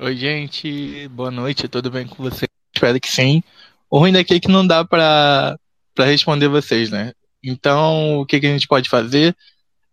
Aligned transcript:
Oi, 0.00 0.16
gente. 0.16 1.08
Boa 1.08 1.28
noite. 1.28 1.66
Tudo 1.66 1.90
bem 1.90 2.06
com 2.06 2.22
vocês? 2.22 2.48
Espero 2.72 3.00
que 3.00 3.10
sim. 3.10 3.42
O 3.90 3.98
ruim 3.98 4.12
daqui 4.12 4.34
é 4.34 4.38
que 4.40 4.46
não 4.46 4.64
dá 4.64 4.84
pra 4.84 5.58
responder 5.98 6.46
vocês, 6.46 6.88
né? 6.88 7.12
Então, 7.42 8.20
o 8.20 8.24
que, 8.24 8.38
que 8.38 8.46
a 8.46 8.50
gente 8.50 8.68
pode 8.68 8.88
fazer 8.88 9.36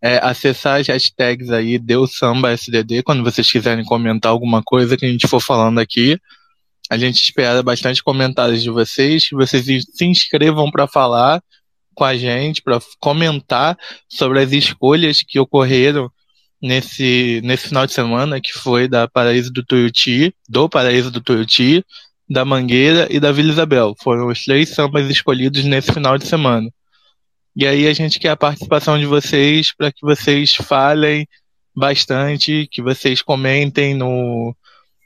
é 0.00 0.18
acessar 0.24 0.78
as 0.78 0.86
hashtags 0.86 1.50
aí, 1.50 1.76
Deu 1.76 2.06
Samba 2.06 2.52
SDD, 2.52 3.02
quando 3.02 3.24
vocês 3.24 3.50
quiserem 3.50 3.84
comentar 3.84 4.30
alguma 4.30 4.62
coisa 4.62 4.96
que 4.96 5.04
a 5.04 5.08
gente 5.08 5.26
for 5.26 5.40
falando 5.40 5.80
aqui. 5.80 6.20
A 6.88 6.96
gente 6.96 7.20
espera 7.20 7.60
bastante 7.60 8.00
comentários 8.00 8.62
de 8.62 8.70
vocês, 8.70 9.28
que 9.28 9.34
vocês 9.34 9.66
se 9.92 10.04
inscrevam 10.04 10.70
para 10.70 10.86
falar 10.86 11.42
com 11.96 12.04
a 12.04 12.16
gente, 12.16 12.62
para 12.62 12.78
comentar 13.00 13.76
sobre 14.08 14.40
as 14.40 14.52
escolhas 14.52 15.20
que 15.26 15.40
ocorreram 15.40 16.08
nesse, 16.60 17.40
nesse 17.44 17.68
final 17.68 17.86
de 17.86 17.92
semana, 17.92 18.40
que 18.40 18.52
foi 18.52 18.88
da 18.88 19.08
Paraíso 19.08 19.52
do 19.52 19.64
Tuiuti, 19.64 20.34
do 20.48 20.68
Paraíso 20.68 21.10
do 21.10 21.20
Tuiuti, 21.20 21.84
da 22.28 22.44
Mangueira 22.44 23.06
e 23.10 23.20
da 23.20 23.32
Vila 23.32 23.50
Isabel. 23.50 23.94
Foram 24.02 24.28
os 24.28 24.44
três 24.44 24.70
sambas 24.70 25.08
escolhidos 25.08 25.64
nesse 25.64 25.92
final 25.92 26.18
de 26.18 26.26
semana. 26.26 26.68
E 27.54 27.66
aí 27.66 27.86
a 27.86 27.92
gente 27.92 28.18
quer 28.18 28.30
a 28.30 28.36
participação 28.36 28.98
de 28.98 29.06
vocês 29.06 29.74
para 29.74 29.90
que 29.90 30.02
vocês 30.02 30.54
falem 30.54 31.26
bastante, 31.74 32.68
que 32.70 32.82
vocês 32.82 33.22
comentem 33.22 33.94
no, 33.94 34.54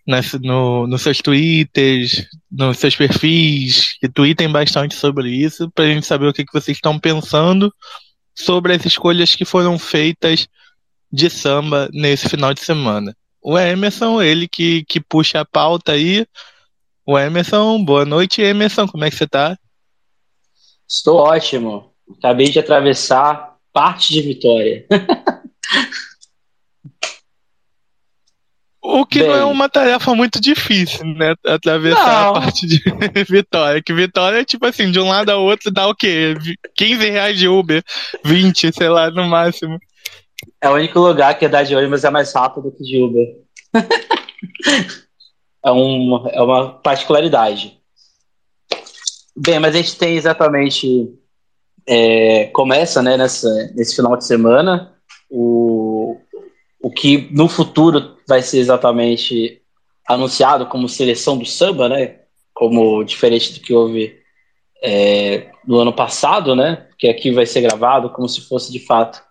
nas, 0.06 0.32
no, 0.34 0.86
nos 0.86 1.02
seus 1.02 1.18
twitters, 1.18 2.26
nos 2.50 2.78
seus 2.78 2.96
perfis, 2.96 3.96
que 4.00 4.08
tweetem 4.08 4.50
bastante 4.50 4.94
sobre 4.94 5.30
isso, 5.30 5.70
para 5.70 5.84
a 5.84 5.88
gente 5.88 6.06
saber 6.06 6.26
o 6.26 6.32
que, 6.32 6.44
que 6.44 6.52
vocês 6.52 6.76
estão 6.76 6.98
pensando 6.98 7.72
sobre 8.34 8.72
as 8.72 8.84
escolhas 8.84 9.34
que 9.34 9.44
foram 9.44 9.78
feitas 9.78 10.48
de 11.12 11.28
samba 11.28 11.88
nesse 11.92 12.28
final 12.28 12.54
de 12.54 12.60
semana. 12.60 13.16
O 13.42 13.58
Emerson, 13.58 14.20
ele 14.20 14.46
que, 14.46 14.84
que 14.84 15.00
puxa 15.00 15.40
a 15.40 15.44
pauta 15.44 15.92
aí. 15.92 16.26
O 17.06 17.18
Emerson, 17.18 17.82
boa 17.82 18.04
noite, 18.04 18.42
Emerson, 18.42 18.86
como 18.86 19.04
é 19.04 19.10
que 19.10 19.16
você 19.16 19.26
tá? 19.26 19.58
Estou 20.88 21.16
ótimo. 21.16 21.92
Acabei 22.18 22.50
de 22.50 22.58
atravessar 22.58 23.56
parte 23.72 24.12
de 24.12 24.22
Vitória. 24.22 24.86
O 28.82 29.04
que 29.04 29.20
Bem, 29.20 29.28
não 29.28 29.36
é 29.36 29.44
uma 29.44 29.68
tarefa 29.68 30.14
muito 30.14 30.40
difícil, 30.40 31.04
né? 31.04 31.34
Atravessar 31.46 32.24
não. 32.24 32.30
a 32.30 32.40
parte 32.40 32.66
de 32.66 32.80
Vitória. 33.28 33.82
Que 33.82 33.92
Vitória 33.92 34.40
é 34.40 34.44
tipo 34.44 34.64
assim, 34.66 34.90
de 34.90 34.98
um 34.98 35.08
lado 35.08 35.30
ao 35.30 35.42
outro 35.42 35.70
dá 35.70 35.86
o 35.86 35.94
quê? 35.94 36.34
15 36.74 37.10
reais 37.10 37.38
de 37.38 37.46
Uber, 37.46 37.84
20, 38.24 38.72
sei 38.72 38.88
lá, 38.88 39.10
no 39.10 39.26
máximo. 39.26 39.78
É 40.62 40.68
o 40.68 40.74
único 40.74 40.98
lugar 40.98 41.38
que 41.38 41.46
andar 41.46 41.64
de 41.64 41.74
ônibus 41.74 42.04
é 42.04 42.10
mais 42.10 42.32
rápido 42.34 42.70
que 42.70 42.84
de 42.84 43.02
Uber. 43.02 43.26
é, 45.64 45.72
um, 45.72 46.28
é 46.28 46.42
uma 46.42 46.74
particularidade. 46.74 47.80
Bem, 49.34 49.58
mas 49.58 49.74
a 49.74 49.78
gente 49.78 49.96
tem 49.96 50.16
exatamente. 50.16 51.16
É, 51.86 52.46
começa 52.48 53.02
né, 53.02 53.16
nessa, 53.16 53.48
nesse 53.74 53.96
final 53.96 54.14
de 54.16 54.24
semana 54.24 54.94
o, 55.30 56.20
o 56.80 56.90
que 56.90 57.28
no 57.32 57.48
futuro 57.48 58.18
vai 58.28 58.42
ser 58.42 58.58
exatamente 58.58 59.62
anunciado 60.06 60.66
como 60.66 60.88
seleção 60.88 61.38
do 61.38 61.46
samba, 61.46 61.88
né? 61.88 62.20
Como 62.52 63.02
diferente 63.02 63.54
do 63.54 63.60
que 63.60 63.72
houve 63.72 64.20
é, 64.82 65.50
no 65.66 65.78
ano 65.78 65.92
passado, 65.92 66.54
né? 66.54 66.86
Que 66.98 67.08
aqui 67.08 67.30
vai 67.30 67.46
ser 67.46 67.62
gravado 67.62 68.10
como 68.10 68.28
se 68.28 68.42
fosse 68.42 68.70
de 68.70 68.84
fato 68.84 69.22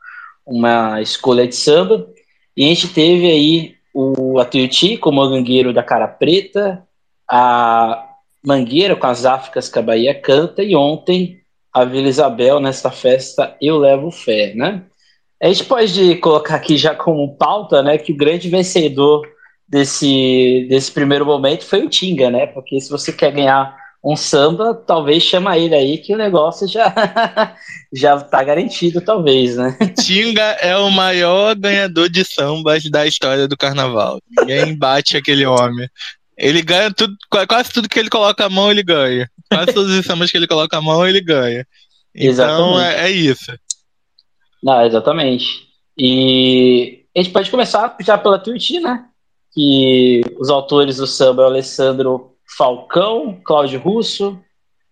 uma 0.50 1.02
escolha 1.02 1.48
de 1.48 1.56
samba. 1.56 2.08
E 2.56 2.66
a 2.66 2.68
gente 2.68 2.90
teve 2.90 3.28
aí 3.28 3.76
o 3.94 4.40
Atuiuti 4.40 4.98
como 4.98 5.24
mangueiro 5.24 5.74
da 5.74 5.84
cara 5.84 6.08
preta, 6.08 6.84
a 7.30 8.06
Mangueira 8.46 8.96
com 8.96 9.08
as 9.08 9.26
Áfricas 9.26 9.70
que 9.70 9.78
a 9.78 9.82
Bahia 9.82 10.20
canta, 10.20 10.64
e 10.64 10.76
ontem 10.76 11.40
a 11.74 11.84
Vila 11.86 12.08
Isabel 12.08 12.60
nesta 12.60 12.90
festa 12.90 13.56
Eu 13.62 13.78
Levo 13.78 14.12
Fé, 14.12 14.54
né? 14.56 14.84
A 15.42 15.48
gente 15.48 15.66
pode 15.66 16.16
colocar 16.16 16.56
aqui 16.56 16.78
já 16.78 16.96
como 16.96 17.36
pauta, 17.36 17.82
né, 17.82 17.98
que 17.98 18.12
o 18.12 18.18
grande 18.18 18.50
vencedor 18.50 19.26
desse, 19.68 20.66
desse 20.70 20.92
primeiro 20.92 21.26
momento 21.26 21.66
foi 21.66 21.86
o 21.86 21.90
Tinga, 21.90 22.30
né? 22.30 22.48
Porque 22.48 22.80
se 22.80 22.90
você 22.90 23.14
quer 23.14 23.32
ganhar 23.32 23.78
um 24.04 24.16
samba, 24.16 24.74
talvez 24.74 25.24
chama 25.24 25.58
ele 25.58 25.76
aí 25.76 25.98
que 25.98 26.14
o 26.14 26.18
negócio 26.18 26.68
já 26.68 26.94
já 27.92 28.20
tá 28.20 28.44
garantido, 28.44 29.02
talvez, 29.02 29.58
né? 29.58 29.78
Tinga 30.02 30.42
é 30.62 30.78
o 30.78 30.90
maior 30.90 31.56
ganhador 31.56 32.10
de 32.10 32.24
sambas 32.24 32.84
da 32.90 33.06
história 33.06 33.48
do 33.48 33.58
carnaval. 33.58 34.22
Ninguém 34.30 34.78
bate 34.78 35.18
aquele 35.18 35.46
homem. 35.46 35.90
Ele 36.38 36.62
ganha 36.62 36.94
tudo, 36.94 37.14
quase 37.48 37.74
tudo 37.74 37.90
que 37.90 38.00
ele 38.00 38.10
coloca 38.10 38.46
a 38.46 38.50
mão, 38.50 38.72
ele 38.72 38.84
ganha. 38.84 39.30
Quase 39.52 39.74
todos 39.74 39.92
os 39.92 40.06
sambas 40.06 40.32
que 40.32 40.38
ele 40.38 40.48
coloca 40.48 40.78
a 40.78 40.82
mão, 40.82 41.06
ele 41.06 41.20
ganha. 41.20 41.68
Então 42.16 42.80
é, 42.80 43.08
é, 43.08 43.12
isso. 43.12 43.52
Não, 44.64 44.86
exatamente. 44.86 45.68
E 45.98 47.04
a 47.16 47.22
gente 47.22 47.34
pode 47.34 47.52
começar 47.52 47.96
já 48.00 48.18
pela 48.18 48.40
Tuiuti, 48.40 48.80
né? 48.80 49.06
Que 49.54 50.22
os 50.40 50.50
autores 50.50 50.98
do 50.98 51.08
samba 51.08 51.44
é 51.44 51.46
o 51.46 51.50
Alessandro 51.50 52.36
Falcão, 52.58 53.40
Cláudio 53.44 53.80
Russo, 53.80 54.40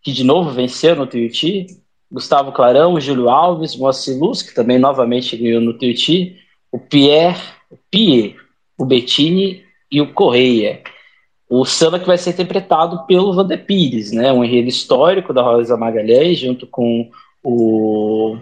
que 0.02 0.12
de 0.12 0.24
novo 0.24 0.52
venceu 0.52 0.96
no 0.96 1.08
Tuiuti, 1.08 1.68
Gustavo 2.12 2.52
Clarão, 2.52 3.00
Júlio 3.00 3.30
Alves, 3.30 3.76
Moacir 3.76 4.18
Luz, 4.18 4.42
que 4.42 4.54
também 4.54 4.80
novamente 4.80 5.36
ganhou 5.36 5.62
no 5.62 5.74
Tuiuti, 5.74 6.38
o 6.72 6.80
Pierre, 6.80 7.42
o 7.70 7.78
Pierre, 7.92 8.36
o 8.78 8.86
Bettini 8.86 9.64
e 9.92 10.00
o 10.02 10.14
Correia. 10.14 10.82
O 11.50 11.66
samba 11.66 12.00
que 12.00 12.06
vai 12.06 12.18
ser 12.18 12.32
interpretado 12.32 13.06
pelo 13.06 13.34
Vander 13.34 13.66
Pires, 13.66 14.12
né? 14.12 14.32
um 14.32 14.44
enredo 14.44 14.68
histórico 14.68 15.34
da 15.34 15.42
Rosa 15.42 15.78
Magalhães, 15.78 16.38
junto 16.38 16.68
com 16.68 17.10
o. 17.44 18.38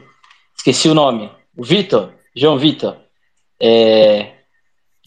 Esqueci 0.58 0.90
o 0.90 0.96
nome, 0.96 1.30
o 1.56 1.64
Vitor, 1.64 2.12
João 2.36 2.58
Vitor. 2.58 2.98
É, 3.60 4.35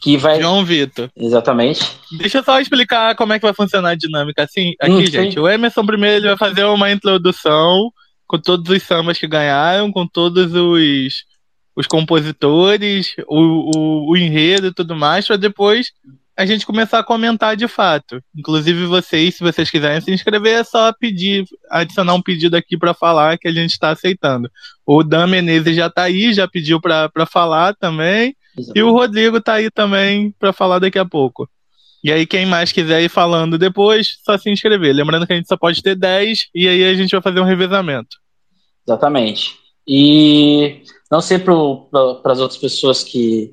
que 0.00 0.16
vai. 0.16 0.41
João 0.41 0.64
Vitor. 0.64 1.10
Exatamente. 1.16 1.84
Deixa 2.19 2.38
eu 2.38 2.44
só 2.44 2.60
explicar 2.60 3.14
como 3.16 3.32
é 3.32 3.38
que 3.38 3.44
vai 3.44 3.54
funcionar 3.54 3.91
a 3.91 3.94
dinâmica. 3.94 4.44
Assim, 4.44 4.75
aqui, 4.81 4.92
hum, 4.92 5.06
gente, 5.06 5.38
o 5.38 5.48
Emerson 5.48 5.84
primeiro 5.84 6.16
ele 6.16 6.28
vai 6.28 6.36
fazer 6.36 6.64
uma 6.64 6.91
introdução 6.91 7.91
com 8.26 8.38
todos 8.38 8.70
os 8.70 8.82
sambas 8.82 9.19
que 9.19 9.26
ganharam, 9.26 9.91
com 9.91 10.06
todos 10.06 10.54
os, 10.54 11.25
os 11.75 11.86
compositores, 11.86 13.14
o, 13.26 13.72
o, 13.76 14.10
o 14.10 14.16
enredo 14.16 14.69
e 14.69 14.75
tudo 14.75 14.94
mais, 14.94 15.26
para 15.26 15.36
depois 15.36 15.92
a 16.38 16.47
gente 16.47 16.65
começar 16.65 17.00
a 17.00 17.04
comentar 17.04 17.56
de 17.56 17.66
fato. 17.66 18.22
Inclusive 18.36 18.86
vocês, 18.86 19.34
se 19.34 19.42
vocês 19.42 19.69
quiserem 19.69 20.00
se 20.00 20.12
inscrever, 20.12 20.60
é 20.60 20.62
só 20.62 20.92
pedir, 20.92 21.44
adicionar 21.69 22.15
um 22.15 22.22
pedido 22.22 22.56
aqui 22.56 22.78
para 22.78 22.94
falar 22.94 23.36
que 23.38 23.48
a 23.48 23.53
gente 23.53 23.72
está 23.72 23.91
aceitando. 23.91 24.48
O 24.86 25.03
Dan 25.03 25.26
Menezes 25.26 25.75
já 25.75 25.88
está 25.88 26.04
aí, 26.04 26.32
já 26.32 26.47
pediu 26.47 26.80
para 26.80 27.26
falar 27.26 27.75
também. 27.75 28.36
Exatamente. 28.58 28.78
E 28.78 28.82
o 28.82 28.92
Rodrigo 28.92 29.41
tá 29.41 29.54
aí 29.54 29.70
também 29.70 30.34
para 30.38 30.52
falar 30.52 30.78
daqui 30.78 30.98
a 30.98 31.04
pouco. 31.04 31.48
E 32.02 32.12
aí, 32.12 32.26
quem 32.26 32.46
mais 32.46 32.70
quiser 32.70 33.02
ir 33.02 33.08
falando 33.08 33.58
depois, 33.58 34.19
só 34.24 34.38
se 34.38 34.50
inscrever. 34.50 34.94
Lembrando 34.94 35.26
que 35.26 35.32
a 35.32 35.36
gente 35.36 35.48
só 35.48 35.56
pode 35.56 35.82
ter 35.82 35.96
10 35.96 36.48
e 36.54 36.68
aí 36.68 36.84
a 36.84 36.94
gente 36.94 37.10
vai 37.10 37.20
fazer 37.20 37.41
um 37.41 37.44
revezamento. 37.44 38.16
Exatamente. 38.86 39.56
E 39.86 40.82
não 41.10 41.20
sei 41.20 41.38
para 41.38 41.52
as 42.32 42.38
outras 42.38 42.58
pessoas 42.58 43.02
que, 43.02 43.52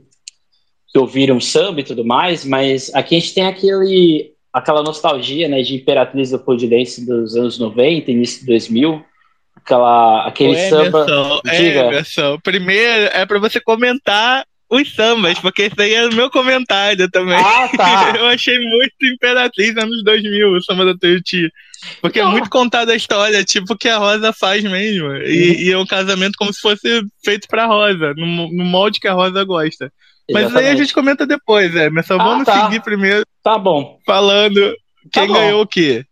que 0.92 1.00
ouviram 1.00 1.40
samba 1.40 1.80
e 1.80 1.84
tudo 1.84 2.06
mais, 2.06 2.46
mas 2.46 2.94
aqui 2.94 3.16
a 3.16 3.20
gente 3.20 3.34
tem 3.34 3.48
aquele, 3.48 4.34
aquela 4.54 4.84
nostalgia 4.84 5.48
né, 5.48 5.62
de 5.62 5.76
Imperatriz 5.76 6.30
do 6.30 6.40
Podilense 6.40 7.06
dos 7.06 7.36
anos 7.36 7.58
90, 7.58 8.12
início 8.12 8.42
de 8.42 8.48
2000. 8.48 9.04
Aquela, 9.56 10.28
aquele 10.28 10.56
Ô, 10.56 10.70
samba. 10.70 11.06
Diga. 11.46 11.86
Emerson, 11.86 12.38
primeiro 12.44 13.10
é 13.12 13.26
para 13.26 13.40
você 13.40 13.60
comentar 13.60 14.46
os 14.70 14.94
sambas, 14.94 15.38
porque 15.40 15.64
esse 15.64 15.80
aí 15.80 15.94
é 15.94 16.08
o 16.08 16.14
meu 16.14 16.30
comentário 16.30 17.10
também. 17.10 17.38
Ah, 17.38 17.70
tá. 17.76 18.14
Eu 18.18 18.28
achei 18.28 18.58
muito 18.60 18.94
Imperatriz 19.04 19.76
anos 19.78 20.04
2000, 20.04 20.52
o 20.52 20.62
samba 20.62 20.86
da 20.86 20.98
Tuiuti. 20.98 21.52
Porque 22.02 22.20
é 22.20 22.26
muito 22.26 22.50
contada 22.50 22.94
a 22.94 22.96
história, 22.96 23.44
tipo 23.44 23.78
que 23.78 23.88
a 23.88 23.98
Rosa 23.98 24.34
faz 24.34 24.64
mesmo. 24.64 25.08
Uhum. 25.08 25.22
E, 25.22 25.68
e, 25.68 25.72
é 25.72 25.78
um 25.78 25.86
casamento 25.86 26.36
como 26.38 26.52
se 26.52 26.60
fosse 26.60 27.04
feito 27.24 27.48
pra 27.48 27.68
Rosa, 27.68 28.14
no, 28.16 28.26
no 28.52 28.66
molde 28.66 29.00
que 29.00 29.08
a 29.08 29.14
Rosa 29.14 29.44
gosta. 29.44 29.92
Mas 30.32 30.46
Exatamente. 30.46 30.68
aí 30.68 30.74
a 30.74 30.76
gente 30.76 30.94
comenta 30.94 31.28
depois, 31.28 31.76
é. 31.76 31.90
Mas 31.90 32.08
só 32.08 32.16
ah, 32.16 32.24
vamos 32.24 32.46
tá. 32.46 32.66
seguir 32.66 32.82
primeiro. 32.82 33.24
Tá 33.44 33.60
bom. 33.60 34.00
Falando 34.06 34.60
tá 35.12 35.22
quem 35.22 35.28
tá 35.28 35.34
ganhou 35.34 35.62
o 35.62 35.68
quê. 35.68 36.04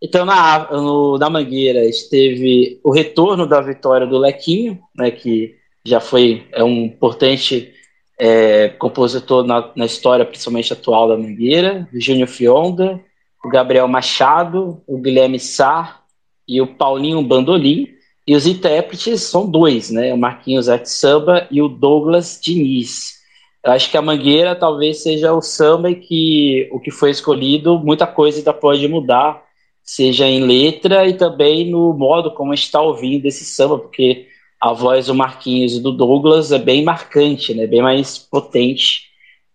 Então, 0.00 0.24
na, 0.24 0.70
no, 0.70 1.18
na 1.18 1.28
Mangueira, 1.28 1.84
esteve 1.84 2.78
o 2.84 2.92
retorno 2.92 3.46
da 3.46 3.60
vitória 3.60 4.06
do 4.06 4.18
Lequinho, 4.18 4.78
né, 4.94 5.10
que 5.10 5.56
já 5.84 6.00
foi 6.00 6.46
é 6.52 6.62
um 6.62 6.84
importante 6.84 7.72
é, 8.18 8.68
compositor 8.70 9.44
na, 9.44 9.70
na, 9.76 9.84
história, 9.84 10.24
principalmente 10.24 10.72
atual 10.72 11.08
da 11.08 11.16
Mangueira, 11.16 11.88
Júnior 11.92 12.28
Fionda, 12.28 13.00
o 13.44 13.48
Gabriel 13.48 13.86
Machado, 13.86 14.82
o 14.86 14.98
Guilherme 14.98 15.38
Sá 15.38 16.00
e 16.48 16.60
o 16.60 16.66
Paulinho 16.66 17.22
Bandolim. 17.22 17.88
E 18.26 18.34
os 18.34 18.46
intérpretes 18.46 19.22
são 19.22 19.48
dois, 19.48 19.90
né? 19.90 20.12
O 20.12 20.18
Marquinhos 20.18 20.66
Samba 20.84 21.46
e 21.50 21.62
o 21.62 21.68
Douglas 21.68 22.40
Diniz. 22.42 23.16
Eu 23.64 23.72
acho 23.72 23.90
que 23.90 23.96
a 23.96 24.02
Mangueira 24.02 24.54
talvez 24.56 25.02
seja 25.02 25.32
o 25.32 25.42
samba 25.42 25.92
que 25.94 26.68
o 26.72 26.80
que 26.80 26.90
foi 26.90 27.10
escolhido, 27.10 27.78
muita 27.78 28.06
coisa 28.06 28.38
ainda 28.38 28.52
pode 28.52 28.86
mudar, 28.88 29.42
seja 29.82 30.26
em 30.26 30.44
letra 30.44 31.06
e 31.08 31.14
também 31.14 31.70
no 31.70 31.92
modo 31.92 32.32
como 32.32 32.52
a 32.52 32.54
gente 32.54 32.66
está 32.66 32.80
ouvindo 32.80 33.26
esse 33.26 33.44
samba, 33.44 33.78
porque 33.78 34.28
a 34.60 34.72
voz 34.72 35.06
do 35.06 35.14
Marquinhos 35.14 35.74
e 35.74 35.80
do 35.80 35.92
Douglas 35.92 36.52
é 36.52 36.58
bem 36.58 36.82
marcante, 36.84 37.54
né? 37.54 37.66
Bem 37.66 37.82
mais 37.82 38.18
potente, 38.18 39.10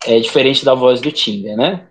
é 0.05 0.19
diferente 0.19 0.63
da 0.63 0.73
voz 0.73 1.01
do 1.01 1.11
Tinga, 1.11 1.55
né? 1.55 1.87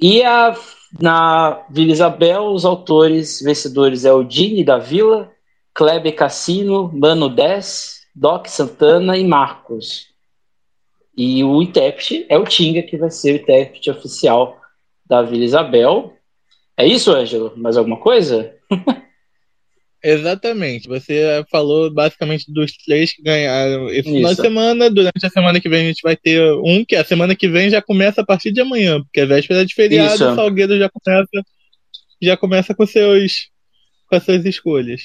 E 0.00 0.22
a, 0.22 0.56
na 1.00 1.64
Vila 1.70 1.92
Isabel, 1.92 2.46
os 2.46 2.64
autores 2.64 3.40
vencedores 3.40 4.04
é 4.04 4.12
o 4.12 4.24
Dini 4.24 4.64
da 4.64 4.78
Vila, 4.78 5.30
Kleber 5.74 6.14
Cassino, 6.14 6.90
Mano 6.92 7.28
10, 7.28 8.02
Doc 8.14 8.46
Santana 8.46 9.16
e 9.16 9.24
Marcos. 9.24 10.08
E 11.16 11.44
o 11.44 11.62
intérprete 11.62 12.26
é 12.28 12.38
o 12.38 12.44
Tinga, 12.44 12.82
que 12.82 12.96
vai 12.96 13.10
ser 13.10 13.32
o 13.32 13.42
intérprete 13.42 13.90
oficial 13.90 14.58
da 15.06 15.22
Vila 15.22 15.44
Isabel. 15.44 16.14
É 16.76 16.86
isso, 16.86 17.12
Ângelo? 17.12 17.52
Mais 17.56 17.76
alguma 17.76 17.98
coisa? 17.98 18.54
Exatamente. 20.02 20.88
Você 20.88 21.44
falou 21.48 21.88
basicamente 21.92 22.52
dos 22.52 22.76
três 22.76 23.12
que 23.12 23.22
ganharam 23.22 23.88
esse 23.88 24.00
Isso. 24.00 24.16
final 24.16 24.34
de 24.34 24.40
semana. 24.40 24.90
Durante 24.90 25.24
a 25.24 25.30
semana 25.30 25.60
que 25.60 25.68
vem 25.68 25.82
a 25.82 25.88
gente 25.88 26.02
vai 26.02 26.16
ter 26.16 26.42
um, 26.54 26.84
que 26.84 26.96
a 26.96 27.04
semana 27.04 27.36
que 27.36 27.48
vem 27.48 27.70
já 27.70 27.80
começa 27.80 28.20
a 28.20 28.26
partir 28.26 28.50
de 28.50 28.60
amanhã, 28.60 29.00
porque 29.00 29.20
é 29.20 29.26
véspera 29.26 29.64
de 29.64 29.74
feriado, 29.74 30.14
Isso. 30.14 30.28
o 30.28 30.34
Salgueiro 30.34 30.76
já 30.76 30.90
começa, 30.90 31.46
já 32.20 32.36
começa 32.36 32.74
com, 32.74 32.84
seus, 32.84 33.48
com 34.08 34.16
as 34.16 34.24
suas 34.24 34.44
escolhas. 34.44 35.02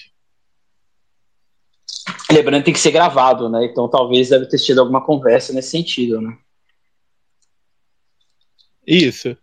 Lembrando 2.31 2.61
que 2.61 2.65
tem 2.65 2.73
que 2.73 2.79
ser 2.79 2.91
gravado, 2.91 3.49
né? 3.49 3.65
Então 3.65 3.87
talvez 3.87 4.29
deve 4.29 4.47
ter 4.47 4.57
tido 4.57 4.79
alguma 4.79 5.05
conversa 5.05 5.53
nesse 5.53 5.69
sentido, 5.69 6.19
né? 6.19 6.35
Isso. 8.85 9.37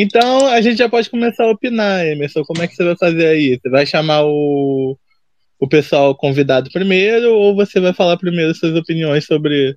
Então 0.00 0.46
a 0.46 0.60
gente 0.60 0.78
já 0.78 0.88
pode 0.88 1.10
começar 1.10 1.42
a 1.42 1.50
opinar, 1.50 2.06
Emerson. 2.06 2.44
Como 2.44 2.62
é 2.62 2.68
que 2.68 2.76
você 2.76 2.84
vai 2.84 2.96
fazer 2.96 3.26
aí? 3.26 3.58
Você 3.60 3.68
vai 3.68 3.84
chamar 3.84 4.22
o, 4.24 4.96
o 5.58 5.68
pessoal 5.68 6.14
convidado 6.14 6.70
primeiro 6.70 7.34
ou 7.34 7.56
você 7.56 7.80
vai 7.80 7.92
falar 7.92 8.16
primeiro 8.16 8.54
suas 8.54 8.76
opiniões 8.76 9.26
sobre. 9.26 9.76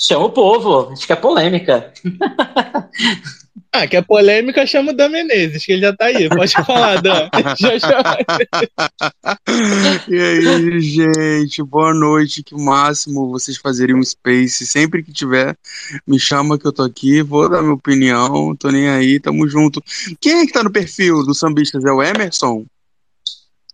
Chama 0.00 0.26
o 0.26 0.30
povo, 0.30 0.92
acho 0.92 1.04
que 1.04 1.12
é 1.12 1.16
polêmica. 1.16 1.92
Ah, 3.72 3.86
que 3.86 3.96
é 3.96 4.02
polêmica, 4.02 4.66
chama 4.66 4.92
o 4.92 4.94
Dan 4.94 5.08
Menezes, 5.10 5.64
que 5.64 5.72
ele 5.72 5.82
já 5.82 5.94
tá 5.94 6.06
aí. 6.06 6.28
Pode 6.28 6.52
falar, 6.66 7.00
Dan. 7.00 7.28
Já 7.58 7.78
chama. 7.78 8.18
e 10.08 10.20
aí, 10.20 10.80
gente, 10.80 11.62
boa 11.62 11.94
noite. 11.94 12.42
Que 12.42 12.54
máximo 12.54 13.30
vocês 13.30 13.56
fazerem 13.56 13.94
um 13.94 14.02
space. 14.02 14.66
Sempre 14.66 15.02
que 15.02 15.12
tiver, 15.12 15.56
me 16.06 16.18
chama 16.18 16.58
que 16.58 16.66
eu 16.66 16.72
tô 16.72 16.82
aqui, 16.82 17.22
vou 17.22 17.48
dar 17.48 17.62
minha 17.62 17.74
opinião, 17.74 18.54
tô 18.56 18.70
nem 18.70 18.88
aí, 18.88 19.20
tamo 19.20 19.46
junto. 19.48 19.82
Quem 20.20 20.40
é 20.40 20.46
que 20.46 20.52
tá 20.52 20.62
no 20.62 20.72
perfil 20.72 21.24
do 21.24 21.34
Sambistas? 21.34 21.84
É 21.84 21.92
o 21.92 22.02
Emerson? 22.02 22.64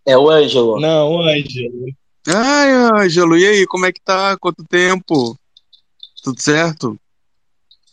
É 0.04 0.16
o 0.16 0.30
Ângelo. 0.30 0.78
Não, 0.80 1.12
o 1.12 1.22
Ângelo. 1.22 1.86
Ai, 2.28 2.72
Ângelo, 2.72 3.36
e 3.36 3.46
aí, 3.46 3.66
como 3.66 3.86
é 3.86 3.92
que 3.92 4.00
tá? 4.00 4.36
Quanto 4.38 4.64
tempo? 4.64 5.38
Tudo 6.22 6.40
certo? 6.40 6.98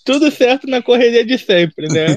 Tudo 0.04 0.30
certo 0.30 0.68
na 0.68 0.82
correria 0.82 1.26
de 1.26 1.38
sempre, 1.38 1.88
né? 1.88 2.08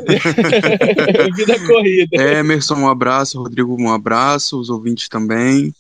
Vida 1.37 1.59
corrida. 1.67 2.17
É, 2.17 2.41
Emerson, 2.41 2.75
um 2.75 2.89
abraço, 2.89 3.41
Rodrigo, 3.41 3.77
um 3.81 3.93
abraço, 3.93 4.59
os 4.59 4.69
ouvintes 4.69 5.09
também. 5.09 5.73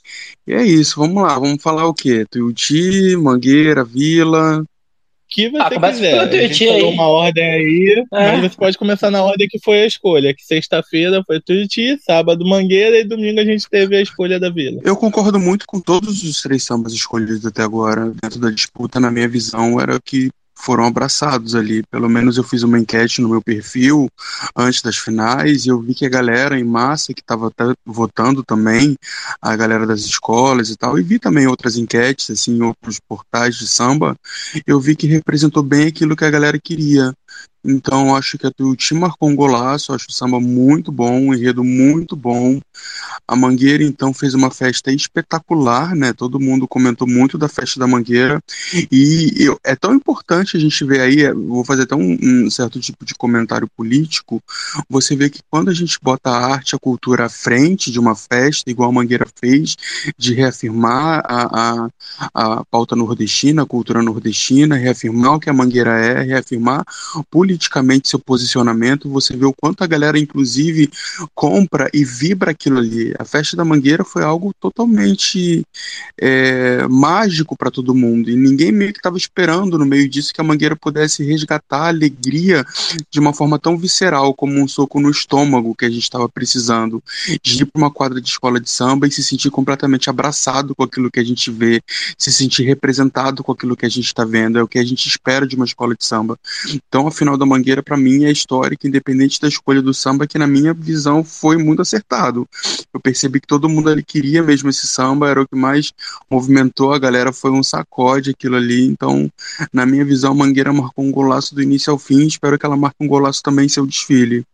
E 0.46 0.52
é 0.52 0.64
isso, 0.64 1.00
vamos 1.00 1.22
lá, 1.22 1.38
vamos 1.38 1.62
falar 1.62 1.86
o 1.86 1.94
quê? 1.94 2.24
Tuiuti, 2.30 3.16
Mangueira, 3.16 3.84
Vila. 3.84 4.64
Que 5.28 5.50
você 5.50 5.74
ah, 5.74 5.90
quiser. 5.90 6.20
A 6.20 6.30
gente 6.30 6.66
falou 6.66 6.92
uma 6.92 7.08
ordem 7.08 7.44
aí, 7.44 8.04
é. 8.12 8.32
mas 8.32 8.52
você 8.52 8.56
pode 8.56 8.78
começar 8.78 9.10
na 9.10 9.24
ordem 9.24 9.48
que 9.48 9.58
foi 9.58 9.82
a 9.82 9.86
escolha. 9.86 10.32
Que 10.32 10.44
sexta-feira 10.44 11.22
foi 11.26 11.40
Tuiuti, 11.40 11.98
sábado 11.98 12.46
Mangueira 12.46 12.98
e 13.00 13.04
domingo 13.04 13.40
a 13.40 13.44
gente 13.44 13.68
teve 13.68 13.96
a 13.96 14.00
escolha 14.00 14.38
da 14.38 14.48
Vila. 14.48 14.80
Eu 14.84 14.96
concordo 14.96 15.40
muito 15.40 15.66
com 15.66 15.80
todos 15.80 16.22
os 16.22 16.40
três 16.40 16.62
sambas 16.62 16.92
escolhidos 16.92 17.44
até 17.44 17.62
agora. 17.62 18.12
Dentro 18.22 18.38
da 18.38 18.50
disputa, 18.50 19.00
na 19.00 19.10
minha 19.10 19.28
visão, 19.28 19.80
era 19.80 19.98
que 20.00 20.30
foram 20.56 20.84
abraçados 20.84 21.54
ali. 21.54 21.82
Pelo 21.90 22.08
menos 22.08 22.36
eu 22.36 22.42
fiz 22.42 22.62
uma 22.62 22.78
enquete 22.78 23.20
no 23.20 23.28
meu 23.28 23.42
perfil 23.42 24.08
antes 24.56 24.82
das 24.82 24.96
finais 24.96 25.66
e 25.66 25.68
eu 25.68 25.80
vi 25.80 25.94
que 25.94 26.06
a 26.06 26.08
galera 26.08 26.58
em 26.58 26.64
massa 26.64 27.12
que 27.12 27.20
estava 27.20 27.52
votando 27.84 28.42
também, 28.42 28.96
a 29.40 29.54
galera 29.54 29.86
das 29.86 30.00
escolas 30.00 30.70
e 30.70 30.76
tal, 30.76 30.98
e 30.98 31.02
vi 31.02 31.18
também 31.18 31.46
outras 31.46 31.76
enquetes, 31.76 32.30
assim, 32.30 32.56
em 32.56 32.62
outros 32.62 32.98
portais 32.98 33.56
de 33.56 33.68
samba, 33.68 34.16
eu 34.66 34.80
vi 34.80 34.96
que 34.96 35.06
representou 35.06 35.62
bem 35.62 35.86
aquilo 35.86 36.16
que 36.16 36.24
a 36.24 36.30
galera 36.30 36.58
queria. 36.58 37.14
Então, 37.66 38.14
acho 38.14 38.38
que 38.38 38.46
a 38.46 38.50
Tuiuti 38.50 38.94
marcou 38.94 39.28
um 39.28 39.34
golaço, 39.34 39.92
acho 39.92 40.06
o 40.08 40.12
samba 40.12 40.38
muito 40.38 40.92
bom, 40.92 41.20
um 41.20 41.34
enredo 41.34 41.64
muito 41.64 42.14
bom. 42.14 42.60
A 43.26 43.34
Mangueira, 43.34 43.82
então, 43.82 44.14
fez 44.14 44.34
uma 44.34 44.52
festa 44.52 44.92
espetacular, 44.92 45.96
né? 45.96 46.12
Todo 46.12 46.38
mundo 46.38 46.68
comentou 46.68 47.08
muito 47.08 47.36
da 47.36 47.48
festa 47.48 47.80
da 47.80 47.86
Mangueira. 47.86 48.40
E 48.90 49.34
eu, 49.36 49.58
é 49.64 49.74
tão 49.74 49.94
importante 49.94 50.56
a 50.56 50.60
gente 50.60 50.84
ver 50.84 51.00
aí, 51.00 51.22
é, 51.22 51.34
vou 51.34 51.64
fazer 51.64 51.82
até 51.82 51.96
um, 51.96 52.16
um, 52.22 52.50
certo 52.50 52.78
tipo 52.78 53.04
de 53.04 53.14
comentário 53.14 53.68
político, 53.76 54.40
você 54.88 55.16
vê 55.16 55.28
que 55.28 55.40
quando 55.50 55.68
a 55.68 55.74
gente 55.74 55.98
bota 56.00 56.30
a 56.30 56.52
arte, 56.52 56.76
a 56.76 56.78
cultura 56.78 57.24
à 57.26 57.28
frente 57.28 57.90
de 57.90 57.98
uma 57.98 58.14
festa, 58.14 58.70
igual 58.70 58.90
a 58.90 58.92
Mangueira 58.92 59.26
fez, 59.40 59.76
de 60.16 60.34
reafirmar 60.34 61.22
a, 61.24 61.88
a, 62.32 62.58
a 62.60 62.64
pauta 62.66 62.94
nordestina, 62.94 63.62
a 63.62 63.66
cultura 63.66 64.02
nordestina, 64.02 64.76
reafirmar 64.76 65.34
o 65.34 65.40
que 65.40 65.50
a 65.50 65.52
Mangueira 65.52 65.98
é, 65.98 66.22
reafirmar 66.22 66.84
politicamente 67.30 68.08
seu 68.08 68.18
posicionamento, 68.18 69.08
você 69.08 69.36
vê 69.36 69.44
o 69.44 69.52
quanto 69.52 69.82
a 69.82 69.86
galera, 69.86 70.18
inclusive, 70.18 70.90
compra 71.34 71.90
e 71.92 72.04
vibra 72.04 72.52
aquilo 72.52 72.78
ali. 72.78 73.14
A 73.18 73.24
festa 73.24 73.56
da 73.56 73.64
Mangueira 73.64 74.04
foi 74.04 74.22
algo 74.22 74.54
totalmente 74.60 75.64
é, 76.18 76.86
mágico 76.88 77.56
para 77.56 77.70
todo 77.70 77.94
mundo, 77.94 78.30
e 78.30 78.36
ninguém 78.36 78.72
meio 78.72 78.92
que 78.92 78.98
estava 78.98 79.16
esperando 79.16 79.78
no 79.78 79.84
meio 79.84 80.08
disso 80.08 80.32
que 80.32 80.40
a 80.40 80.44
Mangueira 80.44 80.76
pudesse 80.76 81.24
resgatar 81.24 81.82
a 81.82 81.88
alegria 81.88 82.64
de 83.10 83.20
uma 83.20 83.32
forma 83.32 83.58
tão 83.58 83.76
visceral 83.76 84.32
como 84.32 84.58
um 84.60 84.68
soco 84.68 85.00
no 85.00 85.10
estômago 85.10 85.74
que 85.74 85.84
a 85.84 85.90
gente 85.90 86.02
estava 86.02 86.28
precisando, 86.28 87.02
de 87.42 87.62
ir 87.62 87.66
para 87.66 87.80
uma 87.80 87.90
quadra 87.90 88.20
de 88.20 88.28
escola 88.28 88.60
de 88.60 88.70
samba 88.70 89.06
e 89.06 89.10
se 89.10 89.22
sentir 89.22 89.50
completamente 89.50 90.08
abraçado 90.08 90.74
com 90.74 90.84
aquilo 90.84 91.10
que 91.10 91.20
a 91.20 91.24
gente 91.24 91.50
vê, 91.50 91.82
se 92.16 92.32
sentir 92.32 92.62
representado 92.64 93.42
com 93.42 93.52
aquilo 93.52 93.76
que 93.76 93.86
a 93.86 93.88
gente 93.88 94.06
está 94.06 94.24
vendo, 94.24 94.58
é 94.58 94.62
o 94.62 94.68
que 94.68 94.78
a 94.78 94.84
gente 94.84 95.06
espera 95.08 95.46
de 95.46 95.56
uma 95.56 95.64
escola 95.64 95.94
de 95.94 96.04
samba. 96.04 96.38
Então, 96.68 97.06
afinal 97.06 97.15
da 97.24 97.36
da 97.36 97.46
Mangueira, 97.46 97.82
para 97.82 97.96
mim, 97.96 98.24
é 98.24 98.30
histórica, 98.30 98.86
independente 98.86 99.40
da 99.40 99.48
escolha 99.48 99.80
do 99.80 99.94
samba, 99.94 100.26
que 100.26 100.38
na 100.38 100.46
minha 100.46 100.74
visão 100.74 101.22
foi 101.22 101.56
muito 101.56 101.80
acertado. 101.80 102.46
Eu 102.92 103.00
percebi 103.00 103.40
que 103.40 103.46
todo 103.46 103.68
mundo 103.68 103.88
ali 103.88 104.02
queria 104.02 104.42
mesmo 104.42 104.68
esse 104.68 104.86
samba, 104.86 105.30
era 105.30 105.40
o 105.40 105.48
que 105.48 105.56
mais 105.56 105.92
movimentou 106.30 106.92
a 106.92 106.98
galera, 106.98 107.32
foi 107.32 107.50
um 107.50 107.62
sacode 107.62 108.30
aquilo 108.30 108.56
ali. 108.56 108.84
Então, 108.84 109.30
na 109.72 109.86
minha 109.86 110.04
visão, 110.04 110.32
a 110.32 110.34
Mangueira 110.34 110.72
marcou 110.72 111.04
um 111.04 111.12
golaço 111.12 111.54
do 111.54 111.62
início 111.62 111.92
ao 111.92 111.98
fim, 111.98 112.26
espero 112.26 112.58
que 112.58 112.66
ela 112.66 112.76
marque 112.76 112.96
um 113.00 113.06
golaço 113.06 113.42
também 113.42 113.66
em 113.66 113.70
seu 113.70 113.86
desfile. 113.86 114.44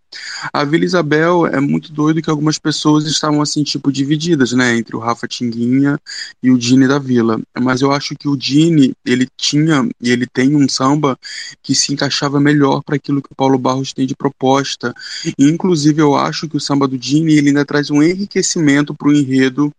A 0.53 0.65
Vila 0.65 0.85
Isabel 0.85 1.47
é 1.47 1.61
muito 1.61 1.93
doido 1.93 2.23
que 2.23 2.31
algumas 2.31 2.59
pessoas 2.59 3.07
estavam 3.07 3.41
assim, 3.41 3.63
tipo, 3.63 3.93
divididas, 3.93 4.53
né, 4.53 4.77
entre 4.77 4.97
o 4.97 4.99
Rafa 4.99 5.27
Tinguinha 5.27 5.99
e 6.43 6.51
o 6.51 6.59
Dini 6.59 6.87
da 6.87 6.99
Vila. 6.99 7.41
Mas 7.61 7.81
eu 7.81 7.93
acho 7.93 8.15
que 8.15 8.29
o 8.29 8.37
Dini, 8.37 8.93
ele 9.05 9.27
tinha 9.37 9.89
e 10.01 10.11
ele 10.11 10.27
tem 10.27 10.55
um 10.55 10.69
samba 10.69 11.19
que 11.63 11.75
se 11.75 11.93
encaixava 11.93 12.41
melhor 12.41 12.83
para 12.83 12.97
aquilo 12.97 13.23
que 13.23 13.33
o 13.33 13.37
Paulo 13.37 13.59
Barros 13.59 13.93
tem 13.93 14.07
de 14.07 14.17
proposta. 14.17 14.95
E, 15.39 15.45
inclusive, 15.45 16.01
eu 16.01 16.15
acho 16.15 16.49
que 16.49 16.57
o 16.57 16.61
samba 16.61 16.87
do 16.89 16.99
Dini, 16.99 17.35
ele 17.35 17.49
ainda 17.49 17.65
traz 17.65 17.91
um 17.91 18.03
enriquecimento 18.03 18.95
para 18.95 19.09
o 19.09 19.15
enredo 19.15 19.73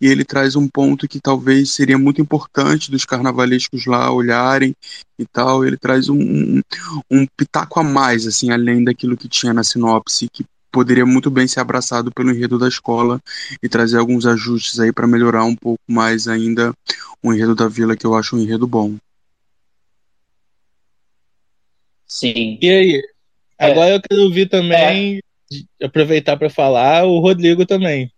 e 0.00 0.06
ele 0.06 0.24
traz 0.24 0.56
um 0.56 0.68
ponto 0.68 1.08
que 1.08 1.20
talvez 1.20 1.70
seria 1.70 1.98
muito 1.98 2.20
importante 2.20 2.90
dos 2.90 3.04
carnavalescos 3.04 3.86
lá 3.86 4.10
olharem 4.10 4.74
e 5.18 5.24
tal. 5.24 5.64
Ele 5.64 5.76
traz 5.76 6.08
um, 6.08 6.18
um, 6.18 6.62
um 7.10 7.26
pitaco 7.36 7.80
a 7.80 7.84
mais, 7.84 8.26
assim, 8.26 8.50
além 8.50 8.84
daquilo 8.84 9.16
que 9.16 9.28
tinha 9.28 9.52
na 9.52 9.62
sinopse, 9.76 10.28
que 10.28 10.44
poderia 10.72 11.06
muito 11.06 11.30
bem 11.30 11.46
ser 11.46 11.60
abraçado 11.60 12.10
pelo 12.10 12.30
enredo 12.30 12.58
da 12.58 12.68
escola 12.68 13.20
e 13.62 13.68
trazer 13.68 13.98
alguns 13.98 14.26
ajustes 14.26 14.80
aí 14.80 14.92
para 14.92 15.06
melhorar 15.06 15.44
um 15.44 15.54
pouco 15.54 15.80
mais 15.86 16.26
ainda 16.26 16.74
o 17.22 17.32
enredo 17.32 17.54
da 17.54 17.68
vila, 17.68 17.96
que 17.96 18.06
eu 18.06 18.14
acho 18.14 18.36
um 18.36 18.40
enredo 18.40 18.66
bom. 18.66 18.96
Sim. 22.06 22.58
E 22.60 22.68
aí? 22.68 23.02
É. 23.58 23.70
Agora 23.70 23.90
eu 23.94 24.00
quero 24.02 24.22
ouvir 24.22 24.48
também, 24.48 25.20
é. 25.80 25.86
aproveitar 25.86 26.36
para 26.36 26.50
falar, 26.50 27.04
o 27.04 27.20
Rodrigo 27.20 27.64
também, 27.64 28.10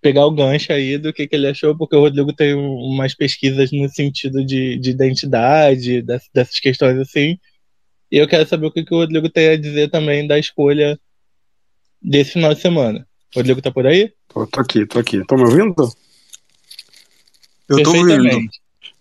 pegar 0.00 0.26
o 0.26 0.32
gancho 0.32 0.72
aí 0.72 0.98
do 0.98 1.12
que, 1.12 1.26
que 1.26 1.36
ele 1.36 1.46
achou, 1.46 1.76
porque 1.76 1.94
o 1.94 2.00
Rodrigo 2.00 2.32
tem 2.32 2.54
umas 2.54 3.14
pesquisas 3.14 3.70
no 3.70 3.88
sentido 3.88 4.44
de, 4.44 4.78
de 4.78 4.90
identidade, 4.90 6.02
dessas, 6.02 6.28
dessas 6.34 6.58
questões 6.58 6.98
assim. 6.98 7.38
E 8.10 8.18
eu 8.18 8.26
quero 8.26 8.46
saber 8.48 8.66
o 8.66 8.72
que, 8.72 8.84
que 8.84 8.94
o 8.94 8.98
Rodrigo 8.98 9.28
tem 9.28 9.48
a 9.50 9.56
dizer 9.56 9.90
também 9.90 10.26
da 10.26 10.38
escolha 10.38 10.98
desse 12.02 12.32
final 12.32 12.52
de 12.54 12.60
semana. 12.60 13.06
O 13.34 13.38
Rodrigo 13.38 13.62
tá 13.62 13.70
por 13.70 13.86
aí? 13.86 14.12
Tô, 14.28 14.46
tô 14.46 14.60
aqui, 14.60 14.86
tô 14.86 14.98
aqui. 14.98 15.24
Tô 15.26 15.36
me 15.36 15.42
ouvindo? 15.42 15.92
Eu 17.68 17.82
tô 17.82 17.94
ouvindo. 17.94 18.50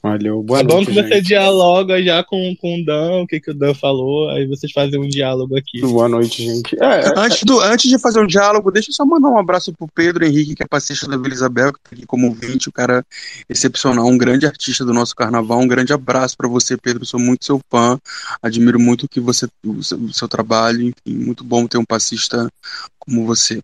Valeu, 0.01 0.41
boa 0.41 0.61
é 0.61 0.63
noite. 0.63 0.73
É 0.73 0.77
bom 0.77 0.85
que 0.85 0.93
gente. 0.93 1.09
você 1.09 1.21
dialoga 1.21 2.01
já 2.01 2.23
com, 2.23 2.55
com 2.55 2.79
o 2.79 2.85
Dan, 2.85 3.23
o 3.23 3.27
que, 3.27 3.41
que 3.41 3.51
o 3.51 3.53
Dan 3.53 3.73
falou, 3.73 4.29
aí 4.29 4.47
vocês 4.47 4.71
fazem 4.71 4.97
um 4.97 5.07
diálogo 5.07 5.57
aqui. 5.57 5.81
Boa 5.81 6.07
noite, 6.07 6.41
gente. 6.41 6.81
É, 6.81 7.01
é, 7.01 7.13
antes, 7.17 7.43
do, 7.43 7.59
antes 7.59 7.89
de 7.89 7.99
fazer 7.99 8.21
um 8.21 8.25
diálogo, 8.25 8.71
deixa 8.71 8.91
eu 8.91 8.93
só 8.93 9.05
mandar 9.05 9.27
um 9.27 9.37
abraço 9.37 9.73
pro 9.73 9.89
Pedro 9.93 10.25
Henrique, 10.25 10.55
que 10.55 10.63
é 10.63 10.67
passista 10.67 11.05
da 11.05 11.17
Vila 11.17 11.33
Isabel, 11.33 11.73
que 11.73 11.79
tá 11.81 11.89
aqui 11.91 12.05
como 12.05 12.27
ouvinte, 12.27 12.69
o 12.69 12.71
cara 12.71 13.05
excepcional, 13.49 14.07
um 14.07 14.17
grande 14.17 14.45
artista 14.45 14.85
do 14.85 14.93
nosso 14.93 15.13
carnaval. 15.13 15.59
Um 15.59 15.67
grande 15.67 15.91
abraço 15.91 16.37
para 16.37 16.47
você, 16.47 16.77
Pedro. 16.77 17.05
Sou 17.05 17.19
muito 17.19 17.43
seu 17.43 17.59
fã, 17.69 17.99
admiro 18.41 18.79
muito 18.79 19.05
que 19.05 19.19
você, 19.19 19.47
o 19.65 19.83
seu, 19.83 19.97
o 19.97 20.13
seu 20.13 20.29
trabalho, 20.29 20.81
enfim, 20.81 21.17
muito 21.17 21.43
bom 21.43 21.67
ter 21.67 21.77
um 21.77 21.85
passista 21.85 22.49
como 22.97 23.25
você. 23.25 23.59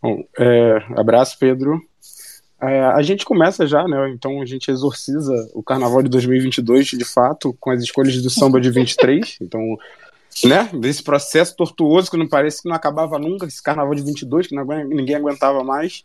Bom, 0.00 0.22
é, 0.38 0.84
abraço, 0.96 1.36
Pedro. 1.40 1.82
É, 2.68 2.84
a 2.84 3.02
gente 3.02 3.24
começa 3.24 3.66
já, 3.66 3.86
né? 3.86 4.10
Então 4.10 4.40
a 4.40 4.46
gente 4.46 4.70
exorciza 4.70 5.32
o 5.52 5.62
carnaval 5.62 6.02
de 6.02 6.08
2022, 6.08 6.88
de 6.88 7.04
fato, 7.04 7.56
com 7.60 7.70
as 7.70 7.82
escolhas 7.82 8.20
do 8.22 8.30
samba 8.30 8.60
de 8.60 8.70
23. 8.70 9.38
Então, 9.44 9.60
né? 10.44 10.68
Desse 10.80 11.02
processo 11.02 11.54
tortuoso 11.56 12.10
que 12.10 12.16
não 12.16 12.28
parece 12.28 12.62
que 12.62 12.68
não 12.68 12.74
acabava 12.74 13.18
nunca, 13.18 13.46
esse 13.46 13.62
carnaval 13.62 13.94
de 13.94 14.02
22, 14.02 14.48
que 14.48 14.54
não, 14.54 14.64
ninguém 14.84 15.16
aguentava 15.16 15.62
mais. 15.62 16.04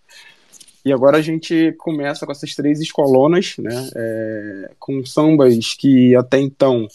E 0.85 0.93
agora 0.93 1.17
a 1.17 1.21
gente 1.21 1.73
começa 1.77 2.25
com 2.25 2.31
essas 2.31 2.53
três 2.55 2.79
escolonas, 2.79 3.55
né? 3.57 3.89
É, 3.95 4.71
com 4.79 5.05
sambas 5.05 5.73
que 5.73 6.15
até 6.15 6.39
então 6.39 6.87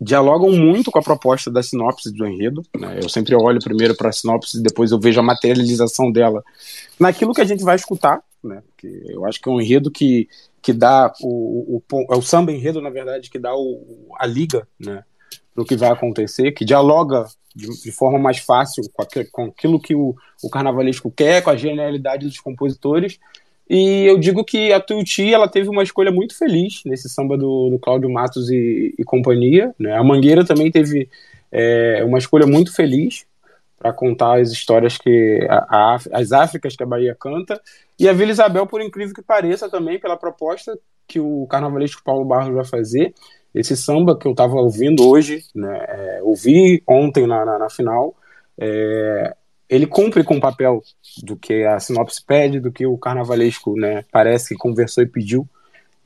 dialogam 0.00 0.52
muito 0.52 0.90
com 0.90 0.98
a 0.98 1.02
proposta 1.02 1.50
da 1.50 1.62
sinopse 1.62 2.12
do 2.12 2.26
enredo. 2.26 2.62
Né? 2.78 3.00
Eu 3.02 3.08
sempre 3.08 3.34
olho 3.34 3.58
primeiro 3.58 3.96
para 3.96 4.10
a 4.10 4.12
sinopse 4.12 4.58
e 4.58 4.62
depois 4.62 4.92
eu 4.92 5.00
vejo 5.00 5.18
a 5.18 5.24
materialização 5.24 6.10
dela 6.10 6.42
naquilo 6.98 7.34
que 7.34 7.40
a 7.40 7.44
gente 7.44 7.64
vai 7.64 7.76
escutar. 7.76 8.22
Né? 8.48 8.62
Porque 8.66 9.02
eu 9.08 9.24
acho 9.24 9.40
que 9.40 9.48
é 9.48 9.52
um 9.52 9.60
enredo 9.60 9.90
que, 9.90 10.28
que 10.60 10.72
dá 10.72 11.12
o, 11.22 11.76
o, 11.76 11.82
é 12.12 12.16
o 12.16 12.22
samba 12.22 12.52
enredo, 12.52 12.80
na 12.80 12.90
verdade, 12.90 13.30
que 13.30 13.38
dá 13.38 13.54
o, 13.54 14.08
a 14.18 14.26
liga 14.26 14.66
né? 14.78 15.04
para 15.54 15.62
o 15.62 15.66
que 15.66 15.76
vai 15.76 15.90
acontecer, 15.90 16.52
que 16.52 16.64
dialoga 16.64 17.26
de, 17.54 17.68
de 17.82 17.92
forma 17.92 18.18
mais 18.18 18.38
fácil 18.38 18.82
com, 18.92 19.04
com 19.30 19.44
aquilo 19.44 19.80
que 19.80 19.94
o, 19.94 20.16
o 20.42 20.50
carnavalesco 20.50 21.10
quer, 21.10 21.42
com 21.42 21.50
a 21.50 21.56
genialidade 21.56 22.26
dos 22.26 22.40
compositores 22.40 23.18
e 23.68 24.06
eu 24.06 24.18
digo 24.18 24.42
que 24.44 24.72
a 24.72 24.80
Tuiuti 24.80 25.32
ela 25.32 25.46
teve 25.46 25.68
uma 25.68 25.82
escolha 25.82 26.10
muito 26.10 26.36
feliz 26.36 26.80
nesse 26.86 27.08
samba 27.08 27.36
do, 27.36 27.68
do 27.68 27.78
Cláudio 27.78 28.10
Matos 28.10 28.50
e, 28.50 28.94
e 28.98 29.04
companhia. 29.04 29.74
Né? 29.78 29.92
A 29.92 30.02
Mangueira 30.02 30.44
também 30.44 30.70
teve 30.70 31.08
é, 31.52 32.02
uma 32.04 32.16
escolha 32.16 32.46
muito 32.46 32.74
feliz 32.74 33.26
para 33.78 33.92
contar 33.92 34.40
as 34.40 34.50
histórias 34.50 34.98
que 34.98 35.46
a, 35.48 35.94
a, 35.94 35.98
as 36.12 36.32
Áfricas 36.32 36.76
que 36.76 36.82
a 36.82 36.86
Bahia 36.86 37.16
canta. 37.18 37.60
E 37.98 38.08
a 38.08 38.12
Vila 38.12 38.32
Isabel, 38.32 38.66
por 38.66 38.82
incrível 38.82 39.14
que 39.14 39.22
pareça, 39.22 39.70
também 39.70 39.98
pela 39.98 40.16
proposta 40.16 40.78
que 41.06 41.20
o 41.20 41.46
carnavalesco 41.46 42.02
Paulo 42.02 42.24
Barros 42.24 42.54
vai 42.54 42.64
fazer. 42.64 43.14
Esse 43.54 43.76
samba 43.76 44.16
que 44.16 44.26
eu 44.26 44.32
estava 44.32 44.54
ouvindo 44.56 45.08
hoje, 45.08 45.42
né, 45.54 45.84
é, 45.88 46.20
ouvi 46.22 46.82
ontem 46.86 47.26
na, 47.26 47.44
na, 47.44 47.58
na 47.58 47.70
final, 47.70 48.14
é, 48.58 49.34
ele 49.68 49.86
cumpre 49.86 50.22
com 50.22 50.36
o 50.36 50.40
papel 50.40 50.82
do 51.22 51.36
que 51.36 51.64
a 51.64 51.78
sinopse 51.80 52.24
pede, 52.24 52.60
do 52.60 52.70
que 52.70 52.86
o 52.86 52.98
carnavalesco, 52.98 53.74
né, 53.74 54.04
parece 54.12 54.48
que 54.48 54.60
conversou 54.60 55.02
e 55.02 55.06
pediu. 55.06 55.48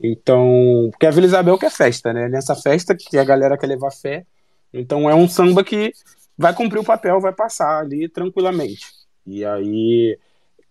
Então, 0.01 0.89
porque 0.91 1.05
a 1.05 1.11
Vila 1.11 1.27
Isabel 1.27 1.57
quer 1.57 1.71
festa, 1.71 2.11
né? 2.11 2.27
Nessa 2.27 2.55
festa 2.55 2.93
que 2.93 3.17
a 3.17 3.23
galera 3.23 3.57
quer 3.57 3.67
levar 3.67 3.91
fé. 3.91 4.25
Então 4.73 5.09
é 5.09 5.15
um 5.15 5.29
samba 5.29 5.63
que 5.63 5.93
vai 6.37 6.53
cumprir 6.53 6.79
o 6.79 6.83
papel, 6.83 7.19
vai 7.19 7.33
passar 7.33 7.79
ali 7.79 8.09
tranquilamente. 8.09 8.87
E 9.25 9.45
aí, 9.45 10.17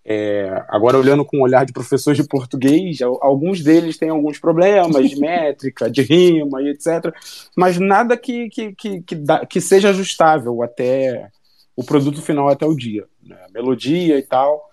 é, 0.04 0.64
agora 0.69 0.99
olhando 0.99 1.25
com 1.25 1.38
o 1.38 1.42
olhar 1.42 1.64
de 1.64 1.73
professores 1.73 2.21
de 2.21 2.28
português, 2.28 3.00
alguns 3.02 3.62
deles 3.62 3.97
têm 3.97 4.09
alguns 4.09 4.38
problemas 4.38 5.09
de 5.09 5.16
métrica, 5.21 5.90
de 5.90 6.02
rima 6.02 6.61
e 6.62 6.71
etc. 6.71 7.14
Mas 7.57 7.78
nada 7.78 8.16
que, 8.16 8.49
que, 8.49 8.73
que, 8.75 9.02
que, 9.02 9.14
dá, 9.14 9.47
que 9.47 9.61
seja 9.61 9.90
ajustável 9.90 10.62
até 10.62 11.31
o 11.76 11.85
produto 11.85 12.21
final 12.21 12.49
até 12.49 12.66
o 12.66 12.75
dia, 12.75 13.07
né? 13.23 13.38
melodia 13.54 14.19
e 14.19 14.23
tal. 14.23 14.69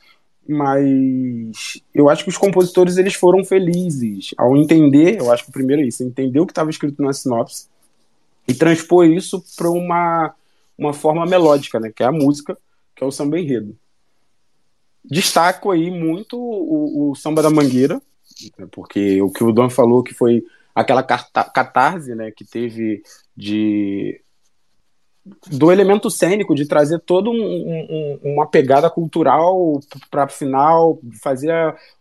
Mas 0.47 1.79
eu 1.93 2.09
acho 2.09 2.23
que 2.23 2.29
os 2.29 2.37
compositores 2.37 2.97
eles 2.97 3.13
foram 3.13 3.45
felizes 3.45 4.33
ao 4.35 4.57
entender, 4.57 5.19
eu 5.19 5.31
acho 5.31 5.43
que 5.43 5.49
o 5.51 5.53
primeiro 5.53 5.83
é 5.83 5.85
isso, 5.85 6.03
entender 6.03 6.39
o 6.39 6.45
que 6.47 6.51
estava 6.51 6.71
escrito 6.71 7.03
na 7.03 7.13
sinopse 7.13 7.67
e 8.47 8.53
transpor 8.55 9.05
isso 9.05 9.43
para 9.55 9.69
uma, 9.69 10.33
uma 10.79 10.93
forma 10.93 11.25
melódica, 11.25 11.79
né, 11.79 11.91
que 11.93 12.01
é 12.01 12.05
a 12.05 12.11
música, 12.11 12.57
que 12.95 13.03
é 13.03 13.07
o 13.07 13.11
samba 13.11 13.37
enredo. 13.37 13.77
Destaco 15.03 15.71
aí 15.71 15.91
muito 15.91 16.37
o, 16.37 17.11
o 17.11 17.15
samba 17.15 17.41
da 17.41 17.49
Mangueira, 17.49 18.01
né, 18.57 18.67
porque 18.71 19.21
o 19.21 19.29
que 19.29 19.43
o 19.43 19.51
Don 19.51 19.69
falou 19.69 20.01
que 20.01 20.13
foi 20.13 20.43
aquela 20.73 21.03
catarse, 21.03 22.15
né, 22.15 22.31
que 22.31 22.45
teve 22.45 23.03
de 23.35 24.21
do 25.51 25.71
elemento 25.71 26.09
cênico, 26.09 26.55
de 26.55 26.65
trazer 26.65 26.99
toda 26.99 27.29
um, 27.29 27.35
um, 27.35 28.19
uma 28.23 28.47
pegada 28.47 28.89
cultural 28.89 29.79
para 30.09 30.23
a 30.23 30.29
final, 30.29 30.99
fazer 31.21 31.53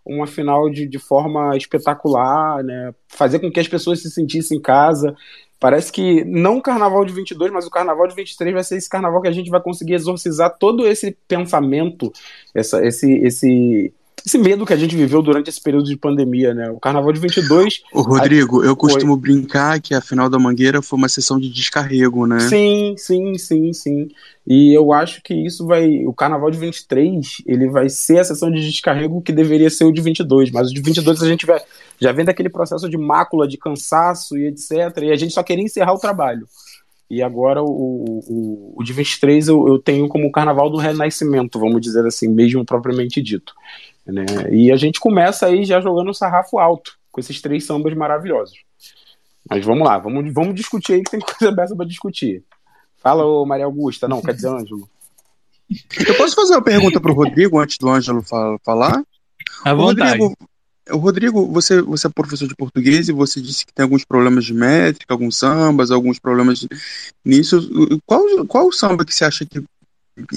uma 0.04 0.26
final 0.26 0.70
de, 0.70 0.86
de 0.86 0.98
forma 0.98 1.56
espetacular, 1.56 2.62
né? 2.62 2.94
fazer 3.08 3.38
com 3.40 3.50
que 3.50 3.60
as 3.60 3.68
pessoas 3.68 4.00
se 4.00 4.10
sentissem 4.10 4.58
em 4.58 4.62
casa. 4.62 5.14
Parece 5.60 5.90
que 5.90 6.24
não 6.24 6.58
o 6.58 6.62
carnaval 6.62 7.04
de 7.04 7.12
22, 7.12 7.50
mas 7.50 7.66
o 7.66 7.70
carnaval 7.70 8.06
de 8.06 8.14
23 8.14 8.54
vai 8.54 8.62
ser 8.62 8.76
esse 8.76 8.88
carnaval 8.88 9.20
que 9.20 9.28
a 9.28 9.32
gente 9.32 9.50
vai 9.50 9.60
conseguir 9.60 9.94
exorcizar 9.94 10.56
todo 10.56 10.86
esse 10.86 11.16
pensamento, 11.26 12.12
essa, 12.54 12.84
esse, 12.86 13.12
esse, 13.18 13.92
esse 14.24 14.38
medo 14.38 14.66
que 14.66 14.72
a 14.72 14.76
gente 14.76 14.96
viveu 14.96 15.22
durante 15.22 15.48
esse 15.48 15.60
período 15.60 15.86
de 15.86 15.96
pandemia, 15.96 16.54
né? 16.54 16.70
O 16.70 16.78
Carnaval 16.78 17.12
de 17.12 17.20
22... 17.20 17.82
Ô, 17.92 18.02
Rodrigo, 18.02 18.62
a... 18.62 18.66
eu 18.66 18.76
costumo 18.76 19.16
brincar 19.16 19.80
que 19.80 19.94
a 19.94 20.00
final 20.00 20.28
da 20.28 20.38
Mangueira 20.38 20.82
foi 20.82 20.98
uma 20.98 21.08
sessão 21.08 21.38
de 21.38 21.48
descarrego, 21.48 22.26
né? 22.26 22.40
Sim, 22.40 22.94
sim, 22.96 23.38
sim, 23.38 23.72
sim. 23.72 24.08
E 24.46 24.76
eu 24.76 24.92
acho 24.92 25.22
que 25.22 25.34
isso 25.34 25.66
vai... 25.66 26.04
O 26.06 26.12
Carnaval 26.12 26.50
de 26.50 26.58
23, 26.58 27.42
ele 27.46 27.68
vai 27.68 27.88
ser 27.88 28.18
a 28.18 28.24
sessão 28.24 28.50
de 28.50 28.64
descarrego 28.64 29.22
que 29.22 29.32
deveria 29.32 29.70
ser 29.70 29.84
o 29.84 29.92
de 29.92 30.00
22, 30.00 30.50
mas 30.50 30.70
o 30.70 30.74
de 30.74 30.80
22 30.80 31.22
a 31.22 31.26
gente 31.26 31.46
vai... 31.46 31.60
já 32.00 32.12
vem 32.12 32.24
daquele 32.24 32.48
processo 32.48 32.88
de 32.88 32.96
mácula, 32.96 33.48
de 33.48 33.56
cansaço 33.56 34.36
e 34.36 34.46
etc, 34.46 34.70
e 35.02 35.10
a 35.10 35.16
gente 35.16 35.34
só 35.34 35.42
queria 35.42 35.64
encerrar 35.64 35.94
o 35.94 35.98
trabalho. 35.98 36.46
E 37.10 37.22
agora 37.22 37.62
o, 37.62 37.66
o, 37.66 38.74
o 38.76 38.84
de 38.84 38.92
23 38.92 39.48
eu, 39.48 39.66
eu 39.66 39.78
tenho 39.78 40.06
como 40.08 40.28
o 40.28 40.32
Carnaval 40.32 40.68
do 40.68 40.76
Renascimento, 40.76 41.58
vamos 41.58 41.80
dizer 41.80 42.04
assim, 42.06 42.28
mesmo 42.28 42.64
propriamente 42.66 43.22
dito. 43.22 43.54
Né? 44.08 44.24
E 44.50 44.72
a 44.72 44.76
gente 44.76 44.98
começa 44.98 45.46
aí 45.46 45.64
já 45.64 45.80
jogando 45.80 46.10
o 46.10 46.14
sarrafo 46.14 46.58
alto 46.58 46.98
com 47.12 47.20
esses 47.20 47.40
três 47.40 47.66
sambas 47.66 47.94
maravilhosos. 47.94 48.58
Mas 49.48 49.64
vamos 49.64 49.86
lá, 49.86 49.98
vamos, 49.98 50.32
vamos 50.32 50.54
discutir 50.54 50.94
aí 50.94 51.02
que 51.02 51.10
tem 51.10 51.20
coisa 51.20 51.54
dessa 51.54 51.76
para 51.76 51.86
discutir. 51.86 52.42
Fala, 52.96 53.24
ô 53.24 53.44
Maria 53.44 53.66
Augusta, 53.66 54.08
não, 54.08 54.22
quer 54.22 54.34
dizer 54.34 54.48
Ângelo. 54.48 54.88
Eu 56.06 56.16
posso 56.16 56.34
fazer 56.34 56.54
uma 56.54 56.62
pergunta 56.62 57.00
para 57.00 57.12
o 57.12 57.14
Rodrigo 57.14 57.58
antes 57.58 57.76
do 57.78 57.88
Ângelo 57.88 58.22
falar? 58.64 59.02
À 59.64 59.74
vontade. 59.74 60.18
Rodrigo, 60.18 60.36
Rodrigo, 60.90 61.46
você, 61.46 61.82
você 61.82 62.06
é 62.06 62.10
professor 62.10 62.48
de 62.48 62.56
português 62.56 63.08
e 63.08 63.12
você 63.12 63.40
disse 63.40 63.66
que 63.66 63.72
tem 63.72 63.82
alguns 63.82 64.04
problemas 64.04 64.46
de 64.46 64.54
métrica, 64.54 65.12
alguns 65.12 65.36
sambas, 65.36 65.90
alguns 65.90 66.18
problemas 66.18 66.66
nisso. 67.24 68.00
Qual, 68.06 68.22
qual 68.46 68.72
samba 68.72 69.04
que 69.04 69.14
você 69.14 69.24
acha 69.24 69.44
que, 69.44 69.62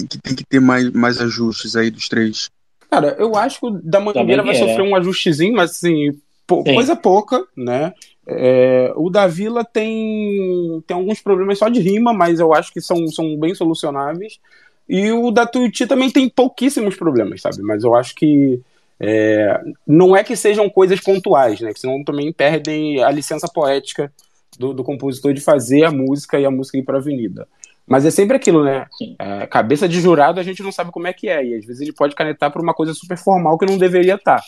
que 0.08 0.18
tem 0.18 0.34
que 0.34 0.44
ter 0.44 0.60
mais, 0.60 0.90
mais 0.90 1.20
ajustes 1.20 1.74
aí 1.74 1.90
dos 1.90 2.08
três? 2.08 2.50
Cara, 2.92 3.16
eu 3.18 3.34
acho 3.36 3.58
que 3.58 3.66
o 3.68 3.70
da 3.70 3.98
Mangueira 3.98 4.42
vai 4.42 4.54
sofrer 4.54 4.82
um 4.82 4.94
ajustezinho, 4.94 5.56
mas 5.56 5.70
assim, 5.70 6.10
coisa 6.46 6.94
pouca, 6.94 7.42
né? 7.56 7.94
É, 8.26 8.92
o 8.96 9.08
da 9.08 9.26
Vila 9.26 9.64
tem, 9.64 10.84
tem 10.86 10.94
alguns 10.94 11.18
problemas 11.18 11.58
só 11.58 11.70
de 11.70 11.80
rima, 11.80 12.12
mas 12.12 12.38
eu 12.38 12.52
acho 12.52 12.70
que 12.70 12.82
são, 12.82 13.06
são 13.06 13.34
bem 13.38 13.54
solucionáveis. 13.54 14.38
E 14.86 15.10
o 15.10 15.30
da 15.30 15.46
Tuiuti 15.46 15.86
também 15.86 16.10
tem 16.10 16.28
pouquíssimos 16.28 16.94
problemas, 16.94 17.40
sabe? 17.40 17.62
Mas 17.62 17.82
eu 17.82 17.94
acho 17.94 18.14
que 18.14 18.60
é, 19.00 19.58
não 19.86 20.14
é 20.14 20.22
que 20.22 20.36
sejam 20.36 20.68
coisas 20.68 21.00
pontuais, 21.00 21.62
né? 21.62 21.72
Que 21.72 21.80
senão 21.80 22.04
também 22.04 22.30
perdem 22.30 23.02
a 23.02 23.10
licença 23.10 23.48
poética 23.48 24.12
do, 24.58 24.74
do 24.74 24.84
compositor 24.84 25.32
de 25.32 25.40
fazer 25.40 25.84
a 25.84 25.90
música 25.90 26.38
e 26.38 26.44
a 26.44 26.50
música 26.50 26.76
ir 26.76 26.82
para 26.82 26.98
a 26.98 27.00
avenida. 27.00 27.48
Mas 27.86 28.06
é 28.06 28.10
sempre 28.10 28.36
aquilo, 28.36 28.64
né? 28.64 28.86
É, 29.18 29.46
cabeça 29.46 29.88
de 29.88 30.00
jurado 30.00 30.40
a 30.40 30.42
gente 30.42 30.62
não 30.62 30.72
sabe 30.72 30.90
como 30.90 31.06
é 31.06 31.12
que 31.12 31.28
é. 31.28 31.44
E 31.44 31.54
às 31.56 31.66
vezes 31.66 31.80
ele 31.80 31.92
pode 31.92 32.14
canetar 32.14 32.50
por 32.50 32.62
uma 32.62 32.74
coisa 32.74 32.94
super 32.94 33.18
formal 33.18 33.58
que 33.58 33.66
não 33.66 33.76
deveria 33.76 34.14
estar. 34.14 34.38
Tá. 34.38 34.44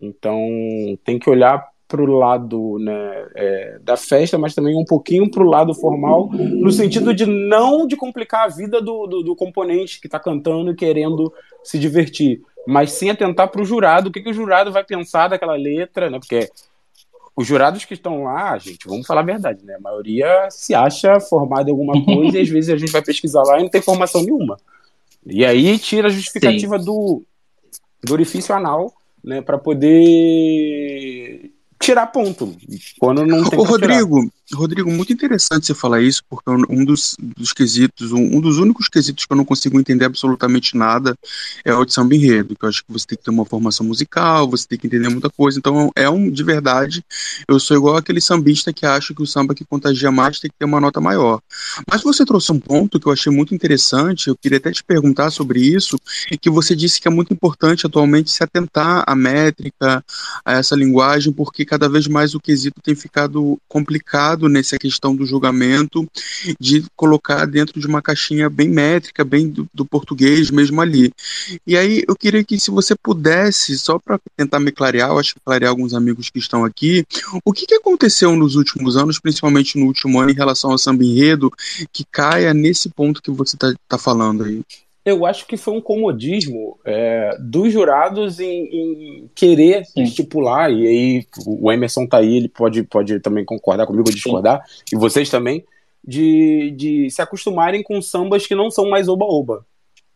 Então 0.00 0.38
tem 1.04 1.18
que 1.18 1.28
olhar 1.28 1.68
para 1.90 2.00
o 2.00 2.06
lado 2.06 2.78
né, 2.78 3.26
é, 3.34 3.78
da 3.82 3.96
festa, 3.96 4.38
mas 4.38 4.54
também 4.54 4.76
um 4.76 4.84
pouquinho 4.84 5.28
para 5.28 5.42
o 5.42 5.46
lado 5.46 5.74
formal, 5.74 6.30
no 6.32 6.70
sentido 6.70 7.12
de 7.12 7.26
não 7.26 7.84
de 7.84 7.96
complicar 7.96 8.44
a 8.44 8.48
vida 8.48 8.80
do, 8.80 9.08
do, 9.08 9.22
do 9.24 9.36
componente 9.36 10.00
que 10.00 10.06
está 10.06 10.20
cantando 10.20 10.70
e 10.70 10.76
querendo 10.76 11.32
se 11.64 11.80
divertir, 11.80 12.42
mas 12.64 12.92
sim 12.92 13.10
atentar 13.10 13.48
para 13.48 13.60
o 13.60 13.64
jurado, 13.64 14.08
o 14.08 14.12
que, 14.12 14.20
que 14.20 14.30
o 14.30 14.34
jurado 14.34 14.70
vai 14.70 14.84
pensar 14.84 15.26
daquela 15.26 15.56
letra, 15.56 16.08
né? 16.08 16.20
Porque 16.20 16.48
os 17.40 17.46
jurados 17.46 17.86
que 17.86 17.94
estão 17.94 18.24
lá, 18.24 18.58
gente, 18.58 18.86
vamos 18.86 19.06
falar 19.06 19.22
a 19.22 19.24
verdade, 19.24 19.64
né? 19.64 19.74
A 19.76 19.80
maioria 19.80 20.48
se 20.50 20.74
acha 20.74 21.18
formada 21.18 21.70
em 21.70 21.72
alguma 21.72 22.04
coisa 22.04 22.36
e 22.36 22.42
às 22.42 22.48
vezes 22.50 22.68
a 22.68 22.76
gente 22.76 22.92
vai 22.92 23.00
pesquisar 23.00 23.42
lá 23.42 23.58
e 23.58 23.62
não 23.62 23.70
tem 23.70 23.80
formação 23.80 24.22
nenhuma. 24.22 24.58
E 25.24 25.42
aí 25.44 25.78
tira 25.78 26.08
a 26.08 26.10
justificativa 26.10 26.78
do, 26.78 27.22
do 28.04 28.12
orifício 28.12 28.54
anal, 28.54 28.92
né, 29.24 29.40
para 29.40 29.56
poder 29.56 31.50
tirar 31.80 32.08
ponto. 32.08 32.54
Quando 32.98 33.24
não 33.24 33.48
tem 33.48 33.58
Ô, 33.58 33.62
Rodrigo, 33.62 34.30
Rodrigo, 34.52 34.90
muito 34.90 35.12
interessante 35.12 35.66
você 35.66 35.74
falar 35.74 36.00
isso, 36.00 36.22
porque 36.28 36.50
um 36.50 36.84
dos, 36.84 37.16
dos 37.18 37.52
quesitos, 37.52 38.10
um, 38.10 38.36
um, 38.36 38.40
dos 38.40 38.58
únicos 38.58 38.88
quesitos 38.88 39.24
que 39.24 39.32
eu 39.32 39.36
não 39.36 39.44
consigo 39.44 39.78
entender 39.78 40.04
absolutamente 40.04 40.76
nada 40.76 41.16
é 41.64 41.72
o 41.72 41.84
de 41.84 41.92
samba 41.92 42.16
enredo, 42.16 42.56
que 42.56 42.64
eu 42.64 42.68
acho 42.68 42.84
que 42.84 42.92
você 42.92 43.06
tem 43.06 43.18
que 43.18 43.24
ter 43.24 43.30
uma 43.30 43.44
formação 43.44 43.86
musical, 43.86 44.48
você 44.48 44.66
tem 44.66 44.78
que 44.78 44.86
entender 44.88 45.08
muita 45.08 45.30
coisa. 45.30 45.58
Então, 45.58 45.90
é 45.94 46.10
um, 46.10 46.28
de 46.28 46.42
verdade, 46.42 47.04
eu 47.46 47.60
sou 47.60 47.76
igual 47.76 47.96
aquele 47.96 48.20
sambista 48.20 48.72
que 48.72 48.84
acha 48.84 49.14
que 49.14 49.22
o 49.22 49.26
samba 49.26 49.54
que 49.54 49.64
contagia 49.64 50.10
mais 50.10 50.40
tem 50.40 50.50
que 50.50 50.56
ter 50.58 50.64
uma 50.64 50.80
nota 50.80 51.00
maior. 51.00 51.40
Mas 51.88 52.02
você 52.02 52.24
trouxe 52.24 52.50
um 52.50 52.58
ponto 52.58 52.98
que 52.98 53.06
eu 53.06 53.12
achei 53.12 53.32
muito 53.32 53.54
interessante, 53.54 54.28
eu 54.28 54.36
queria 54.36 54.58
até 54.58 54.72
te 54.72 54.82
perguntar 54.82 55.30
sobre 55.30 55.60
isso, 55.60 55.96
e 56.30 56.36
que 56.36 56.50
você 56.50 56.74
disse 56.74 57.00
que 57.00 57.06
é 57.06 57.10
muito 57.10 57.32
importante 57.32 57.86
atualmente 57.86 58.30
se 58.30 58.42
atentar 58.42 59.04
à 59.06 59.14
métrica, 59.14 60.04
a 60.44 60.52
essa 60.54 60.74
linguagem, 60.74 61.32
porque 61.32 61.64
cada 61.64 61.88
vez 61.88 62.08
mais 62.08 62.34
o 62.34 62.40
quesito 62.40 62.80
tem 62.82 62.94
ficado 62.94 63.58
complicado 63.68 64.39
nessa 64.48 64.78
questão 64.78 65.14
do 65.14 65.26
julgamento, 65.26 66.08
de 66.58 66.84
colocar 66.96 67.44
dentro 67.46 67.80
de 67.80 67.86
uma 67.86 68.02
caixinha 68.02 68.48
bem 68.48 68.68
métrica, 68.68 69.24
bem 69.24 69.48
do, 69.48 69.66
do 69.72 69.84
português 69.84 70.50
mesmo 70.50 70.80
ali. 70.80 71.12
E 71.66 71.76
aí 71.76 72.04
eu 72.06 72.16
queria 72.16 72.44
que 72.44 72.58
se 72.58 72.70
você 72.70 72.94
pudesse, 72.94 73.78
só 73.78 73.98
para 73.98 74.18
tentar 74.36 74.60
me 74.60 74.72
clarear, 74.72 75.10
eu 75.10 75.18
acho 75.18 75.34
que 75.34 75.40
clarear 75.44 75.70
alguns 75.70 75.94
amigos 75.94 76.30
que 76.30 76.38
estão 76.38 76.64
aqui, 76.64 77.04
o 77.44 77.52
que, 77.52 77.66
que 77.66 77.74
aconteceu 77.74 78.34
nos 78.36 78.56
últimos 78.56 78.96
anos, 78.96 79.18
principalmente 79.18 79.78
no 79.78 79.86
último 79.86 80.20
ano, 80.20 80.30
em 80.30 80.34
relação 80.34 80.70
ao 80.70 80.78
samba 80.78 81.04
enredo, 81.04 81.52
que 81.92 82.04
caia 82.10 82.54
nesse 82.54 82.88
ponto 82.88 83.22
que 83.22 83.30
você 83.30 83.56
está 83.56 83.72
tá 83.88 83.98
falando 83.98 84.44
aí? 84.44 84.62
Eu 85.04 85.24
acho 85.24 85.46
que 85.46 85.56
foi 85.56 85.74
um 85.74 85.80
comodismo 85.80 86.78
é, 86.84 87.36
dos 87.40 87.72
jurados 87.72 88.38
em, 88.38 88.64
em 88.64 89.30
querer 89.34 89.84
Sim. 89.86 90.02
estipular, 90.02 90.70
e 90.70 90.86
aí 90.86 91.26
o 91.46 91.72
Emerson 91.72 92.06
tá 92.06 92.18
aí, 92.18 92.36
ele 92.36 92.48
pode, 92.48 92.82
pode 92.82 93.18
também 93.20 93.44
concordar 93.44 93.86
comigo 93.86 94.08
ou 94.08 94.14
discordar, 94.14 94.62
Sim. 94.66 94.96
e 94.96 94.98
vocês 94.98 95.30
também, 95.30 95.64
de, 96.06 96.72
de 96.76 97.10
se 97.10 97.22
acostumarem 97.22 97.82
com 97.82 98.00
sambas 98.02 98.46
que 98.46 98.54
não 98.54 98.70
são 98.70 98.88
mais 98.88 99.08
oba-oba. 99.08 99.64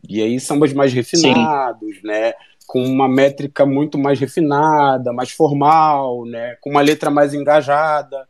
E 0.07 0.21
aí 0.21 0.39
sambas 0.39 0.71
mais 0.73 0.93
refinados, 0.93 1.95
Sim. 1.95 2.07
né? 2.07 2.33
Com 2.67 2.83
uma 2.83 3.07
métrica 3.07 3.65
muito 3.65 3.97
mais 3.97 4.19
refinada, 4.19 5.13
mais 5.13 5.31
formal, 5.31 6.25
né? 6.25 6.57
Com 6.61 6.71
uma 6.71 6.81
letra 6.81 7.09
mais 7.09 7.33
engajada. 7.33 8.27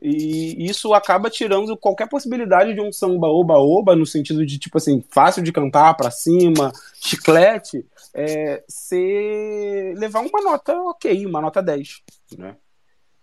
E 0.00 0.64
isso 0.64 0.94
acaba 0.94 1.28
tirando 1.28 1.76
qualquer 1.76 2.08
possibilidade 2.08 2.72
de 2.72 2.80
um 2.80 2.92
samba 2.92 3.26
oba-oba, 3.26 3.96
no 3.96 4.06
sentido 4.06 4.46
de, 4.46 4.56
tipo 4.56 4.78
assim, 4.78 5.02
fácil 5.10 5.42
de 5.42 5.52
cantar 5.52 5.94
para 5.94 6.10
cima, 6.10 6.72
chiclete, 7.02 7.84
é, 8.14 8.62
ser, 8.68 9.94
levar 9.96 10.20
uma 10.20 10.40
nota 10.40 10.72
ok, 10.82 11.26
uma 11.26 11.40
nota 11.40 11.60
10, 11.60 12.00
né? 12.38 12.54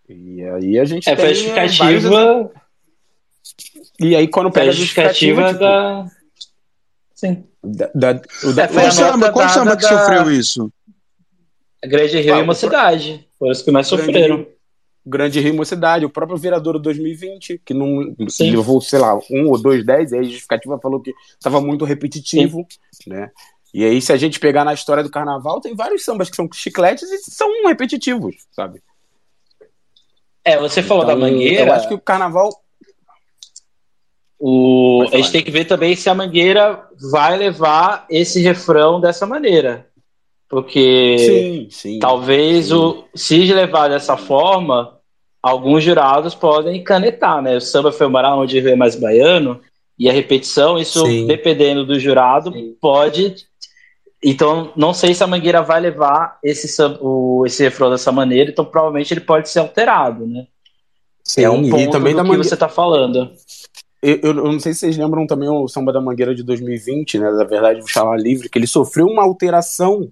E 0.08 0.44
aí 0.44 0.78
a 0.78 0.86
gente 0.86 1.10
é, 1.10 1.16
tem... 1.16 1.26
É, 1.26 1.34
justificativa... 1.34 2.10
Vários... 2.10 2.52
E 4.00 4.16
aí 4.16 4.28
quando 4.28 4.52
pega 4.52 4.72
a 4.72 4.74
justificativa... 4.74 5.48
Tipo, 5.48 5.60
da... 5.60 6.06
Sim. 7.14 7.46
Da, 7.64 7.90
da, 7.96 8.14
da, 8.14 8.64
é, 8.64 8.68
qual 8.68 8.92
samba, 8.92 9.32
qual 9.32 9.50
samba 9.50 9.78
que 9.78 9.84
da... 9.84 9.88
sofreu 9.88 10.30
isso? 10.30 10.72
A 11.82 11.88
Grande 11.88 12.20
Rio 12.20 12.36
ah, 12.36 12.40
e 12.40 12.44
uma 12.44 12.54
cidade. 12.54 13.28
Foram 13.40 13.52
os 13.54 13.62
que 13.62 13.72
mais 13.72 13.88
sofreram. 13.88 14.46
Grande 15.06 15.40
Rio 15.40 15.54
Mocidade, 15.54 16.06
o 16.06 16.10
próprio 16.10 16.38
vereador 16.38 16.80
2020, 16.80 17.62
que 17.64 17.74
não 17.74 18.16
Sim. 18.28 18.52
levou, 18.52 18.82
sei 18.82 19.00
lá, 19.00 19.16
um 19.30 19.50
ou 19.50 19.62
dois 19.62 19.86
dez, 19.86 20.12
e 20.12 20.18
a 20.18 20.24
justificativa 20.24 20.80
falou 20.80 21.00
que 21.00 21.14
estava 21.28 21.62
muito 21.62 21.86
repetitivo, 21.86 22.66
Sim. 22.92 23.12
né? 23.12 23.32
E 23.74 23.84
aí, 23.84 24.02
se 24.02 24.14
a 24.14 24.18
gente 24.18 24.40
pegar 24.40 24.64
na 24.64 24.74
história 24.74 25.04
do 25.04 25.12
carnaval, 25.12 25.60
tem 25.60 25.76
vários 25.76 26.04
sambas 26.04 26.30
que 26.30 26.36
são 26.36 26.48
chicletes 26.54 27.12
e 27.12 27.18
são 27.30 27.68
repetitivos, 27.68 28.36
sabe? 28.52 28.82
É, 30.46 30.58
você 30.58 30.82
falou 30.82 31.04
então, 31.04 31.20
da 31.20 31.26
Mangueira. 31.26 31.66
Eu 31.66 31.74
acho 31.74 31.88
que 31.88 31.94
o 31.94 32.00
carnaval. 32.00 32.50
O... 34.40 35.04
A 35.12 35.18
gente 35.18 35.32
tem 35.32 35.44
que 35.44 35.52
ver 35.52 35.66
também 35.66 35.96
se 35.96 36.10
a 36.10 36.16
Mangueira 36.16 36.88
vai 37.12 37.36
levar 37.36 38.06
esse 38.10 38.42
refrão 38.42 39.02
dessa 39.02 39.26
maneira. 39.26 39.88
Porque 40.48 41.18
sim, 41.18 41.68
sim, 41.72 42.00
talvez 42.00 42.68
sim. 42.68 42.74
o 42.74 43.04
se 43.16 43.52
levar 43.52 43.90
dessa 43.90 44.16
forma, 44.16 44.95
alguns 45.46 45.84
jurados 45.84 46.34
podem 46.34 46.84
canetar, 46.84 47.40
né? 47.40 47.56
O 47.56 47.62
samba 47.62 47.92
foi 47.92 48.08
morar 48.08 48.36
onde 48.36 48.58
é 48.68 48.76
mais 48.76 48.96
baiano, 48.96 49.62
e 49.98 50.10
a 50.10 50.12
repetição, 50.12 50.76
isso 50.76 51.04
dependendo 51.28 51.86
do 51.86 52.00
jurado, 52.00 52.52
pode. 52.82 53.36
Então, 54.24 54.74
não 54.76 54.92
sei 54.92 55.14
se 55.14 55.24
a 55.24 55.28
Mangueira 55.28 55.62
vai 55.62 55.80
levar 55.80 56.40
esse, 56.44 56.68
o, 57.00 57.44
esse 57.46 57.62
refrão 57.64 57.92
dessa 57.92 58.12
maneira, 58.12 58.50
então 58.50 58.66
provavelmente 58.66 59.14
ele 59.14 59.22
pode 59.22 59.48
ser 59.48 59.60
alterado, 59.60 60.26
né? 60.26 60.48
Sim, 61.24 61.44
é 61.44 61.50
um 61.50 61.70
ponto 61.70 61.84
e 61.84 61.92
também 61.92 62.14
do 62.16 62.24
da 62.24 62.30
que 62.30 62.38
você 62.38 62.56
está 62.56 62.68
falando. 62.68 63.32
Eu, 64.02 64.20
eu, 64.24 64.34
não 64.34 64.60
sei 64.60 64.74
se 64.74 64.80
vocês 64.80 64.98
lembram 64.98 65.28
também 65.28 65.48
o 65.48 65.68
Samba 65.68 65.94
da 65.94 66.02
Mangueira 66.02 66.34
de 66.34 66.42
2020, 66.42 67.20
né? 67.20 67.32
Da 67.32 67.44
verdade, 67.44 67.82
o 67.82 67.88
Chamar 67.88 68.20
Livre, 68.20 68.50
que 68.50 68.58
ele 68.58 68.68
sofreu 68.68 69.06
uma 69.06 69.24
alteração 69.24 70.12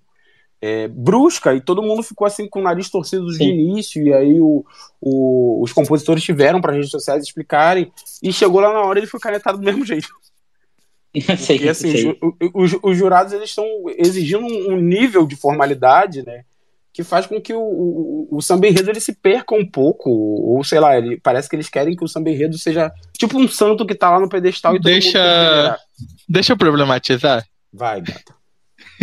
é, 0.66 0.88
brusca 0.88 1.54
e 1.54 1.60
todo 1.60 1.84
mundo 1.84 2.02
ficou 2.02 2.26
assim 2.26 2.48
com 2.48 2.62
o 2.62 2.64
nariz 2.64 2.90
torcido 2.90 3.28
de 3.38 3.44
início 3.44 4.02
e 4.02 4.14
aí 4.14 4.40
o, 4.40 4.66
o, 5.02 5.62
os 5.62 5.74
compositores 5.74 6.24
tiveram 6.24 6.62
para 6.62 6.72
as 6.72 6.78
redes 6.78 6.90
sociais 6.90 7.22
explicarem 7.22 7.92
e 8.24 8.32
chegou 8.32 8.62
lá 8.62 8.72
na 8.72 8.80
hora 8.80 8.98
ele 8.98 9.06
foi 9.06 9.20
canetado 9.20 9.58
do 9.58 9.64
mesmo 9.66 9.86
jeito. 9.86 10.08
Porque 11.46 11.68
assim 11.68 12.16
os, 12.54 12.78
os, 12.82 12.98
jurados 12.98 13.34
eles 13.34 13.50
estão 13.50 13.66
exigindo 13.98 14.46
um, 14.46 14.80
nível 14.80 15.28
de 15.28 15.36
formalidade 15.36 16.24
né 16.26 16.46
que 16.94 17.04
faz 17.04 17.26
com 17.28 17.42
que 17.42 17.54
o, 17.54 17.60
o, 17.60 18.28
o 18.32 18.42
samba 18.42 18.68
enredo 18.68 18.90
ele 18.90 19.02
se 19.02 19.14
perca 19.14 19.54
um 19.54 19.70
pouco 19.70 20.10
ou 20.10 20.64
sei 20.64 20.80
lá 20.80 20.98
ele 20.98 21.20
parece 21.20 21.50
que 21.50 21.58
eles 21.58 21.68
querem 21.68 21.94
que 21.94 22.06
o 22.06 22.08
samba 22.08 22.30
enredo 22.30 22.58
seja 22.58 22.90
tipo 23.18 23.38
um 23.38 23.50
santo 23.50 23.86
que 23.86 23.96
tá 23.96 24.10
lá 24.12 24.20
no 24.22 24.30
pedestal 24.30 24.78
e 24.78 24.80
deixa 24.80 25.78
deixa 26.30 26.54
eu 26.54 26.58
problematizar. 26.58 27.46
Vai 27.74 28.00
gata 28.00 28.43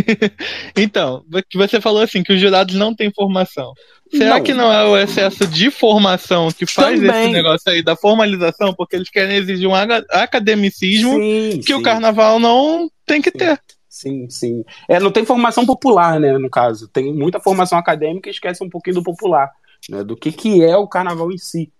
então, 0.77 1.25
que 1.49 1.57
você 1.57 1.81
falou 1.81 2.03
assim 2.03 2.23
que 2.23 2.33
os 2.33 2.41
jurados 2.41 2.75
não 2.75 2.95
têm 2.95 3.13
formação. 3.13 3.73
Será 4.11 4.37
não. 4.37 4.43
que 4.43 4.53
não 4.53 4.73
é 4.73 4.85
o 4.85 4.97
excesso 4.97 5.47
de 5.47 5.71
formação 5.71 6.51
que 6.51 6.67
faz 6.67 6.99
Também. 6.99 7.25
esse 7.25 7.33
negócio 7.33 7.71
aí 7.71 7.83
da 7.83 7.95
formalização? 7.95 8.75
Porque 8.75 8.97
eles 8.97 9.09
querem 9.09 9.37
exigir 9.37 9.69
um 9.69 9.75
academicismo 9.75 11.15
sim, 11.15 11.61
que 11.61 11.73
sim. 11.73 11.75
o 11.75 11.83
carnaval 11.83 12.41
não 12.41 12.91
tem 13.07 13.23
que 13.23 13.31
ter. 13.31 13.61
Sim, 13.89 14.29
sim. 14.29 14.65
É, 14.89 14.99
não 14.99 15.13
tem 15.13 15.25
formação 15.25 15.65
popular, 15.65 16.19
né, 16.19 16.37
no 16.39 16.51
caso. 16.51 16.89
Tem 16.89 17.13
muita 17.15 17.41
formação 17.41 17.79
acadêmica 17.79 18.29
e 18.29 18.33
esquece 18.33 18.65
um 18.65 18.69
pouquinho 18.69 18.97
do 18.97 19.03
popular, 19.03 19.51
né, 19.89 20.03
do 20.03 20.17
que, 20.17 20.33
que 20.33 20.63
é 20.63 20.77
o 20.77 20.89
carnaval 20.89 21.31
em 21.31 21.39
si. 21.39 21.73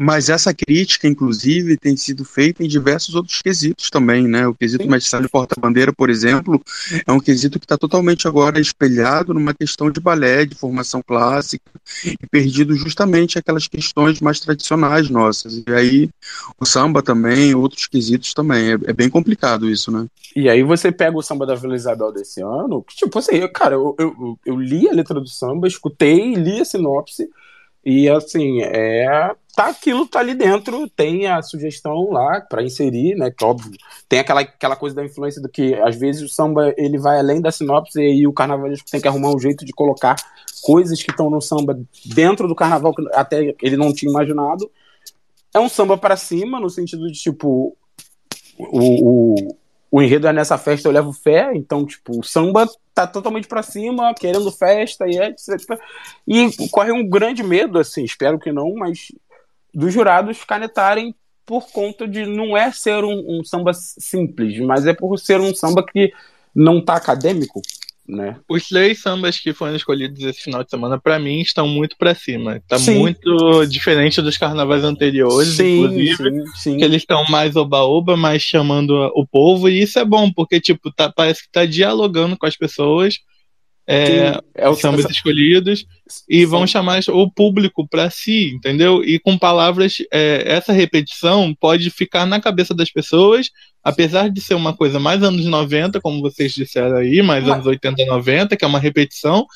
Mas 0.00 0.28
essa 0.28 0.54
crítica, 0.54 1.08
inclusive, 1.08 1.76
tem 1.76 1.96
sido 1.96 2.24
feita 2.24 2.62
em 2.62 2.68
diversos 2.68 3.16
outros 3.16 3.42
quesitos 3.42 3.90
também, 3.90 4.28
né? 4.28 4.46
O 4.46 4.54
quesito 4.54 4.84
Sim. 4.84 4.90
magistrado 4.90 5.24
de 5.24 5.30
porta-bandeira, 5.30 5.92
por 5.92 6.08
exemplo, 6.08 6.62
é 7.04 7.10
um 7.10 7.18
quesito 7.18 7.58
que 7.58 7.64
está 7.64 7.76
totalmente 7.76 8.28
agora 8.28 8.60
espelhado 8.60 9.34
numa 9.34 9.52
questão 9.52 9.90
de 9.90 9.98
balé, 9.98 10.46
de 10.46 10.54
formação 10.54 11.02
clássica, 11.02 11.68
e 12.04 12.26
perdido 12.30 12.76
justamente 12.76 13.40
aquelas 13.40 13.66
questões 13.66 14.20
mais 14.20 14.38
tradicionais 14.38 15.10
nossas. 15.10 15.64
E 15.66 15.72
aí 15.72 16.08
o 16.60 16.64
samba 16.64 17.02
também, 17.02 17.52
outros 17.56 17.88
quesitos 17.88 18.32
também. 18.32 18.74
É, 18.74 18.74
é 18.74 18.92
bem 18.92 19.10
complicado 19.10 19.68
isso, 19.68 19.90
né? 19.90 20.06
E 20.36 20.48
aí 20.48 20.62
você 20.62 20.92
pega 20.92 21.16
o 21.16 21.22
samba 21.22 21.44
da 21.44 21.56
Vila 21.56 21.74
Isabel 21.74 22.12
desse 22.12 22.40
ano, 22.40 22.84
que 22.84 22.94
tipo 22.94 23.18
assim, 23.18 23.46
cara, 23.48 23.74
eu, 23.74 23.96
eu, 23.98 24.38
eu 24.46 24.56
li 24.56 24.88
a 24.88 24.92
letra 24.92 25.20
do 25.20 25.28
samba, 25.28 25.66
escutei, 25.66 26.34
li 26.34 26.60
a 26.60 26.64
sinopse, 26.64 27.28
e 27.84 28.08
assim, 28.08 28.62
é 28.62 29.34
tá 29.58 29.66
aquilo 29.66 30.06
tá 30.06 30.20
ali 30.20 30.34
dentro, 30.34 30.88
tem 30.88 31.26
a 31.26 31.42
sugestão 31.42 32.10
lá 32.12 32.40
para 32.40 32.62
inserir, 32.62 33.16
né? 33.16 33.28
Que 33.30 33.44
óbvio, 33.44 33.72
tem 34.08 34.20
aquela, 34.20 34.40
aquela 34.40 34.76
coisa 34.76 34.94
da 34.94 35.04
influência 35.04 35.42
do 35.42 35.48
que 35.48 35.74
às 35.74 35.96
vezes 35.96 36.22
o 36.22 36.28
samba 36.28 36.72
ele 36.76 36.96
vai 36.96 37.18
além 37.18 37.40
da 37.40 37.50
sinopse 37.50 38.00
e 38.00 38.24
o 38.24 38.32
carnavalesco 38.32 38.88
tem 38.88 39.00
que 39.00 39.08
arrumar 39.08 39.34
um 39.34 39.40
jeito 39.40 39.64
de 39.64 39.72
colocar 39.72 40.14
coisas 40.62 41.02
que 41.02 41.10
estão 41.10 41.28
no 41.28 41.40
samba 41.40 41.76
dentro 42.04 42.46
do 42.46 42.54
carnaval 42.54 42.94
que 42.94 43.02
até 43.12 43.54
ele 43.60 43.76
não 43.76 43.92
tinha 43.92 44.10
imaginado. 44.10 44.70
É 45.52 45.58
um 45.58 45.68
samba 45.68 45.98
para 45.98 46.16
cima, 46.16 46.60
no 46.60 46.70
sentido 46.70 47.08
de 47.08 47.18
tipo 47.18 47.76
o, 48.58 49.34
o, 49.40 49.56
o 49.90 50.02
enredo 50.02 50.26
é 50.26 50.32
nessa 50.32 50.58
festa 50.58 50.88
eu 50.88 50.92
levo 50.92 51.12
fé, 51.12 51.50
então 51.54 51.84
tipo, 51.86 52.20
o 52.20 52.22
samba 52.22 52.66
tá 52.94 53.06
totalmente 53.06 53.48
para 53.48 53.62
cima, 53.62 54.14
querendo 54.14 54.50
festa 54.50 55.06
e 55.06 55.18
etc. 55.18 55.78
E 56.26 56.68
corre 56.70 56.92
um 56.92 57.08
grande 57.08 57.42
medo 57.42 57.78
assim, 57.78 58.04
espero 58.04 58.38
que 58.38 58.52
não, 58.52 58.74
mas 58.74 59.12
dos 59.72 59.92
jurados 59.92 60.44
canetarem 60.44 61.14
por 61.46 61.70
conta 61.70 62.06
de 62.06 62.26
não 62.26 62.54
é 62.54 62.70
ser 62.70 63.02
um, 63.04 63.38
um, 63.38 63.44
samba 63.44 63.72
simples, 63.72 64.58
mas 64.60 64.86
é 64.86 64.92
por 64.92 65.18
ser 65.18 65.40
um 65.40 65.54
samba 65.54 65.82
que 65.82 66.12
não 66.54 66.84
tá 66.84 66.94
acadêmico, 66.96 67.62
né? 68.08 68.36
Os 68.48 68.68
três 68.68 69.00
sambas 69.00 69.38
que 69.38 69.52
foram 69.52 69.76
escolhidos 69.76 70.22
esse 70.22 70.40
final 70.40 70.64
de 70.64 70.70
semana, 70.70 70.98
para 70.98 71.18
mim, 71.18 71.40
estão 71.40 71.68
muito 71.68 71.96
para 71.98 72.14
cima. 72.14 72.60
Tá 72.66 72.78
sim. 72.78 72.98
muito 72.98 73.66
diferente 73.66 74.22
dos 74.22 74.38
carnavais 74.38 74.82
anteriores, 74.82 75.50
sim, 75.50 75.84
inclusive. 75.84 76.44
Sim. 76.54 76.76
Que 76.78 76.84
eles 76.84 77.02
estão 77.02 77.24
mais 77.28 77.54
oba-oba, 77.54 78.16
mais 78.16 78.40
chamando 78.42 78.92
o 79.14 79.26
povo, 79.26 79.68
e 79.68 79.82
isso 79.82 79.98
é 79.98 80.04
bom, 80.04 80.32
porque, 80.32 80.60
tipo, 80.60 80.90
tá, 80.90 81.12
parece 81.12 81.42
que 81.42 81.50
tá 81.50 81.66
dialogando 81.66 82.36
com 82.36 82.46
as 82.46 82.56
pessoas 82.56 83.18
é, 83.90 84.38
é 84.54 84.68
os 84.68 84.80
sambas 84.80 85.06
escolhidos 85.10 85.86
e 86.28 86.44
vão 86.44 86.66
chamar 86.66 87.00
o 87.08 87.30
público 87.30 87.88
para 87.88 88.10
si, 88.10 88.52
entendeu? 88.54 89.02
E 89.02 89.18
com 89.18 89.38
palavras, 89.38 89.96
é, 90.12 90.44
essa 90.46 90.74
repetição 90.74 91.54
pode 91.58 91.88
ficar 91.88 92.26
na 92.26 92.38
cabeça 92.38 92.74
das 92.74 92.90
pessoas, 92.90 93.48
apesar 93.82 94.28
de 94.28 94.42
ser 94.42 94.54
uma 94.54 94.76
coisa 94.76 95.00
mais 95.00 95.22
anos 95.22 95.46
90, 95.46 96.02
como 96.02 96.20
vocês 96.20 96.52
disseram 96.52 96.98
aí, 96.98 97.22
mais 97.22 97.42
Mas... 97.44 97.54
anos 97.54 97.66
80, 97.66 98.04
90, 98.04 98.56
que 98.58 98.64
é 98.64 98.68
uma 98.68 98.78
repetição 98.78 99.46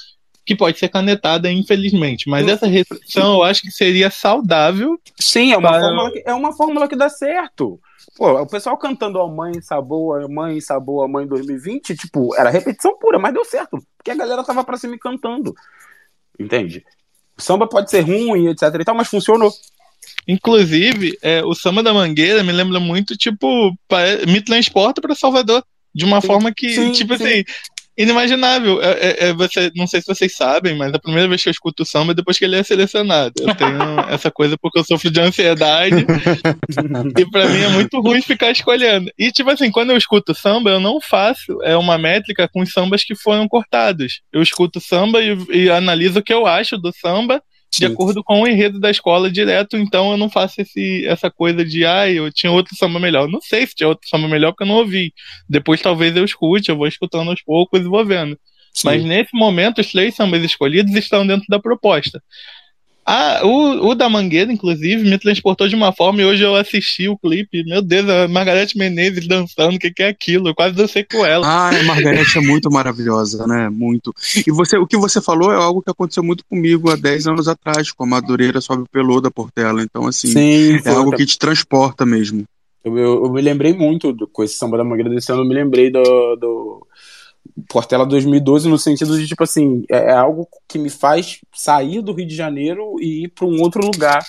que 0.46 0.56
pode 0.56 0.78
ser 0.78 0.88
canetada, 0.88 1.52
infelizmente. 1.52 2.28
Mas 2.28 2.48
essa 2.48 2.66
repetição 2.66 3.34
eu 3.34 3.42
acho 3.42 3.60
que 3.60 3.70
seria 3.70 4.10
saudável. 4.10 4.98
Sim, 5.20 5.52
é 5.52 5.58
uma, 5.58 5.70
para... 5.70 5.80
fórmula, 5.82 6.10
que, 6.10 6.22
é 6.26 6.34
uma 6.34 6.52
fórmula 6.56 6.88
que 6.88 6.96
dá 6.96 7.08
certo. 7.10 7.78
Pô, 8.16 8.40
o 8.40 8.46
pessoal 8.46 8.76
cantando 8.76 9.20
a 9.20 9.28
mãe 9.28 9.60
sabor, 9.62 10.24
a 10.24 10.28
mãe 10.28 10.60
sabor, 10.60 11.04
a 11.04 11.08
mãe 11.08 11.26
2020, 11.26 11.96
tipo, 11.96 12.34
era 12.34 12.50
repetição 12.50 12.98
pura, 12.98 13.18
mas 13.18 13.32
deu 13.32 13.44
certo, 13.44 13.78
porque 13.96 14.10
a 14.10 14.16
galera 14.16 14.44
tava 14.44 14.64
pra 14.64 14.76
cima 14.76 14.98
cantando. 14.98 15.54
Entende? 16.38 16.84
O 17.36 17.42
samba 17.42 17.66
pode 17.66 17.90
ser 17.90 18.00
ruim, 18.00 18.48
etc 18.48 18.62
e 18.80 18.84
tal, 18.84 18.94
mas 18.94 19.08
funcionou. 19.08 19.52
Inclusive, 20.26 21.18
é, 21.22 21.44
o 21.44 21.54
samba 21.54 21.82
da 21.82 21.94
Mangueira 21.94 22.42
me 22.42 22.52
lembra 22.52 22.78
muito, 22.78 23.16
tipo, 23.16 23.76
me 24.26 24.40
transporta 24.42 25.00
para 25.00 25.14
Salvador. 25.14 25.64
De 25.94 26.06
uma 26.06 26.22
sim, 26.22 26.26
forma 26.26 26.50
que, 26.56 26.70
sim, 26.70 26.90
tipo 26.92 27.14
sim. 27.18 27.24
assim, 27.24 27.44
inimaginável. 28.02 28.82
É, 28.82 28.90
é, 28.90 29.28
é, 29.28 29.32
você, 29.32 29.70
não 29.74 29.86
sei 29.86 30.00
se 30.00 30.06
vocês 30.06 30.34
sabem, 30.34 30.76
mas 30.76 30.92
a 30.92 30.98
primeira 30.98 31.28
vez 31.28 31.42
que 31.42 31.48
eu 31.48 31.52
escuto 31.52 31.82
o 31.82 31.86
samba 31.86 32.12
é 32.12 32.14
depois 32.14 32.38
que 32.38 32.44
ele 32.44 32.56
é 32.56 32.62
selecionado. 32.62 33.32
Eu 33.40 33.54
tenho 33.54 33.78
essa 34.10 34.30
coisa 34.30 34.56
porque 34.58 34.78
eu 34.78 34.84
sofro 34.84 35.10
de 35.10 35.20
ansiedade 35.20 36.04
e 37.18 37.30
para 37.30 37.48
mim 37.48 37.60
é 37.60 37.68
muito 37.68 38.00
ruim 38.00 38.20
ficar 38.22 38.50
escolhendo. 38.50 39.10
E 39.18 39.30
tipo 39.30 39.50
assim, 39.50 39.70
quando 39.70 39.90
eu 39.90 39.96
escuto 39.96 40.34
samba, 40.34 40.70
eu 40.70 40.80
não 40.80 41.00
faço 41.00 41.58
é 41.62 41.76
uma 41.76 41.96
métrica 41.98 42.48
com 42.48 42.60
os 42.60 42.72
sambas 42.72 43.04
que 43.04 43.14
foram 43.14 43.48
cortados. 43.48 44.20
Eu 44.32 44.42
escuto 44.42 44.80
samba 44.80 45.22
e, 45.22 45.36
e 45.50 45.70
analiso 45.70 46.18
o 46.18 46.22
que 46.22 46.32
eu 46.32 46.46
acho 46.46 46.76
do 46.76 46.92
samba 46.92 47.42
de 47.78 47.86
acordo 47.86 48.22
com 48.22 48.42
o 48.42 48.46
enredo 48.46 48.78
da 48.78 48.90
escola 48.90 49.30
direto, 49.30 49.76
então 49.76 50.12
eu 50.12 50.16
não 50.18 50.28
faço 50.28 50.60
esse, 50.60 51.06
essa 51.06 51.30
coisa 51.30 51.64
de, 51.64 51.86
ah, 51.86 52.08
eu 52.10 52.30
tinha 52.30 52.52
outro 52.52 52.76
samba 52.76 53.00
melhor. 53.00 53.28
Não 53.28 53.40
sei 53.40 53.66
se 53.66 53.74
tinha 53.74 53.88
outro 53.88 54.06
samba 54.08 54.28
melhor 54.28 54.52
porque 54.52 54.64
eu 54.64 54.68
não 54.68 54.76
ouvi. 54.76 55.12
Depois 55.48 55.80
talvez 55.80 56.14
eu 56.14 56.24
escute, 56.24 56.68
eu 56.68 56.76
vou 56.76 56.86
escutando 56.86 57.30
aos 57.30 57.42
poucos 57.42 57.80
e 57.80 57.84
vou 57.84 58.04
vendo. 58.04 58.38
Sim. 58.74 58.88
Mas 58.88 59.04
nesse 59.04 59.30
momento, 59.34 59.80
os 59.80 59.90
três 59.90 60.14
sambas 60.14 60.42
escolhidos 60.42 60.94
estão 60.94 61.26
dentro 61.26 61.46
da 61.48 61.58
proposta. 61.58 62.22
Ah, 63.04 63.40
o, 63.42 63.88
o 63.88 63.94
da 63.96 64.08
Mangueira, 64.08 64.52
inclusive, 64.52 65.08
me 65.08 65.18
transportou 65.18 65.66
de 65.66 65.74
uma 65.74 65.92
forma 65.92 66.22
e 66.22 66.24
hoje 66.24 66.44
eu 66.44 66.54
assisti 66.54 67.08
o 67.08 67.18
clipe. 67.18 67.64
Meu 67.64 67.82
Deus, 67.82 68.08
a 68.08 68.28
Margarete 68.28 68.78
Menezes 68.78 69.26
dançando, 69.26 69.74
o 69.74 69.78
que, 69.78 69.90
que 69.90 70.02
é 70.04 70.08
aquilo? 70.08 70.48
Eu 70.48 70.54
quase 70.54 70.76
dancei 70.76 71.02
com 71.02 71.26
ela. 71.26 71.46
Ah, 71.46 71.70
a 71.70 71.82
Margarete 71.82 72.38
é 72.38 72.40
muito 72.40 72.70
maravilhosa, 72.70 73.44
né? 73.46 73.68
Muito. 73.68 74.14
E 74.46 74.50
você, 74.52 74.76
o 74.78 74.86
que 74.86 74.96
você 74.96 75.20
falou 75.20 75.52
é 75.52 75.56
algo 75.56 75.82
que 75.82 75.90
aconteceu 75.90 76.22
muito 76.22 76.44
comigo 76.44 76.90
há 76.90 76.96
10 76.96 77.26
anos 77.26 77.48
atrás, 77.48 77.90
com 77.90 78.04
a 78.04 78.06
Madureira 78.06 78.60
sobe 78.60 78.82
o 78.82 78.88
pelô 78.88 79.20
da 79.20 79.30
Portela. 79.30 79.82
Então, 79.82 80.06
assim, 80.06 80.28
Sim, 80.28 80.80
é 80.84 80.90
algo 80.90 81.10
que 81.10 81.26
te 81.26 81.36
transporta 81.36 82.06
mesmo. 82.06 82.44
Eu, 82.84 82.98
eu, 82.98 83.24
eu, 83.24 83.32
me 83.32 83.40
lembrei 83.40 83.72
muito 83.72 84.12
do, 84.12 84.26
com 84.26 84.42
esse 84.42 84.54
samba 84.54 84.76
da 84.76 84.84
Mangueira 84.84 85.10
desse 85.10 85.30
ano, 85.30 85.42
eu 85.42 85.48
me 85.48 85.54
lembrei 85.54 85.90
do, 85.90 86.02
do 86.36 86.86
Portela 87.68 88.06
2012 88.06 88.68
no 88.68 88.78
sentido 88.78 89.18
de 89.18 89.26
tipo 89.26 89.42
assim 89.44 89.84
é, 89.90 90.10
é 90.10 90.12
algo 90.12 90.48
que 90.68 90.78
me 90.78 90.90
faz 90.90 91.40
sair 91.54 92.00
do 92.00 92.12
Rio 92.12 92.26
de 92.26 92.34
Janeiro 92.34 92.96
e 93.00 93.24
ir 93.24 93.28
para 93.28 93.46
um 93.46 93.60
outro 93.60 93.84
lugar 93.84 94.24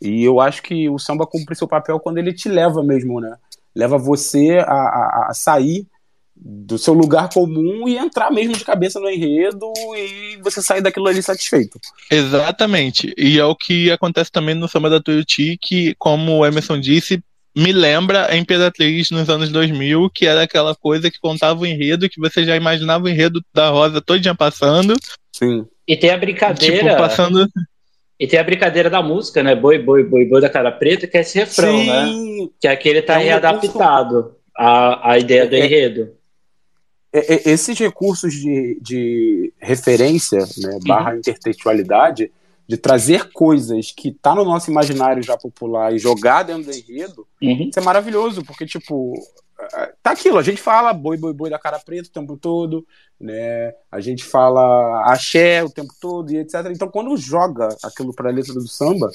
e 0.00 0.24
eu 0.24 0.40
acho 0.40 0.62
que 0.62 0.88
o 0.88 0.98
samba 0.98 1.26
cumpre 1.26 1.54
seu 1.54 1.68
papel 1.68 1.98
quando 2.00 2.18
ele 2.18 2.32
te 2.32 2.48
leva 2.48 2.82
mesmo 2.82 3.20
né 3.20 3.36
leva 3.74 3.96
você 3.96 4.58
a, 4.58 4.72
a, 4.72 5.26
a 5.30 5.34
sair 5.34 5.86
do 6.40 6.78
seu 6.78 6.94
lugar 6.94 7.28
comum 7.32 7.88
e 7.88 7.96
entrar 7.96 8.30
mesmo 8.30 8.54
de 8.54 8.64
cabeça 8.64 9.00
no 9.00 9.10
enredo 9.10 9.72
e 9.96 10.38
você 10.42 10.62
sair 10.62 10.80
daquilo 10.80 11.08
ali 11.08 11.22
satisfeito. 11.22 11.80
Exatamente. 12.10 13.12
E 13.16 13.38
é 13.38 13.44
o 13.44 13.56
que 13.56 13.90
acontece 13.90 14.30
também 14.30 14.54
no 14.54 14.68
samba 14.68 14.88
da 14.88 15.00
Tuiuti, 15.00 15.58
que, 15.60 15.94
como 15.98 16.38
o 16.38 16.46
Emerson 16.46 16.78
disse, 16.78 17.22
me 17.58 17.72
lembra 17.72 18.30
a 18.30 18.36
Imperatriz 18.36 19.10
nos 19.10 19.28
anos 19.28 19.50
2000, 19.50 20.08
que 20.10 20.26
era 20.26 20.42
aquela 20.42 20.76
coisa 20.76 21.10
que 21.10 21.18
contava 21.18 21.60
o 21.60 21.66
enredo, 21.66 22.08
que 22.08 22.20
você 22.20 22.44
já 22.44 22.54
imaginava 22.54 23.04
o 23.04 23.08
enredo 23.08 23.42
da 23.52 23.68
Rosa 23.68 24.00
todinha 24.00 24.32
passando. 24.32 24.94
Sim. 25.32 25.66
E 25.86 25.96
tem 25.96 26.10
a 26.10 26.16
brincadeira. 26.16 26.90
Tipo, 26.90 26.96
passando. 26.96 27.48
E 28.20 28.28
tem 28.28 28.38
a 28.38 28.44
brincadeira 28.44 28.88
da 28.88 29.02
música, 29.02 29.42
né? 29.42 29.56
Boi, 29.56 29.76
boi, 29.76 30.04
boi, 30.04 30.24
boi 30.24 30.40
da 30.40 30.48
cara 30.48 30.70
preta, 30.70 31.08
que 31.08 31.16
é 31.16 31.20
esse 31.20 31.36
refrão, 31.36 31.78
Sim. 31.78 31.86
né? 31.86 32.48
Que 32.60 32.68
aquele 32.68 33.02
tá 33.02 33.14
é 33.14 33.18
um 33.18 33.22
readaptado 33.22 34.36
à, 34.56 35.12
à 35.12 35.18
ideia 35.18 35.44
do 35.44 35.56
é, 35.56 35.58
enredo. 35.58 36.12
É, 37.12 37.34
é, 37.34 37.50
esses 37.50 37.76
recursos 37.76 38.32
de, 38.34 38.78
de 38.80 39.52
referência, 39.58 40.38
né, 40.38 40.78
barra 40.86 41.12
uhum. 41.12 41.18
intertextualidade, 41.18 42.30
de 42.68 42.76
trazer 42.76 43.32
coisas 43.32 43.90
que 43.90 44.12
tá 44.12 44.34
no 44.34 44.44
nosso 44.44 44.70
imaginário 44.70 45.22
já 45.22 45.38
popular 45.38 45.94
e 45.94 45.98
jogar 45.98 46.42
dentro 46.42 46.64
do 46.64 46.76
enredo, 46.76 47.26
uhum. 47.42 47.68
isso 47.68 47.78
é 47.78 47.82
maravilhoso, 47.82 48.44
porque, 48.44 48.66
tipo, 48.66 49.14
tá 50.02 50.10
aquilo, 50.10 50.38
a 50.38 50.42
gente 50.42 50.60
fala 50.60 50.92
boi, 50.92 51.16
boi, 51.16 51.32
boi 51.32 51.48
da 51.48 51.58
cara 51.58 51.78
preta 51.78 52.08
o 52.08 52.12
tempo 52.12 52.36
todo, 52.36 52.86
né? 53.18 53.72
A 53.90 54.00
gente 54.00 54.22
fala 54.22 55.02
axé 55.10 55.64
o 55.64 55.70
tempo 55.70 55.92
todo 55.98 56.30
e 56.30 56.36
etc. 56.36 56.66
Então, 56.70 56.88
quando 56.88 57.16
joga 57.16 57.68
aquilo 57.82 58.12
pra 58.12 58.30
letra 58.30 58.52
do 58.52 58.68
samba, 58.68 59.10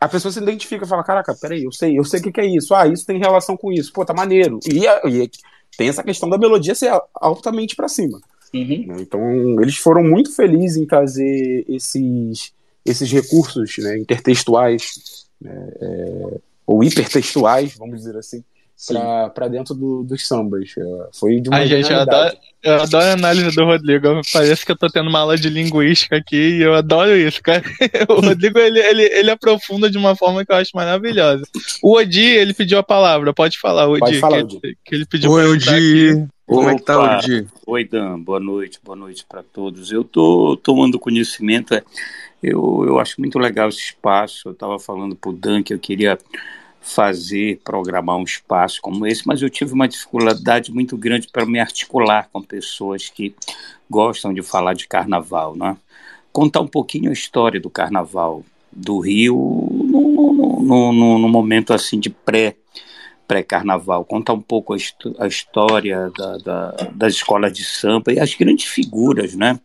a 0.00 0.08
pessoa 0.08 0.32
se 0.32 0.40
identifica 0.40 0.84
e 0.84 0.88
fala, 0.88 1.04
caraca, 1.04 1.34
peraí, 1.40 1.62
eu 1.62 1.72
sei, 1.72 1.96
eu 1.96 2.04
sei 2.04 2.18
o 2.18 2.22
que, 2.24 2.32
que 2.32 2.40
é 2.40 2.46
isso. 2.46 2.74
Ah, 2.74 2.86
isso 2.86 3.06
tem 3.06 3.18
relação 3.18 3.56
com 3.56 3.72
isso. 3.72 3.92
Pô, 3.92 4.04
tá 4.04 4.12
maneiro. 4.12 4.58
E, 4.66 4.84
e 5.08 5.30
tem 5.78 5.88
essa 5.88 6.02
questão 6.02 6.28
da 6.28 6.36
melodia 6.36 6.74
ser 6.74 6.92
altamente 7.14 7.76
para 7.76 7.88
cima. 7.88 8.20
Uhum. 8.54 8.86
Né? 8.86 8.96
Então, 9.00 9.60
eles 9.60 9.76
foram 9.76 10.04
muito 10.04 10.34
felizes 10.34 10.76
em 10.76 10.86
trazer 10.86 11.64
esses, 11.68 12.52
esses 12.84 13.10
recursos 13.10 13.76
né, 13.78 13.98
intertextuais, 13.98 15.26
né, 15.40 15.72
é, 15.80 16.38
ou 16.66 16.82
hipertextuais, 16.82 17.76
vamos 17.76 17.98
dizer 17.98 18.16
assim, 18.16 18.42
para 19.34 19.48
dentro 19.48 19.74
do, 19.74 20.02
dos 20.04 20.26
sambas. 20.26 20.72
É, 20.76 21.08
foi 21.12 21.40
de 21.40 21.48
uma 21.48 21.58
Ai, 21.58 21.66
gente, 21.66 21.90
eu 21.90 21.98
adoro, 21.98 22.36
eu 22.62 22.74
adoro 22.74 23.04
a 23.04 23.12
análise 23.12 23.56
do 23.56 23.64
Rodrigo. 23.64 24.20
Parece 24.32 24.64
que 24.64 24.72
eu 24.72 24.78
tô 24.78 24.88
tendo 24.88 25.08
uma 25.08 25.20
aula 25.20 25.36
de 25.36 25.48
linguística 25.48 26.16
aqui 26.16 26.58
e 26.58 26.62
eu 26.62 26.74
adoro 26.74 27.16
isso, 27.16 27.42
cara. 27.42 27.62
O 28.08 28.20
Rodrigo, 28.20 28.58
ele, 28.58 28.78
ele, 28.78 29.02
ele 29.02 29.30
aprofunda 29.30 29.90
de 29.90 29.98
uma 29.98 30.14
forma 30.14 30.44
que 30.44 30.52
eu 30.52 30.56
acho 30.56 30.70
maravilhosa. 30.74 31.44
O 31.82 31.96
Odi, 31.96 32.24
ele 32.24 32.54
pediu 32.54 32.78
a 32.78 32.82
palavra. 32.82 33.32
Pode 33.32 33.58
falar, 33.58 33.88
Odi. 33.88 34.00
Pode 34.00 34.18
falar, 34.20 34.44
que, 34.44 34.56
Odi. 34.56 34.78
que 34.84 34.94
ele 34.94 35.06
pediu 35.06 35.30
Oi, 35.32 35.46
Odi. 35.46 36.28
Como 36.46 36.68
é 36.68 36.76
que 36.76 36.82
tá? 36.82 37.20
Oi, 37.66 37.84
Dan. 37.84 38.20
Boa 38.20 38.38
noite. 38.38 38.78
Boa 38.84 38.96
noite 38.96 39.24
para 39.26 39.42
todos. 39.42 39.90
Eu 39.90 40.04
tô 40.04 40.58
tomando 40.62 40.98
conhecimento. 40.98 41.74
É, 41.74 41.82
eu, 42.42 42.84
eu 42.86 42.98
acho 42.98 43.18
muito 43.18 43.38
legal 43.38 43.70
esse 43.70 43.78
espaço. 43.78 44.48
Eu 44.48 44.52
estava 44.52 44.78
falando 44.78 45.16
pro 45.16 45.32
Dan 45.32 45.62
que 45.62 45.72
eu 45.72 45.78
queria 45.78 46.18
fazer, 46.82 47.60
programar 47.64 48.16
um 48.16 48.24
espaço 48.24 48.82
como 48.82 49.06
esse, 49.06 49.26
mas 49.26 49.40
eu 49.40 49.48
tive 49.48 49.72
uma 49.72 49.88
dificuldade 49.88 50.70
muito 50.70 50.98
grande 50.98 51.28
para 51.28 51.46
me 51.46 51.58
articular 51.58 52.28
com 52.30 52.42
pessoas 52.42 53.08
que 53.08 53.34
gostam 53.88 54.34
de 54.34 54.42
falar 54.42 54.74
de 54.74 54.86
carnaval, 54.86 55.56
né? 55.56 55.78
Contar 56.30 56.60
um 56.60 56.68
pouquinho 56.68 57.08
a 57.08 57.14
história 57.14 57.58
do 57.58 57.70
carnaval 57.70 58.44
do 58.70 58.98
Rio 58.98 59.34
no, 59.72 60.60
no, 60.60 60.92
no, 60.92 61.18
no 61.18 61.28
momento 61.28 61.72
assim 61.72 61.98
de 61.98 62.10
pré 62.10 62.56
pré-carnaval, 63.26 64.04
contar 64.04 64.32
um 64.32 64.40
pouco 64.40 64.74
a, 64.74 64.76
a 65.18 65.26
história 65.26 66.10
da, 66.16 66.38
da, 66.38 66.76
das 66.92 67.14
escolas 67.14 67.52
de 67.52 67.64
samba 67.64 68.12
e 68.12 68.20
as 68.20 68.34
grandes 68.34 68.66
figuras, 68.66 69.34
né, 69.34 69.58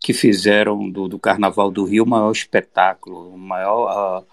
que 0.00 0.12
fizeram 0.12 0.90
do, 0.90 1.08
do 1.08 1.18
Carnaval 1.18 1.70
do 1.70 1.84
Rio 1.84 2.04
o 2.04 2.08
maior 2.08 2.32
espetáculo, 2.32 3.34
o 3.34 3.38
maior, 3.38 4.20
uh, 4.20 4.26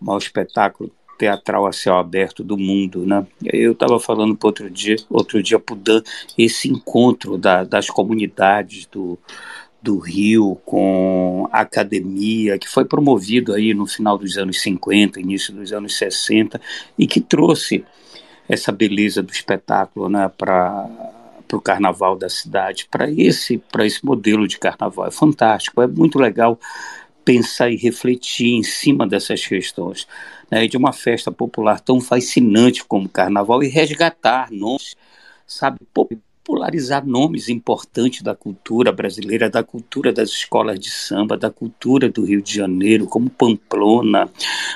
maior 0.00 0.18
espetáculo 0.18 0.90
teatral 1.18 1.66
a 1.66 1.72
céu 1.72 1.96
aberto 1.96 2.44
do 2.44 2.56
mundo, 2.56 3.04
né? 3.04 3.26
Eu 3.44 3.72
estava 3.72 3.98
falando 3.98 4.36
para 4.36 4.46
outro 4.46 4.70
dia, 4.70 4.94
outro 5.10 5.42
dia 5.42 5.58
para 5.58 5.74
Dan, 5.74 6.02
esse 6.38 6.68
encontro 6.68 7.36
da, 7.36 7.64
das 7.64 7.90
comunidades 7.90 8.86
do, 8.86 9.18
do 9.80 9.98
Rio 9.98 10.56
com 10.64 11.48
a 11.52 11.60
academia, 11.60 12.58
que 12.58 12.68
foi 12.68 12.84
promovido 12.84 13.54
aí 13.54 13.72
no 13.72 13.86
final 13.86 14.18
dos 14.18 14.36
anos 14.36 14.60
50, 14.60 15.20
início 15.20 15.54
dos 15.54 15.72
anos 15.72 15.96
60, 15.96 16.60
e 16.98 17.06
que 17.06 17.20
trouxe 17.20 17.84
essa 18.48 18.72
beleza 18.72 19.22
do 19.22 19.32
espetáculo 19.32 20.08
né, 20.08 20.30
para 20.36 20.88
o 21.52 21.60
carnaval 21.60 22.16
da 22.16 22.28
cidade, 22.28 22.88
para 22.90 23.10
esse, 23.10 23.62
esse 23.80 24.04
modelo 24.04 24.48
de 24.48 24.58
carnaval. 24.58 25.06
É 25.06 25.10
fantástico, 25.10 25.80
é 25.82 25.86
muito 25.86 26.18
legal 26.18 26.58
pensar 27.24 27.70
e 27.70 27.76
refletir 27.76 28.54
em 28.54 28.62
cima 28.62 29.06
dessas 29.06 29.46
questões 29.46 30.06
né, 30.50 30.66
de 30.66 30.76
uma 30.76 30.92
festa 30.92 31.30
popular 31.30 31.80
tão 31.80 32.00
fascinante 32.00 32.84
como 32.84 33.06
o 33.06 33.10
Carnaval 33.10 33.62
e 33.62 33.68
resgatar 33.68 34.50
nomes, 34.50 34.96
sabe, 35.46 35.78
popularizar 36.48 37.06
nomes 37.06 37.50
importantes 37.50 38.22
da 38.22 38.34
cultura 38.34 38.90
brasileira, 38.90 39.50
da 39.50 39.62
cultura 39.62 40.10
das 40.14 40.30
escolas 40.30 40.80
de 40.80 40.90
samba, 40.90 41.36
da 41.36 41.50
cultura 41.50 42.08
do 42.08 42.24
Rio 42.24 42.40
de 42.40 42.54
Janeiro, 42.54 43.06
como 43.06 43.28
Pamplona, 43.28 44.30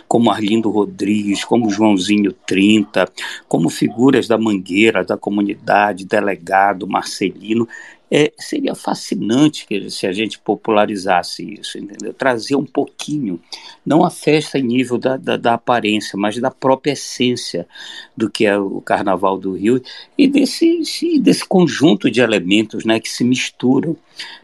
como 0.06 0.30
Arlindo 0.30 0.68
Rodrigues, 0.68 1.46
como 1.46 1.70
Joãozinho 1.70 2.30
30, 2.46 3.10
como 3.48 3.70
figuras 3.70 4.28
da 4.28 4.36
Mangueira, 4.36 5.02
da 5.02 5.16
comunidade, 5.16 6.04
delegado, 6.04 6.86
Marcelino. 6.86 7.66
É, 8.14 8.30
seria 8.38 8.74
fascinante 8.74 9.66
se 9.88 10.06
a 10.06 10.12
gente 10.12 10.38
popularizasse 10.38 11.54
isso, 11.58 11.78
entendeu? 11.78 12.12
Trazer 12.12 12.56
um 12.56 12.64
pouquinho, 12.66 13.40
não 13.86 14.04
a 14.04 14.10
festa 14.10 14.58
em 14.58 14.62
nível 14.62 14.98
da, 14.98 15.16
da, 15.16 15.38
da 15.38 15.54
aparência, 15.54 16.18
mas 16.18 16.38
da 16.38 16.50
própria 16.50 16.92
essência 16.92 17.66
do 18.14 18.28
que 18.28 18.44
é 18.44 18.58
o 18.58 18.82
Carnaval 18.82 19.38
do 19.38 19.52
Rio 19.52 19.80
e 20.18 20.28
desse, 20.28 20.82
desse 21.20 21.42
conjunto 21.42 22.10
de 22.10 22.20
elementos 22.20 22.84
né, 22.84 23.00
que 23.00 23.08
se 23.08 23.24
misturam 23.24 23.96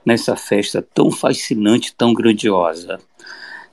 nessa 0.02 0.34
festa 0.34 0.80
tão 0.80 1.10
fascinante, 1.10 1.94
tão 1.94 2.14
grandiosa. 2.14 2.98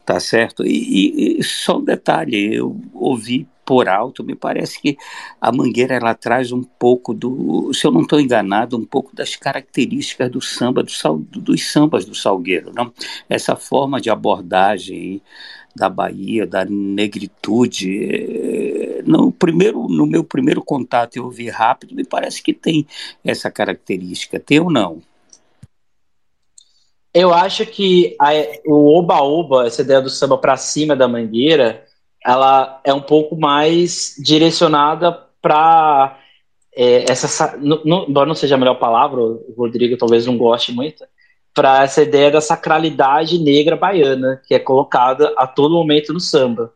Tá 0.06 0.20
certo? 0.20 0.66
E, 0.66 1.40
e 1.40 1.44
só 1.44 1.78
um 1.78 1.84
detalhe, 1.84 2.54
eu 2.54 2.80
ouvi 2.94 3.48
por 3.66 3.90
alto, 3.90 4.24
me 4.24 4.36
parece 4.36 4.80
que 4.80 4.96
a 5.42 5.52
Mangueira 5.52 5.96
ela 5.96 6.14
traz 6.14 6.52
um 6.52 6.64
pouco 6.64 7.14
do, 7.14 7.74
se 7.74 7.86
eu 7.86 7.92
não 7.92 8.02
estou 8.02 8.20
enganado, 8.20 8.78
um 8.78 8.86
pouco 8.86 9.16
das 9.16 9.36
características 9.36 10.30
do 10.30 10.42
samba, 10.42 10.84
do, 10.84 11.42
dos 11.42 11.72
sambas 11.72 12.06
do 12.06 12.14
Salgueiro, 12.14 12.72
não? 12.74 12.94
Essa 13.28 13.56
forma 13.56 14.00
de 14.00 14.10
abordagem 14.10 15.22
da 15.76 15.90
Bahia, 15.90 16.48
da 16.48 16.64
negritude. 16.64 18.06
Eh, 18.06 19.04
no, 19.06 19.32
primeiro, 19.32 19.88
no 19.90 20.06
meu 20.06 20.24
primeiro 20.24 20.64
contato 20.64 21.18
eu 21.18 21.26
ouvi 21.26 21.50
rápido, 21.50 21.94
me 21.94 22.06
parece 22.06 22.42
que 22.42 22.54
tem 22.54 22.88
essa 23.24 23.52
característica. 23.52 24.40
Tem 24.40 24.60
ou 24.60 24.72
não? 24.72 25.02
Eu 27.14 27.34
acho 27.34 27.66
que 27.66 28.16
a, 28.20 28.32
o 28.66 28.98
oba-oba, 28.98 29.68
essa 29.68 29.82
ideia 29.82 30.02
do 30.02 30.10
samba 30.10 30.38
para 30.38 30.58
cima 30.58 30.96
da 30.96 31.08
mangueira, 31.08 31.85
ela 32.26 32.82
é 32.84 32.94
um 32.94 33.02
pouco 33.02 33.36
mais 33.36 34.16
direcionada 34.18 35.12
para 35.42 36.18
é, 36.76 37.10
essa. 37.10 37.56
Embora 37.58 38.28
não 38.28 38.36
seja 38.36 38.56
a 38.56 38.58
melhor 38.58 38.76
palavra, 38.76 39.22
o 39.22 39.54
Rodrigo 39.56 39.98
talvez 39.98 40.26
não 40.26 40.38
goste 40.38 40.72
muito, 40.72 41.06
para 41.54 41.84
essa 41.84 42.02
ideia 42.02 42.32
da 42.32 42.42
sacralidade 42.42 43.38
negra 43.38 43.76
baiana, 43.76 44.42
que 44.46 44.56
é 44.56 44.60
colocada 44.60 45.34
a 45.38 45.46
todo 45.46 45.76
momento 45.76 46.12
no 46.12 46.20
samba. 46.20 46.74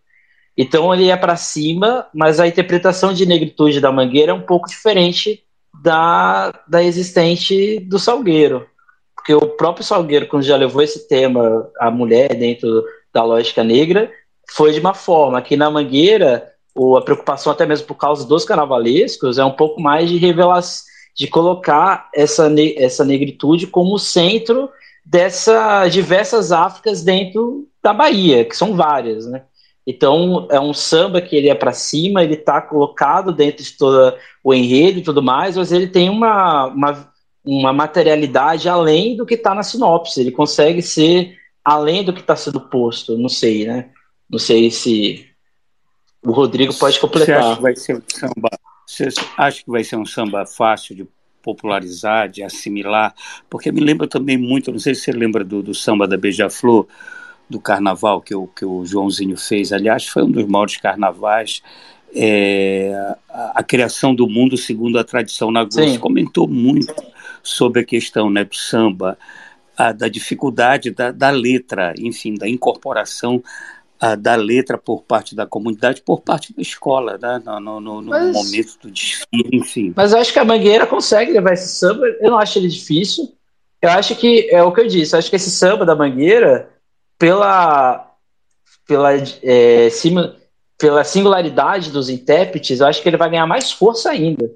Então 0.56 0.94
ele 0.94 1.10
é 1.10 1.18
para 1.18 1.36
cima, 1.36 2.06
mas 2.14 2.40
a 2.40 2.48
interpretação 2.48 3.14
de 3.14 3.26
negritude 3.26 3.82
da 3.82 3.92
Mangueira 3.92 4.32
é 4.32 4.36
um 4.36 4.42
pouco 4.42 4.68
diferente 4.68 5.44
da, 5.82 6.54
da 6.68 6.84
existente 6.84 7.80
do 7.80 7.98
Salgueiro. 7.98 8.68
Porque 9.16 9.34
o 9.34 9.48
próprio 9.48 9.86
Salgueiro, 9.86 10.28
quando 10.28 10.44
já 10.44 10.56
levou 10.56 10.82
esse 10.82 11.08
tema, 11.08 11.70
a 11.80 11.90
mulher 11.90 12.36
dentro 12.36 12.84
da 13.14 13.24
lógica 13.24 13.64
negra, 13.64 14.12
foi 14.52 14.74
de 14.74 14.80
uma 14.80 14.94
forma 14.94 15.42
que 15.42 15.56
na 15.56 15.70
Mangueira, 15.70 16.52
ou 16.76 16.98
a 16.98 17.02
preocupação 17.02 17.52
até 17.52 17.66
mesmo 17.66 17.88
por 17.88 17.96
causa 17.96 18.28
dos 18.28 18.46
carnavalescos, 18.46 19.38
é 19.38 19.46
um 19.46 19.52
pouco 19.52 19.82
mais 19.82 20.10
de 20.10 20.18
revelação, 20.18 20.86
de 21.16 21.28
colocar 21.28 22.10
essa, 22.14 22.50
essa 22.78 23.04
negritude 23.04 23.68
como 23.68 24.00
centro 24.00 24.70
dessas 25.06 25.92
diversas 25.92 26.52
Áfricas 26.52 27.04
dentro 27.04 27.68
da 27.84 27.94
Bahia, 27.94 28.46
que 28.46 28.56
são 28.56 28.76
várias, 28.76 29.26
né? 29.26 29.44
Então, 29.86 30.48
é 30.52 30.60
um 30.60 30.72
samba 30.72 31.20
que 31.20 31.36
ele 31.36 31.50
é 31.50 31.56
para 31.56 31.74
cima, 31.74 32.24
ele 32.24 32.36
está 32.36 32.62
colocado 32.62 33.32
dentro 33.32 33.64
de 33.64 33.72
todo 33.72 34.16
o 34.44 34.54
enredo 34.54 35.00
e 35.00 35.02
tudo 35.02 35.22
mais, 35.22 35.58
mas 35.58 35.72
ele 35.72 35.88
tem 35.88 36.10
uma, 36.10 36.68
uma, 36.68 37.12
uma 37.44 37.74
materialidade 37.74 38.70
além 38.70 39.18
do 39.18 39.26
que 39.26 39.34
está 39.34 39.56
na 39.56 39.64
sinopse. 39.64 40.22
Ele 40.22 40.32
consegue 40.32 40.82
ser 40.84 41.36
além 41.66 42.04
do 42.04 42.14
que 42.14 42.22
está 42.22 42.36
sendo 42.36 42.60
posto. 42.60 43.18
Não 43.18 43.30
sei, 43.30 43.66
né? 43.66 43.90
Não 44.30 44.40
sei 44.40 44.70
se 44.70 45.26
o 46.24 46.32
Rodrigo 46.32 46.74
pode 46.74 47.00
completar. 47.00 47.42
Você 47.42 47.42
acha 47.42 47.56
que 47.56 47.62
vai 47.62 47.76
ser 47.76 47.96
um 47.96 48.02
samba? 48.08 48.50
Você 48.86 49.10
acha 49.38 49.64
que 49.64 49.72
vai 49.72 49.84
ser 49.84 49.96
um 49.96 50.06
samba 50.06 50.46
fácil 50.46 50.96
de 50.96 51.08
popularizar, 51.42 52.30
de 52.30 52.44
assimilar? 52.44 53.14
Porque 53.50 53.72
me 53.72 53.82
lembra 53.82 54.08
também 54.08 54.38
muito, 54.38 54.72
não 54.72 54.80
sei 54.80 54.94
se 54.94 55.02
você 55.02 55.12
lembra 55.12 55.44
do, 55.44 55.64
do 55.64 55.74
samba 55.74 56.08
da 56.08 56.18
Beija-Flor, 56.18 56.88
do 57.50 57.60
carnaval 57.60 58.22
que 58.22 58.36
o, 58.36 58.48
que 58.48 58.66
o 58.66 58.86
Joãozinho 58.86 59.38
fez. 59.38 59.74
Aliás, 59.74 60.06
foi 60.06 60.24
um 60.24 60.32
dos 60.32 60.46
maiores 60.46 60.78
carnavais. 60.78 61.64
É, 62.14 62.92
a, 63.30 63.60
a, 63.60 63.64
criação 63.64 64.16
do 64.16 64.28
mundo 64.28 64.58
segundo 64.58 64.98
a 64.98 65.04
tradição 65.04 65.52
na 65.52 65.64
Você 65.64 65.98
comentou 66.00 66.48
muito 66.48 66.94
sobre 67.44 67.82
a 67.82 67.86
questão 67.86 68.32
né, 68.32 68.44
do 68.44 68.56
samba, 68.56 69.18
a, 69.78 69.92
da 69.92 70.08
dificuldade 70.08 70.90
da, 70.90 71.12
da 71.12 71.30
letra, 71.30 71.94
enfim, 72.00 72.34
da 72.34 72.50
incorporação 72.50 73.44
a, 74.00 74.16
da 74.16 74.36
letra 74.36 74.78
por 74.78 75.04
parte 75.04 75.36
da 75.36 75.46
comunidade, 75.46 76.02
por 76.02 76.22
parte 76.22 76.54
da 76.56 76.62
escola, 76.62 77.18
né? 77.22 77.42
no, 77.46 77.60
no, 77.60 78.02
no 78.02 78.04
mas, 78.04 78.34
momento 78.34 78.80
do 78.82 78.92
desfile, 78.92 79.50
enfim. 79.52 79.94
Mas 79.96 80.14
eu 80.14 80.20
acho 80.20 80.32
que 80.32 80.40
a 80.40 80.46
Mangueira 80.46 80.88
consegue 80.88 81.34
levar 81.34 81.54
esse 81.54 81.68
samba, 81.68 82.06
eu 82.22 82.32
não 82.32 82.40
acho 82.40 82.58
ele 82.58 82.70
difícil. 82.70 83.34
Eu 83.82 83.90
acho 83.90 84.16
que, 84.16 84.50
é 84.52 84.64
o 84.64 84.72
que 84.72 84.82
eu 84.82 84.88
disse, 84.88 85.14
eu 85.14 85.20
acho 85.20 85.30
que 85.30 85.36
esse 85.36 85.52
samba 85.52 85.86
da 85.86 85.96
Mangueira, 85.96 86.70
pela, 87.18 88.14
pela, 88.88 89.12
é, 89.14 89.90
cima, 89.90 90.36
pela 90.78 91.04
singularidade 91.04 91.92
dos 91.92 92.10
intérpretes, 92.10 92.80
eu 92.80 92.88
acho 92.88 93.02
que 93.02 93.10
ele 93.10 93.18
vai 93.18 93.30
ganhar 93.30 93.48
mais 93.48 93.72
força 93.72 94.10
ainda. 94.10 94.50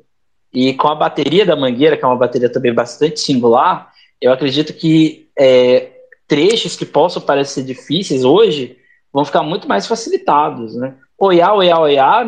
E 0.54 0.74
com 0.74 0.88
a 0.88 0.96
bateria 0.96 1.46
da 1.46 1.56
Mangueira, 1.56 1.98
que 1.98 2.06
é 2.06 2.08
uma 2.08 2.18
bateria 2.18 2.50
também 2.50 2.74
bastante 2.74 3.20
singular, 3.20 3.92
eu 4.22 4.32
acredito 4.32 4.72
que 4.74 5.28
é, 5.38 5.92
trechos 6.28 6.76
que 6.78 6.86
possam 6.86 7.22
parecer 7.22 7.64
difíceis 7.64 8.24
hoje 8.24 8.78
vão 9.14 9.24
ficar 9.24 9.44
muito 9.44 9.68
mais 9.68 9.86
facilitados, 9.86 10.76
né? 10.76 10.96
Oiá, 11.24 11.54
oiá, 11.54 11.80
oiá, 11.80 12.26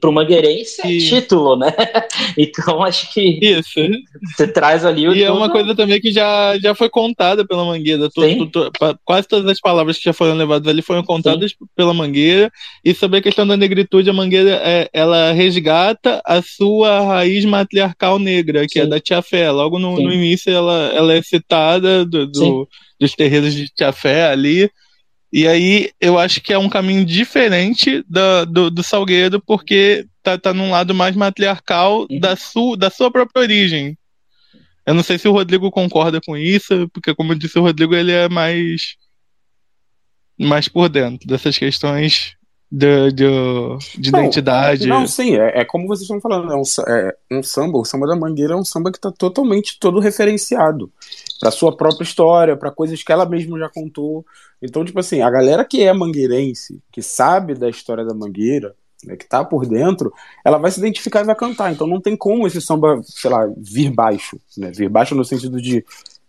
para 0.00 0.08
o 0.08 0.12
Mangueirense 0.12 0.80
é 0.80 0.98
título, 0.98 1.56
né? 1.56 1.74
Então 2.38 2.82
acho 2.82 3.12
que 3.12 3.38
Isso. 3.42 3.80
você 4.34 4.46
traz 4.46 4.84
ali 4.84 5.06
o. 5.06 5.12
E 5.12 5.22
é 5.22 5.30
uma 5.30 5.50
coisa 5.50 5.74
também 5.74 6.00
que 6.00 6.10
já, 6.10 6.56
já 6.58 6.74
foi 6.74 6.88
contada 6.88 7.46
pela 7.46 7.66
Mangueira. 7.66 8.08
quase 9.04 9.28
todas 9.28 9.50
as 9.50 9.60
palavras 9.60 9.98
que 9.98 10.04
já 10.04 10.12
foram 10.12 10.34
levadas 10.34 10.66
ali 10.68 10.80
foram 10.80 11.02
contadas 11.02 11.50
Sim. 11.50 11.56
pela 11.76 11.92
Mangueira. 11.92 12.50
E 12.82 12.94
sobre 12.94 13.18
a 13.18 13.22
questão 13.22 13.46
da 13.46 13.58
negritude, 13.58 14.08
a 14.08 14.14
Mangueira 14.14 14.58
é, 14.64 14.88
ela 14.92 15.32
resgata 15.32 16.22
a 16.24 16.40
sua 16.40 17.00
raiz 17.00 17.44
matriarcal 17.44 18.18
negra, 18.18 18.66
que 18.66 18.78
é 18.78 18.82
Sim. 18.82 18.86
é 18.88 18.90
da 18.90 19.00
Tia 19.00 19.20
Fé. 19.20 19.50
Logo 19.50 19.78
no, 19.78 20.00
no 20.00 20.12
início 20.12 20.50
ela, 20.50 20.90
ela 20.94 21.12
é 21.12 21.20
citada 21.20 22.06
do, 22.06 22.26
do 22.26 22.68
dos 22.98 23.14
terreiros 23.14 23.54
de 23.54 23.68
Tia 23.68 23.92
Fé 23.92 24.30
ali. 24.30 24.70
E 25.32 25.46
aí 25.46 25.90
eu 26.00 26.18
acho 26.18 26.40
que 26.40 26.52
é 26.52 26.58
um 26.58 26.68
caminho 26.68 27.04
diferente 27.04 28.04
do, 28.08 28.46
do, 28.46 28.70
do 28.70 28.82
Salgueiro, 28.82 29.40
porque 29.40 30.06
tá, 30.22 30.36
tá 30.36 30.52
num 30.52 30.70
lado 30.70 30.94
mais 30.94 31.14
matriarcal 31.14 32.06
uhum. 32.10 32.18
da, 32.18 32.34
su, 32.34 32.76
da 32.76 32.90
sua 32.90 33.10
própria 33.10 33.42
origem. 33.42 33.96
Eu 34.84 34.94
não 34.94 35.02
sei 35.04 35.18
se 35.18 35.28
o 35.28 35.32
Rodrigo 35.32 35.70
concorda 35.70 36.20
com 36.20 36.36
isso, 36.36 36.88
porque 36.92 37.14
como 37.14 37.32
eu 37.32 37.38
disse, 37.38 37.58
o 37.58 37.62
Rodrigo 37.62 37.94
ele 37.94 38.12
é 38.12 38.28
mais 38.28 38.96
mais 40.38 40.66
por 40.68 40.88
dentro 40.88 41.28
dessas 41.28 41.56
questões 41.58 42.34
de, 42.72 43.12
de, 43.12 43.26
de 43.98 44.10
não, 44.10 44.20
identidade. 44.20 44.86
Não, 44.86 45.06
sim, 45.06 45.36
é, 45.36 45.60
é, 45.60 45.64
como 45.64 45.86
vocês 45.86 46.02
estão 46.02 46.20
falando, 46.20 46.50
é 46.52 46.56
um, 46.56 46.62
é 46.88 47.16
um 47.30 47.42
samba, 47.42 47.78
o 47.78 47.84
samba 47.84 48.06
da 48.06 48.16
Mangueira 48.16 48.54
é 48.54 48.56
um 48.56 48.64
samba 48.64 48.90
que 48.90 48.98
está 48.98 49.12
totalmente 49.12 49.78
todo 49.78 50.00
referenciado 50.00 50.90
para 51.40 51.50
sua 51.50 51.74
própria 51.74 52.04
história, 52.04 52.54
para 52.54 52.70
coisas 52.70 53.02
que 53.02 53.10
ela 53.10 53.24
mesma 53.24 53.58
já 53.58 53.68
contou. 53.70 54.26
Então, 54.60 54.84
tipo 54.84 55.00
assim, 55.00 55.22
a 55.22 55.30
galera 55.30 55.64
que 55.64 55.82
é 55.82 55.92
mangueirense, 55.92 56.78
que 56.92 57.00
sabe 57.00 57.54
da 57.54 57.70
história 57.70 58.04
da 58.04 58.12
Mangueira, 58.12 58.74
né, 59.02 59.16
que 59.16 59.26
tá 59.26 59.42
por 59.42 59.64
dentro, 59.64 60.12
ela 60.44 60.58
vai 60.58 60.70
se 60.70 60.78
identificar 60.78 61.22
e 61.22 61.24
vai 61.24 61.34
cantar. 61.34 61.72
Então 61.72 61.86
não 61.86 61.98
tem 61.98 62.14
como 62.14 62.46
esse 62.46 62.60
samba, 62.60 63.00
sei 63.02 63.30
lá, 63.30 63.50
vir 63.56 63.90
baixo, 63.90 64.38
né? 64.58 64.70
Vir 64.70 64.90
baixo 64.90 65.14
no 65.14 65.24
sentido 65.24 65.62
de 65.62 65.82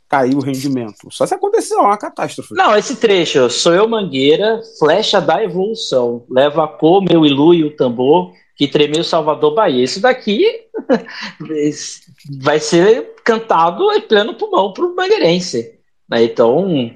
cair 0.07 0.33
o 0.33 0.39
rendimento. 0.39 1.09
Só 1.09 1.25
se 1.25 1.33
acontecer 1.33 1.75
uma 1.75 1.97
catástrofe. 1.97 2.53
Não, 2.53 2.75
esse 2.77 2.95
trecho, 2.95 3.49
sou 3.49 3.73
eu 3.73 3.89
Mangueira, 3.89 4.61
flecha 4.79 5.19
da 5.19 5.43
evolução, 5.43 6.23
leva 6.29 6.63
a 6.63 6.67
cor, 6.69 7.01
meu 7.01 7.25
ilu 7.25 7.53
e 7.53 7.65
o 7.65 7.75
tambor, 7.75 8.31
que 8.61 8.67
tremeu 8.67 9.03
Salvador 9.03 9.55
Bahia. 9.55 9.83
Isso 9.83 9.99
daqui 9.99 10.45
vai 12.43 12.59
ser 12.59 13.15
cantado 13.23 13.91
em 13.91 14.01
pleno 14.01 14.35
pulmão 14.35 14.71
para 14.71 14.85
o 14.85 14.95
mangueirense. 14.95 15.79
Né? 16.07 16.25
Então, 16.25 16.93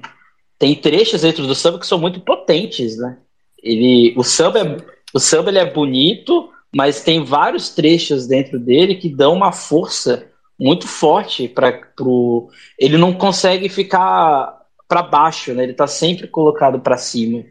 tem 0.60 0.76
trechos 0.76 1.22
dentro 1.22 1.44
do 1.44 1.56
samba 1.56 1.80
que 1.80 1.86
são 1.88 1.98
muito 1.98 2.20
potentes. 2.20 2.96
Né? 2.96 3.18
Ele, 3.60 4.14
o 4.16 4.22
samba, 4.22 4.60
é, 4.60 4.76
o 5.12 5.18
samba 5.18 5.50
ele 5.50 5.58
é 5.58 5.68
bonito, 5.68 6.48
mas 6.72 7.02
tem 7.02 7.24
vários 7.24 7.70
trechos 7.70 8.28
dentro 8.28 8.60
dele 8.60 8.94
que 8.94 9.08
dão 9.08 9.34
uma 9.34 9.50
força 9.50 10.30
muito 10.56 10.86
forte 10.86 11.48
para 11.48 11.72
pro 11.96 12.48
ele 12.78 12.96
não 12.96 13.12
consegue 13.12 13.68
ficar 13.68 14.56
para 14.86 15.02
baixo, 15.02 15.52
né? 15.52 15.64
Ele 15.64 15.72
está 15.72 15.88
sempre 15.88 16.28
colocado 16.28 16.78
para 16.78 16.96
cima. 16.96 17.44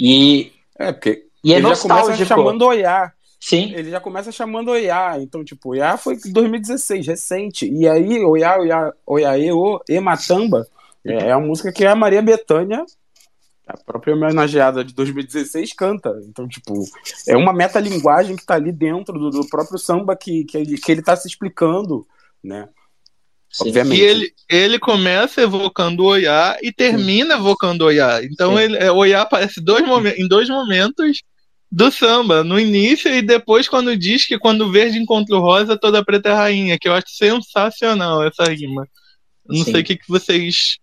E 0.00 0.52
é 0.78 0.92
porque 0.92 1.24
e 1.42 1.52
é 1.52 1.56
ele 1.56 1.74
já 1.74 1.76
começa 1.76 2.24
chamando 2.24 2.62
Oiá. 2.62 3.12
Sim. 3.40 3.72
Ele 3.74 3.90
já 3.90 4.00
começa 4.00 4.32
chamando 4.32 4.70
Oiá. 4.70 5.16
Então, 5.20 5.44
tipo, 5.44 5.70
Oiá 5.70 5.96
foi 5.96 6.18
2016, 6.18 7.06
recente. 7.06 7.70
E 7.70 7.88
aí, 7.88 8.24
Oiá, 8.24 8.58
Oiá, 8.58 8.92
Oiaê, 9.06 9.52
o 9.52 9.80
Ematamba, 9.88 10.66
é, 11.04 11.14
é 11.14 11.32
a 11.32 11.38
música 11.38 11.72
que 11.72 11.84
a 11.84 11.94
Maria 11.94 12.20
Bethânia, 12.20 12.84
a 13.66 13.76
própria 13.76 14.14
homenageada 14.14 14.84
de 14.84 14.92
2016, 14.94 15.72
canta. 15.74 16.12
Então, 16.28 16.48
tipo, 16.48 16.74
é 17.28 17.36
uma 17.36 17.52
metalinguagem 17.52 18.36
que 18.36 18.44
tá 18.44 18.54
ali 18.54 18.72
dentro 18.72 19.18
do, 19.18 19.30
do 19.30 19.48
próprio 19.48 19.78
samba 19.78 20.16
que, 20.16 20.44
que, 20.44 20.56
ele, 20.56 20.76
que 20.76 20.90
ele 20.90 21.02
tá 21.02 21.14
se 21.14 21.28
explicando 21.28 22.06
né? 22.42 22.68
Obviamente. 23.60 23.98
E 23.98 24.04
ele, 24.04 24.34
ele 24.48 24.78
começa 24.78 25.40
evocando 25.40 26.02
o 26.02 26.06
Oiá 26.06 26.58
e 26.62 26.70
termina 26.70 27.34
Sim. 27.34 27.40
evocando 27.40 27.84
o 27.84 27.86
Oiá. 27.86 28.22
Então 28.22 28.58
ele, 28.58 28.76
é, 28.76 28.90
o 28.92 28.96
Oiá 28.96 29.22
aparece 29.22 29.60
dois 29.60 29.84
em 30.16 30.28
dois 30.28 30.48
momentos 30.48 31.22
do 31.70 31.90
samba, 31.90 32.42
no 32.42 32.58
início 32.58 33.12
e 33.12 33.20
depois 33.20 33.68
quando 33.68 33.96
diz 33.96 34.26
que 34.26 34.38
quando 34.38 34.70
verde 34.70 34.98
encontra 34.98 35.36
o 35.36 35.40
rosa, 35.40 35.76
toda 35.76 36.04
preta 36.04 36.30
é 36.30 36.32
rainha, 36.32 36.78
que 36.78 36.88
eu 36.88 36.94
acho 36.94 37.08
sensacional 37.10 38.22
essa 38.24 38.44
rima. 38.44 38.88
Não 39.46 39.64
Sim. 39.64 39.72
sei 39.72 39.80
o 39.80 39.84
que, 39.84 39.96
que 39.96 40.08
vocês 40.08 40.78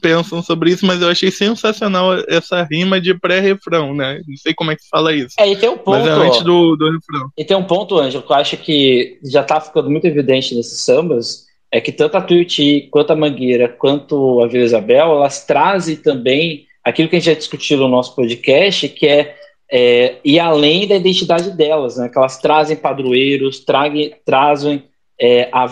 pensam 0.00 0.42
sobre 0.42 0.70
isso, 0.70 0.84
mas 0.84 1.00
eu 1.00 1.08
achei 1.08 1.30
sensacional 1.30 2.14
essa 2.28 2.62
rima 2.62 3.00
de 3.00 3.18
pré-refrão, 3.18 3.94
né? 3.94 4.20
Não 4.26 4.36
sei 4.36 4.54
como 4.54 4.70
é 4.70 4.76
que 4.76 4.82
se 4.82 4.88
fala 4.88 5.14
isso. 5.14 5.34
É, 5.38 5.48
e 5.48 5.56
tem 5.56 5.68
um 5.68 5.78
ponto. 5.78 5.98
Mas 5.98 6.06
é 6.06 6.10
antes 6.10 6.42
do, 6.42 6.76
do 6.76 6.90
refrão. 6.90 7.30
E 7.36 7.44
tem 7.44 7.56
um 7.56 7.64
ponto, 7.64 7.98
Ângelo, 7.98 8.22
que 8.22 8.32
eu 8.32 8.36
acho 8.36 8.56
que 8.56 9.18
já 9.22 9.42
tá 9.42 9.60
ficando 9.60 9.90
muito 9.90 10.06
evidente 10.06 10.54
nesses 10.54 10.80
sambas, 10.80 11.44
é 11.70 11.80
que 11.80 11.92
tanto 11.92 12.16
a 12.16 12.20
Tuiuti, 12.20 12.88
quanto 12.90 13.12
a 13.12 13.16
Mangueira, 13.16 13.68
quanto 13.68 14.42
a 14.42 14.46
Vila 14.46 14.64
Isabel, 14.64 15.12
elas 15.12 15.44
trazem 15.44 15.96
também 15.96 16.66
aquilo 16.84 17.08
que 17.08 17.16
a 17.16 17.18
gente 17.18 17.32
já 17.32 17.38
discutiu 17.38 17.78
no 17.78 17.88
nosso 17.88 18.14
podcast, 18.14 18.88
que 18.88 19.06
é, 19.06 19.34
é 19.76 20.20
ir 20.24 20.38
além 20.38 20.86
da 20.86 20.94
identidade 20.94 21.50
delas, 21.50 21.96
né? 21.96 22.08
Que 22.08 22.16
elas 22.16 22.38
trazem 22.38 22.76
padroeiros, 22.76 23.58
trazem 23.58 24.84
é, 25.20 25.48
a, 25.52 25.66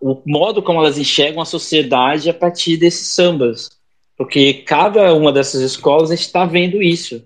o 0.00 0.20
modo 0.26 0.60
como 0.60 0.80
elas 0.80 0.98
enxergam 0.98 1.40
a 1.40 1.44
sociedade 1.44 2.28
a 2.28 2.34
partir 2.34 2.76
desses 2.76 3.14
sambas. 3.14 3.70
Porque 4.18 4.52
cada 4.52 5.14
uma 5.14 5.32
dessas 5.32 5.60
escolas 5.60 6.10
está 6.10 6.44
vendo 6.44 6.82
isso. 6.82 7.22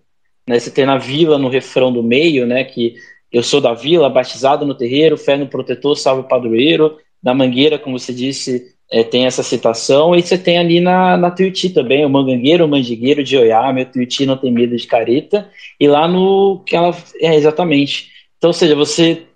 Né? 0.46 0.58
Você 0.58 0.70
tem 0.70 0.84
na 0.84 0.98
vila, 0.98 1.38
no 1.38 1.48
refrão 1.48 1.90
do 1.90 2.02
meio, 2.02 2.46
né, 2.46 2.64
que 2.64 2.96
eu 3.32 3.42
sou 3.42 3.58
da 3.58 3.72
vila, 3.72 4.10
batizado 4.10 4.66
no 4.66 4.74
terreiro, 4.74 5.16
fé 5.16 5.38
no 5.38 5.46
protetor, 5.46 5.96
salve 5.96 6.20
o 6.20 6.28
padroeiro. 6.28 6.98
Na 7.22 7.32
Mangueira, 7.32 7.78
como 7.78 7.98
você 7.98 8.12
disse, 8.12 8.74
é, 8.90 9.04
tem 9.04 9.26
essa 9.26 9.42
citação. 9.42 10.14
E 10.14 10.22
você 10.22 10.36
tem 10.36 10.58
ali 10.58 10.80
na, 10.80 11.16
na 11.16 11.30
Tuiuti 11.30 11.70
também, 11.70 12.04
o 12.04 12.10
mangangueiro, 12.10 12.64
o 12.64 12.68
mandigueiro 12.68 13.22
de 13.22 13.36
Oiá, 13.36 13.72
meu 13.72 13.86
Tuiuti 13.86 14.26
não 14.26 14.36
tem 14.36 14.50
medo 14.50 14.76
de 14.76 14.86
careta. 14.86 15.48
E 15.78 15.86
lá 15.86 16.08
no 16.08 16.62
que 16.66 16.74
ela. 16.74 16.96
É, 17.20 17.34
exatamente. 17.36 18.10
Então, 18.36 18.48
ou 18.48 18.54
seja, 18.54 18.74
você 18.74 19.26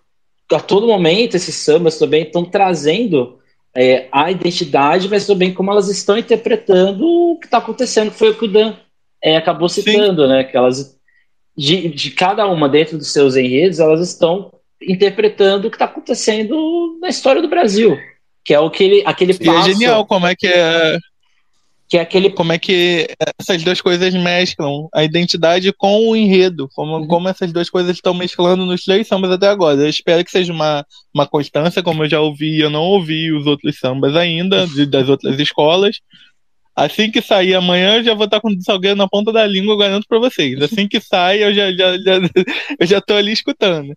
a 0.52 0.60
todo 0.60 0.86
momento 0.86 1.36
esses 1.36 1.54
sambas 1.54 1.98
também 1.98 2.22
estão 2.22 2.44
trazendo 2.44 3.38
é, 3.74 4.08
a 4.12 4.30
identidade, 4.30 5.08
mas 5.08 5.26
também 5.26 5.52
como 5.52 5.70
elas 5.70 5.88
estão 5.88 6.18
interpretando 6.18 7.04
o 7.06 7.38
que 7.38 7.46
está 7.46 7.58
acontecendo, 7.58 8.10
que 8.10 8.18
foi 8.18 8.30
o 8.30 8.38
que 8.38 8.44
o 8.44 8.48
Dan 8.48 8.74
é, 9.22 9.36
acabou 9.36 9.68
citando, 9.68 10.22
Sim. 10.22 10.28
né? 10.28 10.44
Que 10.44 10.56
elas, 10.56 10.98
de, 11.56 11.88
de 11.88 12.10
cada 12.10 12.46
uma 12.46 12.68
dentro 12.68 12.98
dos 12.98 13.12
seus 13.12 13.36
enredos, 13.36 13.80
elas 13.80 14.00
estão 14.00 14.52
interpretando 14.82 15.66
o 15.66 15.70
que 15.70 15.76
está 15.76 15.86
acontecendo 15.86 16.98
na 17.00 17.08
história 17.08 17.40
do 17.40 17.48
Brasil, 17.48 17.96
que 18.44 18.52
é 18.52 18.60
o 18.60 18.70
que 18.70 18.84
ele, 18.84 19.02
aquele 19.06 19.34
passo. 19.34 19.68
E 19.68 19.70
é 19.70 19.74
genial 19.74 20.04
como 20.06 20.26
é 20.26 20.34
que 20.34 20.46
é 20.46 20.98
que 21.88 21.98
é 21.98 22.00
aquele 22.00 22.30
como 22.30 22.52
é 22.52 22.58
que 22.58 23.08
essas 23.38 23.62
duas 23.62 23.80
coisas 23.80 24.12
mesclam 24.14 24.88
a 24.92 25.04
identidade 25.04 25.72
com 25.72 26.08
o 26.08 26.16
enredo, 26.16 26.68
como, 26.74 26.96
uhum. 26.96 27.06
como 27.06 27.28
essas 27.28 27.52
duas 27.52 27.68
coisas 27.68 27.94
estão 27.94 28.14
mesclando 28.14 28.64
nos 28.64 28.84
três 28.84 29.06
sambas 29.06 29.30
até 29.30 29.48
agora. 29.48 29.80
Eu 29.80 29.88
espero 29.88 30.24
que 30.24 30.30
seja 30.30 30.52
uma, 30.52 30.84
uma 31.12 31.26
constância, 31.26 31.82
como 31.82 32.04
eu 32.04 32.08
já 32.08 32.20
ouvi, 32.20 32.58
eu 32.58 32.70
não 32.70 32.82
ouvi 32.82 33.30
os 33.32 33.46
outros 33.46 33.78
sambas 33.78 34.16
ainda, 34.16 34.66
de, 34.66 34.86
das 34.86 35.08
outras 35.08 35.38
escolas. 35.38 36.00
Assim 36.74 37.10
que 37.10 37.22
sair 37.22 37.54
amanhã, 37.54 37.98
eu 37.98 38.04
já 38.04 38.14
vou 38.14 38.24
estar 38.24 38.40
com 38.40 38.48
o 38.48 38.62
Salgueiro 38.62 38.96
na 38.96 39.06
ponta 39.06 39.30
da 39.30 39.46
língua, 39.46 39.74
eu 39.74 39.78
garanto 39.78 40.06
para 40.08 40.18
vocês. 40.18 40.60
Assim 40.60 40.88
que 40.88 40.98
sai, 41.00 41.44
eu 41.44 41.54
já, 41.54 41.70
já, 41.70 41.96
já, 41.98 42.14
eu 42.80 42.86
já 42.86 43.00
tô 43.00 43.14
ali 43.14 43.30
escutando. 43.30 43.94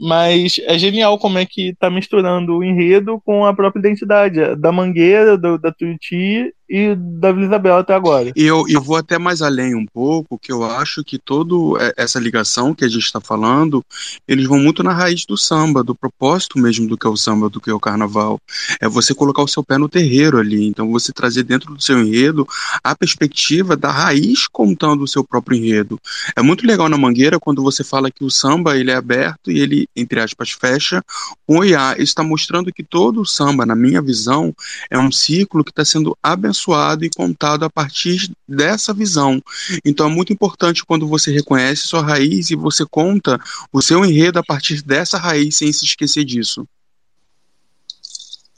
Mas 0.00 0.58
é 0.64 0.78
genial 0.78 1.18
como 1.18 1.38
é 1.38 1.44
que 1.44 1.74
tá 1.74 1.90
misturando 1.90 2.56
o 2.56 2.64
enredo 2.64 3.20
com 3.20 3.44
a 3.44 3.52
própria 3.52 3.80
identidade 3.80 4.56
da 4.56 4.72
Mangueira, 4.72 5.36
do, 5.36 5.58
da 5.58 5.70
Tuiuti 5.70 6.54
e 6.70 6.94
da 6.94 7.32
Vila 7.32 7.46
Isabel 7.46 7.78
até 7.78 7.92
agora. 7.92 8.30
E 8.36 8.44
eu, 8.44 8.64
eu 8.68 8.80
vou 8.80 8.96
até 8.96 9.18
mais 9.18 9.42
além 9.42 9.74
um 9.74 9.84
pouco, 9.84 10.38
que 10.38 10.52
eu 10.52 10.64
acho 10.64 11.02
que 11.02 11.18
toda 11.18 11.92
essa 11.96 12.20
ligação 12.20 12.72
que 12.72 12.84
a 12.84 12.88
gente 12.88 13.04
está 13.04 13.20
falando, 13.20 13.84
eles 14.28 14.46
vão 14.46 14.60
muito 14.60 14.80
na 14.84 14.92
raiz 14.92 15.26
do 15.26 15.36
samba, 15.36 15.82
do 15.82 15.96
propósito 15.96 16.60
mesmo 16.60 16.86
do 16.86 16.96
que 16.96 17.08
é 17.08 17.10
o 17.10 17.16
samba, 17.16 17.50
do 17.50 17.60
que 17.60 17.68
é 17.68 17.74
o 17.74 17.80
carnaval. 17.80 18.40
É 18.80 18.88
você 18.88 19.12
colocar 19.12 19.42
o 19.42 19.48
seu 19.48 19.64
pé 19.64 19.76
no 19.78 19.88
terreiro 19.88 20.38
ali, 20.38 20.64
então 20.64 20.92
você 20.92 21.12
trazer 21.12 21.42
dentro 21.42 21.74
do 21.74 21.82
seu 21.82 22.00
enredo 22.00 22.46
a 22.84 22.94
perspectiva 22.94 23.76
da 23.76 23.90
raiz 23.90 24.46
contando 24.46 25.02
o 25.02 25.08
seu 25.08 25.24
próprio 25.24 25.58
enredo. 25.58 25.98
É 26.36 26.42
muito 26.42 26.64
legal 26.64 26.88
na 26.88 26.96
Mangueira 26.96 27.40
quando 27.40 27.64
você 27.64 27.82
fala 27.82 28.12
que 28.12 28.24
o 28.24 28.30
samba 28.30 28.78
ele 28.78 28.92
é 28.92 28.94
aberto 28.94 29.50
e 29.50 29.58
ele, 29.58 29.88
entre 29.96 30.20
aspas, 30.20 30.52
fecha 30.52 31.02
com 31.44 31.58
o. 31.58 31.64
Isso 31.64 31.98
está 31.98 32.22
mostrando 32.22 32.72
que 32.72 32.84
todo 32.84 33.22
o 33.22 33.26
samba, 33.26 33.66
na 33.66 33.74
minha 33.74 34.00
visão, 34.00 34.54
é 34.88 34.98
um 34.98 35.10
ciclo 35.10 35.64
que 35.64 35.70
está 35.70 35.84
sendo 35.84 36.16
abençoado 36.22 36.59
abençoado 36.60 37.04
e 37.04 37.10
contado 37.10 37.64
a 37.64 37.70
partir 37.70 38.30
dessa 38.46 38.92
visão. 38.92 39.42
Então 39.84 40.06
é 40.06 40.10
muito 40.10 40.32
importante 40.32 40.84
quando 40.84 41.08
você 41.08 41.32
reconhece 41.32 41.82
sua 41.82 42.02
raiz 42.02 42.50
e 42.50 42.56
você 42.56 42.84
conta 42.88 43.38
o 43.72 43.80
seu 43.80 44.04
enredo 44.04 44.38
a 44.38 44.42
partir 44.42 44.82
dessa 44.82 45.18
raiz 45.18 45.56
sem 45.56 45.72
se 45.72 45.84
esquecer 45.84 46.24
disso. 46.24 46.66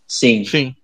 Sim. 0.07 0.45
Sim. 0.45 0.75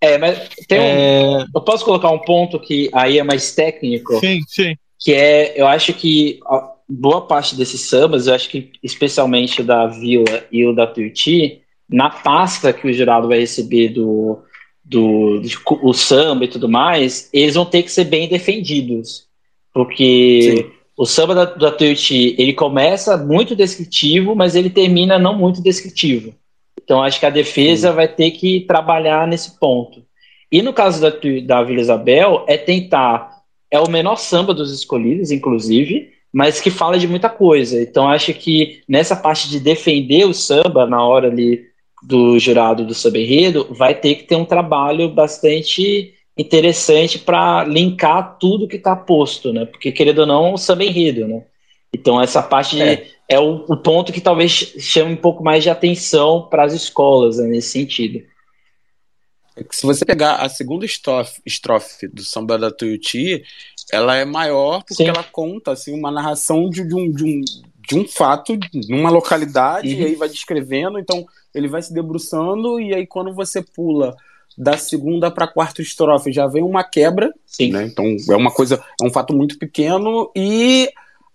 É, 0.00 0.16
mas 0.16 0.48
tem 0.66 0.80
um, 0.80 0.82
é... 0.82 1.46
eu 1.54 1.60
posso 1.60 1.84
colocar 1.84 2.10
um 2.10 2.20
ponto 2.20 2.58
que 2.58 2.88
aí 2.92 3.18
é 3.18 3.22
mais 3.22 3.52
técnico. 3.54 4.18
Sim, 4.20 4.40
sim. 4.46 4.76
Que 4.98 5.12
é, 5.12 5.60
eu 5.60 5.66
acho 5.66 5.92
que 5.94 6.40
boa 6.88 7.26
parte 7.26 7.54
desses 7.54 7.82
sambas, 7.82 8.26
eu 8.26 8.34
acho 8.34 8.48
que 8.48 8.72
especialmente 8.82 9.60
o 9.60 9.64
da 9.64 9.86
Vila 9.86 10.44
e 10.50 10.64
o 10.66 10.74
da 10.74 10.86
Tuiuti, 10.86 11.62
na 11.88 12.10
pasta 12.10 12.72
que 12.72 12.86
o 12.86 12.92
jurado 12.92 13.28
vai 13.28 13.40
receber 13.40 13.90
do, 13.90 14.42
do, 14.90 15.40
do 15.40 15.48
o 15.82 15.94
samba 15.94 16.44
e 16.44 16.48
tudo 16.48 16.68
mais, 16.68 17.30
eles 17.32 17.54
vão 17.54 17.64
ter 17.64 17.84
que 17.84 17.92
ser 17.92 18.04
bem 18.04 18.28
defendidos. 18.28 19.24
Porque 19.72 20.56
Sim. 20.56 20.70
o 20.96 21.06
samba 21.06 21.34
da, 21.34 21.44
da 21.44 21.70
Tuiuti, 21.70 22.34
ele 22.36 22.52
começa 22.52 23.16
muito 23.16 23.54
descritivo, 23.54 24.34
mas 24.34 24.56
ele 24.56 24.68
termina 24.68 25.16
não 25.16 25.38
muito 25.38 25.62
descritivo. 25.62 26.34
Então 26.82 27.00
acho 27.00 27.20
que 27.20 27.26
a 27.26 27.30
defesa 27.30 27.90
Sim. 27.90 27.94
vai 27.94 28.08
ter 28.08 28.32
que 28.32 28.62
trabalhar 28.66 29.28
nesse 29.28 29.58
ponto. 29.60 30.02
E 30.50 30.60
no 30.60 30.72
caso 30.72 31.00
da, 31.00 31.12
da 31.46 31.62
Vila 31.62 31.80
Isabel, 31.80 32.44
é 32.48 32.56
tentar. 32.56 33.38
É 33.70 33.78
o 33.78 33.88
menor 33.88 34.16
samba 34.16 34.52
dos 34.52 34.72
escolhidos, 34.72 35.30
inclusive, 35.30 36.10
mas 36.32 36.60
que 36.60 36.70
fala 36.70 36.98
de 36.98 37.06
muita 37.06 37.28
coisa. 37.28 37.80
Então 37.80 38.08
acho 38.08 38.34
que 38.34 38.82
nessa 38.88 39.14
parte 39.14 39.48
de 39.48 39.60
defender 39.60 40.24
o 40.24 40.34
samba 40.34 40.84
na 40.84 41.00
hora 41.04 41.28
ali 41.28 41.69
do 42.02 42.38
jurado 42.38 42.84
do 42.84 42.94
sub-enredo 42.94 43.66
vai 43.70 43.94
ter 43.94 44.14
que 44.16 44.24
ter 44.24 44.36
um 44.36 44.44
trabalho 44.44 45.08
bastante 45.08 46.14
interessante 46.36 47.18
para 47.18 47.64
linkar 47.64 48.38
tudo 48.38 48.68
que 48.68 48.76
está 48.76 48.96
posto, 48.96 49.52
né? 49.52 49.66
Porque, 49.66 49.92
querendo 49.92 50.20
ou 50.20 50.26
não, 50.26 50.54
o 50.54 50.58
sub-enredo, 50.58 51.28
né? 51.28 51.44
Então, 51.92 52.20
essa 52.22 52.42
parte 52.42 52.80
é, 52.80 53.08
é 53.28 53.38
o, 53.38 53.64
o, 53.68 53.76
ponto 53.76 54.12
que 54.12 54.20
talvez 54.20 54.50
chame 54.52 55.12
um 55.12 55.16
pouco 55.16 55.42
mais 55.42 55.62
de 55.62 55.70
atenção 55.70 56.48
para 56.48 56.64
as 56.64 56.72
escolas, 56.72 57.38
né, 57.38 57.48
nesse 57.48 57.70
sentido. 57.70 58.22
É 59.56 59.64
se 59.70 59.84
você 59.84 60.04
pegar 60.04 60.36
a 60.36 60.48
segunda 60.48 60.86
estrofe, 60.86 61.42
estrofe 61.44 62.06
do 62.08 62.22
Samba 62.22 62.56
da 62.56 62.70
Tuiuti, 62.70 63.42
ela 63.92 64.16
é 64.16 64.24
maior 64.24 64.84
porque 64.84 65.02
Sim. 65.02 65.08
ela 65.08 65.24
conta 65.24 65.72
assim, 65.72 65.92
uma 65.92 66.10
narração 66.10 66.70
de, 66.70 66.86
de, 66.86 66.94
um, 66.94 67.10
de, 67.10 67.24
um, 67.24 67.40
de 67.90 67.98
um 67.98 68.06
fato 68.06 68.56
numa 68.88 69.10
localidade, 69.10 69.92
uhum. 69.92 70.00
e 70.00 70.04
aí 70.04 70.14
vai 70.14 70.28
descrevendo, 70.28 70.98
então 70.98 71.26
ele 71.52 71.66
vai 71.66 71.82
se 71.82 71.92
debruçando, 71.92 72.78
e 72.80 72.94
aí 72.94 73.06
quando 73.06 73.34
você 73.34 73.60
pula 73.60 74.16
da 74.56 74.76
segunda 74.76 75.30
para 75.30 75.46
a 75.46 75.52
quarta 75.52 75.82
estrofe 75.82 76.32
já 76.32 76.46
vem 76.46 76.62
uma 76.62 76.84
quebra, 76.84 77.32
Sim. 77.44 77.72
Né? 77.72 77.84
então 77.84 78.04
é 78.30 78.36
uma 78.36 78.52
coisa, 78.52 78.82
é 79.00 79.04
um 79.04 79.10
fato 79.10 79.34
muito 79.34 79.58
pequeno, 79.58 80.30
e 80.36 80.88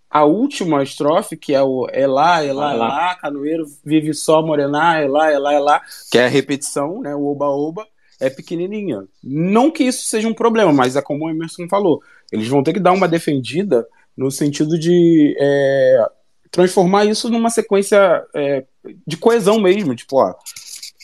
a 0.10 0.24
última 0.24 0.82
estrofe, 0.82 1.36
que 1.36 1.54
é 1.54 1.62
o 1.62 1.88
é 1.92 2.08
lá, 2.08 2.42
é 2.42 2.54
lá, 2.54 2.74
é 2.74 2.78
lá, 2.78 3.16
canoeiro 3.16 3.66
vive 3.84 4.14
só 4.14 4.42
morenar, 4.42 5.02
é 5.02 5.08
lá, 5.08 5.30
é 5.30 5.38
lá, 5.38 5.54
é 5.54 5.60
lá, 5.60 5.82
que 6.10 6.18
é 6.18 6.26
a 6.26 6.30
repetição, 6.30 7.02
né, 7.02 7.14
o 7.14 7.26
oba-oba, 7.26 7.86
é 8.18 8.30
pequenininha. 8.30 9.04
Não 9.22 9.70
que 9.70 9.84
isso 9.84 10.06
seja 10.06 10.26
um 10.26 10.34
problema, 10.34 10.72
mas 10.72 10.96
é 10.96 11.02
como 11.02 11.26
o 11.26 11.30
Emerson 11.30 11.68
falou, 11.68 12.02
eles 12.32 12.48
vão 12.48 12.64
ter 12.64 12.72
que 12.72 12.80
dar 12.80 12.94
uma 12.94 13.10
defendida 13.10 13.86
no 14.16 14.32
sentido 14.32 14.80
de 14.80 15.36
é, 15.38 16.06
transformar 16.52 17.06
isso 17.06 17.30
numa 17.30 17.50
sequência 17.50 18.24
é, 18.34 18.64
de 19.06 19.18
coesão 19.18 19.60
mesmo, 19.60 19.96
tipo, 19.96 20.18
ó, 20.18 20.34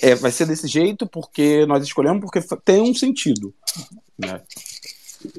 é, 0.02 0.16
vai 0.16 0.32
ser 0.32 0.46
desse 0.46 0.68
jeito 0.68 1.06
porque 1.06 1.66
nós 1.66 1.84
escolhemos 1.84 2.22
porque 2.22 2.42
tem 2.64 2.82
um 2.82 2.94
sentido, 2.94 3.54
né? 4.18 4.42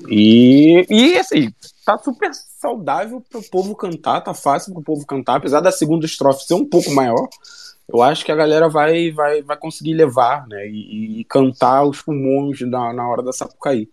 E, 0.09 0.87
e 0.89 1.19
assim, 1.19 1.53
tá 1.85 1.99
super 1.99 2.31
saudável 2.61 3.21
pro 3.29 3.43
povo 3.43 3.75
cantar, 3.75 4.21
tá 4.21 4.33
fácil 4.33 4.73
pro 4.73 4.83
povo 4.83 5.05
cantar, 5.05 5.37
apesar 5.37 5.61
da 5.61 5.73
segunda 5.73 6.07
estrofe 6.07 6.45
ser 6.45 6.55
um 6.55 6.65
pouco 6.65 6.93
maior, 6.93 7.29
eu 7.93 8.01
acho 8.01 8.25
que 8.25 8.31
a 8.31 8.37
galera 8.37 8.69
vai 8.69 9.11
vai, 9.11 9.43
vai 9.43 9.57
conseguir 9.57 9.95
levar, 9.95 10.47
né, 10.47 10.69
e, 10.69 11.21
e 11.21 11.25
cantar 11.25 11.85
os 11.85 12.01
pulmões 12.01 12.61
na, 12.61 12.93
na 12.93 13.09
hora 13.09 13.23
da 13.23 13.33
Sapucaí. 13.33 13.89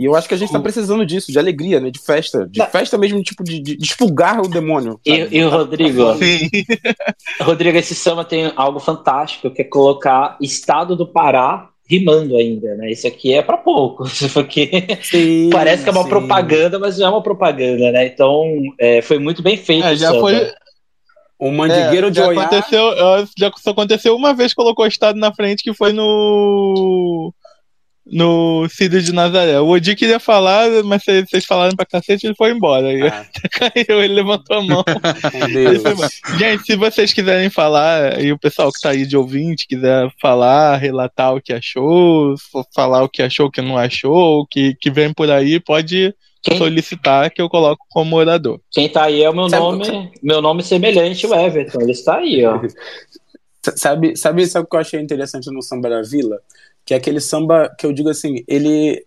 E 0.00 0.06
eu 0.06 0.16
acho 0.16 0.26
que 0.26 0.32
a 0.32 0.36
gente 0.38 0.48
está 0.48 0.58
precisando 0.58 1.04
disso, 1.04 1.30
de 1.30 1.38
alegria, 1.38 1.78
né? 1.78 1.90
De 1.90 1.98
festa. 1.98 2.48
De 2.50 2.64
festa 2.68 2.96
mesmo, 2.96 3.22
tipo, 3.22 3.44
de, 3.44 3.60
de, 3.60 3.76
expulgar 3.78 4.40
o 4.40 4.48
demônio. 4.48 4.98
E, 5.04 5.28
e, 5.30 5.44
o 5.44 5.50
Rodrigo? 5.50 6.14
Sim. 6.16 6.48
Rodrigo, 7.42 7.76
esse 7.76 7.94
samba 7.94 8.24
tem 8.24 8.50
algo 8.56 8.80
fantástico, 8.80 9.50
que 9.50 9.60
é 9.60 9.64
colocar 9.64 10.38
Estado 10.40 10.96
do 10.96 11.06
Pará 11.06 11.68
rimando 11.86 12.34
ainda, 12.34 12.76
né? 12.76 12.90
Isso 12.90 13.06
aqui 13.06 13.34
é 13.34 13.42
para 13.42 13.58
pouco, 13.58 14.04
porque 14.32 14.86
sim, 15.02 15.50
parece 15.52 15.82
que 15.82 15.90
é 15.90 15.92
uma 15.92 16.04
sim. 16.04 16.08
propaganda, 16.08 16.78
mas 16.78 16.96
não 16.96 17.06
é 17.06 17.10
uma 17.10 17.22
propaganda, 17.22 17.92
né? 17.92 18.06
Então 18.06 18.42
é, 18.78 19.02
foi 19.02 19.18
muito 19.18 19.42
bem 19.42 19.58
feito. 19.58 19.84
É, 19.84 19.96
já 19.96 20.14
foi. 20.14 20.50
O 21.38 21.50
mandigueiro 21.50 22.06
é, 22.06 22.10
de 22.10 22.16
já 22.16 22.30
aconteceu, 22.30 22.82
já 23.36 23.50
aconteceu 23.66 24.16
uma 24.16 24.32
vez 24.32 24.54
colocou 24.54 24.84
o 24.84 24.88
estado 24.88 25.18
na 25.18 25.34
frente 25.34 25.62
que 25.62 25.74
foi 25.74 25.92
no 25.92 27.34
no 28.10 28.68
Círio 28.68 29.00
de 29.00 29.12
Nazaré. 29.12 29.60
O 29.60 29.68
Odi 29.68 29.94
queria 29.94 30.18
falar, 30.18 30.68
mas 30.84 31.02
vocês 31.04 31.44
falaram 31.44 31.76
pra 31.76 31.86
cacete 31.86 32.26
ele 32.26 32.34
foi 32.34 32.50
embora. 32.50 32.88
Ah. 33.08 33.26
Caiu, 33.52 34.02
ele 34.02 34.14
levantou 34.14 34.58
a 34.58 34.62
mão. 34.62 34.84
Gente, 36.36 36.64
se 36.64 36.76
vocês 36.76 37.12
quiserem 37.12 37.48
falar, 37.48 38.20
e 38.20 38.32
o 38.32 38.38
pessoal 38.38 38.72
que 38.72 38.80
tá 38.80 38.90
aí 38.90 39.06
de 39.06 39.16
ouvinte 39.16 39.66
quiser 39.68 40.12
falar, 40.20 40.76
relatar 40.76 41.34
o 41.34 41.40
que 41.40 41.52
achou, 41.52 42.34
falar 42.74 43.04
o 43.04 43.08
que 43.08 43.22
achou, 43.22 43.46
o 43.46 43.50
que 43.50 43.62
não 43.62 43.78
achou, 43.78 44.40
o 44.40 44.46
que, 44.46 44.74
que 44.74 44.90
vem 44.90 45.12
por 45.12 45.30
aí, 45.30 45.60
pode 45.60 46.12
quem... 46.42 46.58
solicitar 46.58 47.30
que 47.30 47.40
eu 47.40 47.48
coloco 47.48 47.86
como 47.88 48.16
orador. 48.16 48.60
Quem 48.72 48.88
tá 48.88 49.04
aí 49.04 49.22
é 49.22 49.30
o 49.30 49.34
meu 49.34 49.48
sabe, 49.48 49.62
nome, 49.62 50.12
meu 50.22 50.42
nome 50.42 50.62
semelhante, 50.64 51.26
o 51.26 51.34
Everton. 51.34 51.80
Ele 51.80 51.92
está 51.92 52.16
aí, 52.16 52.44
ó. 52.44 52.60
Sabe, 53.76 54.16
sabe, 54.16 54.46
sabe 54.46 54.64
o 54.64 54.68
que 54.70 54.74
eu 54.74 54.80
achei 54.80 54.98
interessante 54.98 55.50
no 55.50 55.60
Samba 55.60 55.90
da 55.90 56.00
Vila? 56.00 56.40
Que 56.90 56.94
é 56.94 56.96
aquele 56.96 57.20
samba 57.20 57.72
que 57.78 57.86
eu 57.86 57.92
digo 57.92 58.08
assim, 58.08 58.42
ele, 58.48 59.06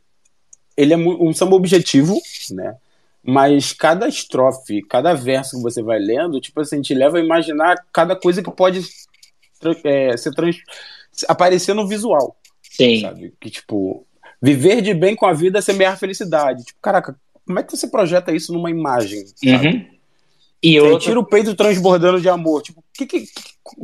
ele 0.77 0.93
é 0.93 0.97
um 0.97 1.34
samba 1.34 1.57
objetivo, 1.57 2.17
né? 2.51 2.77
Mas 3.21 3.73
cada 3.73 4.07
estrofe, 4.07 4.81
cada 4.84 5.13
verso 5.13 5.57
que 5.57 5.63
você 5.63 5.84
vai 5.84 5.99
lendo, 5.99 6.39
tipo 6.39 6.61
assim, 6.61 6.81
te 6.81 6.93
leva 6.93 7.17
a 7.17 7.21
imaginar 7.21 7.75
cada 7.91 8.15
coisa 8.15 8.41
que 8.41 8.49
pode 8.49 8.79
é, 9.84 10.15
ser 10.15 10.31
trans, 10.31 10.55
aparecer 11.27 11.75
no 11.75 11.86
visual. 11.86 12.38
Sim. 12.61 13.01
Sabe? 13.01 13.34
Que, 13.38 13.49
tipo, 13.49 14.07
viver 14.41 14.81
de 14.81 14.93
bem 14.93 15.13
com 15.13 15.25
a 15.25 15.34
vida 15.34 15.59
é 15.59 15.61
semear 15.61 15.99
felicidade. 15.99 16.63
Tipo, 16.63 16.79
caraca, 16.81 17.19
como 17.45 17.59
é 17.59 17.63
que 17.63 17.75
você 17.75 17.88
projeta 17.88 18.31
isso 18.31 18.53
numa 18.53 18.69
imagem? 18.69 19.25
Uhum. 19.43 19.86
E 20.63 20.73
eu 20.73 20.97
tira 20.99 21.19
o 21.19 21.25
peito 21.25 21.53
transbordando 21.53 22.21
de 22.21 22.29
amor. 22.29 22.61
Tipo, 22.61 22.81
que, 22.93 23.05
que, 23.05 23.25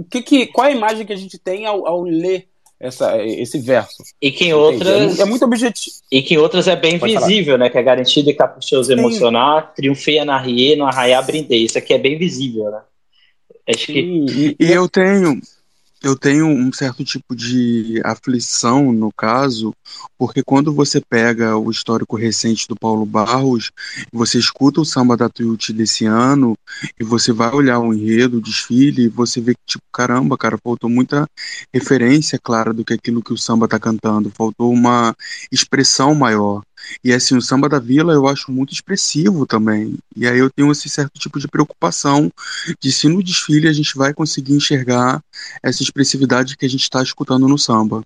que, 0.09 0.21
que, 0.21 0.47
qual 0.47 0.67
é 0.67 0.69
a 0.69 0.75
imagem 0.77 1.05
que 1.05 1.11
a 1.11 1.17
gente 1.17 1.37
tem 1.37 1.65
ao, 1.65 1.85
ao 1.85 2.03
ler 2.03 2.47
essa, 2.79 3.21
esse 3.23 3.59
verso. 3.59 4.03
E 4.21 4.31
que 4.31 4.45
em 4.45 4.53
outras. 4.53 5.19
É, 5.19 5.23
é, 5.23 5.25
muito 5.25 5.43
objetivo. 5.43 5.95
E 6.11 6.21
que 6.21 6.35
em 6.35 6.37
outras 6.37 6.67
é 6.67 6.75
bem 6.75 6.97
Pode 6.97 7.13
visível, 7.13 7.55
falar. 7.55 7.57
né? 7.57 7.69
Que 7.69 7.77
é 7.77 7.83
garantido 7.83 8.33
a 8.39 8.47
puxoso 8.47 8.91
emocionar, 8.91 9.73
triunfeia 9.73 10.23
na 10.23 10.39
rie, 10.39 10.75
no 10.75 10.85
arraiar 10.85 11.25
brindei. 11.25 11.65
Isso 11.65 11.77
aqui 11.77 11.93
é 11.93 11.97
bem 11.97 12.17
visível, 12.17 12.71
né? 12.71 12.81
Acho 13.67 13.87
que... 13.87 13.99
E, 13.99 14.55
e 14.59 14.71
eu 14.71 14.87
tenho 14.87 15.39
eu 16.01 16.15
tenho 16.15 16.47
um 16.47 16.71
certo 16.71 17.03
tipo 17.03 17.35
de 17.35 18.01
aflição 18.05 18.91
no 18.91 19.11
caso, 19.11 19.73
porque 20.17 20.41
quando 20.41 20.73
você 20.73 21.01
pega 21.01 21.57
o 21.57 21.69
histórico 21.69 22.15
recente 22.15 22.67
do 22.67 22.75
Paulo 22.75 23.05
Barros, 23.05 23.71
você 24.11 24.39
escuta 24.39 24.79
o 24.79 24.85
samba 24.85 25.17
da 25.17 25.27
Tuiuti 25.27 25.73
desse 25.73 26.05
ano, 26.05 26.55
e 26.99 27.03
você 27.03 27.33
vai 27.33 27.51
olhar 27.51 27.79
o 27.79 27.93
enredo, 27.93 28.37
o 28.37 28.41
desfile, 28.41 29.03
e 29.03 29.09
você 29.09 29.41
vê 29.41 29.53
que, 29.53 29.61
tipo, 29.65 29.83
caramba, 29.91 30.37
cara, 30.37 30.57
faltou 30.57 30.89
muita 30.89 31.27
referência 31.73 32.39
clara 32.41 32.73
do 32.73 32.85
que 32.85 32.93
aquilo 32.93 33.21
que 33.21 33.33
o 33.33 33.37
samba 33.37 33.67
tá 33.67 33.79
cantando, 33.79 34.31
faltou 34.31 34.71
uma 34.71 35.13
expressão 35.51 36.15
maior. 36.15 36.61
E 37.03 37.13
assim, 37.13 37.35
o 37.35 37.41
samba 37.41 37.69
da 37.69 37.79
vila 37.79 38.13
eu 38.13 38.27
acho 38.27 38.51
muito 38.51 38.73
expressivo 38.73 39.45
também. 39.45 39.95
E 40.15 40.27
aí 40.27 40.37
eu 40.37 40.49
tenho 40.49 40.71
esse 40.71 40.89
certo 40.89 41.19
tipo 41.19 41.39
de 41.39 41.47
preocupação 41.47 42.31
de 42.79 42.91
se 42.91 43.07
no 43.07 43.23
desfile 43.23 43.67
a 43.67 43.73
gente 43.73 43.95
vai 43.95 44.13
conseguir 44.13 44.53
enxergar 44.53 45.23
essa 45.63 45.83
expressividade 45.83 46.57
que 46.57 46.65
a 46.65 46.69
gente 46.69 46.83
está 46.83 47.01
escutando 47.01 47.47
no 47.47 47.57
samba. 47.57 48.03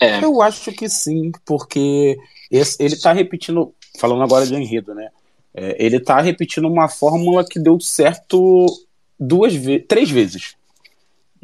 É. 0.00 0.22
Eu 0.22 0.42
acho 0.42 0.72
que 0.72 0.88
sim, 0.88 1.32
porque 1.44 2.16
esse, 2.50 2.82
ele 2.82 2.94
está 2.94 3.12
repetindo, 3.12 3.72
falando 3.98 4.22
agora 4.22 4.46
de 4.46 4.54
enredo, 4.54 4.94
né? 4.94 5.08
É, 5.52 5.76
ele 5.84 5.96
está 5.96 6.20
repetindo 6.20 6.66
uma 6.66 6.88
fórmula 6.88 7.44
que 7.48 7.60
deu 7.60 7.78
certo 7.78 8.66
duas 9.18 9.54
vezes, 9.54 9.86
três 9.86 10.10
vezes. 10.10 10.56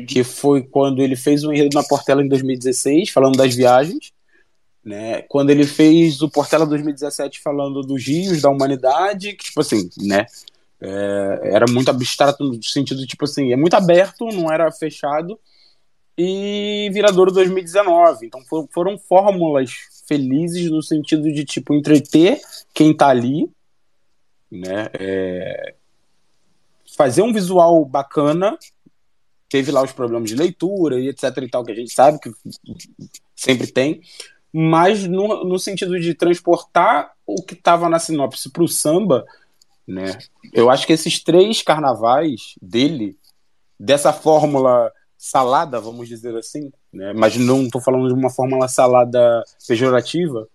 Que 0.08 0.24
foi 0.24 0.62
quando 0.62 1.02
ele 1.02 1.14
fez 1.14 1.44
o 1.44 1.52
enredo 1.52 1.74
na 1.74 1.84
Portela 1.84 2.22
em 2.22 2.28
2016, 2.28 3.10
falando 3.10 3.36
das 3.36 3.54
viagens 3.54 4.12
né? 4.84 5.22
Quando 5.22 5.50
ele 5.50 5.66
fez 5.66 6.22
o 6.22 6.30
Portela 6.30 6.66
2017 6.66 7.40
falando 7.40 7.82
dos 7.82 8.06
rios, 8.06 8.42
da 8.42 8.50
humanidade, 8.50 9.34
que, 9.34 9.44
tipo 9.44 9.60
assim, 9.60 9.90
né? 9.98 10.26
É, 10.80 11.40
era 11.52 11.66
muito 11.70 11.90
abstrato 11.90 12.42
no 12.42 12.62
sentido, 12.62 13.06
tipo 13.06 13.24
assim, 13.24 13.52
é 13.52 13.56
muito 13.56 13.74
aberto, 13.74 14.26
não 14.26 14.50
era 14.50 14.70
fechado. 14.72 15.38
E 16.16 16.90
Viradouro 16.92 17.30
2019. 17.32 18.26
Então 18.26 18.40
for, 18.42 18.66
foram 18.72 18.98
fórmulas 18.98 19.70
felizes 20.06 20.70
no 20.70 20.82
sentido 20.82 21.30
de, 21.32 21.44
tipo, 21.44 21.74
entreter 21.74 22.40
quem 22.74 22.96
tá 22.96 23.08
ali, 23.08 23.50
né? 24.50 24.88
É, 24.98 25.74
fazer 26.96 27.22
um 27.22 27.32
visual 27.32 27.84
bacana. 27.84 28.58
Teve 29.48 29.72
lá 29.72 29.82
os 29.82 29.92
problemas 29.92 30.30
de 30.30 30.36
leitura 30.36 30.98
e 31.00 31.08
etc 31.08 31.24
e 31.42 31.48
tal, 31.48 31.64
que 31.64 31.72
a 31.72 31.74
gente 31.74 31.92
sabe 31.92 32.20
que 32.20 32.30
sempre 33.34 33.66
tem 33.66 34.00
mas 34.52 35.06
no, 35.06 35.44
no 35.44 35.58
sentido 35.58 35.98
de 35.98 36.14
transportar 36.14 37.12
o 37.26 37.42
que 37.42 37.54
estava 37.54 37.88
na 37.88 37.98
sinopse 37.98 38.50
para 38.50 38.64
o 38.64 38.68
samba, 38.68 39.24
né? 39.86 40.18
Eu 40.52 40.70
acho 40.70 40.86
que 40.86 40.92
esses 40.92 41.22
três 41.22 41.62
carnavais 41.62 42.54
dele, 42.60 43.16
dessa 43.78 44.12
fórmula 44.12 44.90
salada, 45.16 45.80
vamos 45.80 46.08
dizer 46.08 46.36
assim, 46.36 46.72
né? 46.92 47.12
Mas 47.12 47.36
não 47.36 47.64
estou 47.64 47.80
falando 47.80 48.08
de 48.08 48.14
uma 48.14 48.30
fórmula 48.30 48.68
salada 48.68 49.44
pejorativa, 49.66 50.48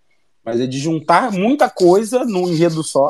mas 0.43 0.59
é 0.59 0.67
de 0.67 0.79
juntar 0.79 1.31
muita 1.31 1.69
coisa 1.69 2.25
num 2.25 2.49
enredo 2.49 2.83
só. 2.83 3.07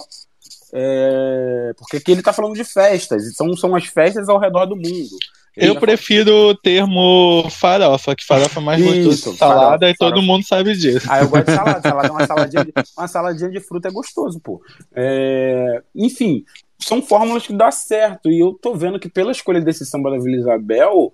É... 0.73 1.73
porque 1.77 1.97
aqui 1.97 2.11
ele 2.11 2.19
está 2.19 2.33
falando 2.33 2.55
de 2.55 2.63
festas, 2.63 3.27
então 3.27 3.55
são 3.55 3.73
as 3.75 3.85
festas 3.85 4.27
ao 4.27 4.39
redor 4.39 4.65
do 4.65 4.75
mundo. 4.75 5.17
Eu 5.57 5.79
prefiro 5.79 6.49
o 6.49 6.55
termo 6.55 7.47
farofa, 7.49 8.15
que 8.15 8.25
farofa 8.25 8.59
é 8.59 8.63
mais 8.63 8.83
gostoso 8.83 9.37
salada 9.37 9.63
farofa, 9.63 9.89
e 9.89 9.95
todo 9.95 10.09
farofa. 10.09 10.27
mundo 10.27 10.45
sabe 10.45 10.75
disso. 10.75 11.07
Ah, 11.09 11.21
eu 11.21 11.29
gosto 11.29 11.45
de 11.45 11.55
salada. 11.55 11.81
Salada 11.85 12.07
é 12.07 12.11
uma 12.11 12.25
saladinha 12.27 12.65
de, 12.65 12.73
uma 12.97 13.07
saladinha 13.07 13.49
de 13.49 13.59
fruta 13.59 13.87
é 13.87 13.91
gostoso, 13.91 14.39
pô. 14.39 14.61
É, 14.93 15.81
enfim, 15.95 16.43
são 16.79 17.01
fórmulas 17.01 17.45
que 17.45 17.53
dá 17.53 17.71
certo. 17.71 18.29
E 18.29 18.39
eu 18.39 18.53
tô 18.53 18.73
vendo 18.73 18.99
que 18.99 19.09
pela 19.09 19.31
escolha 19.31 19.61
desse 19.61 19.85
samba 19.85 20.11
da 20.11 20.17
Vila 20.17 20.37
Isabel, 20.37 21.13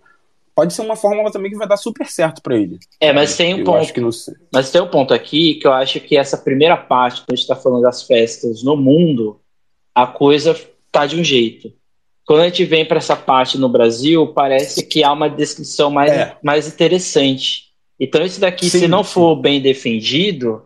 pode 0.56 0.74
ser 0.74 0.82
uma 0.82 0.96
fórmula 0.96 1.32
também 1.32 1.52
que 1.52 1.58
vai 1.58 1.68
dar 1.68 1.78
super 1.78 2.08
certo 2.08 2.42
para 2.42 2.56
ele. 2.56 2.80
É, 3.00 3.14
mas 3.14 3.36
tem 3.36 3.54
um 3.54 3.60
eu 3.60 3.64
ponto. 3.64 4.02
Não... 4.02 4.10
Mas 4.54 4.72
tem 4.72 4.82
um 4.82 4.88
ponto 4.88 5.14
aqui 5.14 5.56
que 5.56 5.68
eu 5.68 5.74
acho 5.74 6.00
que 6.00 6.18
essa 6.18 6.38
primeira 6.38 6.78
parte, 6.78 7.22
quando 7.22 7.34
a 7.34 7.36
gente 7.36 7.48
tá 7.48 7.56
falando 7.56 7.82
das 7.82 8.04
festas 8.04 8.64
no 8.64 8.76
mundo, 8.76 9.40
a 9.94 10.08
coisa 10.08 10.60
tá 10.92 11.06
de 11.06 11.20
um 11.20 11.24
jeito. 11.24 11.74
Quando 12.26 12.42
a 12.42 12.46
gente 12.46 12.64
vem 12.66 12.86
para 12.86 12.98
essa 12.98 13.16
parte 13.16 13.58
no 13.58 13.68
Brasil, 13.68 14.28
parece 14.28 14.84
que 14.84 15.04
há 15.04 15.12
uma 15.12 15.30
descrição 15.30 15.90
mais, 15.90 16.12
é. 16.12 16.38
mais 16.44 16.68
interessante. 16.68 17.72
Então, 18.00 18.24
isso 18.24 18.40
daqui, 18.40 18.70
sim, 18.70 18.80
se 18.80 18.88
não 18.88 19.04
sim. 19.04 19.14
for 19.14 19.36
bem 19.36 19.62
defendido, 19.62 20.64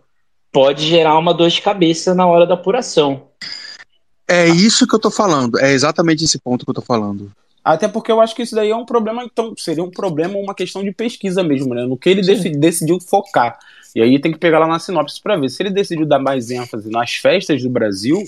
pode 0.52 0.86
gerar 0.86 1.18
uma 1.18 1.34
dor 1.34 1.50
de 1.50 1.62
cabeça 1.62 2.14
na 2.14 2.26
hora 2.26 2.46
da 2.46 2.54
apuração. 2.54 3.28
É 4.28 4.48
isso 4.48 4.88
que 4.88 4.96
eu 4.96 5.00
tô 5.00 5.12
falando. 5.12 5.60
É 5.60 5.72
exatamente 5.72 6.24
esse 6.24 6.40
ponto 6.40 6.66
que 6.66 6.72
eu 6.72 6.76
tô 6.76 6.82
falando. 6.82 7.32
Até 7.64 7.88
porque 7.88 8.12
eu 8.12 8.22
acho 8.22 8.36
que 8.36 8.44
isso 8.44 8.54
daí 8.54 8.70
é 8.70 8.76
um 8.76 8.86
problema, 8.86 9.24
então 9.24 9.54
seria 9.58 9.84
um 9.84 9.90
problema, 9.90 10.38
uma 10.38 10.54
questão 10.54 10.84
de 10.84 10.92
pesquisa 10.92 11.44
mesmo, 11.44 11.74
né? 11.74 11.84
No 11.84 11.98
que 11.98 12.10
ele 12.10 12.22
decidiu 12.22 13.00
focar. 13.00 13.58
E 13.96 14.02
aí 14.02 14.20
tem 14.20 14.32
que 14.32 14.38
pegar 14.38 14.60
lá 14.60 14.68
na 14.68 14.78
sinopse 14.78 15.22
para 15.22 15.36
ver. 15.36 15.50
Se 15.50 15.64
ele 15.64 15.72
decidiu 15.72 16.06
dar 16.06 16.20
mais 16.20 16.52
ênfase 16.52 16.92
nas 16.92 17.16
festas 17.16 17.64
do 17.64 17.70
Brasil, 17.70 18.24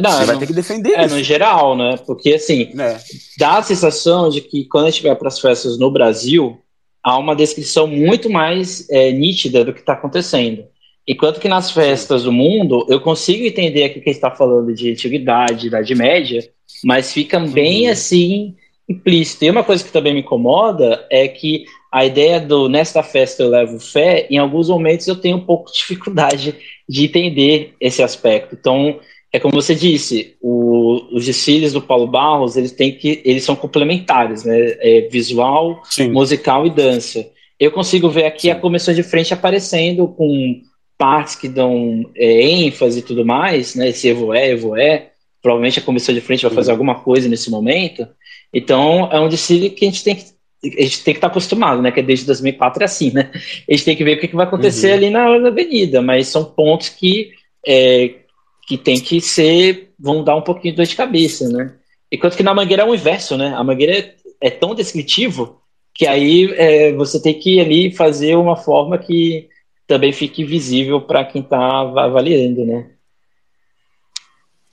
não, 0.00 0.10
você 0.10 0.24
vai 0.24 0.38
ter 0.38 0.46
que 0.46 0.52
defender 0.52 0.98
É, 0.98 1.06
isso. 1.06 1.14
no 1.14 1.22
geral, 1.22 1.76
né? 1.76 1.96
Porque, 2.06 2.34
assim, 2.34 2.72
é. 2.78 2.98
dá 3.38 3.58
a 3.58 3.62
sensação 3.62 4.28
de 4.28 4.40
que 4.40 4.64
quando 4.64 4.86
a 4.86 4.90
gente 4.90 5.02
vai 5.02 5.14
para 5.14 5.28
as 5.28 5.38
festas 5.38 5.78
no 5.78 5.90
Brasil, 5.90 6.58
há 7.02 7.18
uma 7.18 7.36
descrição 7.36 7.86
muito 7.86 8.28
mais 8.30 8.88
é, 8.90 9.12
nítida 9.12 9.64
do 9.64 9.72
que 9.72 9.80
está 9.80 9.92
acontecendo. 9.92 10.64
Enquanto 11.06 11.38
que 11.38 11.48
nas 11.48 11.70
festas 11.70 12.22
do 12.22 12.32
mundo, 12.32 12.86
eu 12.88 12.98
consigo 13.00 13.44
entender 13.44 13.84
aqui 13.84 14.00
que 14.00 14.10
está 14.10 14.30
falando 14.30 14.74
de 14.74 14.90
antiguidade, 14.90 15.66
Idade 15.66 15.94
Média, 15.94 16.42
mas 16.82 17.12
fica 17.12 17.38
bem 17.38 17.86
uhum. 17.86 17.92
assim 17.92 18.56
implícito. 18.88 19.44
E 19.44 19.50
uma 19.50 19.64
coisa 19.64 19.84
que 19.84 19.92
também 19.92 20.14
me 20.14 20.20
incomoda 20.20 21.06
é 21.10 21.28
que 21.28 21.66
a 21.92 22.04
ideia 22.04 22.40
do 22.40 22.68
nesta 22.68 23.02
festa 23.02 23.42
eu 23.42 23.50
levo 23.50 23.78
fé, 23.78 24.26
em 24.30 24.38
alguns 24.38 24.68
momentos 24.68 25.06
eu 25.06 25.16
tenho 25.16 25.36
um 25.36 25.44
pouco 25.44 25.70
de 25.70 25.78
dificuldade 25.78 26.56
de 26.88 27.04
entender 27.04 27.74
esse 27.80 28.02
aspecto. 28.02 28.56
Então, 28.58 28.98
é 29.34 29.40
como 29.40 29.60
você 29.60 29.74
disse, 29.74 30.36
o, 30.40 31.08
os 31.10 31.26
desfiles 31.26 31.72
do 31.72 31.82
Paulo 31.82 32.06
Barros, 32.06 32.56
eles 32.56 32.70
têm 32.70 32.96
que, 32.96 33.20
eles 33.24 33.42
são 33.42 33.56
complementares, 33.56 34.44
né? 34.44 34.76
É 34.78 35.08
visual, 35.10 35.82
Sim. 35.90 36.12
musical 36.12 36.64
e 36.64 36.70
dança. 36.70 37.28
Eu 37.58 37.72
consigo 37.72 38.08
ver 38.08 38.26
aqui 38.26 38.42
Sim. 38.42 38.50
a 38.50 38.54
comissão 38.54 38.94
de 38.94 39.02
frente 39.02 39.34
aparecendo 39.34 40.06
com 40.06 40.62
partes 40.96 41.34
que 41.34 41.48
dão 41.48 42.08
é, 42.14 42.42
ênfase 42.42 43.00
e 43.00 43.02
tudo 43.02 43.26
mais, 43.26 43.74
né? 43.74 43.88
Esse 43.88 44.06
evoé, 44.06 44.50
evoé. 44.50 45.10
Provavelmente 45.42 45.80
a 45.80 45.82
comissão 45.82 46.14
de 46.14 46.20
frente 46.20 46.46
vai 46.46 46.54
fazer 46.54 46.70
alguma 46.70 47.00
coisa 47.00 47.28
nesse 47.28 47.50
momento. 47.50 48.06
Então, 48.52 49.08
é 49.10 49.18
um 49.18 49.28
desfile 49.28 49.68
que 49.68 49.84
a 49.84 49.88
gente 49.88 50.04
tem 50.04 50.14
que 50.14 50.32
a 50.78 50.82
gente 50.82 51.02
tem 51.02 51.12
que 51.12 51.18
estar 51.18 51.26
acostumado, 51.26 51.82
né? 51.82 51.90
Que 51.90 51.98
é 51.98 52.04
desde 52.04 52.24
2004 52.24 52.82
é 52.82 52.84
assim, 52.84 53.10
né? 53.12 53.32
A 53.68 53.72
gente 53.72 53.84
tem 53.84 53.96
que 53.96 54.04
ver 54.04 54.16
o 54.16 54.20
que, 54.20 54.28
que 54.28 54.36
vai 54.36 54.46
acontecer 54.46 54.90
uhum. 54.90 54.94
ali 54.94 55.10
na, 55.10 55.40
na 55.40 55.48
avenida, 55.48 56.00
mas 56.00 56.28
são 56.28 56.44
pontos 56.44 56.88
que, 56.88 57.32
é, 57.66 58.22
que 58.66 58.78
tem 58.78 59.00
que 59.00 59.20
ser, 59.20 59.92
vão 59.98 60.24
dar 60.24 60.36
um 60.36 60.42
pouquinho 60.42 60.72
de 60.72 60.76
dor 60.76 60.86
de 60.86 60.96
cabeça, 60.96 61.48
né? 61.48 61.74
Enquanto 62.10 62.36
que 62.36 62.42
na 62.42 62.54
Mangueira 62.54 62.82
é 62.82 62.86
o 62.86 62.94
inverso, 62.94 63.36
né? 63.36 63.54
A 63.54 63.62
Mangueira 63.62 63.98
é, 63.98 64.14
é 64.40 64.50
tão 64.50 64.74
descritivo 64.74 65.60
que 65.92 66.06
aí 66.06 66.52
é, 66.54 66.92
você 66.92 67.20
tem 67.20 67.38
que 67.38 67.60
ali 67.60 67.92
fazer 67.92 68.36
uma 68.36 68.56
forma 68.56 68.98
que 68.98 69.48
também 69.86 70.12
fique 70.12 70.44
visível 70.44 71.00
para 71.00 71.24
quem 71.24 71.42
está 71.42 71.80
avaliando, 71.80 72.64
né? 72.64 72.90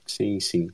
Sim, 0.06 0.40
sim. 0.40 0.68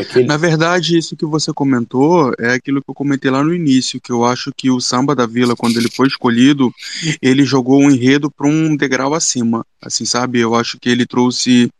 Aquele... 0.00 0.26
Na 0.26 0.36
verdade, 0.36 0.98
isso 0.98 1.16
que 1.16 1.24
você 1.24 1.52
comentou 1.52 2.32
é 2.38 2.54
aquilo 2.54 2.82
que 2.82 2.90
eu 2.90 2.94
comentei 2.94 3.30
lá 3.30 3.42
no 3.42 3.54
início, 3.54 4.00
que 4.00 4.12
eu 4.12 4.24
acho 4.24 4.52
que 4.56 4.70
o 4.70 4.80
Samba 4.80 5.14
da 5.14 5.26
Vila, 5.26 5.56
quando 5.56 5.76
ele 5.78 5.90
foi 5.90 6.08
escolhido, 6.08 6.72
ele 7.20 7.44
jogou 7.44 7.80
um 7.80 7.90
enredo 7.90 8.30
para 8.30 8.46
um 8.46 8.76
degrau 8.76 9.14
acima, 9.14 9.64
assim, 9.80 10.04
sabe? 10.04 10.40
Eu 10.40 10.54
acho 10.54 10.78
que 10.78 10.88
ele 10.88 11.06
trouxe 11.06 11.70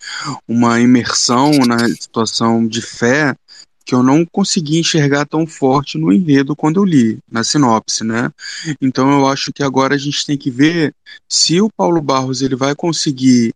uma 0.47 0.81
imersão 0.81 1.51
na 1.67 1.89
situação 1.89 2.67
de 2.67 2.81
fé 2.83 3.35
que 3.85 3.95
eu 3.95 4.03
não 4.03 4.25
consegui 4.25 4.79
enxergar 4.79 5.27
tão 5.27 5.47
forte 5.47 5.99
no 5.99 6.13
enredo 6.13 6.57
quando 6.57 6.81
eu 6.81 6.85
li, 6.85 7.19
na 7.31 7.45
sinopse, 7.45 8.03
né? 8.03 8.31
Então 8.81 9.11
eu 9.11 9.27
acho 9.27 9.53
que 9.53 9.63
agora 9.63 9.95
a 9.95 9.99
gente 9.99 10.25
tem 10.25 10.37
que 10.37 10.51
ver 10.51 10.95
se 11.29 11.61
o 11.61 11.71
Paulo 11.71 12.01
Barros 12.01 12.43
ele 12.43 12.57
vai 12.57 12.75
conseguir 12.75 13.55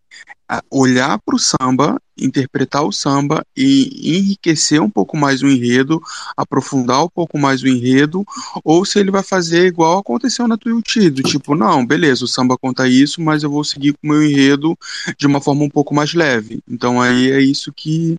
olhar 0.71 1.19
para 1.19 1.35
o 1.35 1.39
samba, 1.39 2.01
interpretar 2.17 2.83
o 2.83 2.91
samba 2.91 3.45
e 3.55 4.17
enriquecer 4.17 4.81
um 4.81 4.89
pouco 4.89 5.15
mais 5.15 5.43
o 5.43 5.47
enredo, 5.47 6.01
aprofundar 6.35 7.03
um 7.03 7.09
pouco 7.09 7.37
mais 7.37 7.61
o 7.61 7.67
enredo, 7.67 8.25
ou 8.63 8.83
se 8.83 8.99
ele 8.99 9.11
vai 9.11 9.21
fazer 9.21 9.67
igual 9.67 9.99
aconteceu 9.99 10.47
na 10.47 10.57
Tuiuti, 10.57 11.09
do 11.11 11.21
tipo, 11.21 11.53
não, 11.53 11.85
beleza, 11.85 12.25
o 12.25 12.27
samba 12.27 12.57
conta 12.57 12.87
isso, 12.87 13.21
mas 13.21 13.43
eu 13.43 13.49
vou 13.49 13.63
seguir 13.63 13.93
com 13.93 14.07
o 14.07 14.09
meu 14.09 14.23
enredo 14.23 14.77
de 15.17 15.27
uma 15.27 15.39
forma 15.39 15.63
um 15.63 15.69
pouco 15.69 15.93
mais 15.93 16.13
leve. 16.13 16.59
Então 16.67 16.99
aí 16.99 17.31
é 17.31 17.39
isso 17.39 17.71
que 17.71 18.17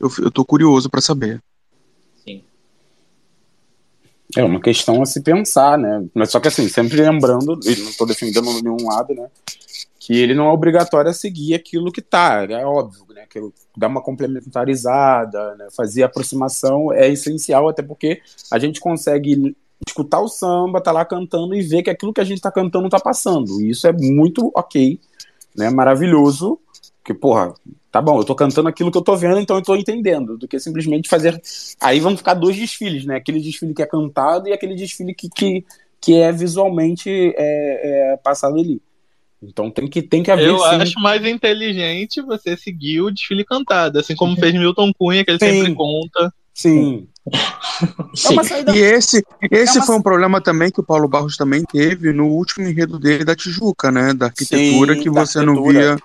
eu, 0.00 0.10
eu 0.18 0.30
tô 0.30 0.44
curioso 0.44 0.90
para 0.90 1.00
saber. 1.00 1.42
Sim. 2.24 2.42
É 4.36 4.44
uma 4.44 4.60
questão 4.60 5.02
a 5.02 5.06
se 5.06 5.20
pensar, 5.20 5.78
né? 5.78 6.04
Mas 6.14 6.30
só 6.30 6.40
que 6.40 6.48
assim, 6.48 6.68
sempre 6.68 7.00
lembrando, 7.00 7.58
e 7.64 7.76
não 7.76 7.90
estou 7.90 8.06
defendendo 8.06 8.62
nenhum 8.62 8.86
lado, 8.86 9.14
né? 9.14 9.28
Que 9.98 10.16
ele 10.16 10.34
não 10.34 10.46
é 10.46 10.52
obrigatório 10.52 11.10
a 11.10 11.14
seguir 11.14 11.54
aquilo 11.54 11.90
que 11.90 12.02
tá, 12.02 12.46
é 12.48 12.64
óbvio, 12.64 13.04
né? 13.14 13.24
Que 13.28 13.40
dar 13.76 13.88
uma 13.88 14.00
complementarizada, 14.00 15.54
né? 15.56 15.68
fazer 15.76 16.02
aproximação 16.02 16.92
é 16.92 17.08
essencial, 17.08 17.68
até 17.68 17.82
porque 17.82 18.20
a 18.50 18.58
gente 18.58 18.80
consegue 18.80 19.56
escutar 19.86 20.20
o 20.20 20.28
samba, 20.28 20.80
tá 20.80 20.92
lá 20.92 21.04
cantando 21.04 21.54
e 21.54 21.62
ver 21.62 21.82
que 21.82 21.90
aquilo 21.90 22.12
que 22.12 22.20
a 22.20 22.24
gente 22.24 22.40
tá 22.40 22.50
cantando 22.50 22.88
tá 22.88 23.00
passando. 23.00 23.60
E 23.60 23.70
isso 23.70 23.86
é 23.86 23.92
muito 23.92 24.50
ok, 24.54 24.98
né? 25.54 25.70
Maravilhoso, 25.70 26.58
que, 27.04 27.12
porra, 27.12 27.54
tá 27.96 28.02
bom, 28.02 28.18
eu 28.20 28.24
tô 28.24 28.34
cantando 28.34 28.68
aquilo 28.68 28.92
que 28.92 28.98
eu 28.98 29.02
tô 29.02 29.16
vendo, 29.16 29.40
então 29.40 29.56
eu 29.56 29.62
tô 29.62 29.74
entendendo, 29.74 30.36
do 30.36 30.46
que 30.46 30.60
simplesmente 30.60 31.08
fazer. 31.08 31.40
Aí 31.80 31.98
vão 31.98 32.14
ficar 32.14 32.34
dois 32.34 32.54
desfiles, 32.54 33.06
né? 33.06 33.16
Aquele 33.16 33.40
desfile 33.40 33.72
que 33.72 33.80
é 33.80 33.86
cantado 33.86 34.48
e 34.48 34.52
aquele 34.52 34.74
desfile 34.74 35.14
que, 35.14 35.30
que, 35.30 35.64
que 35.98 36.14
é 36.14 36.30
visualmente 36.30 37.08
é, 37.10 38.12
é 38.12 38.16
passado 38.18 38.58
ali. 38.58 38.82
Então 39.42 39.70
tem 39.70 39.88
que, 39.88 40.02
tem 40.02 40.22
que 40.22 40.30
haver. 40.30 40.48
Eu 40.48 40.58
sim... 40.58 40.64
acho 40.64 41.00
mais 41.00 41.24
inteligente 41.24 42.20
você 42.20 42.54
seguir 42.54 43.00
o 43.00 43.10
desfile 43.10 43.46
cantado, 43.46 43.98
assim 43.98 44.14
como 44.14 44.36
fez 44.36 44.52
Milton 44.52 44.92
Cunha, 44.92 45.24
que 45.24 45.30
ele 45.30 45.38
sim. 45.38 45.52
sempre 45.52 45.74
conta. 45.74 46.34
Sim. 46.52 47.08
Sim. 48.14 48.36
É 48.68 48.76
e 48.76 48.78
esse, 48.78 49.24
esse 49.50 49.78
é 49.78 49.80
uma... 49.80 49.86
foi 49.86 49.96
um 49.96 50.02
problema 50.02 50.40
também 50.40 50.70
que 50.70 50.80
o 50.80 50.84
Paulo 50.84 51.08
Barros 51.08 51.36
também 51.36 51.64
teve 51.64 52.12
no 52.12 52.26
último 52.26 52.68
enredo 52.68 52.98
dele 52.98 53.24
da 53.24 53.34
Tijuca, 53.34 53.90
né? 53.90 54.12
Da 54.12 54.26
arquitetura 54.26 54.94
sim, 54.94 55.00
que 55.00 55.10
você 55.10 55.38
arquitetura. 55.38 55.46
não 55.46 55.62
via 55.62 55.96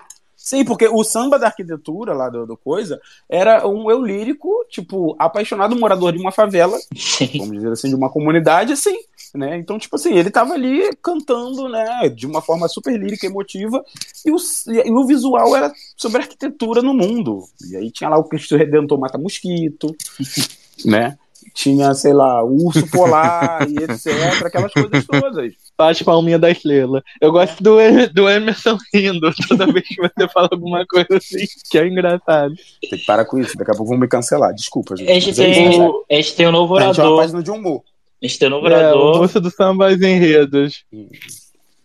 Sim, 0.42 0.64
porque 0.64 0.88
o 0.88 1.04
samba 1.04 1.38
da 1.38 1.46
arquitetura 1.46 2.12
lá 2.12 2.28
do, 2.28 2.44
do, 2.44 2.56
coisa 2.56 3.00
era 3.28 3.64
um 3.64 3.88
eu 3.88 4.02
lírico, 4.02 4.50
tipo, 4.68 5.14
apaixonado 5.16 5.78
morador 5.78 6.12
de 6.12 6.18
uma 6.18 6.32
favela, 6.32 6.76
Sim. 6.96 7.38
vamos 7.38 7.52
dizer 7.52 7.70
assim, 7.70 7.88
de 7.88 7.94
uma 7.94 8.10
comunidade, 8.10 8.72
assim, 8.72 8.98
né? 9.32 9.56
Então, 9.56 9.78
tipo 9.78 9.94
assim, 9.94 10.14
ele 10.14 10.32
tava 10.32 10.54
ali 10.54 10.90
cantando, 11.00 11.68
né, 11.68 12.08
de 12.08 12.26
uma 12.26 12.42
forma 12.42 12.66
super 12.66 12.98
lírica, 12.98 13.24
emotiva, 13.24 13.84
e 14.26 14.32
o, 14.32 14.36
e 14.66 14.90
o 14.90 15.06
visual 15.06 15.54
era 15.54 15.72
sobre 15.96 16.22
arquitetura 16.22 16.82
no 16.82 16.92
mundo. 16.92 17.44
E 17.70 17.76
aí 17.76 17.92
tinha 17.92 18.10
lá 18.10 18.18
o 18.18 18.24
Cristo 18.24 18.56
Redentor 18.56 18.98
Mata 18.98 19.16
Mosquito, 19.18 19.94
né? 20.84 21.16
Tinha, 21.54 21.94
sei 21.94 22.12
lá, 22.12 22.42
urso 22.44 22.88
polar 22.90 23.68
e 23.68 23.76
etc, 23.76 24.44
aquelas 24.44 24.72
coisas 24.72 25.06
todas. 25.06 25.52
Faz 25.76 26.02
palminha 26.02 26.38
da 26.38 26.50
estrela. 26.50 27.02
Eu 27.20 27.32
gosto 27.32 27.62
do, 27.62 27.76
do 28.12 28.28
Emerson 28.28 28.78
rindo 28.92 29.32
toda 29.48 29.72
vez 29.72 29.86
que 29.86 29.96
você 29.96 30.28
fala 30.32 30.48
alguma 30.50 30.84
coisa 30.86 31.16
assim, 31.16 31.44
que 31.70 31.78
é 31.78 31.86
engraçado. 31.86 32.54
Tem 32.88 32.98
que 32.98 33.04
parar 33.04 33.24
com 33.24 33.38
isso, 33.38 33.56
daqui 33.56 33.70
a 33.70 33.74
pouco 33.74 33.90
vão 33.90 33.98
me 33.98 34.08
cancelar. 34.08 34.54
Desculpa, 34.54 34.96
gente. 34.96 35.10
A 35.10 35.14
gente, 35.14 35.34
tem, 35.34 35.80
é 36.08 36.14
a 36.14 36.16
gente 36.16 36.34
tem 36.34 36.48
um 36.48 36.52
novo 36.52 36.74
orador. 36.74 36.90
A 36.90 36.94
gente 36.94 37.04
é 37.04 37.08
uma 37.08 37.20
página 37.20 37.42
de 37.42 37.50
humor. 37.50 37.82
A 38.22 38.26
gente 38.26 38.38
tem 38.38 38.48
um 38.48 38.50
novo 38.52 38.66
orador. 38.66 38.90
É, 38.90 38.94
o 38.94 39.20
moço 39.20 39.40
do 39.40 39.50
Samba 39.50 39.92
Enredos. 39.92 40.84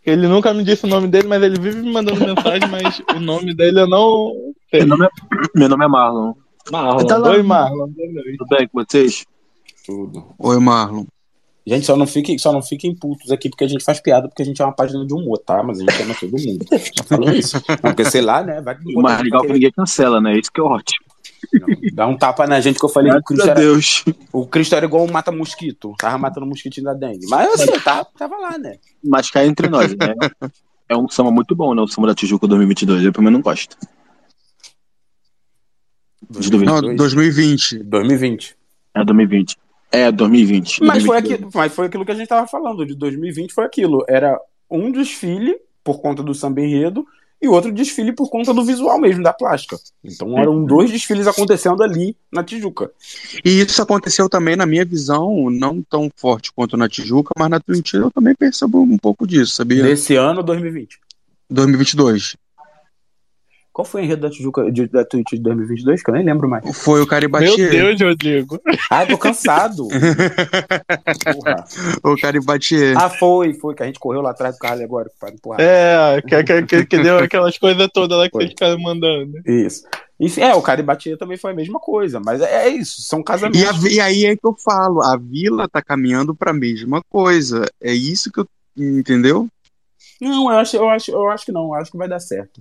Ele 0.06 0.28
nunca 0.28 0.54
me 0.54 0.64
disse 0.64 0.86
o 0.86 0.90
nome 0.90 1.10
dele, 1.10 1.28
mas 1.28 1.44
ele 1.44 1.60
vive 1.60 1.82
me 1.82 1.92
mandando 1.92 2.26
mensagem, 2.26 2.70
mas 2.70 3.02
o 3.14 3.20
nome 3.20 3.54
dele 3.54 3.82
eu 3.82 3.88
não 3.88 4.32
sei. 4.70 4.80
Meu 4.80 4.90
nome 4.90 5.06
é, 5.06 5.10
meu 5.54 5.68
nome 5.68 5.84
é 5.84 5.88
Marlon. 5.88 6.34
Marlon. 6.72 7.06
Tá 7.06 7.20
Oi, 7.20 7.44
Marlon. 7.44 7.90
Tudo 7.90 8.58
bem 8.58 8.68
com 8.70 8.82
vocês? 8.82 9.26
Tudo. 9.88 10.36
Oi, 10.38 10.60
Marlon. 10.60 11.06
Gente, 11.66 11.86
só 11.86 11.96
não, 11.96 12.06
fiquem, 12.06 12.38
só 12.38 12.52
não 12.52 12.62
fiquem 12.62 12.94
putos 12.94 13.32
aqui 13.32 13.50
porque 13.50 13.64
a 13.64 13.68
gente 13.68 13.84
faz 13.84 14.02
piada, 14.02 14.28
porque 14.28 14.42
a 14.42 14.46
gente 14.46 14.62
é 14.62 14.66
uma 14.66 14.74
página 14.74 15.06
de 15.06 15.14
humor, 15.14 15.38
tá? 15.38 15.64
Mas 15.64 15.80
a 15.80 15.82
gente 15.82 16.04
ama 16.04 16.14
todo 16.14 16.32
mundo. 16.32 16.66
Só 16.98 17.04
falando 17.04 17.36
isso. 17.36 17.58
Não, 17.70 17.94
porque 17.94 18.06
sei 18.06 18.22
lá, 18.22 18.44
né? 18.44 18.62
Vai 18.62 18.78
o 18.96 19.02
mais 19.02 19.22
legal 19.22 19.42
que 19.42 19.52
ninguém 19.52 19.72
cancela, 19.72 20.22
né? 20.22 20.38
Isso 20.38 20.52
que 20.52 20.62
é 20.62 20.64
ótimo. 20.64 21.06
Não, 21.54 21.68
dá 21.94 22.08
um 22.08 22.18
tapa 22.18 22.48
na 22.48 22.60
gente 22.62 22.80
que 22.80 22.86
eu 22.86 22.90
falei 22.90 23.12
que 23.12 23.18
o 23.18 23.24
Cristo 23.24 23.50
era, 23.50 23.60
Deus. 23.60 24.06
o 24.32 24.48
Cristo 24.48 24.76
era 24.76 24.86
igual 24.86 25.06
um 25.06 25.12
mata-mosquito. 25.12 25.94
Tava 25.98 26.18
matando 26.18 26.46
o 26.46 26.50
mosquitinho 26.50 26.86
da 26.86 26.94
dengue. 26.94 27.28
Mas 27.30 27.54
assim, 27.54 27.80
tá, 27.80 28.06
tava 28.18 28.38
lá, 28.38 28.58
né? 28.58 28.78
Mas 29.04 29.30
cai 29.30 29.46
entre 29.46 29.68
nós, 29.68 29.92
né? 29.94 30.16
É 30.90 30.96
um 30.96 31.10
samba 31.10 31.32
muito 31.32 31.54
bom, 31.54 31.74
né? 31.76 31.82
O 31.82 31.88
samba 31.88 32.08
da 32.08 32.16
Tijuca 32.16 32.48
2022. 32.48 33.04
Eu 33.04 33.12
pelo 33.12 33.26
menos 33.26 33.40
não 33.40 33.44
gosto. 33.44 33.76
De 36.30 36.50
2022. 36.50 36.82
Não, 36.82 36.96
2020. 36.96 37.84
2020. 37.84 38.58
É 38.96 39.04
2020. 39.04 39.58
É, 39.92 40.12
2020. 40.12 40.84
Mas, 40.84 41.04
Foi 41.04 41.18
aquilo, 41.18 41.50
mas 41.54 41.74
foi 41.74 41.86
aquilo 41.88 42.06
que 42.06 42.12
a 42.12 42.16
gente 42.16 42.24
estava 42.24 42.48
falando, 42.48 42.86
de 42.86 42.96
2020 42.96 43.54
foi 43.54 43.66
aquilo. 43.66 44.04
Era 44.08 44.40
um 44.70 44.92
desfile 44.92 45.58
por 45.84 46.02
conta 46.02 46.22
do 46.22 46.34
samba 46.34 46.62
enredo 46.62 47.06
e 47.42 47.48
outro 47.48 47.72
desfile 47.72 48.12
por 48.12 48.30
conta 48.30 48.54
do 48.54 48.64
visual 48.64 49.00
mesmo, 49.00 49.24
da 49.24 49.32
plástica. 49.32 49.78
Então 50.04 50.38
eram 50.38 50.66
dois 50.66 50.92
desfiles 50.92 51.28
acontecendo 51.28 51.84
ali 51.84 52.16
na 52.32 52.44
Tijuca. 52.44 52.92
E 53.46 53.62
isso 53.62 53.82
aconteceu 53.82 54.28
também, 54.28 54.56
na 54.56 54.66
minha 54.66 54.84
visão, 54.84 55.50
não 55.50 55.82
tão 55.82 56.10
forte 56.16 56.52
quanto 56.52 56.76
na 56.76 56.90
Tijuca, 56.90 57.32
mas 57.38 57.50
na 57.50 57.60
Twin 57.60 57.82
eu 57.94 58.12
também 58.12 58.36
percebo 58.36 58.82
um 58.82 58.98
pouco 58.98 59.28
disso, 59.28 59.54
sabia? 59.54 59.84
Desse 59.84 60.16
ano, 60.16 60.42
2020. 60.42 61.00
2022. 61.50 62.36
Qual 63.78 63.86
foi 63.86 64.02
o 64.02 64.04
enredo 64.06 64.24
da 64.24 64.30
Tijuca 64.32 64.72
de, 64.72 64.88
da 64.88 65.06
Twitch 65.06 65.34
de 65.34 65.40
2022? 65.40 66.02
Que 66.02 66.10
eu 66.10 66.16
nem 66.16 66.26
lembro 66.26 66.50
mais. 66.50 66.66
Foi 66.80 67.00
o 67.00 67.06
Caribatier. 67.06 67.72
Meu 67.72 67.96
Deus, 67.96 68.02
Rodrigo. 68.02 68.60
Ah, 68.90 69.06
tô 69.06 69.20
cansado. 69.20 69.86
o 72.04 72.18
Caribatier. 72.20 72.98
Ah, 72.98 73.08
foi, 73.08 73.54
foi, 73.54 73.76
que 73.76 73.84
a 73.84 73.86
gente 73.86 74.00
correu 74.00 74.22
lá 74.22 74.32
atrás 74.32 74.56
do 74.56 74.58
carro 74.58 74.82
agora 74.82 75.12
para 75.20 75.32
empurrar. 75.32 75.62
É, 75.62 76.20
que, 76.24 76.44
que, 76.44 76.64
que, 76.64 76.86
que 76.88 76.98
deu 76.98 77.20
aquelas 77.20 77.56
coisas 77.60 77.88
todas 77.94 78.18
lá 78.18 78.26
que 78.26 78.32
foi. 78.32 78.48
ficaram 78.48 78.80
mandando. 78.80 79.34
Isso. 79.46 79.84
Enfim, 80.20 80.42
é, 80.42 80.56
o 80.56 80.62
Caribatier 80.64 81.16
também 81.16 81.38
foi 81.38 81.52
a 81.52 81.56
mesma 81.56 81.80
coisa, 81.80 82.20
mas 82.20 82.42
é, 82.42 82.66
é 82.66 82.70
isso, 82.70 83.04
são 83.04 83.22
casamentos. 83.22 83.84
E, 83.84 83.88
a, 83.88 83.94
e, 83.94 84.00
aí 84.00 84.26
é 84.26 84.36
que 84.36 84.48
eu 84.48 84.56
falo, 84.56 85.04
a 85.04 85.16
vila 85.16 85.70
tá 85.70 85.84
caminhando 85.84 86.34
para 86.34 86.50
a 86.50 86.56
mesma 86.56 87.04
coisa. 87.12 87.64
É 87.80 87.94
isso 87.94 88.32
que 88.32 88.40
eu. 88.40 88.48
Entendeu? 88.76 89.48
Não, 90.20 90.52
eu 90.52 90.58
acho, 90.58 90.76
eu 90.76 90.90
acho, 90.90 91.12
eu 91.12 91.30
acho 91.30 91.46
que 91.46 91.52
não, 91.52 91.66
eu 91.66 91.74
acho 91.76 91.92
que 91.92 91.98
vai 91.98 92.08
dar 92.08 92.20
certo. 92.20 92.60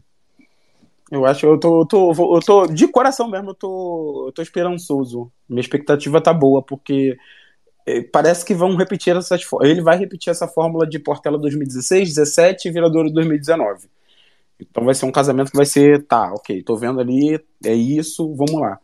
Eu 1.10 1.24
acho, 1.24 1.46
eu 1.46 1.58
tô, 1.58 1.82
eu 1.82 1.86
tô, 1.86 2.36
eu 2.36 2.40
tô, 2.40 2.66
de 2.66 2.88
coração 2.88 3.28
mesmo, 3.28 3.50
eu 3.50 3.54
tô, 3.54 4.26
eu 4.28 4.32
tô 4.32 4.42
esperançoso. 4.42 5.30
Minha 5.48 5.60
expectativa 5.60 6.20
tá 6.20 6.34
boa, 6.34 6.62
porque 6.62 7.16
é, 7.86 8.02
parece 8.02 8.44
que 8.44 8.54
vão 8.54 8.74
repetir 8.74 9.16
essas 9.16 9.40
ele 9.62 9.80
vai 9.80 9.96
repetir 9.96 10.30
essa 10.30 10.48
fórmula 10.48 10.86
de 10.86 10.98
Portela 10.98 11.38
2016, 11.38 12.14
17 12.14 12.68
e 12.68 12.72
Viradouro 12.72 13.10
2019. 13.10 13.88
Então 14.58 14.84
vai 14.84 14.94
ser 14.94 15.06
um 15.06 15.12
casamento 15.12 15.50
que 15.50 15.56
vai 15.56 15.66
ser, 15.66 16.04
tá, 16.06 16.32
ok, 16.32 16.62
tô 16.62 16.76
vendo 16.76 17.00
ali, 17.00 17.40
é 17.64 17.74
isso, 17.74 18.34
vamos 18.34 18.60
lá. 18.60 18.80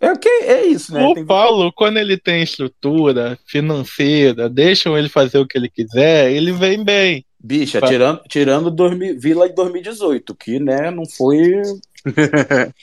É, 0.00 0.12
okay, 0.12 0.40
é 0.42 0.66
isso, 0.66 0.92
né? 0.92 1.06
O 1.06 1.14
tem... 1.14 1.24
Paulo, 1.24 1.72
quando 1.72 1.96
ele 1.96 2.18
tem 2.18 2.42
estrutura 2.42 3.38
financeira, 3.46 4.48
deixam 4.50 4.98
ele 4.98 5.08
fazer 5.08 5.38
o 5.38 5.46
que 5.46 5.56
ele 5.56 5.70
quiser, 5.70 6.30
ele 6.30 6.52
vem 6.52 6.84
bem. 6.84 7.25
Bicha, 7.46 7.78
pra... 7.78 7.88
tirando, 7.88 8.20
tirando 8.28 8.70
2000, 8.70 9.20
Vila 9.20 9.48
de 9.48 9.54
2018, 9.54 10.34
que, 10.34 10.58
né, 10.58 10.90
não 10.90 11.04
foi. 11.06 11.62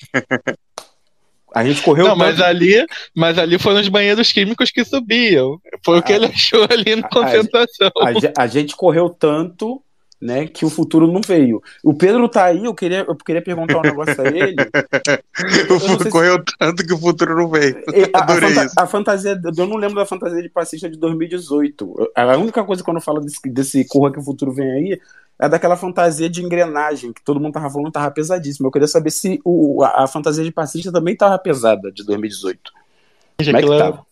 A 1.56 1.64
gente 1.64 1.84
correu. 1.84 2.08
Não, 2.08 2.16
mas 2.16 2.42
ali, 2.42 2.84
mas 3.16 3.38
ali 3.38 3.60
foram 3.60 3.80
os 3.80 3.88
banheiros 3.88 4.32
químicos 4.32 4.72
que 4.72 4.84
subiam. 4.84 5.60
Foi 5.86 6.00
o 6.00 6.02
que 6.02 6.12
Ah. 6.12 6.16
ele 6.16 6.26
achou 6.34 6.64
ali 6.68 6.96
na 6.96 7.08
concentração. 7.08 7.92
A, 8.02 8.14
ge- 8.14 8.34
a 8.36 8.48
gente 8.48 8.76
correu 8.76 9.08
tanto, 9.10 9.80
né, 10.24 10.48
que 10.48 10.66
o 10.66 10.70
futuro 10.70 11.12
não 11.12 11.20
veio. 11.22 11.62
O 11.84 11.94
Pedro 11.94 12.30
tá 12.30 12.46
aí, 12.46 12.64
eu 12.64 12.74
queria, 12.74 13.00
eu 13.08 13.16
queria 13.16 13.42
perguntar 13.42 13.80
um 13.80 13.84
negócio 13.84 14.22
a 14.22 14.28
ele. 14.28 14.56
O 15.70 15.80
futuro 15.80 16.04
se- 16.04 16.10
correu 16.10 16.44
tanto 16.60 16.86
que 16.86 16.94
o 16.94 16.98
futuro 16.98 17.36
não 17.36 17.50
veio. 17.50 17.76
E 17.94 18.10
A, 18.14 18.20
a 18.20 18.24
Adorei 18.24 18.50
fanta- 18.50 18.66
isso. 18.66 18.76
a 18.78 18.88
fantasia, 18.88 19.42
eu 19.58 19.68
não 19.68 19.78
lembro 19.78 19.96
da 19.96 20.06
fantasia 20.06 20.42
de 20.42 20.50
passista 20.50 20.90
de 20.90 20.98
2018. 20.98 21.96
Eu- 21.98 22.12
A 22.16 22.38
única 22.38 22.64
coisa 22.64 22.84
que 22.84 22.90
eu 22.90 23.02
falo 23.02 23.20
desse, 23.20 23.40
desse 23.50 23.86
Corra 23.88 24.12
que 24.12 24.20
o 24.20 24.24
futuro 24.24 24.54
vem 24.54 24.72
aí 24.72 25.00
é 25.40 25.50
daquela 25.50 25.76
fantasia 25.76 26.30
de 26.30 26.44
engrenagem, 26.44 27.12
que 27.12 27.24
todo 27.24 27.40
mundo 27.40 27.54
tava 27.54 27.70
falando 27.70 27.92
tava 27.92 28.12
pesadíssima. 28.12 28.68
Eu 28.68 28.72
queria 28.72 28.88
saber 28.88 29.12
se 29.12 29.42
o, 29.44 29.84
a, 29.84 30.04
a 30.04 30.08
fantasia 30.08 30.44
de 30.44 30.52
passista 30.52 30.92
também 30.92 31.16
tava 31.18 31.38
pesada 31.40 31.92
de 31.92 32.06
2018. 32.06 32.72
Como 32.72 33.58
é 33.58 33.64
que 33.64 33.68
Aquilo, 33.68 33.78
tava? 33.78 34.06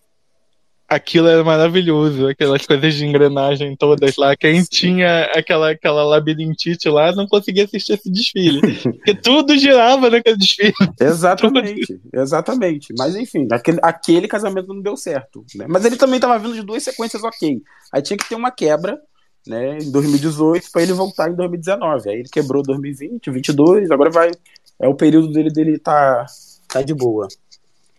Aquilo 0.92 1.30
era 1.30 1.42
maravilhoso, 1.42 2.28
aquelas 2.28 2.66
coisas 2.68 2.94
de 2.94 3.06
engrenagem 3.06 3.78
todas 3.78 4.18
lá. 4.18 4.36
Quem 4.36 4.62
tinha 4.62 5.24
aquela, 5.34 5.72
aquela 5.72 6.04
labirintite 6.04 6.90
lá 6.90 7.14
não 7.14 7.26
conseguia 7.26 7.64
assistir 7.64 7.94
esse 7.94 8.12
desfile. 8.12 8.60
Porque 8.84 9.16
tudo 9.24 9.58
girava 9.58 10.10
naquele 10.10 10.36
desfile. 10.36 10.74
Exatamente, 11.00 12.00
exatamente. 12.14 12.94
Mas 12.98 13.16
enfim, 13.16 13.48
aquele, 13.52 13.80
aquele 13.82 14.28
casamento 14.28 14.74
não 14.74 14.82
deu 14.82 14.98
certo. 14.98 15.46
né? 15.56 15.66
Mas 15.68 15.86
ele 15.86 15.96
também 15.96 16.16
estava 16.16 16.38
vindo 16.38 16.56
de 16.56 16.64
duas 16.64 16.84
sequências 16.84 17.24
ok. 17.24 17.62
Aí 17.94 18.02
tinha 18.02 18.18
que 18.18 18.28
ter 18.28 18.36
uma 18.36 18.52
quebra, 18.52 19.00
né, 19.48 19.78
em 19.80 19.92
2018 19.92 20.70
para 20.72 20.82
ele 20.84 20.94
voltar 20.94 21.30
em 21.32 21.36
2019. 21.36 22.10
Aí 22.10 22.20
ele 22.20 22.30
quebrou 22.30 22.62
2020, 22.64 23.32
22, 23.32 23.90
agora 23.92 24.10
vai 24.10 24.32
é 24.80 24.88
o 24.88 24.96
período 24.96 25.32
dele 25.32 25.52
dele 25.52 25.80
tá 25.80 26.26
tá 26.68 26.82
de 26.82 26.94
boa. 26.94 27.28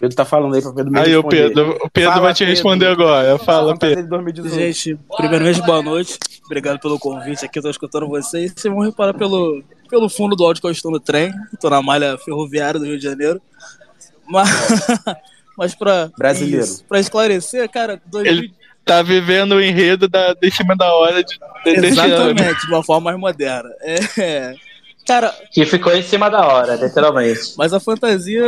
Pedro 0.02 0.16
tá 0.16 0.24
falando 0.24 0.52
aí 0.56 0.60
para 0.60 0.72
Pedro 0.72 0.90
me 0.90 0.98
Aí 0.98 1.16
o. 1.16 1.22
Pedro, 1.22 1.78
o 1.80 1.88
Pedro 1.88 2.10
Fala, 2.10 2.22
vai 2.22 2.34
te 2.34 2.38
Pedro. 2.38 2.54
responder 2.54 2.86
agora. 2.88 3.38
Fala, 3.38 3.78
Pedro. 3.78 4.02
de 4.02 4.08
2018. 4.08 4.52
Gente, 4.56 4.98
primeiramente, 5.16 5.62
boa 5.62 5.80
noite. 5.80 6.18
Obrigado 6.44 6.80
pelo 6.80 6.98
convite 6.98 7.44
aqui, 7.44 7.60
eu 7.60 7.62
tô 7.62 7.70
escutando 7.70 8.08
vocês. 8.08 8.52
Vocês 8.52 8.74
vão 8.74 8.82
reparar 8.82 9.14
pelo, 9.14 9.62
pelo 9.88 10.08
fundo 10.08 10.34
do 10.34 10.44
áudio 10.44 10.60
que 10.60 10.66
eu 10.66 10.72
estou 10.72 10.90
no 10.90 10.98
trem. 10.98 11.32
Estou 11.54 11.70
na 11.70 11.80
malha 11.80 12.18
ferroviária 12.18 12.80
do 12.80 12.86
Rio 12.86 12.98
de 12.98 13.04
Janeiro. 13.04 13.40
Mas, 14.26 14.48
mas 15.56 15.74
pra, 15.76 16.10
Brasileiro. 16.18 16.64
isso, 16.64 16.84
pra 16.88 16.98
esclarecer, 16.98 17.70
cara, 17.70 18.02
2000 18.06 18.32
Ele 18.32 18.54
tá 18.84 19.02
vivendo 19.02 19.52
o 19.52 19.62
enredo 19.62 20.08
da, 20.08 20.34
de 20.34 20.50
cima 20.50 20.74
da 20.74 20.92
hora 20.92 21.22
de, 21.22 21.38
de, 21.64 21.86
exatamente, 21.86 22.66
de 22.66 22.72
uma 22.72 22.82
forma 22.82 23.12
mais 23.12 23.20
moderna. 23.20 23.70
É, 23.80 24.56
cara, 25.06 25.34
Que 25.52 25.64
ficou 25.66 25.94
em 25.94 26.02
cima 26.02 26.28
da 26.30 26.46
hora, 26.46 26.74
literalmente. 26.76 27.54
Mas 27.56 27.72
a 27.72 27.80
fantasia 27.80 28.44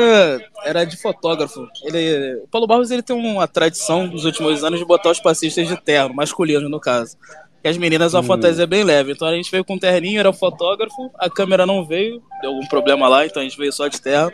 era 0.64 0.84
de 0.84 0.96
fotógrafo. 0.96 1.66
Ele, 1.84 2.42
o 2.44 2.48
Paulo 2.48 2.66
Barros 2.66 2.90
ele 2.90 3.02
tem 3.02 3.14
uma 3.16 3.46
tradição 3.48 4.06
nos 4.06 4.24
últimos 4.24 4.62
anos 4.64 4.78
de 4.78 4.84
botar 4.84 5.10
os 5.10 5.20
passistas 5.20 5.66
de 5.68 5.76
terno, 5.80 6.14
masculino 6.14 6.68
no 6.68 6.80
caso. 6.80 7.16
E 7.62 7.68
as 7.68 7.76
meninas 7.78 8.12
uma 8.12 8.20
Hum. 8.20 8.24
fantasia 8.24 8.66
bem 8.66 8.84
leve. 8.84 9.12
Então 9.12 9.26
a 9.26 9.32
gente 9.34 9.50
veio 9.50 9.64
com 9.64 9.74
um 9.74 9.78
terninho, 9.78 10.20
era 10.20 10.32
fotógrafo, 10.32 11.10
a 11.18 11.30
câmera 11.30 11.64
não 11.64 11.84
veio, 11.84 12.22
deu 12.42 12.50
algum 12.50 12.66
problema 12.66 13.08
lá, 13.08 13.24
então 13.24 13.40
a 13.40 13.44
gente 13.44 13.56
veio 13.56 13.72
só 13.72 13.88
de 13.88 14.00
terno. 14.00 14.30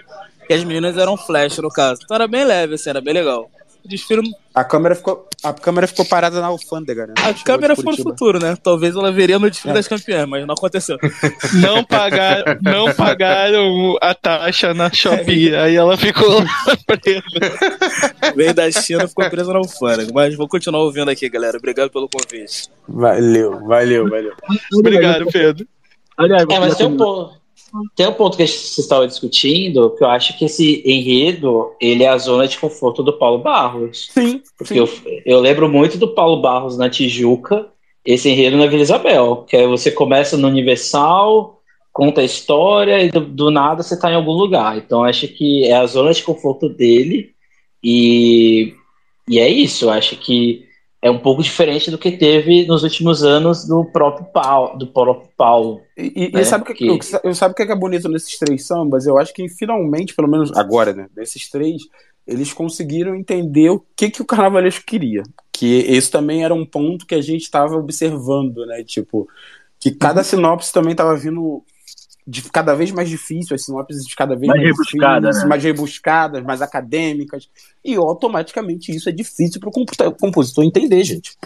E 0.48 0.52
as 0.54 0.64
meninas 0.64 0.96
eram 0.98 1.16
flash 1.16 1.58
no 1.58 1.68
caso. 1.68 2.00
Então 2.04 2.16
era 2.16 2.26
bem 2.26 2.44
leve, 2.44 2.74
assim, 2.74 2.90
era 2.90 3.00
bem 3.00 3.14
legal. 3.14 3.48
A 4.54 4.64
câmera 4.64 4.94
ficou 4.94 5.26
a 5.42 5.54
câmera 5.54 5.86
ficou 5.86 6.04
parada 6.04 6.38
na 6.38 6.48
alfândega, 6.48 7.06
né? 7.06 7.14
a 7.16 7.28
Chegou 7.28 7.44
câmera 7.44 7.74
foi 7.74 7.84
no 7.84 7.96
futuro, 7.96 8.38
né? 8.38 8.56
Talvez 8.62 8.94
ela 8.94 9.10
veria 9.10 9.38
no 9.38 9.48
desfile 9.48 9.70
É. 9.72 9.74
das 9.74 9.88
campeãs, 9.88 10.28
mas 10.28 10.46
não 10.46 10.54
aconteceu. 10.54 10.98
Não 11.62 11.82
pagaram, 11.82 12.58
não 12.60 12.94
pagaram 12.94 13.96
a 14.02 14.14
taxa 14.14 14.74
na 14.74 14.92
Shopee. 14.92 15.54
Aí 15.54 15.74
ela 15.76 15.96
ficou 15.96 16.42
presa. 16.86 18.34
Veio 18.36 18.52
da 18.54 18.70
China, 18.70 19.08
ficou 19.08 19.28
presa 19.30 19.52
na 19.52 19.58
alfândega. 19.60 20.10
Mas 20.14 20.34
vou 20.36 20.46
continuar 20.46 20.82
ouvindo 20.82 21.10
aqui, 21.10 21.28
galera. 21.28 21.56
Obrigado 21.56 21.90
pelo 21.90 22.08
convite. 22.08 22.68
Valeu, 22.86 23.60
valeu, 23.66 24.08
valeu. 24.08 24.34
Obrigado, 24.74 25.26
Pedro. 25.32 25.66
Aliás, 26.18 26.42
É, 26.50 26.58
mas 26.58 26.72
você 26.72 26.78
tem 26.78 26.86
um 26.86 26.96
ponto. 26.96 27.39
Tem 27.94 28.06
um 28.08 28.12
ponto 28.12 28.36
que 28.36 28.46
vocês 28.46 28.78
estavam 28.78 29.06
discutindo, 29.06 29.90
que 29.90 30.04
eu 30.04 30.08
acho 30.08 30.36
que 30.36 30.44
esse 30.44 30.82
enredo, 30.84 31.72
ele 31.80 32.04
é 32.04 32.08
a 32.08 32.18
zona 32.18 32.46
de 32.48 32.58
conforto 32.58 33.02
do 33.02 33.12
Paulo 33.12 33.38
Barros. 33.38 34.08
Sim, 34.10 34.42
Porque 34.56 34.78
eu, 34.78 34.88
eu 35.24 35.40
lembro 35.40 35.68
muito 35.68 35.96
do 35.98 36.08
Paulo 36.08 36.40
Barros 36.40 36.76
na 36.76 36.88
Tijuca, 36.90 37.68
esse 38.04 38.28
enredo 38.28 38.56
na 38.56 38.66
Vila 38.66 38.82
Isabel, 38.82 39.44
que 39.48 39.56
é 39.56 39.66
você 39.66 39.90
começa 39.90 40.36
no 40.36 40.48
Universal, 40.48 41.60
conta 41.92 42.20
a 42.20 42.24
história 42.24 43.02
e 43.02 43.10
do, 43.10 43.20
do 43.20 43.50
nada 43.50 43.82
você 43.82 43.94
está 43.94 44.10
em 44.10 44.14
algum 44.14 44.32
lugar. 44.32 44.78
Então 44.78 45.04
acho 45.04 45.28
que 45.28 45.64
é 45.64 45.74
a 45.74 45.86
zona 45.86 46.12
de 46.12 46.22
conforto 46.22 46.68
dele 46.68 47.34
e, 47.82 48.74
e 49.28 49.38
é 49.38 49.48
isso. 49.48 49.86
Eu 49.86 49.90
acho 49.90 50.16
que 50.16 50.69
é 51.02 51.10
um 51.10 51.18
pouco 51.18 51.42
diferente 51.42 51.90
do 51.90 51.96
que 51.98 52.12
teve 52.12 52.66
nos 52.66 52.82
últimos 52.82 53.22
anos 53.22 53.66
do 53.66 53.84
próprio 53.86 54.26
Paulo. 54.26 54.76
Do 54.78 54.86
próprio 54.86 55.30
Paulo. 55.36 55.80
E, 55.96 56.30
e 56.34 56.36
É, 56.38 56.44
sabe 56.44 56.64
o 56.64 56.66
que, 56.66 56.74
que- 56.74 56.88
eu- 57.24 57.34
sabe 57.34 57.52
o 57.52 57.54
que 57.54 57.62
é 57.62 57.74
bonito 57.76 58.08
nesses 58.08 58.38
três 58.38 58.66
sambas? 58.66 59.06
Eu 59.06 59.18
acho 59.18 59.32
que 59.32 59.48
finalmente, 59.48 60.14
pelo 60.14 60.28
menos 60.28 60.52
agora, 60.56 60.92
né, 60.92 61.08
desses 61.14 61.48
três, 61.48 61.82
eles 62.26 62.52
conseguiram 62.52 63.14
entender 63.16 63.70
o 63.70 63.82
que, 63.96 64.10
que 64.10 64.20
o 64.22 64.26
carnavalesco 64.26 64.84
queria. 64.84 65.22
Que 65.52 65.78
esse 65.88 66.10
também 66.10 66.44
era 66.44 66.54
um 66.54 66.66
ponto 66.66 67.06
que 67.06 67.14
a 67.14 67.22
gente 67.22 67.42
estava 67.42 67.76
observando, 67.76 68.64
né? 68.66 68.84
Tipo, 68.84 69.26
que 69.78 69.90
cada 69.90 70.22
sinopse 70.22 70.72
também 70.72 70.92
estava 70.92 71.16
vindo 71.16 71.64
de 72.30 72.42
cada 72.42 72.74
vez 72.74 72.92
mais 72.92 73.08
difícil, 73.08 73.54
as 73.54 73.64
sinopses 73.64 74.04
de 74.06 74.14
cada 74.14 74.36
vez 74.36 74.46
Mais 74.46 74.62
mais, 74.62 74.70
rebuscada, 74.70 75.20
difíceis, 75.20 75.42
né? 75.42 75.48
mais 75.48 75.64
rebuscadas, 75.64 76.44
mais 76.44 76.62
acadêmicas. 76.62 77.48
E 77.84 77.96
automaticamente 77.96 78.94
isso 78.94 79.08
é 79.08 79.12
difícil 79.12 79.60
para 79.60 79.68
o 79.68 80.12
compositor 80.12 80.64
entender, 80.64 81.02
gente. 81.02 81.36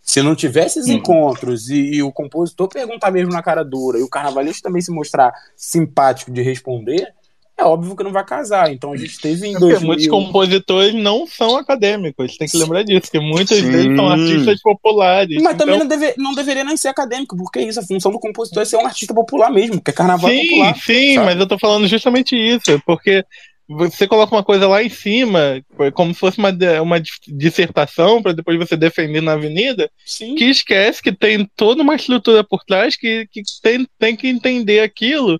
Se 0.00 0.22
não 0.22 0.36
tivesse 0.36 0.78
esses 0.78 0.90
encontros 0.90 1.68
e, 1.68 1.96
e 1.96 2.02
o 2.02 2.12
compositor 2.12 2.68
perguntar 2.68 3.10
mesmo 3.10 3.32
na 3.32 3.42
cara 3.42 3.64
dura 3.64 3.98
e 3.98 4.02
o 4.02 4.08
carnavalesco 4.08 4.62
também 4.62 4.80
se 4.80 4.92
mostrar 4.92 5.32
simpático 5.56 6.30
de 6.30 6.40
responder, 6.40 7.12
é 7.58 7.64
óbvio 7.64 7.96
que 7.96 8.04
não 8.04 8.12
vai 8.12 8.24
casar. 8.24 8.72
Então 8.72 8.92
a 8.92 8.96
gente 8.96 9.20
teve 9.20 9.48
em 9.48 9.52
Porque 9.52 9.66
2000... 9.66 9.86
muitos 9.86 10.06
compositores 10.06 10.94
não 10.94 11.26
são 11.26 11.56
acadêmicos, 11.56 12.36
tem 12.36 12.46
que 12.46 12.56
lembrar 12.56 12.84
disso, 12.84 13.10
que 13.10 13.18
muitos 13.18 13.56
Sim. 13.56 13.70
deles 13.70 13.96
são 13.96 14.08
artistas 14.08 14.62
populares. 14.62 15.42
Mas 15.42 15.56
também 15.56 15.74
Então, 15.74 15.88
não, 15.88 15.98
deve, 15.98 16.14
não 16.16 16.34
deveria 16.34 16.62
nem 16.62 16.76
ser 16.76 16.88
acadêmico, 16.88 17.36
porque 17.36 17.60
isso, 17.60 17.80
a 17.80 17.82
função 17.82 18.12
do 18.12 18.20
compositor 18.20 18.62
é 18.62 18.64
ser 18.64 18.76
um 18.76 18.86
artista 18.86 19.12
popular 19.12 19.50
mesmo, 19.50 19.76
porque 19.76 19.92
carnaval 19.92 20.30
é 20.30 20.34
sim, 20.34 20.48
popular. 20.48 20.76
sim, 20.76 21.14
sabe? 21.16 21.26
mas 21.26 21.40
eu 21.40 21.48
tô 21.48 21.58
falando 21.58 21.88
justamente 21.88 22.36
isso, 22.36 22.80
porque 22.86 23.24
você 23.68 24.06
coloca 24.06 24.34
uma 24.34 24.44
coisa 24.44 24.66
lá 24.66 24.82
em 24.82 24.88
cima, 24.88 25.62
como 25.92 26.14
se 26.14 26.20
fosse 26.20 26.38
uma, 26.38 26.50
uma 26.80 27.02
dissertação, 27.26 28.22
para 28.22 28.32
depois 28.32 28.56
você 28.56 28.76
defender 28.76 29.20
na 29.20 29.32
avenida, 29.32 29.90
Sim. 30.06 30.36
que 30.36 30.44
esquece 30.44 31.02
que 31.02 31.12
tem 31.12 31.44
toda 31.54 31.82
uma 31.82 31.94
estrutura 31.94 32.42
por 32.42 32.64
trás 32.64 32.96
que, 32.96 33.26
que 33.30 33.42
tem, 33.62 33.86
tem 33.98 34.16
que 34.16 34.26
entender 34.26 34.80
aquilo 34.80 35.38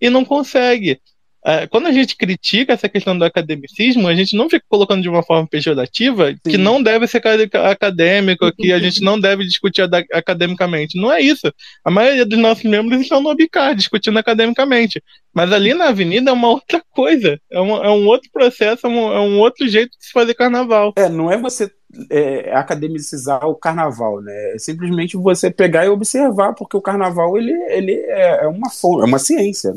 e 0.00 0.10
não 0.10 0.24
consegue. 0.24 0.98
É, 1.44 1.66
quando 1.66 1.86
a 1.86 1.92
gente 1.92 2.16
critica 2.16 2.74
essa 2.74 2.88
questão 2.88 3.16
do 3.18 3.24
academicismo, 3.24 4.06
a 4.06 4.14
gente 4.14 4.36
não 4.36 4.48
fica 4.50 4.64
colocando 4.68 5.00
de 5.02 5.08
uma 5.08 5.22
forma 5.22 5.46
pejorativa 5.46 6.34
que 6.44 6.58
não 6.58 6.82
deve 6.82 7.06
ser 7.06 7.16
acad- 7.16 7.48
acadêmico, 7.54 8.52
que 8.54 8.72
a 8.72 8.78
gente 8.78 9.00
não 9.02 9.18
deve 9.18 9.44
discutir 9.44 9.82
academicamente. 10.12 11.00
Não 11.00 11.10
é 11.12 11.20
isso. 11.20 11.52
A 11.84 11.90
maioria 11.90 12.26
dos 12.26 12.38
nossos 12.38 12.64
membros 12.64 13.00
estão 13.00 13.22
no 13.22 13.34
Bicar 13.34 13.74
discutindo 13.74 14.18
academicamente. 14.18 15.02
Mas 15.32 15.52
ali 15.52 15.72
na 15.72 15.88
avenida 15.88 16.30
é 16.30 16.34
uma 16.34 16.48
outra 16.48 16.82
coisa. 16.90 17.40
É, 17.50 17.58
uma- 17.60 17.86
é 17.86 17.88
um 17.88 18.06
outro 18.06 18.28
processo, 18.32 18.86
é 18.86 18.90
um, 18.90 19.12
é 19.12 19.20
um 19.20 19.38
outro 19.38 19.66
jeito 19.68 19.96
de 19.98 20.06
se 20.06 20.12
fazer 20.12 20.34
carnaval. 20.34 20.92
É, 20.96 21.08
não 21.08 21.30
é 21.30 21.38
você 21.38 21.70
é, 22.08 22.54
academicizar 22.54 23.46
o 23.46 23.54
carnaval, 23.54 24.20
né? 24.20 24.54
É 24.54 24.58
simplesmente 24.58 25.16
você 25.16 25.50
pegar 25.50 25.84
e 25.84 25.88
observar, 25.88 26.54
porque 26.54 26.76
o 26.76 26.82
carnaval 26.82 27.36
ele, 27.36 27.52
ele 27.68 27.94
é 27.94 28.44
é 28.44 28.48
uma 28.48 28.68
é 28.68 29.04
uma 29.04 29.18
ciência, 29.18 29.72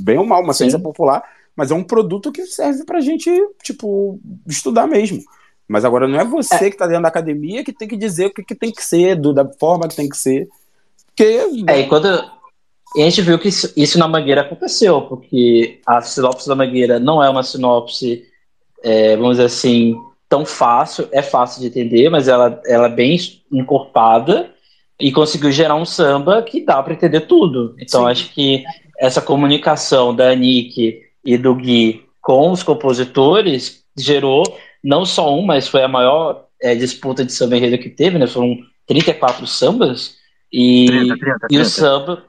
bem 0.00 0.18
ou 0.18 0.26
mal, 0.26 0.42
uma 0.42 0.52
ciência 0.52 0.78
popular, 0.78 1.22
mas 1.56 1.70
é 1.70 1.74
um 1.74 1.84
produto 1.84 2.32
que 2.32 2.44
serve 2.46 2.84
pra 2.84 3.00
gente, 3.00 3.30
tipo, 3.62 4.20
estudar 4.46 4.86
mesmo. 4.86 5.22
Mas 5.66 5.84
agora 5.84 6.06
não 6.06 6.20
é 6.20 6.24
você 6.24 6.70
que 6.70 6.76
tá 6.76 6.86
dentro 6.86 7.02
da 7.02 7.08
academia 7.08 7.64
que 7.64 7.72
tem 7.72 7.88
que 7.88 7.96
dizer 7.96 8.26
o 8.26 8.34
que, 8.34 8.42
que 8.42 8.54
tem 8.54 8.70
que 8.70 8.84
ser, 8.84 9.16
do, 9.16 9.32
da 9.32 9.48
forma 9.58 9.88
que 9.88 9.96
tem 9.96 10.08
que 10.08 10.16
ser. 10.16 10.48
Porque 11.06 11.40
É, 11.66 11.80
e 11.80 11.88
quando. 11.88 12.06
E 12.96 13.02
a 13.02 13.04
gente 13.08 13.22
viu 13.22 13.38
que 13.38 13.48
isso, 13.48 13.72
isso 13.76 13.98
na 13.98 14.06
Mangueira 14.06 14.42
aconteceu, 14.42 15.02
porque 15.02 15.80
a 15.84 16.00
sinopse 16.00 16.46
da 16.46 16.54
Mangueira 16.54 17.00
não 17.00 17.22
é 17.22 17.28
uma 17.28 17.42
sinopse, 17.42 18.24
é, 18.82 19.16
vamos 19.16 19.32
dizer 19.32 19.46
assim, 19.46 19.96
tão 20.34 20.44
fácil, 20.44 21.08
é 21.12 21.22
fácil 21.22 21.60
de 21.60 21.68
entender, 21.68 22.10
mas 22.10 22.26
ela, 22.26 22.60
ela 22.66 22.86
é 22.86 22.90
bem 22.90 23.16
encorpada 23.52 24.50
e 24.98 25.12
conseguiu 25.12 25.52
gerar 25.52 25.76
um 25.76 25.84
samba 25.84 26.42
que 26.42 26.64
dá 26.64 26.82
para 26.82 26.92
entender 26.92 27.20
tudo. 27.20 27.76
Então 27.78 28.02
Sim. 28.02 28.10
acho 28.10 28.34
que 28.34 28.64
essa 28.98 29.22
comunicação 29.22 30.12
da 30.12 30.34
Nick 30.34 31.02
e 31.24 31.38
do 31.38 31.54
Gui 31.54 32.02
com 32.20 32.50
os 32.50 32.64
compositores 32.64 33.84
gerou 33.96 34.42
não 34.82 35.04
só 35.04 35.32
um, 35.32 35.42
mas 35.42 35.68
foi 35.68 35.84
a 35.84 35.88
maior 35.88 36.46
é, 36.60 36.74
disputa 36.74 37.24
de 37.24 37.32
samba 37.32 37.56
enredo 37.56 37.78
que 37.78 37.88
teve, 37.88 38.18
né? 38.18 38.26
Foram 38.26 38.58
34 38.88 39.46
sambas 39.46 40.16
e 40.52 40.86
30, 40.86 41.16
30, 41.16 41.30
e 41.42 41.58
o 41.58 41.60
30. 41.60 41.64
samba 41.64 42.24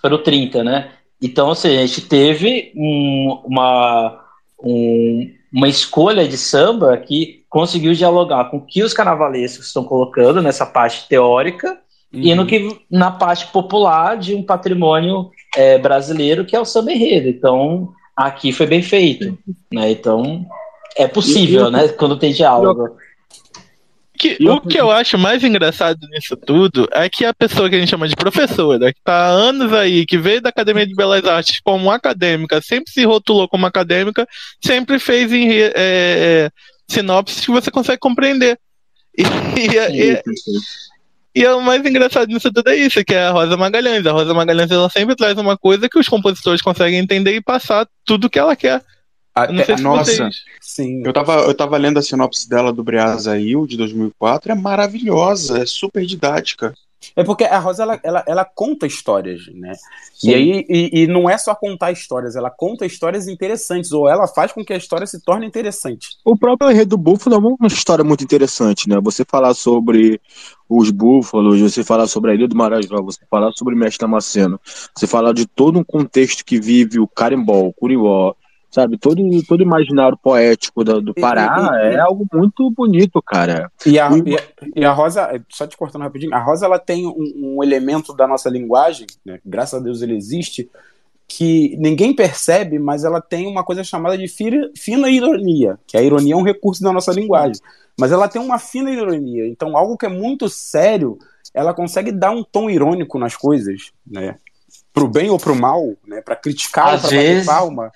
foram 0.00 0.22
30, 0.22 0.62
né? 0.62 0.92
Então, 1.20 1.50
assim, 1.50 1.76
a 1.76 1.84
gente 1.84 2.02
teve 2.02 2.72
um, 2.76 3.42
uma, 3.44 4.24
um, 4.62 5.32
uma 5.52 5.68
escolha 5.68 6.26
de 6.26 6.36
samba 6.36 6.96
que 6.96 7.44
conseguiu 7.48 7.92
dialogar 7.92 8.50
com 8.50 8.58
o 8.58 8.64
que 8.64 8.82
os 8.82 8.92
carnavalescos 8.92 9.66
estão 9.66 9.84
colocando 9.84 10.40
nessa 10.40 10.64
parte 10.64 11.08
teórica 11.08 11.78
uhum. 12.12 12.20
e 12.20 12.34
no 12.34 12.46
que 12.46 12.80
na 12.90 13.10
parte 13.10 13.46
popular 13.48 14.16
de 14.16 14.34
um 14.34 14.42
patrimônio 14.42 15.30
é, 15.56 15.78
brasileiro 15.78 16.44
que 16.44 16.54
é 16.54 16.60
o 16.60 16.64
samba 16.64 16.92
enredo. 16.92 17.28
Então, 17.28 17.88
aqui 18.16 18.52
foi 18.52 18.66
bem 18.66 18.82
feito, 18.82 19.36
né? 19.72 19.90
Então, 19.90 20.46
é 20.96 21.08
possível, 21.08 21.70
né? 21.70 21.88
Quando 21.88 22.18
tem 22.18 22.32
diálogo. 22.32 22.96
Que, 24.20 24.36
o 24.46 24.60
que 24.60 24.78
eu 24.78 24.90
acho 24.90 25.16
mais 25.16 25.42
engraçado 25.42 26.06
nisso 26.10 26.36
tudo 26.36 26.86
é 26.92 27.08
que 27.08 27.24
a 27.24 27.32
pessoa 27.32 27.70
que 27.70 27.76
a 27.76 27.78
gente 27.78 27.88
chama 27.88 28.06
de 28.06 28.14
professora, 28.14 28.92
que 28.92 28.98
está 28.98 29.14
há 29.14 29.28
anos 29.28 29.72
aí, 29.72 30.04
que 30.04 30.18
veio 30.18 30.42
da 30.42 30.50
Academia 30.50 30.86
de 30.86 30.94
Belas 30.94 31.24
Artes 31.24 31.58
como 31.64 31.90
acadêmica, 31.90 32.60
sempre 32.60 32.92
se 32.92 33.02
rotulou 33.02 33.48
como 33.48 33.64
acadêmica, 33.64 34.28
sempre 34.62 34.98
fez 34.98 35.32
em 35.32 35.50
é, 35.50 35.72
é, 35.74 36.50
sinopses 36.86 37.46
que 37.46 37.50
você 37.50 37.70
consegue 37.70 37.98
compreender. 37.98 38.58
E, 39.16 39.22
e, 39.22 40.12
e, 40.12 40.22
e 41.34 41.46
o 41.46 41.62
mais 41.62 41.82
engraçado 41.82 42.28
nisso 42.28 42.52
tudo 42.52 42.68
é 42.68 42.76
isso, 42.76 43.02
que 43.02 43.14
é 43.14 43.24
a 43.24 43.30
Rosa 43.30 43.56
Magalhães. 43.56 44.04
A 44.04 44.12
Rosa 44.12 44.34
Magalhães 44.34 44.70
ela 44.70 44.90
sempre 44.90 45.16
traz 45.16 45.38
uma 45.38 45.56
coisa 45.56 45.88
que 45.88 45.98
os 45.98 46.08
compositores 46.08 46.60
conseguem 46.60 46.98
entender 46.98 47.34
e 47.34 47.40
passar 47.40 47.88
tudo 48.04 48.28
que 48.28 48.38
ela 48.38 48.54
quer. 48.54 48.82
Não 49.48 49.64
sei 49.64 49.76
se 49.76 49.82
nossa, 49.82 50.12
vocês... 50.12 50.44
sim. 50.60 51.02
Eu 51.04 51.12
tava, 51.12 51.34
eu 51.42 51.54
tava 51.54 51.76
lendo 51.76 51.98
a 51.98 52.02
sinopse 52.02 52.48
dela 52.48 52.72
do 52.72 52.84
Breazail, 52.84 53.66
de 53.66 53.76
2004, 53.76 54.52
é 54.52 54.54
maravilhosa, 54.54 55.62
é 55.62 55.66
super 55.66 56.04
didática. 56.04 56.74
É 57.16 57.24
porque 57.24 57.44
a 57.44 57.58
Rosa 57.58 57.82
ela, 57.82 58.00
ela, 58.02 58.24
ela 58.26 58.44
conta 58.44 58.86
histórias, 58.86 59.46
né? 59.54 59.72
Sim. 60.14 60.30
E 60.30 60.34
aí 60.34 60.66
e, 60.68 61.02
e, 61.02 61.06
não 61.06 61.28
é 61.30 61.38
só 61.38 61.54
contar 61.54 61.92
histórias, 61.92 62.36
ela 62.36 62.50
conta 62.50 62.84
histórias 62.84 63.26
interessantes, 63.26 63.90
ou 63.92 64.08
ela 64.08 64.26
faz 64.28 64.52
com 64.52 64.64
que 64.64 64.72
a 64.72 64.76
história 64.76 65.06
se 65.06 65.22
torne 65.24 65.46
interessante. 65.46 66.08
O 66.24 66.36
próprio 66.36 66.70
enredo 66.70 66.90
do 66.90 66.98
Búfalo 66.98 67.36
é 67.36 67.38
uma 67.38 67.66
história 67.66 68.04
muito 68.04 68.22
interessante, 68.22 68.88
né? 68.88 69.00
Você 69.02 69.24
falar 69.24 69.54
sobre 69.54 70.20
os 70.68 70.90
búfalos, 70.90 71.60
você 71.60 71.82
falar 71.82 72.06
sobre 72.06 72.32
a 72.32 72.34
Ilha 72.34 72.46
do 72.46 72.56
Marajó, 72.56 73.02
você 73.02 73.20
falar 73.30 73.50
sobre 73.52 73.74
o 73.74 73.78
Mestre 73.78 74.06
Damasceno, 74.06 74.60
você 74.94 75.06
falar 75.06 75.32
de 75.32 75.46
todo 75.46 75.78
um 75.78 75.84
contexto 75.84 76.44
que 76.44 76.60
vive 76.60 77.00
o 77.00 77.08
carimbó, 77.08 77.60
o 77.60 77.72
curió, 77.72 78.34
sabe? 78.70 78.96
Todo, 78.96 79.22
todo 79.46 79.62
imaginário 79.62 80.16
poético 80.16 80.84
do, 80.84 81.00
do 81.00 81.14
Pará 81.14 81.72
e, 81.82 81.92
e, 81.92 81.94
é 81.94 82.00
algo 82.00 82.26
muito 82.32 82.70
bonito, 82.70 83.20
cara. 83.20 83.70
E 83.84 83.98
a, 83.98 84.08
e, 84.10 84.36
a, 84.36 84.42
e 84.76 84.84
a 84.84 84.92
Rosa, 84.92 85.42
só 85.48 85.66
te 85.66 85.76
cortando 85.76 86.02
rapidinho, 86.02 86.34
a 86.34 86.38
Rosa 86.38 86.66
ela 86.66 86.78
tem 86.78 87.06
um, 87.06 87.56
um 87.56 87.62
elemento 87.62 88.14
da 88.14 88.26
nossa 88.26 88.48
linguagem, 88.48 89.06
né? 89.24 89.40
graças 89.44 89.80
a 89.80 89.82
Deus 89.82 90.00
ele 90.00 90.16
existe, 90.16 90.70
que 91.26 91.76
ninguém 91.78 92.14
percebe, 92.14 92.78
mas 92.78 93.04
ela 93.04 93.20
tem 93.20 93.46
uma 93.46 93.64
coisa 93.64 93.82
chamada 93.84 94.16
de 94.16 94.28
fina, 94.28 94.70
fina 94.76 95.08
ironia, 95.10 95.78
que 95.86 95.96
a 95.96 96.02
ironia 96.02 96.34
é 96.34 96.36
um 96.36 96.42
recurso 96.42 96.82
da 96.82 96.92
nossa 96.92 97.12
linguagem, 97.12 97.60
mas 97.98 98.12
ela 98.12 98.28
tem 98.28 98.40
uma 98.40 98.58
fina 98.58 98.90
ironia, 98.90 99.46
então 99.46 99.76
algo 99.76 99.96
que 99.96 100.06
é 100.06 100.08
muito 100.08 100.48
sério, 100.48 101.18
ela 101.54 101.74
consegue 101.74 102.10
dar 102.10 102.30
um 102.30 102.42
tom 102.42 102.68
irônico 102.68 103.18
nas 103.18 103.36
coisas, 103.36 103.92
né? 104.06 104.36
Pro 104.92 105.06
bem 105.06 105.30
ou 105.30 105.38
pro 105.38 105.54
mal, 105.54 105.94
né? 106.06 106.20
Para 106.20 106.34
criticar 106.34 107.00
pra 107.00 107.08
vezes, 107.08 107.46
palma 107.46 107.92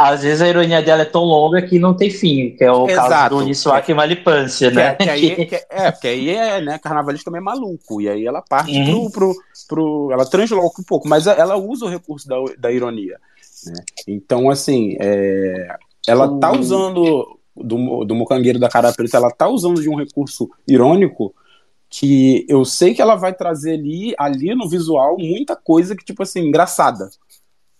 às 0.00 0.22
vezes 0.22 0.40
a 0.40 0.48
ironia 0.48 0.80
dela 0.80 1.02
é 1.02 1.04
tão 1.04 1.24
longa 1.24 1.60
que 1.60 1.78
não 1.78 1.94
tem 1.94 2.08
fim, 2.08 2.56
que 2.56 2.64
é 2.64 2.72
o 2.72 2.88
Exato. 2.88 3.10
caso 3.10 3.28
do 3.28 3.36
Uniswak 3.42 3.90
e 3.90 3.94
Malipância, 3.94 4.70
né? 4.70 4.94
Que, 4.94 5.04
que 5.04 5.10
aí, 5.10 5.46
que, 5.46 5.54
é, 5.68 5.90
porque 5.92 6.08
aí 6.08 6.30
é, 6.30 6.58
né, 6.62 6.78
carnavalista 6.78 7.26
também 7.26 7.42
é 7.42 7.44
maluco, 7.44 8.00
e 8.00 8.08
aí 8.08 8.24
ela 8.24 8.40
parte 8.40 8.74
uhum. 8.74 9.10
pro, 9.10 9.34
pro, 9.34 9.44
pro, 9.68 10.08
Ela 10.10 10.24
transloca 10.24 10.80
um 10.80 10.84
pouco, 10.84 11.06
mas 11.06 11.26
ela 11.26 11.54
usa 11.58 11.84
o 11.84 11.88
recurso 11.90 12.26
da, 12.26 12.36
da 12.56 12.72
ironia. 12.72 13.18
Né? 13.66 13.74
Então, 14.08 14.48
assim, 14.48 14.96
é, 14.98 15.68
ela 16.08 16.38
tá 16.38 16.50
usando 16.50 17.38
do, 17.54 18.02
do 18.02 18.14
Mocangueiro 18.14 18.58
da 18.58 18.70
Cara 18.70 18.94
Preta, 18.94 19.18
ela 19.18 19.30
tá 19.30 19.48
usando 19.48 19.82
de 19.82 19.90
um 19.90 19.96
recurso 19.96 20.48
irônico 20.66 21.34
que 21.90 22.46
eu 22.48 22.64
sei 22.64 22.94
que 22.94 23.02
ela 23.02 23.16
vai 23.16 23.34
trazer 23.34 23.74
ali, 23.74 24.14
ali 24.16 24.54
no 24.54 24.66
visual 24.66 25.18
muita 25.18 25.54
coisa 25.54 25.94
que, 25.94 26.06
tipo 26.06 26.22
assim, 26.22 26.40
engraçada, 26.40 27.10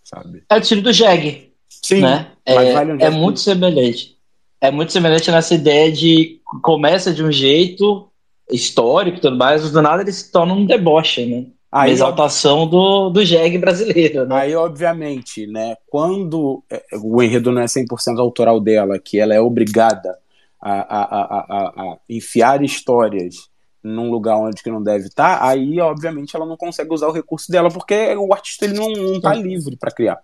sabe? 0.05 0.43
É 0.51 0.57
o 0.57 0.61
tiro 0.61 0.83
do 0.83 0.93
Jeg. 0.93 1.50
Sim, 1.83 2.01
né? 2.03 2.29
é, 2.45 2.73
vale 2.73 3.03
é 3.03 3.11
muito 3.11 3.41
semelhante. 3.41 4.17
É 4.61 4.71
muito 4.71 4.93
semelhante 4.93 5.31
nessa 5.31 5.55
ideia 5.55 5.91
de 5.91 6.41
começa 6.63 7.13
de 7.13 7.25
um 7.25 7.33
jeito 7.33 8.09
histórico 8.51 9.19
e 9.19 9.21
tudo 9.21 9.37
mais, 9.37 9.71
do 9.71 9.83
nada 9.83 10.03
ele 10.03 10.13
se 10.13 10.31
torna 10.31 10.53
um 10.53 10.67
deboche, 10.67 11.25
né? 11.25 11.47
Aí, 11.73 11.93
exaltação 11.93 12.67
do, 12.67 13.11
do 13.11 13.25
jegue 13.25 13.57
brasileiro. 13.57 14.27
Né? 14.27 14.35
Aí, 14.35 14.57
obviamente, 14.57 15.47
né, 15.47 15.77
quando 15.89 16.65
é, 16.69 16.83
o 17.01 17.23
enredo 17.23 17.53
não 17.53 17.63
é 17.63 17.67
100% 17.67 18.19
autoral 18.19 18.59
dela, 18.59 18.99
que 18.99 19.21
ela 19.21 19.35
é 19.35 19.41
obrigada 19.41 20.19
a, 20.61 20.73
a, 20.73 21.03
a, 21.05 21.83
a, 21.83 21.99
enfiar 22.09 22.63
histórias 22.65 23.49
num 23.83 24.11
lugar 24.11 24.37
onde 24.37 24.63
que 24.63 24.71
não 24.71 24.83
deve 24.83 25.07
estar, 25.07 25.43
aí, 25.43 25.81
obviamente, 25.81 26.35
ela 26.35 26.45
não 26.45 26.57
consegue 26.57 26.93
usar 26.93 27.07
o 27.07 27.13
recurso 27.13 27.51
dela, 27.53 27.71
porque 27.71 28.15
o 28.17 28.35
artista 28.35 28.65
ele 28.65 28.75
não 28.75 28.91
está 29.15 29.33
livre 29.33 29.77
para 29.77 29.93
criar. 29.93 30.21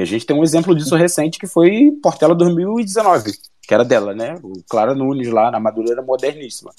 E 0.00 0.02
a 0.02 0.06
gente 0.06 0.24
tem 0.24 0.34
um 0.34 0.42
exemplo 0.42 0.74
disso 0.74 0.96
recente 0.96 1.38
que 1.38 1.46
foi 1.46 1.92
Portela 2.02 2.34
2019, 2.34 3.34
que 3.60 3.74
era 3.74 3.84
dela, 3.84 4.14
né? 4.14 4.38
O 4.42 4.62
Clara 4.66 4.94
Nunes 4.94 5.28
lá 5.28 5.50
na 5.50 5.60
Madureira 5.60 6.00
Moderníssima. 6.00 6.70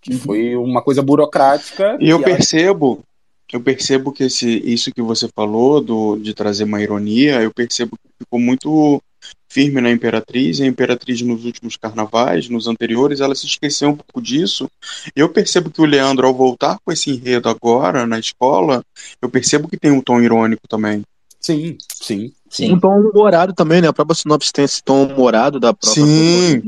Que 0.00 0.14
uhum. 0.14 0.18
foi 0.18 0.56
uma 0.56 0.82
coisa 0.82 1.00
burocrática. 1.00 1.96
E 2.00 2.10
eu 2.10 2.20
percebo, 2.20 3.04
eu 3.52 3.60
percebo 3.60 4.10
que 4.10 4.24
esse, 4.24 4.48
isso 4.68 4.90
que 4.92 5.00
você 5.00 5.28
falou 5.32 5.80
do, 5.80 6.16
de 6.16 6.34
trazer 6.34 6.64
uma 6.64 6.82
ironia, 6.82 7.40
eu 7.40 7.54
percebo 7.54 7.96
que 7.96 8.24
ficou 8.24 8.40
muito 8.40 9.00
firme 9.48 9.80
na 9.80 9.92
Imperatriz, 9.92 10.58
e 10.58 10.64
a 10.64 10.66
Imperatriz 10.66 11.22
nos 11.22 11.44
últimos 11.44 11.76
carnavais, 11.76 12.48
nos 12.48 12.66
anteriores, 12.66 13.20
ela 13.20 13.36
se 13.36 13.46
esqueceu 13.46 13.90
um 13.90 13.96
pouco 13.96 14.20
disso. 14.20 14.68
Eu 15.14 15.28
percebo 15.28 15.70
que 15.70 15.80
o 15.80 15.84
Leandro, 15.84 16.26
ao 16.26 16.34
voltar 16.34 16.80
com 16.84 16.90
esse 16.90 17.12
enredo 17.12 17.48
agora 17.48 18.04
na 18.08 18.18
escola, 18.18 18.82
eu 19.22 19.28
percebo 19.28 19.68
que 19.68 19.76
tem 19.76 19.92
um 19.92 20.00
tom 20.00 20.20
irônico 20.20 20.66
também. 20.68 21.04
Sim, 21.44 21.76
sim, 22.00 22.32
sim. 22.48 22.72
Um 22.72 22.80
tom 22.80 23.00
humorado 23.00 23.52
também, 23.52 23.82
né? 23.82 23.88
A 23.88 23.92
própria 23.92 24.14
sinopse 24.14 24.50
tem 24.50 24.64
esse 24.64 24.82
tom 24.82 25.04
humorado 25.04 25.60
da 25.60 25.74
própria 25.74 26.02
sim. 26.02 26.58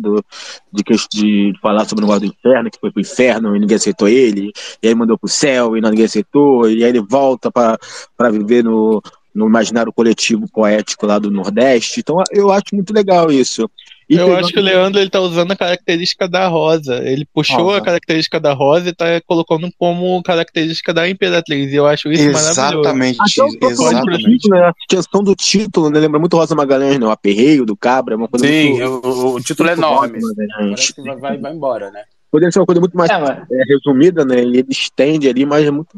Do, 0.00 0.24
de, 0.72 0.82
de, 0.82 1.52
de 1.52 1.60
falar 1.60 1.84
sobre 1.84 2.02
o 2.02 2.08
negócio 2.08 2.26
do 2.26 2.34
inferno, 2.34 2.70
que 2.70 2.80
foi 2.80 2.90
pro 2.90 3.02
inferno 3.02 3.54
e 3.54 3.60
ninguém 3.60 3.76
aceitou 3.76 4.08
ele, 4.08 4.50
e 4.82 4.88
aí 4.88 4.94
mandou 4.94 5.18
pro 5.18 5.28
céu 5.28 5.76
e 5.76 5.82
ninguém 5.82 6.06
aceitou, 6.06 6.66
e 6.66 6.82
aí 6.82 6.88
ele 6.88 7.02
volta 7.02 7.52
para 7.52 8.30
viver 8.30 8.64
no, 8.64 9.02
no 9.34 9.46
imaginário 9.46 9.92
coletivo 9.92 10.46
poético 10.50 11.04
lá 11.04 11.18
do 11.18 11.30
Nordeste. 11.30 12.00
Então 12.00 12.16
eu 12.30 12.50
acho 12.50 12.64
muito 12.72 12.90
legal 12.94 13.30
isso. 13.30 13.70
E 14.12 14.18
eu 14.18 14.36
acho 14.36 14.52
que 14.52 14.58
o 14.58 14.62
Leandro 14.62 15.00
ele 15.00 15.08
tá 15.08 15.20
usando 15.20 15.52
a 15.52 15.56
característica 15.56 16.28
da 16.28 16.46
rosa. 16.46 16.96
Ele 17.02 17.24
puxou 17.24 17.64
rosa. 17.64 17.78
a 17.78 17.80
característica 17.80 18.38
da 18.38 18.52
rosa 18.52 18.90
e 18.90 18.92
tá 18.92 19.06
colocando 19.26 19.70
como 19.78 20.22
característica 20.22 20.92
da 20.92 21.08
Imperatriz. 21.08 21.72
E 21.72 21.76
eu 21.76 21.86
acho 21.86 22.12
isso 22.12 22.28
exatamente, 22.28 23.16
maravilhoso. 23.16 23.58
Exatamente. 23.62 24.38
Título, 24.38 24.54
né? 24.54 24.66
A 24.68 24.74
questão 24.86 25.24
do 25.24 25.34
título, 25.34 25.88
né? 25.88 25.98
Lembra 25.98 26.20
muito 26.20 26.36
Rosa 26.36 26.54
Magalhães, 26.54 26.98
né? 27.00 27.06
O 27.06 27.10
aperreio 27.10 27.64
do 27.64 27.74
cabra, 27.74 28.14
é 28.14 28.16
uma 28.16 28.28
coisa 28.28 28.46
Sim, 28.46 28.72
muito, 28.72 29.08
o, 29.08 29.34
o, 29.36 29.40
título 29.40 29.70
é 29.70 29.72
enorme. 29.72 30.18
Parece 30.54 30.94
que 30.94 31.02
vai, 31.02 31.38
vai 31.38 31.52
embora, 31.52 31.90
né? 31.90 32.02
Poderia 32.30 32.52
ser 32.52 32.60
uma 32.60 32.66
coisa 32.66 32.80
muito 32.80 32.96
mais 32.96 33.10
é, 33.10 33.14
é, 33.14 33.64
resumida, 33.66 34.26
né? 34.26 34.42
E 34.42 34.58
ele 34.58 34.66
estende 34.68 35.26
ali, 35.26 35.46
mas 35.46 35.66
é 35.66 35.70
muito. 35.70 35.88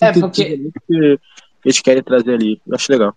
É 0.00 0.12
porque... 0.12 0.70
que 0.86 1.18
eles 1.62 1.80
querem 1.80 2.02
trazer 2.02 2.34
ali. 2.34 2.58
Eu 2.66 2.74
acho 2.74 2.90
legal. 2.90 3.14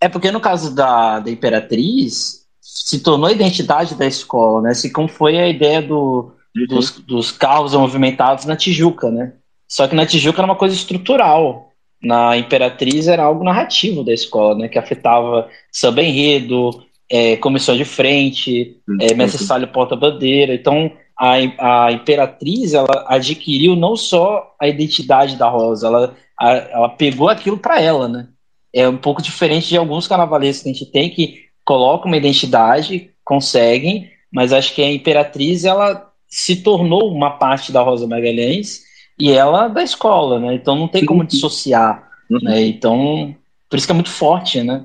É 0.00 0.08
porque 0.08 0.30
no 0.30 0.40
caso 0.40 0.74
da, 0.74 1.20
da 1.20 1.30
Imperatriz, 1.30 2.43
se 2.64 3.00
tornou 3.00 3.28
a 3.28 3.32
identidade 3.32 3.94
da 3.94 4.06
escola, 4.06 4.62
né? 4.62 4.72
Se 4.72 4.90
como 4.90 5.06
foi 5.06 5.38
a 5.38 5.46
ideia 5.46 5.82
do, 5.82 6.32
uhum. 6.56 6.66
dos, 6.66 6.90
dos 6.92 7.30
carros 7.30 7.74
movimentados 7.74 8.46
na 8.46 8.56
Tijuca, 8.56 9.10
né? 9.10 9.34
Só 9.68 9.86
que 9.86 9.94
na 9.94 10.06
Tijuca 10.06 10.40
era 10.40 10.46
uma 10.46 10.56
coisa 10.56 10.74
estrutural. 10.74 11.70
Na 12.02 12.38
Imperatriz 12.38 13.06
era 13.06 13.22
algo 13.22 13.44
narrativo 13.44 14.02
da 14.02 14.14
escola, 14.14 14.56
né? 14.56 14.68
Que 14.68 14.78
afetava 14.78 15.46
samba 15.70 16.02
enredo, 16.02 16.82
é, 17.10 17.36
comissão 17.36 17.76
de 17.76 17.84
frente, 17.84 18.78
uhum. 18.88 18.96
é, 18.98 19.12
mestre 19.12 19.44
salho 19.44 19.68
porta-bandeira. 19.68 20.54
Então, 20.54 20.90
a, 21.18 21.86
a 21.86 21.92
Imperatriz, 21.92 22.72
ela 22.72 23.04
adquiriu 23.08 23.76
não 23.76 23.94
só 23.94 24.54
a 24.58 24.66
identidade 24.66 25.36
da 25.36 25.50
Rosa, 25.50 25.86
ela, 25.86 26.16
a, 26.40 26.50
ela 26.50 26.88
pegou 26.88 27.28
aquilo 27.28 27.58
para 27.58 27.78
ela, 27.78 28.08
né? 28.08 28.28
É 28.72 28.88
um 28.88 28.96
pouco 28.96 29.20
diferente 29.20 29.68
de 29.68 29.76
alguns 29.76 30.08
carnavalescos 30.08 30.62
que 30.62 30.70
a 30.70 30.72
gente 30.72 30.86
tem 30.86 31.10
que 31.10 31.43
colocam 31.64 32.06
uma 32.06 32.16
identidade, 32.16 33.10
conseguem, 33.24 34.10
mas 34.32 34.52
acho 34.52 34.74
que 34.74 34.82
a 34.82 34.92
Imperatriz 34.92 35.64
ela 35.64 36.10
se 36.28 36.56
tornou 36.56 37.12
uma 37.12 37.30
parte 37.30 37.70
da 37.70 37.80
Rosa 37.80 38.06
Magalhães 38.06 38.82
e 39.18 39.30
ela 39.30 39.68
da 39.68 39.82
escola, 39.82 40.40
né? 40.40 40.54
Então 40.54 40.76
não 40.76 40.88
tem 40.88 41.04
como 41.04 41.24
dissociar, 41.24 42.08
uhum. 42.28 42.38
né? 42.42 42.62
Então, 42.62 43.34
por 43.70 43.76
isso 43.76 43.86
que 43.86 43.92
é 43.92 43.94
muito 43.94 44.10
forte, 44.10 44.62
né? 44.62 44.84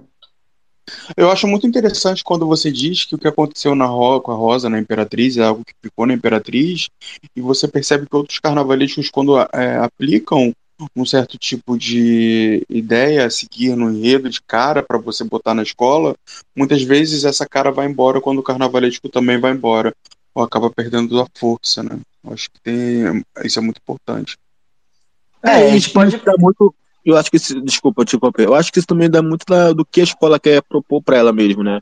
Eu 1.15 1.29
acho 1.31 1.47
muito 1.47 1.67
interessante 1.67 2.23
quando 2.23 2.47
você 2.47 2.71
diz 2.71 3.05
que 3.05 3.15
o 3.15 3.17
que 3.17 3.27
aconteceu 3.27 3.75
na 3.75 3.85
Ro 3.85 4.21
com 4.21 4.31
a 4.31 4.35
Rosa 4.35 4.69
na 4.69 4.79
Imperatriz 4.79 5.37
é 5.37 5.43
algo 5.43 5.63
que 5.63 5.73
ficou 5.81 6.05
na 6.05 6.13
Imperatriz, 6.13 6.89
e 7.35 7.41
você 7.41 7.67
percebe 7.67 8.07
que 8.07 8.15
outros 8.15 8.39
carnavalescos, 8.39 9.09
quando 9.09 9.39
é, 9.39 9.77
aplicam 9.77 10.53
um 10.95 11.05
certo 11.05 11.37
tipo 11.37 11.77
de 11.77 12.65
ideia 12.69 13.25
a 13.25 13.29
seguir 13.29 13.75
no 13.75 13.91
enredo 13.91 14.29
de 14.29 14.41
cara 14.41 14.81
para 14.81 14.97
você 14.97 15.23
botar 15.23 15.53
na 15.53 15.63
escola, 15.63 16.15
muitas 16.55 16.81
vezes 16.83 17.25
essa 17.25 17.45
cara 17.45 17.71
vai 17.71 17.87
embora 17.87 18.21
quando 18.21 18.39
o 18.39 18.43
carnavalesco 18.43 19.09
também 19.09 19.39
vai 19.39 19.51
embora, 19.51 19.93
ou 20.33 20.43
acaba 20.43 20.69
perdendo 20.69 21.19
a 21.19 21.27
força, 21.35 21.83
né? 21.83 21.99
Acho 22.27 22.49
que 22.51 22.61
tem, 22.61 23.23
isso 23.43 23.59
é 23.59 23.61
muito 23.61 23.77
importante. 23.77 24.37
É, 25.43 25.67
a 25.67 25.69
gente 25.69 25.89
pode 25.91 26.17
dar 26.17 26.35
muito. 26.37 26.73
Eu 27.03 27.17
acho 27.17 27.31
que 27.31 27.37
isso, 27.37 27.59
desculpa, 27.61 28.03
tipo, 28.03 28.29
eu 28.37 28.53
acho 28.53 28.71
que 28.71 28.79
isso 28.79 28.87
também 28.87 29.09
dá 29.09 29.21
muito 29.21 29.45
da, 29.47 29.71
do 29.71 29.85
que 29.85 30.01
a 30.01 30.03
escola 30.03 30.39
quer 30.39 30.61
propor 30.61 31.01
para 31.01 31.17
ela 31.17 31.31
mesmo, 31.31 31.63
né? 31.63 31.79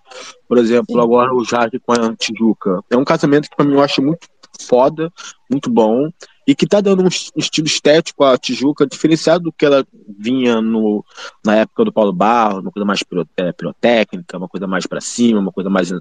Por 0.47 0.57
exemplo, 0.57 0.95
Sim. 0.95 1.01
agora 1.01 1.33
o 1.33 1.43
Jardim 1.43 1.79
com 1.79 1.91
a 1.91 2.15
Tijuca. 2.15 2.81
É 2.89 2.95
um 2.95 3.03
casamento 3.03 3.49
que 3.49 3.55
para 3.55 3.65
mim 3.65 3.73
eu 3.73 3.81
acho 3.81 4.01
muito 4.01 4.27
foda, 4.59 5.11
muito 5.49 5.69
bom 5.69 6.09
e 6.47 6.55
que 6.55 6.63
está 6.63 6.79
dando 6.79 7.03
um 7.03 7.07
estilo 7.07 7.67
estético 7.67 8.23
à 8.23 8.37
Tijuca 8.37 8.87
diferenciado 8.87 9.43
do 9.43 9.51
que 9.51 9.65
ela 9.65 9.85
vinha 10.17 10.61
no, 10.61 11.03
na 11.45 11.57
época 11.57 11.83
do 11.83 11.91
Paulo 11.91 12.13
Barro, 12.13 12.61
uma 12.61 12.71
coisa 12.71 12.85
mais 12.85 13.03
é, 13.35 13.51
pirotécnica, 13.51 14.37
uma 14.37 14.47
coisa 14.47 14.65
mais 14.65 14.87
para 14.87 15.01
cima, 15.01 15.41
uma 15.41 15.51
coisa 15.51 15.69
mais 15.69 15.91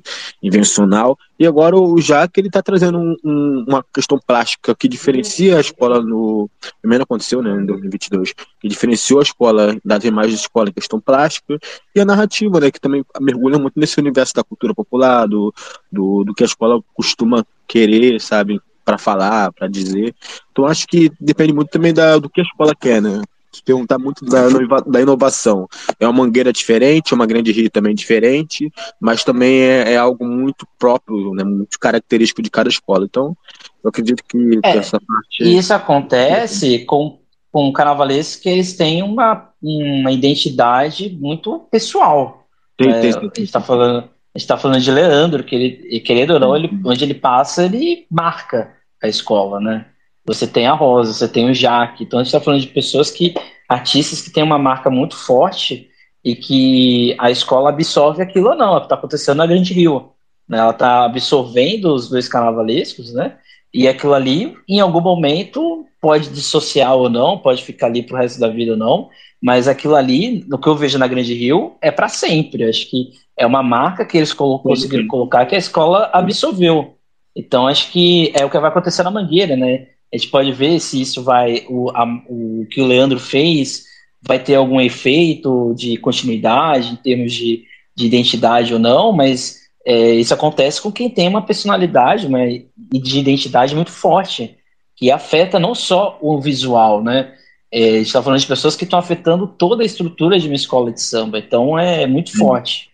invencional. 0.41 1.19
E 1.37 1.45
agora 1.45 1.77
o 1.77 2.01
Jaque 2.01 2.41
ele 2.41 2.47
está 2.47 2.63
trazendo 2.63 2.97
um, 2.97 3.17
um, 3.25 3.65
uma 3.67 3.85
questão 3.93 4.21
plástica 4.25 4.73
que 4.77 4.87
diferencia 4.87 5.57
a 5.57 5.61
escola 5.61 6.01
no 6.01 6.49
primeiro 6.81 7.03
aconteceu, 7.03 7.43
né, 7.43 7.51
em 7.51 7.67
2022, 7.67 8.33
que 8.61 8.69
diferenciou 8.69 9.19
a 9.19 9.25
escola 9.25 9.77
das 9.85 10.05
imagens 10.05 10.37
de 10.37 10.43
escola 10.43 10.69
em 10.69 10.73
questão 10.73 11.01
plástica 11.01 11.59
e 11.93 12.01
a 12.01 12.05
narrativa, 12.05 12.61
né, 12.61 12.71
que 12.71 12.81
também 12.81 13.05
mergulha 13.21 13.59
muito 13.59 13.81
nesse 13.81 13.99
universo 13.99 14.35
da 14.35 14.45
cultura 14.45 14.73
popular, 14.73 15.27
do, 15.27 15.53
do, 15.91 16.23
do 16.23 16.33
que 16.33 16.45
a 16.45 16.47
escola 16.47 16.81
costuma 16.95 17.45
querer, 17.67 18.21
sabe, 18.21 18.61
para 18.87 18.97
falar, 18.97 19.53
para 19.53 19.67
dizer. 19.67 20.15
Então 20.53 20.65
acho 20.65 20.87
que 20.87 21.11
depende 21.21 21.53
muito 21.53 21.71
também 21.71 21.93
da, 21.93 22.19
do 22.19 22.31
que 22.31 22.41
a 22.41 22.45
escola 22.45 22.73
quer, 22.73 23.03
né? 23.03 23.21
Se 23.53 23.63
perguntar 23.63 23.99
muito 23.99 24.25
da, 24.25 24.49
da 24.87 25.01
inovação. 25.01 25.67
É 25.99 26.07
uma 26.07 26.13
mangueira 26.25 26.53
diferente, 26.53 27.13
é 27.13 27.17
uma 27.17 27.27
grande 27.27 27.51
rio 27.51 27.71
também 27.71 27.95
diferente, 27.95 28.71
mas 29.01 29.25
também 29.25 29.61
é, 29.61 29.95
é, 29.95 29.97
algo 29.97 30.25
muito 30.25 30.69
próprio, 30.79 31.35
né? 31.35 31.43
muito 31.43 31.79
característico 31.81 32.43
de 32.43 32.51
cada 32.51 32.69
escola. 32.69 33.07
Então, 33.07 33.37
eu 33.83 33.89
acredito 33.89 34.23
que, 34.29 34.61
é, 34.63 34.77
essa 34.77 35.01
parte. 35.01 35.43
E 35.43 35.57
isso 35.57 35.73
acontece 35.73 36.81
com, 36.81 37.19
com 37.51 37.73
carnavalescos 37.73 38.37
que 38.37 38.49
eles 38.49 38.77
têm 38.77 39.03
uma, 39.03 39.49
uma 39.61 40.13
identidade 40.13 41.17
muito 41.19 41.61
pessoal. 41.71 42.47
Tem, 42.77 42.91
é, 42.91 43.01
tem, 43.01 43.13
tem, 43.13 43.21
a 43.21 43.23
gente 43.25 43.43
está 43.43 43.61
falando. 43.61 44.17
Está 44.35 44.59
falando 44.59 44.83
de 44.83 44.91
Leandro, 44.91 45.43
que 45.43 45.55
ele, 45.55 46.01
querendo 46.01 46.35
ou 46.35 46.39
não, 46.39 46.55
ele, 46.55 46.69
onde 46.85 47.03
ele 47.03 47.15
passa, 47.15 47.65
ele 47.65 48.07
marca 48.11 48.76
a 49.03 49.09
escola, 49.09 49.61
né? 49.61 49.87
Você 50.25 50.47
tem 50.47 50.67
a 50.67 50.73
Rosa, 50.73 51.13
você 51.13 51.29
tem 51.29 51.49
o 51.51 51.55
Jaque. 51.55 52.05
Então 52.05 52.19
a 52.19 52.23
gente 52.23 52.35
está 52.35 52.41
falando 52.41 52.61
de 52.61 52.69
pessoas 52.69 53.11
que, 53.11 53.35
artistas 53.69 54.21
que 54.21 54.31
têm 54.31 54.43
uma 54.43 54.59
marca 54.59 54.91
muito 54.91 55.17
forte 55.17 55.89
e 56.25 56.35
que 56.35 57.15
a 57.19 57.31
escola 57.31 57.71
absorve 57.71 58.23
aquilo 58.23 58.51
ou 58.51 58.57
não. 58.57 58.75
É 58.75 58.77
o 58.77 58.81
que 58.81 58.87
está 58.87 58.97
acontecendo 58.97 59.39
na 59.39 59.47
Grande 59.47 59.73
Rio. 59.73 60.11
Né? 60.49 60.59
Ela 60.59 60.71
está 60.71 61.05
absorvendo 61.05 61.95
os 61.95 62.09
dois 62.09 62.29
carnavalescos, 62.29 63.13
né? 63.13 63.37
E 63.73 63.87
aquilo 63.87 64.15
ali, 64.15 64.57
em 64.69 64.81
algum 64.81 65.01
momento, 65.01 65.85
pode 66.01 66.31
dissociar 66.31 66.95
ou 66.95 67.11
não, 67.11 67.39
pode 67.39 67.63
ficar 67.63 67.87
ali 67.87 68.03
para 68.03 68.17
o 68.17 68.19
resto 68.19 68.41
da 68.41 68.49
vida 68.49 68.73
ou 68.73 68.79
não, 68.79 69.11
mas 69.43 69.69
aquilo 69.69 69.95
ali, 69.95 70.45
no 70.49 70.59
que 70.59 70.69
eu 70.69 70.75
vejo 70.75 70.99
na 70.99 71.07
Grande 71.07 71.35
Rio, 71.35 71.77
é 71.81 71.91
para 71.91 72.09
sempre. 72.09 72.65
Acho 72.65 72.89
que 72.89 73.11
é 73.37 73.47
uma 73.47 73.63
marca 73.63 74.05
que 74.05 74.17
eles 74.17 74.33
conseguiram 74.33 75.07
colocar 75.07 75.45
que 75.47 75.55
a 75.55 75.59
escola 75.59 76.11
absorveu. 76.13 76.96
Então 77.37 77.67
acho 77.67 77.93
que 77.93 78.33
é 78.35 78.45
o 78.45 78.51
que 78.51 78.59
vai 78.59 78.71
acontecer 78.71 79.03
na 79.03 79.11
Mangueira, 79.11 79.55
né? 79.55 79.89
A 80.13 80.17
gente 80.17 80.31
pode 80.31 80.51
ver 80.53 80.81
se 80.81 81.01
isso 81.01 81.23
vai, 81.23 81.67
o, 81.69 81.91
a, 81.91 82.05
o 82.29 82.67
que 82.71 82.81
o 82.81 82.87
Leandro 82.87 83.19
fez 83.21 83.85
vai 84.23 84.39
ter 84.39 84.55
algum 84.55 84.81
efeito 84.81 85.75
de 85.77 85.99
continuidade 85.99 86.93
em 86.93 86.97
termos 86.97 87.33
de, 87.35 87.65
de 87.95 88.07
identidade 88.07 88.73
ou 88.73 88.81
não, 88.81 89.13
mas 89.13 89.61
é, 89.85 90.15
isso 90.15 90.33
acontece 90.33 90.81
com 90.81 90.91
quem 90.91 91.11
tem 91.11 91.29
uma 91.29 91.43
personalidade 91.43 92.27
uma, 92.27 92.43
e 92.45 92.67
de 92.93 93.19
identidade 93.19 93.75
muito 93.75 93.91
forte, 93.91 94.57
que 94.97 95.11
afeta 95.11 95.61
não 95.61 95.75
só 95.75 96.19
o 96.23 96.41
visual, 96.41 97.03
né? 97.03 97.35
É, 97.71 97.85
a 97.85 97.93
gente 97.99 98.07
está 98.07 98.23
falando 98.23 98.41
de 98.41 98.47
pessoas 98.47 98.75
que 98.75 98.85
estão 98.85 98.99
afetando 98.99 99.47
toda 99.47 99.83
a 99.83 99.87
estrutura 99.87 100.39
de 100.39 100.47
uma 100.47 100.55
escola 100.55 100.91
de 100.91 101.03
samba, 101.03 101.39
então 101.39 101.79
é 101.79 102.07
muito 102.07 102.37
forte. 102.37 102.91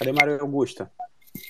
Cadê 0.00 0.12
Maria 0.12 0.40
Augusta? 0.40 0.90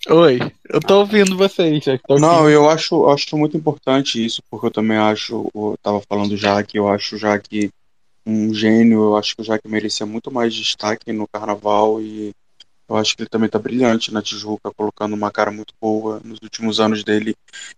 Oi, 0.08 0.40
eu 0.68 0.80
tô 0.80 0.98
ouvindo 0.98 1.36
vocês. 1.36 1.84
Não, 2.18 2.50
eu 2.50 2.68
acho, 2.68 3.08
acho 3.08 3.38
muito 3.38 3.56
importante 3.56 4.24
isso, 4.24 4.42
porque 4.50 4.66
eu 4.66 4.70
também 4.72 4.96
acho, 4.96 5.48
eu 5.54 5.78
tava 5.80 6.02
falando 6.08 6.36
já 6.36 6.60
que 6.64 6.76
eu 6.76 6.88
acho 6.88 7.16
já 7.16 7.38
que 7.38 7.70
um 8.26 8.52
gênio, 8.52 9.02
eu 9.04 9.16
acho 9.16 9.36
que 9.36 9.42
o 9.42 9.44
Jaque 9.44 9.68
merecia 9.68 10.04
muito 10.04 10.32
mais 10.32 10.52
destaque 10.52 11.12
no 11.12 11.28
carnaval 11.28 12.02
e 12.02 12.32
eu 12.88 12.96
acho 12.96 13.14
que 13.16 13.22
ele 13.22 13.28
também 13.28 13.48
tá 13.48 13.58
brilhante 13.58 14.12
na 14.12 14.20
Tijuca, 14.20 14.72
colocando 14.76 15.14
uma 15.14 15.30
cara 15.30 15.52
muito 15.52 15.72
boa. 15.80 16.20
Nos 16.24 16.40
últimos 16.42 16.80
anos 16.80 17.04
dele, 17.04 17.36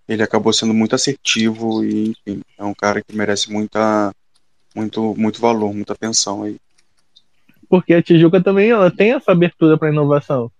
ele 0.08 0.22
acabou 0.22 0.54
sendo 0.54 0.72
muito 0.72 0.94
assertivo 0.94 1.84
e, 1.84 2.12
enfim, 2.12 2.40
é 2.56 2.64
um 2.64 2.72
cara 2.72 3.02
que 3.02 3.14
merece 3.14 3.52
muita, 3.52 4.10
muito, 4.74 5.14
muito 5.18 5.38
valor, 5.38 5.74
muita 5.74 5.92
atenção 5.92 6.44
aí. 6.44 6.56
Porque 7.68 7.92
a 7.92 8.02
Tijuca 8.02 8.42
também 8.42 8.70
ela 8.70 8.90
tem 8.90 9.12
essa 9.12 9.32
abertura 9.32 9.76
para 9.76 9.90
inovação. 9.90 10.50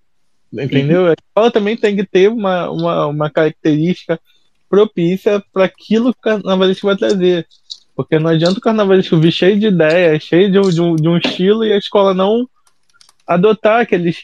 Entendeu? 0.53 1.07
A 1.07 1.14
escola 1.14 1.50
também 1.50 1.76
tem 1.76 1.96
que 1.96 2.05
ter 2.05 2.28
uma, 2.28 2.70
uma, 2.70 3.07
uma 3.07 3.30
característica 3.30 4.20
propícia 4.68 5.42
para 5.53 5.64
aquilo 5.64 6.12
que 6.12 6.18
o 6.18 6.22
carnavalesco 6.22 6.86
vai 6.86 6.96
trazer. 6.96 7.46
Porque 7.94 8.18
não 8.18 8.30
adianta 8.30 8.59
o 8.59 8.62
carnavalesco 8.62 9.18
vir 9.18 9.32
cheio 9.32 9.59
de 9.59 9.66
ideias, 9.66 10.22
cheio 10.22 10.50
de, 10.50 10.74
de, 10.74 10.80
um, 10.80 10.96
de 10.96 11.09
um 11.09 11.16
estilo 11.16 11.64
e 11.64 11.72
a 11.72 11.78
escola 11.78 12.14
não 12.14 12.48
adotar 13.26 13.80
aquele 13.80 14.14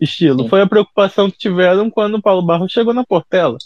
estilo. 0.00 0.42
Sim. 0.42 0.48
Foi 0.48 0.60
a 0.60 0.66
preocupação 0.66 1.30
que 1.30 1.38
tiveram 1.38 1.90
quando 1.90 2.16
o 2.16 2.22
Paulo 2.22 2.42
Barros 2.42 2.72
chegou 2.72 2.94
na 2.94 3.04
Portela. 3.04 3.58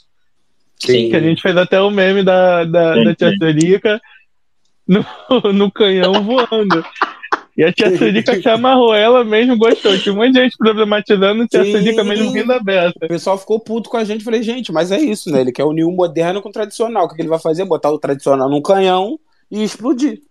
Sim. 0.78 1.10
Que 1.10 1.16
a 1.16 1.20
gente 1.20 1.40
fez 1.40 1.56
até 1.56 1.80
o 1.80 1.90
meme 1.90 2.22
da, 2.22 2.64
da, 2.64 2.94
sim, 2.94 3.04
da 3.04 3.14
Tia 3.14 4.00
no, 4.86 5.04
no 5.52 5.70
canhão 5.70 6.12
voando. 6.22 6.84
E 7.57 7.62
a 7.62 7.72
tia 7.72 7.96
Surica 7.96 8.40
se 8.40 8.48
amarrou, 8.48 8.94
ela 8.94 9.22
mesmo 9.24 9.59
gostou. 9.59 9.98
Tinha 9.98 10.14
um 10.14 10.16
monte 10.16 10.32
de 10.32 10.40
gente 10.40 10.57
problematizando, 10.57 11.42
a 11.42 11.46
tia 11.46 11.64
Surica 11.64 12.03
mesmo 12.03 12.30
rindo 12.30 12.53
aberta. 12.53 13.05
O 13.05 13.09
pessoal 13.09 13.36
ficou 13.36 13.61
puto 13.61 13.90
com 13.90 13.98
a 13.98 14.05
gente. 14.05 14.24
Falei, 14.24 14.42
gente, 14.42 14.72
mas 14.72 14.90
é 14.90 14.98
isso, 14.98 15.30
né? 15.30 15.42
Ele 15.42 15.53
quer 15.53 15.64
unir 15.64 15.84
o 15.84 15.92
moderno 15.92 16.40
com 16.40 16.48
o 16.48 16.53
tradicional. 16.53 17.05
O 17.05 17.09
que, 17.09 17.20
ele 17.20 17.28
vai 17.28 17.38
fazer? 17.38 17.64
Botar 17.66 17.90
o 17.90 17.98
tradicional 17.98 18.48
num 18.48 18.62
canhão 18.62 19.18
e 19.50 19.62
explodir. 19.62 20.22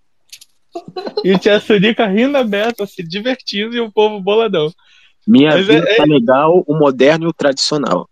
E 1.23 1.37
tia 1.37 1.59
Surica 1.59 2.07
rindo 2.07 2.37
aberta, 2.37 2.87
se 2.87 3.03
divertindo 3.03 3.75
e 3.75 3.79
o 3.79 3.91
povo 3.91 4.19
boladão. 4.19 4.73
Minha 5.27 5.51
mas 5.51 5.67
vida 5.67 5.87
é, 5.87 5.97
tá 5.97 6.03
é... 6.03 6.05
legal, 6.07 6.63
o 6.65 6.73
moderno 6.73 7.25
e 7.25 7.29
o 7.29 7.33
tradicional. 7.33 8.09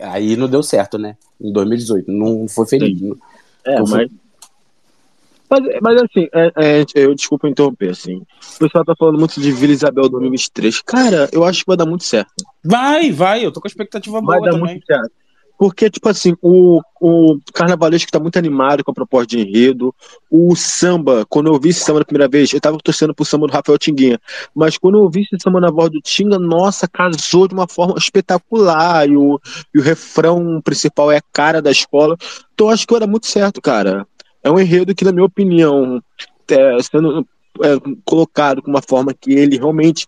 Aí 0.00 0.36
não 0.36 0.48
deu 0.48 0.62
certo, 0.62 0.98
né? 0.98 1.16
Em 1.40 1.50
2018. 1.50 2.12
Não 2.12 2.46
foi 2.46 2.66
feliz. 2.66 2.98
Sim. 2.98 3.16
É, 3.64 3.78
não 3.78 3.86
mas. 3.86 4.10
Mas, 5.50 5.62
mas 5.82 6.02
assim, 6.02 6.28
é, 6.32 6.52
é, 6.56 6.84
eu 6.94 7.12
desculpa 7.12 7.48
interromper, 7.48 7.90
assim. 7.90 8.18
O 8.54 8.58
pessoal 8.60 8.84
tá 8.84 8.94
falando 8.96 9.18
muito 9.18 9.40
de 9.40 9.50
Vila 9.50 9.72
Isabel 9.72 10.08
2023. 10.08 10.80
Cara, 10.82 11.28
eu 11.32 11.44
acho 11.44 11.60
que 11.60 11.66
vai 11.66 11.76
dar 11.76 11.86
muito 11.86 12.04
certo. 12.04 12.30
Vai, 12.64 13.10
vai, 13.10 13.44
eu 13.44 13.50
tô 13.50 13.60
com 13.60 13.66
a 13.66 13.70
expectativa 13.70 14.20
vai 14.20 14.38
boa 14.38 14.40
dar 14.40 14.52
também. 14.52 14.74
Muito 14.74 14.86
certo. 14.86 15.10
Porque, 15.58 15.90
tipo 15.90 16.08
assim, 16.08 16.34
o, 16.40 16.80
o 16.98 17.38
carnavalesco 17.52 18.10
tá 18.10 18.18
muito 18.18 18.38
animado 18.38 18.82
com 18.82 18.92
a 18.92 18.94
proposta 18.94 19.26
de 19.26 19.40
enredo. 19.40 19.94
O 20.30 20.54
samba, 20.56 21.26
quando 21.28 21.52
eu 21.52 21.60
vi 21.60 21.68
esse 21.68 21.80
samba 21.80 21.98
na 21.98 22.04
primeira 22.04 22.30
vez, 22.30 22.50
eu 22.50 22.60
tava 22.60 22.78
torcendo 22.78 23.14
pro 23.14 23.26
samba 23.26 23.46
do 23.46 23.52
Rafael 23.52 23.76
Tinguinha. 23.76 24.18
Mas 24.54 24.78
quando 24.78 24.98
eu 24.98 25.10
vi 25.10 25.20
esse 25.20 25.36
samba 25.42 25.60
na 25.60 25.70
voz 25.70 25.90
do 25.90 26.00
Tinga, 26.00 26.38
nossa, 26.38 26.88
casou 26.88 27.46
de 27.46 27.52
uma 27.52 27.68
forma 27.68 27.96
espetacular. 27.98 29.06
E 29.06 29.16
o, 29.16 29.38
e 29.74 29.80
o 29.80 29.82
refrão 29.82 30.62
principal 30.62 31.12
é 31.12 31.18
a 31.18 31.22
cara 31.30 31.60
da 31.60 31.70
escola. 31.70 32.16
Então 32.54 32.68
eu 32.68 32.72
acho 32.72 32.86
que 32.86 32.94
vai 32.94 33.00
dar 33.00 33.06
muito 33.06 33.26
certo, 33.26 33.60
cara 33.60 34.06
é 34.42 34.50
um 34.50 34.58
enredo 34.58 34.94
que, 34.94 35.04
na 35.04 35.12
minha 35.12 35.24
opinião, 35.24 36.02
é, 36.50 36.82
sendo 36.82 37.26
é, 37.62 37.76
colocado 38.04 38.62
com 38.62 38.70
uma 38.70 38.82
forma 38.82 39.14
que 39.14 39.32
ele 39.32 39.56
realmente 39.56 40.06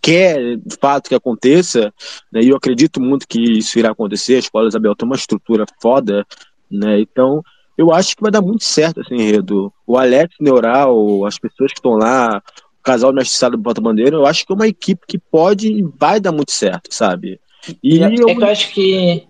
quer 0.00 0.56
de 0.56 0.76
fato 0.80 1.08
que 1.08 1.14
aconteça, 1.14 1.92
né, 2.32 2.40
e 2.40 2.48
eu 2.48 2.56
acredito 2.56 3.00
muito 3.00 3.26
que 3.26 3.58
isso 3.58 3.78
irá 3.78 3.90
acontecer. 3.90 4.36
A 4.36 4.38
Escola 4.38 4.68
Isabel 4.68 4.94
tem 4.94 5.06
uma 5.06 5.16
estrutura 5.16 5.64
foda, 5.80 6.26
né, 6.70 7.00
então 7.00 7.42
eu 7.76 7.92
acho 7.92 8.16
que 8.16 8.22
vai 8.22 8.30
dar 8.30 8.42
muito 8.42 8.64
certo 8.64 9.00
esse 9.00 9.14
enredo. 9.14 9.72
O 9.86 9.96
Alex 9.96 10.34
Neural, 10.40 11.24
as 11.24 11.38
pessoas 11.38 11.72
que 11.72 11.78
estão 11.78 11.92
lá, 11.92 12.42
o 12.80 12.82
casal 12.82 13.12
mestre 13.12 13.50
do 13.50 13.58
Bota 13.58 13.80
Bandeira, 13.80 14.16
eu 14.16 14.26
acho 14.26 14.44
que 14.44 14.52
é 14.52 14.54
uma 14.54 14.66
equipe 14.66 15.06
que 15.06 15.18
pode 15.18 15.68
e 15.68 15.82
vai 15.82 16.18
dar 16.18 16.32
muito 16.32 16.50
certo, 16.50 16.92
sabe? 16.92 17.40
E 17.82 18.02
é, 18.02 18.06
eu... 18.06 18.28
é 18.28 18.34
que 18.34 18.42
eu 18.42 18.46
acho 18.46 18.72
que 18.72 19.28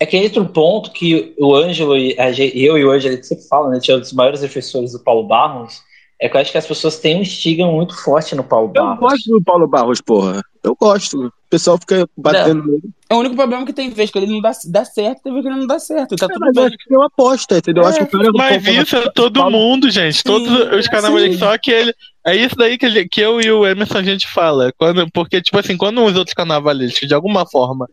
é 0.00 0.06
que 0.06 0.16
entra 0.16 0.40
um 0.42 0.46
ponto 0.46 0.90
que 0.92 1.34
o 1.38 1.54
Ângelo 1.54 1.96
e 1.96 2.18
a, 2.18 2.30
eu 2.32 2.76
e 2.78 2.84
o 2.84 2.90
Ângelo, 2.90 3.22
sempre 3.22 3.44
fala, 3.46 3.68
né? 3.70 3.78
Tinha 3.78 3.96
um 3.96 4.00
dos 4.00 4.12
maiores 4.12 4.40
defensores 4.40 4.92
do 4.92 5.00
Paulo 5.00 5.24
Barros. 5.28 5.82
É 6.22 6.28
que 6.28 6.36
eu 6.36 6.40
acho 6.40 6.52
que 6.52 6.58
as 6.58 6.66
pessoas 6.66 6.98
têm 6.98 7.16
um 7.18 7.22
estigma 7.22 7.70
muito 7.70 7.94
forte 7.96 8.34
no 8.34 8.44
Paulo 8.44 8.68
Barros. 8.68 8.96
Eu 9.00 9.08
gosto 9.08 9.30
do 9.30 9.42
Paulo 9.42 9.66
Barros, 9.68 10.00
porra. 10.02 10.42
eu 10.62 10.76
gosto. 10.78 11.26
O 11.28 11.32
pessoal 11.50 11.78
fica 11.78 12.06
batendo 12.16 12.62
nele. 12.66 12.82
É 13.08 13.14
o 13.14 13.18
único 13.18 13.34
problema 13.34 13.64
que 13.66 13.72
tem 13.72 13.88
vez 13.90 14.10
que 14.10 14.18
ele 14.18 14.26
não 14.26 14.40
dá, 14.40 14.52
dá 14.66 14.84
certo, 14.84 15.22
tem 15.22 15.32
vez 15.32 15.42
que 15.44 15.50
ele 15.50 15.58
não 15.60 15.66
dá 15.66 15.78
certo. 15.78 16.16
Tá 16.16 16.26
É, 16.26 16.28
tudo 16.28 16.40
mas 16.40 16.48
eu 16.56 16.62
bem. 16.62 16.66
acho 16.66 16.76
que 16.76 16.94
é 16.94 16.96
uma 16.96 17.06
aposta, 17.06 17.58
entendeu? 17.58 17.82
Eu 17.82 17.88
acho 17.88 17.98
que 18.06 18.16
o 18.16 18.20
cara 18.20 18.30
Mas 18.34 18.66
isso 18.66 18.96
é 18.96 19.10
todo 19.10 19.50
mundo, 19.50 19.90
gente. 19.90 20.22
Todos 20.22 20.48
os 20.78 20.86
carnavalistas. 20.88 21.38
Só 21.40 21.56
que 21.58 21.70
ele. 21.70 21.94
É 22.26 22.36
isso 22.36 22.54
daí 22.54 22.76
que, 22.78 22.84
ele- 22.86 23.08
que 23.08 23.20
eu 23.20 23.40
e 23.40 23.50
o 23.50 23.66
Emerson 23.66 23.98
a 23.98 24.02
gente 24.02 24.28
fala. 24.28 24.72
Quando, 24.78 25.10
porque, 25.12 25.40
tipo 25.42 25.58
assim, 25.58 25.76
quando 25.76 26.04
os 26.04 26.14
outros 26.16 26.34
carnavalistas, 26.34 27.08
de 27.08 27.14
alguma 27.14 27.46
forma, 27.46 27.88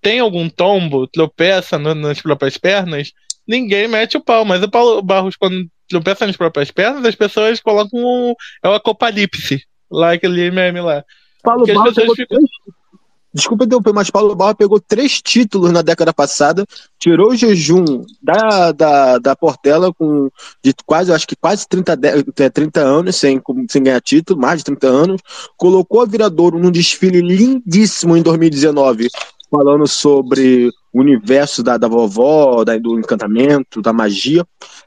tem 0.00 0.20
algum 0.20 0.48
tombo, 0.48 1.06
tropeça 1.06 1.78
no- 1.78 1.94
nas 1.94 2.20
próprias 2.20 2.56
pernas, 2.56 3.12
ninguém 3.46 3.88
mete 3.88 4.16
o 4.16 4.20
pau. 4.20 4.44
Mas 4.44 4.62
o 4.62 4.70
Paulo 4.70 5.02
Barros, 5.02 5.36
quando 5.36 5.66
tropeça 5.88 6.26
nas 6.26 6.36
próprias 6.36 6.70
pernas, 6.70 7.04
as 7.04 7.14
pessoas 7.14 7.60
colocam 7.60 7.98
um. 8.00 8.34
É 8.62 8.68
o 8.68 8.74
apocalipse. 8.74 9.62
Lá, 9.90 10.12
aquele 10.12 10.50
meme 10.50 10.80
lá. 10.80 11.02
Paulo 11.42 11.60
Porque 11.60 11.72
Barros 11.72 11.94
pegou 11.94 12.14
ficam- 12.14 12.36
três... 12.38 12.50
Desculpa 13.32 13.64
interromper, 13.64 13.92
mas 13.92 14.10
Paulo 14.10 14.34
Barros 14.34 14.56
pegou 14.56 14.80
três 14.80 15.20
títulos 15.20 15.70
na 15.70 15.82
década 15.82 16.14
passada, 16.14 16.64
tirou 16.98 17.30
o 17.30 17.36
jejum 17.36 17.84
da, 18.22 18.72
da, 18.72 19.18
da 19.18 19.36
Portela 19.36 19.92
com 19.92 20.30
de 20.64 20.74
quase, 20.86 21.10
eu 21.10 21.14
acho 21.14 21.26
que 21.28 21.36
quase 21.36 21.68
30, 21.68 21.94
de- 21.94 22.24
é, 22.38 22.48
30 22.50 22.80
anos 22.80 23.16
sem, 23.16 23.40
sem 23.68 23.82
ganhar 23.82 24.00
título, 24.00 24.40
mais 24.40 24.58
de 24.60 24.64
30 24.64 24.86
anos, 24.88 25.20
colocou 25.58 26.00
a 26.00 26.06
Viradouro 26.06 26.58
num 26.58 26.70
desfile 26.70 27.20
lindíssimo 27.20 28.16
em 28.16 28.22
2019, 28.22 29.08
falando 29.50 29.86
sobre 29.86 30.70
o 30.92 31.00
universo 31.00 31.62
da, 31.62 31.76
da 31.76 31.86
vovó, 31.88 32.64
da, 32.64 32.76
do 32.78 32.98
encantamento, 32.98 33.80
da 33.82 33.92
magia. 33.92 34.44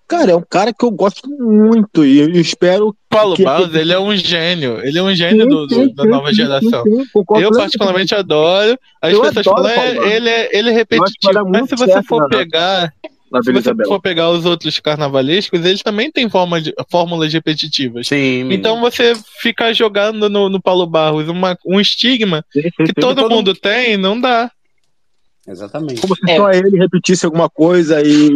Cara, 0.07 0.31
é 0.31 0.35
um 0.35 0.43
cara 0.47 0.73
que 0.73 0.83
eu 0.83 0.91
gosto 0.91 1.29
muito 1.29 2.03
e 2.05 2.19
eu 2.19 2.29
espero 2.31 2.95
Paulo 3.09 3.35
Que- 3.35 3.43
Barros, 3.43 3.73
ele 3.73 3.93
é 3.93 3.99
um 3.99 4.15
gênio. 4.15 4.79
Ele 4.85 4.97
é 4.99 5.03
um 5.03 5.13
gênio 5.15 5.47
do- 5.47 5.67
do- 5.67 5.75
Sim, 5.75 5.93
da 5.93 6.03
sim, 6.03 6.09
nova 6.09 6.27
sim, 6.29 6.33
geração. 6.35 6.83
sim, 6.83 7.03
sim, 7.05 7.23
Eu 7.39 7.51
particularmente 7.51 8.13
adoro. 8.15 8.77
As 9.01 9.13
Eu 9.13 9.21
pessoas 9.21 9.47
adoro 9.47 9.69
falam, 9.69 10.03
é, 10.03 10.15
ele, 10.15 10.29
é, 10.29 10.57
ele 10.57 10.69
é 10.69 10.73
repetitivo. 10.73 11.45
Mas 11.49 11.69
se 11.69 11.75
você 11.75 12.03
for 12.03 12.27
pegar, 12.29 12.93
na 13.31 13.41
se 13.41 13.51
você 13.51 13.59
Isabel. 13.59 13.87
for 13.87 14.01
pegar 14.01 14.29
os 14.29 14.45
outros 14.45 14.79
carnavalescos, 14.79 15.63
eles 15.65 15.81
também 15.81 16.11
têm 16.11 16.29
forma 16.29 16.59
de- 16.61 16.73
fórmulas 16.89 17.31
repetitivas. 17.33 18.07
Sim. 18.07 18.51
Então 18.51 18.79
você 18.81 19.13
ficar 19.41 19.73
jogando 19.73 20.29
no, 20.29 20.49
no 20.49 20.61
Paulo 20.61 20.85
Barros 20.85 21.27
uma- 21.29 21.57
um 21.65 21.79
estigma 21.79 22.43
Sim, 22.51 22.61
sim, 22.63 22.69
que 22.77 22.85
sim. 22.87 22.93
todo, 22.99 23.21
todo- 23.21 23.33
mundo 23.35 23.53
tem, 23.55 23.95
não 23.97 24.19
dá. 24.19 24.51
Exatamente. 25.47 25.99
Como 25.99 26.15
se 26.15 26.21
É. 26.29 26.37
só 26.37 26.51
ele 26.51 26.77
repetisse 26.77 27.25
alguma 27.25 27.49
coisa 27.49 27.99
e, 28.05 28.29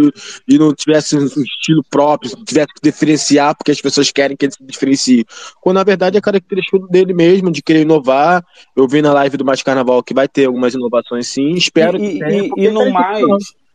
e 0.50 0.58
não 0.58 0.74
tivesse 0.74 1.16
um 1.16 1.24
estilo 1.24 1.84
próprio, 1.90 2.32
não 2.36 2.44
tivesse 2.44 2.68
que 2.74 2.82
diferenciar, 2.82 3.56
porque 3.56 3.72
as 3.72 3.80
pessoas 3.80 4.12
querem 4.12 4.36
que 4.36 4.46
ele 4.46 4.52
se 4.54 4.66
diferencie. 4.66 5.24
Quando 5.62 5.76
na 5.76 5.84
verdade 5.84 6.18
é 6.18 6.22
característica 6.22 6.80
dele 6.90 7.14
mesmo, 7.14 7.52
de 7.52 7.62
querer 7.62 7.82
inovar. 7.82 8.44
Eu 8.76 8.88
vi 8.88 9.04
na 9.04 9.14
live 9.14 9.38
do 9.38 9.46
Mais 9.46 9.62
Carnaval 9.62 10.02
que 10.02 10.16
vai 10.16 10.28
ter 10.28 10.46
algumas 10.46 10.74
inovações 10.74 11.28
sim, 11.28 11.52
espero 11.52 12.04
e, 12.04 12.14
que 12.14 12.20
tenha, 12.20 12.44
e, 12.46 12.48
porque 12.50 12.62
e 12.62 12.68
é 12.68 12.72
no 12.72 12.90
mais. 12.92 13.22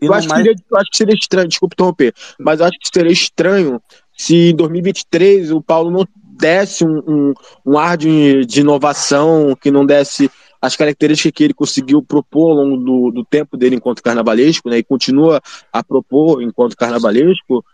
Eu 0.00 0.14
acho, 0.14 0.26
que 0.26 0.34
mais 0.34 0.44
seria, 0.44 0.62
eu 0.70 0.78
acho 0.78 0.90
que 0.90 0.96
seria 0.96 1.14
estranho, 1.14 1.48
desculpa 1.48 1.74
interromper, 1.74 2.14
mas 2.38 2.60
eu 2.60 2.66
acho 2.66 2.78
que 2.78 2.88
seria 2.92 3.12
estranho 3.12 3.80
se 4.16 4.50
em 4.50 4.56
2023 4.56 5.50
o 5.50 5.60
Paulo 5.60 5.90
não 5.90 6.06
desse 6.40 6.84
um, 6.84 7.02
um, 7.06 7.34
um 7.66 7.78
ar 7.78 7.96
de, 7.96 8.44
de 8.46 8.60
inovação, 8.60 9.56
que 9.60 9.70
não 9.70 9.84
desse 9.84 10.30
as 10.60 10.76
características 10.76 11.32
que 11.34 11.44
ele 11.44 11.54
conseguiu 11.54 12.02
propor 12.02 12.50
ao 12.50 12.56
longo 12.64 12.76
do, 12.76 13.10
do 13.10 13.24
tempo 13.24 13.56
dele 13.56 13.76
enquanto 13.76 14.02
carnavalesco, 14.02 14.68
né, 14.68 14.78
e 14.78 14.84
continua 14.84 15.40
a 15.72 15.82
propor 15.82 16.42
enquanto 16.42 16.76
carnavalesco, 16.76 17.64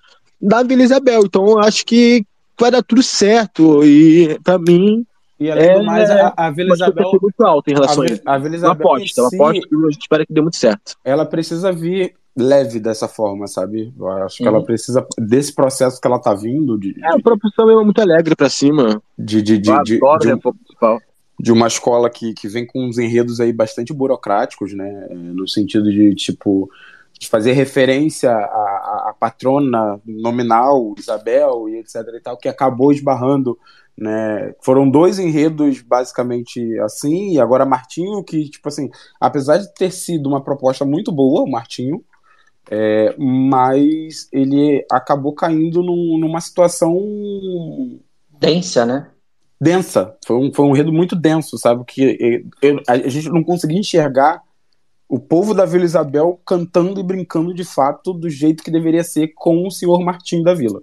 da 0.40 0.62
Vila 0.62 0.82
Isabel. 0.82 1.22
Então 1.24 1.46
eu 1.48 1.58
acho 1.60 1.84
que 1.84 2.24
vai 2.58 2.70
dar 2.70 2.82
tudo 2.82 3.02
certo, 3.02 3.84
e 3.84 4.38
para 4.42 4.58
mim, 4.58 5.04
E 5.38 5.50
além 5.50 5.64
É, 5.68 5.78
do 5.78 5.84
mais, 5.84 6.10
a, 6.10 6.32
a 6.36 6.50
Vila 6.50 6.70
uma 6.70 6.74
Isabel. 6.76 7.18
muito 7.20 7.44
alta 7.44 7.70
em 7.70 7.74
A, 7.74 7.76
relação 7.76 8.02
a, 8.02 8.06
Vi- 8.06 8.12
isso. 8.14 8.22
a 8.24 8.38
Vila 8.38 8.48
Uma 8.48 8.56
Isabel. 8.56 8.86
aposta, 8.86 9.20
em 9.20 9.22
uma 9.38 9.48
aposta 9.50 9.68
que 9.68 9.74
a 9.76 9.90
gente 9.90 10.00
espera 10.00 10.26
que 10.26 10.32
dê 10.32 10.40
muito 10.40 10.56
certo. 10.56 10.96
ela 11.04 11.26
precisa 11.26 11.70
vir 11.72 12.14
leve 12.38 12.80
dessa 12.80 13.06
forma, 13.08 13.46
sabe? 13.46 13.92
Eu 13.98 14.08
acho 14.08 14.36
que 14.38 14.42
Uhum. 14.42 14.48
ela 14.56 14.64
precisa 14.64 15.06
desse 15.18 15.54
processo 15.54 16.00
que 16.00 16.06
ela 16.06 16.18
tá 16.18 16.34
vindo 16.34 16.78
de, 16.78 16.94
É, 17.02 17.08
a 17.08 17.18
propulsão 17.22 17.68
é 17.70 17.84
muito 17.84 18.00
alegre 18.00 18.34
pra 18.36 18.48
cima. 18.48 19.00
de, 19.18 19.42
de, 19.42 19.58
de, 19.58 19.82
de, 19.84 19.94
adoro 19.96 20.18
de, 20.20 20.32
um- 20.34 20.38
principal. 20.38 21.00
de 21.38 21.52
uma 21.52 21.66
escola 21.66 22.08
que, 22.10 22.32
que 22.34 22.48
vem 22.48 22.66
com 22.66 22.86
uns 22.86 22.96
enredos 22.98 23.38
aí 23.40 23.52
bastante 23.52 23.92
burocráticos, 23.92 24.72
né? 24.74 25.06
É, 25.10 25.14
No 25.14 25.46
sentido 25.48 25.90
de, 25.90 26.14
tipo, 26.14 26.70
de 27.18 27.26
fazer 27.28 27.52
referência 27.52 28.30
à- 28.30 29.08
à 29.10 29.14
patrona 29.18 29.98
nominal, 30.04 30.94
Isabel 30.98 31.68
e 31.70 31.76
etc 31.78 32.02
e 32.14 32.20
tal, 32.20 32.36
que 32.36 32.48
acabou 32.48 32.92
esbarrando, 32.92 33.58
né? 33.98 34.52
Foram 34.62 34.88
dois 34.90 35.18
enredos 35.18 35.80
basicamente 35.82 36.78
assim, 36.80 37.32
e 37.34 37.40
agora 37.40 37.64
Martinho, 37.64 38.22
que, 38.22 38.48
tipo 38.50 38.68
assim, 38.68 38.90
apesar 39.20 39.58
de 39.58 39.72
ter 39.74 39.90
sido 39.90 40.28
uma 40.28 40.42
proposta 40.42 40.84
muito 40.84 41.10
boa, 41.10 41.42
o 41.42 41.50
Martinho, 41.50 42.04
é, 42.70 43.14
mas 43.16 44.28
ele 44.32 44.84
acabou 44.90 45.32
caindo 45.32 45.82
num- 45.82 46.18
numa 46.18 46.40
situação 46.40 46.96
Densa, 48.38 48.84
né? 48.84 49.10
densa. 49.60 50.14
Foi 50.26 50.36
um, 50.36 50.52
foi 50.52 50.64
um 50.66 50.74
enredo 50.74 50.92
muito 50.92 51.16
denso, 51.16 51.56
sabe? 51.56 51.84
Que 51.86 52.44
eu- 52.60 52.80
a, 52.86 52.96
gente 53.08 53.28
não 53.30 53.42
conseguia 53.42 53.78
enxergar 53.78 54.42
o 55.08 55.18
povo 55.18 55.54
da 55.54 55.64
Vila 55.64 55.84
Isabel 55.84 56.40
cantando 56.44 57.00
e 57.00 57.02
brincando 57.02 57.54
de 57.54 57.64
fato 57.64 58.12
do 58.12 58.28
jeito 58.28 58.62
que 58.62 58.70
deveria 58.70 59.04
ser 59.04 59.28
com 59.34 59.66
o 59.66 59.70
senhor 59.70 60.00
Martim 60.04 60.42
da 60.42 60.52
Vila. 60.52 60.82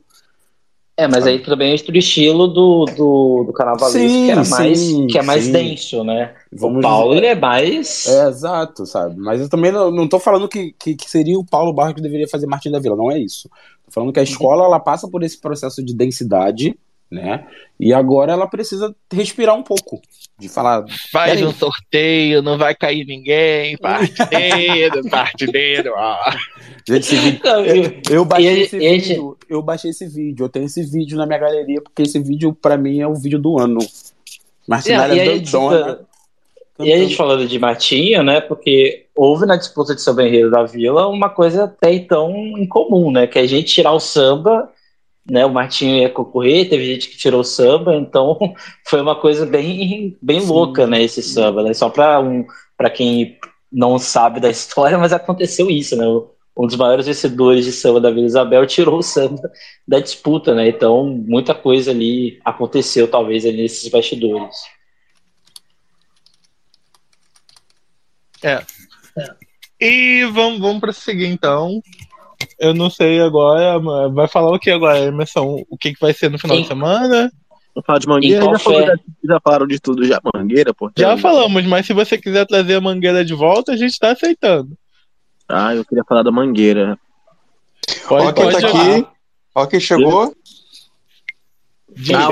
É, 0.96 1.08
mas 1.08 1.26
aí 1.26 1.40
também 1.40 1.74
entra 1.74 1.92
o 1.92 1.98
estilo 1.98 2.48
do, 2.48 2.86
do, 2.86 3.44
do 3.46 3.54
carnavalesco, 3.54 3.98
Sim, 3.98 4.26
que, 4.26 4.32
era 4.32 4.46
mais, 4.46 4.80
sim, 4.80 5.08
que 5.08 5.18
é 5.18 5.24
mais 5.24 5.46
sim. 5.46 5.52
denso, 5.52 6.04
né? 6.04 6.36
Vamos 6.52 6.78
o 6.78 6.82
Paulo, 6.82 7.16
dizer- 7.16 7.18
ele 7.18 7.28
é 7.28 7.36
mais... 7.36 8.06
É, 8.06 8.28
exato, 8.28 8.86
sabe? 8.86 9.16
Mas 9.18 9.42
eu 9.42 9.50
também 9.50 9.72
não, 9.72 9.90
não 9.90 10.08
tô 10.08 10.20
falando 10.20 10.48
que, 10.48 10.72
que, 10.74 10.96
que 10.96 11.10
seria 11.10 11.38
o 11.40 11.44
Paulo 11.46 11.74
Barros 11.74 11.96
que 11.96 12.02
deveria 12.02 12.28
fazer 12.28 12.46
Martim 12.46 12.70
da 12.70 12.80
Vila, 12.80 12.96
não 12.96 13.12
é 13.12 13.18
isso. 13.20 13.50
Tô 13.86 13.92
falando 13.92 14.14
que 14.14 14.20
a 14.20 14.24
escola 14.24 14.66
ela 14.66 14.80
passa 14.80 15.08
por 15.10 15.24
esse 15.24 15.40
processo 15.42 15.84
de 15.84 15.96
densidade, 15.96 16.78
né? 17.14 17.46
E 17.80 17.94
agora 17.94 18.32
ela 18.34 18.48
precisa 18.48 18.96
respirar 19.12 19.56
um 19.56 19.64
pouco. 19.64 20.02
De 20.40 20.50
falar, 20.50 20.84
Faz 21.12 21.42
um 21.42 21.54
sorteio, 21.54 22.42
não 22.42 22.58
vai 22.58 22.74
cair 22.76 23.06
ninguém, 23.06 23.78
partideiro, 23.78 25.08
partideiro, 25.10 25.94
ó. 25.96 26.18
gente, 26.88 27.02
esse 27.02 27.16
vídeo, 27.16 27.40
Não, 27.44 27.66
eu- 27.66 28.02
Eu 28.10 28.26
baixei 28.26 28.62
esse 28.64 28.78
vídeo, 28.80 29.38
eu 29.50 29.62
baixei 29.62 29.92
esse 29.92 30.08
vídeo, 30.08 30.44
eu 30.46 30.50
tenho 30.50 30.66
esse 30.66 30.84
vídeo 30.84 31.18
na 31.18 31.26
minha 31.26 31.40
galeria, 31.40 31.82
porque 31.82 32.02
esse 32.02 32.20
vídeo, 32.20 32.54
pra 32.54 32.78
mim, 32.78 33.00
é 33.00 33.08
o 33.08 33.14
vídeo 33.16 33.40
do 33.40 33.60
ano. 33.60 33.80
Marcinália 34.68 35.16
e, 35.16 35.20
a 35.22 35.26
gente, 35.36 35.52
doidona. 35.52 36.00
e 36.80 36.92
a 36.94 36.98
gente 36.98 37.16
falando 37.16 37.48
de 37.48 37.60
Martinho, 37.60 38.24
né? 38.24 38.42
Porque 38.42 39.06
houve 39.16 39.46
na 39.46 39.56
disputa 39.56 39.94
de 39.94 40.02
samba 40.02 40.24
enredo 40.26 40.50
da 40.50 40.64
Vila 40.64 41.08
uma 41.08 41.30
coisa 41.30 41.66
até 41.66 41.94
então 41.94 42.32
incomum, 42.58 43.12
né? 43.12 43.28
Que 43.28 43.40
é 43.40 43.42
a 43.44 43.48
gente 43.48 43.74
tirar 43.74 43.92
o 43.92 44.00
samba, 44.00 44.70
né? 45.30 45.46
O 45.46 45.54
Martinho 45.54 45.98
ia 45.98 46.10
concorrer, 46.10 46.70
teve 46.70 46.86
gente 46.86 47.10
que 47.10 47.18
tirou 47.18 47.42
o 47.42 47.46
samba, 47.46 47.96
então 47.96 48.38
foi 48.86 49.02
uma 49.02 49.16
coisa 49.16 49.46
bem, 49.46 50.18
bem 50.22 50.42
Sim. 50.42 50.48
louca, 50.48 50.86
né? 50.86 51.02
Esse 51.02 51.22
samba, 51.22 51.64
né? 51.64 51.74
Só 51.74 51.90
para 51.90 52.20
um, 52.20 52.46
para 52.78 52.90
quem 52.90 53.38
não 53.72 53.98
sabe 53.98 54.40
da 54.40 54.50
história, 54.52 54.98
mas 54.98 55.14
aconteceu 55.14 55.70
isso, 55.70 55.96
né? 55.96 56.06
Um 56.56 56.68
dos 56.68 56.76
maiores 56.76 57.08
vencedores 57.08 57.66
de 57.66 57.72
samba 57.72 58.00
da 58.00 58.12
Vila 58.12 58.28
Isabel 58.28 58.68
tirou 58.68 59.00
o 59.00 59.04
samba 59.04 59.42
da 59.88 60.00
disputa, 60.00 60.54
né? 60.54 60.68
Então 60.68 61.06
muita 61.06 61.56
coisa 61.56 61.92
ali 61.92 62.40
aconteceu, 62.46 63.08
talvez, 63.08 63.46
ali 63.46 63.64
nesses 63.64 63.90
bastidores. 63.90 64.58
E 69.80 70.26
vamos, 70.26 70.60
vamos 70.60 70.82
prosseguir 70.82 71.30
então. 71.30 71.82
Eu 72.60 72.74
não 72.74 72.90
sei 72.90 73.20
agora, 73.22 73.80
mas 73.80 74.14
vai 74.14 74.28
falar 74.28 74.52
o 74.52 74.60
que 74.60 74.72
agora, 74.72 75.00
Emerson? 75.00 75.64
O 75.70 75.78
que, 75.78 75.94
que 75.94 76.00
vai 76.00 76.14
ser 76.14 76.30
no 76.30 76.40
final 76.40 76.58
Sim. 76.58 76.64
de 76.64 76.68
semana? 76.68 77.32
Vamos 77.76 77.86
falar 77.86 78.00
de 78.00 78.08
mangueira, 78.08 78.46
já, 78.46 78.60
falou 78.60 78.86
já 79.24 79.40
falaram 79.40 79.68
de 79.68 79.80
tudo, 79.80 80.06
já. 80.06 80.22
Mangueira, 80.34 80.74
pô. 80.74 80.92
Já 80.98 81.18
falamos, 81.18 81.66
mas 81.66 81.86
se 81.86 81.94
você 81.94 82.18
quiser 82.18 82.46
trazer 82.46 82.76
a 82.76 82.82
mangueira 82.82 83.26
de 83.26 83.34
volta, 83.34 83.72
a 83.72 83.78
gente 83.78 83.98
tá 83.98 84.12
aceitando. 84.12 84.78
Ah, 85.50 85.74
eu 85.76 85.84
queria 85.84 86.04
falar 86.04 86.24
da 86.24 86.32
mangueira. 86.32 86.98
Pode, 88.08 88.28
Ó 88.28 88.32
quem 88.34 88.44
pode 88.44 88.62
tá 88.62 88.68
aqui. 88.68 89.08
Ó 89.56 89.66
quem 89.66 89.80
chegou. 89.80 90.36
Quem 92.06 92.16
Ah? 92.16 92.30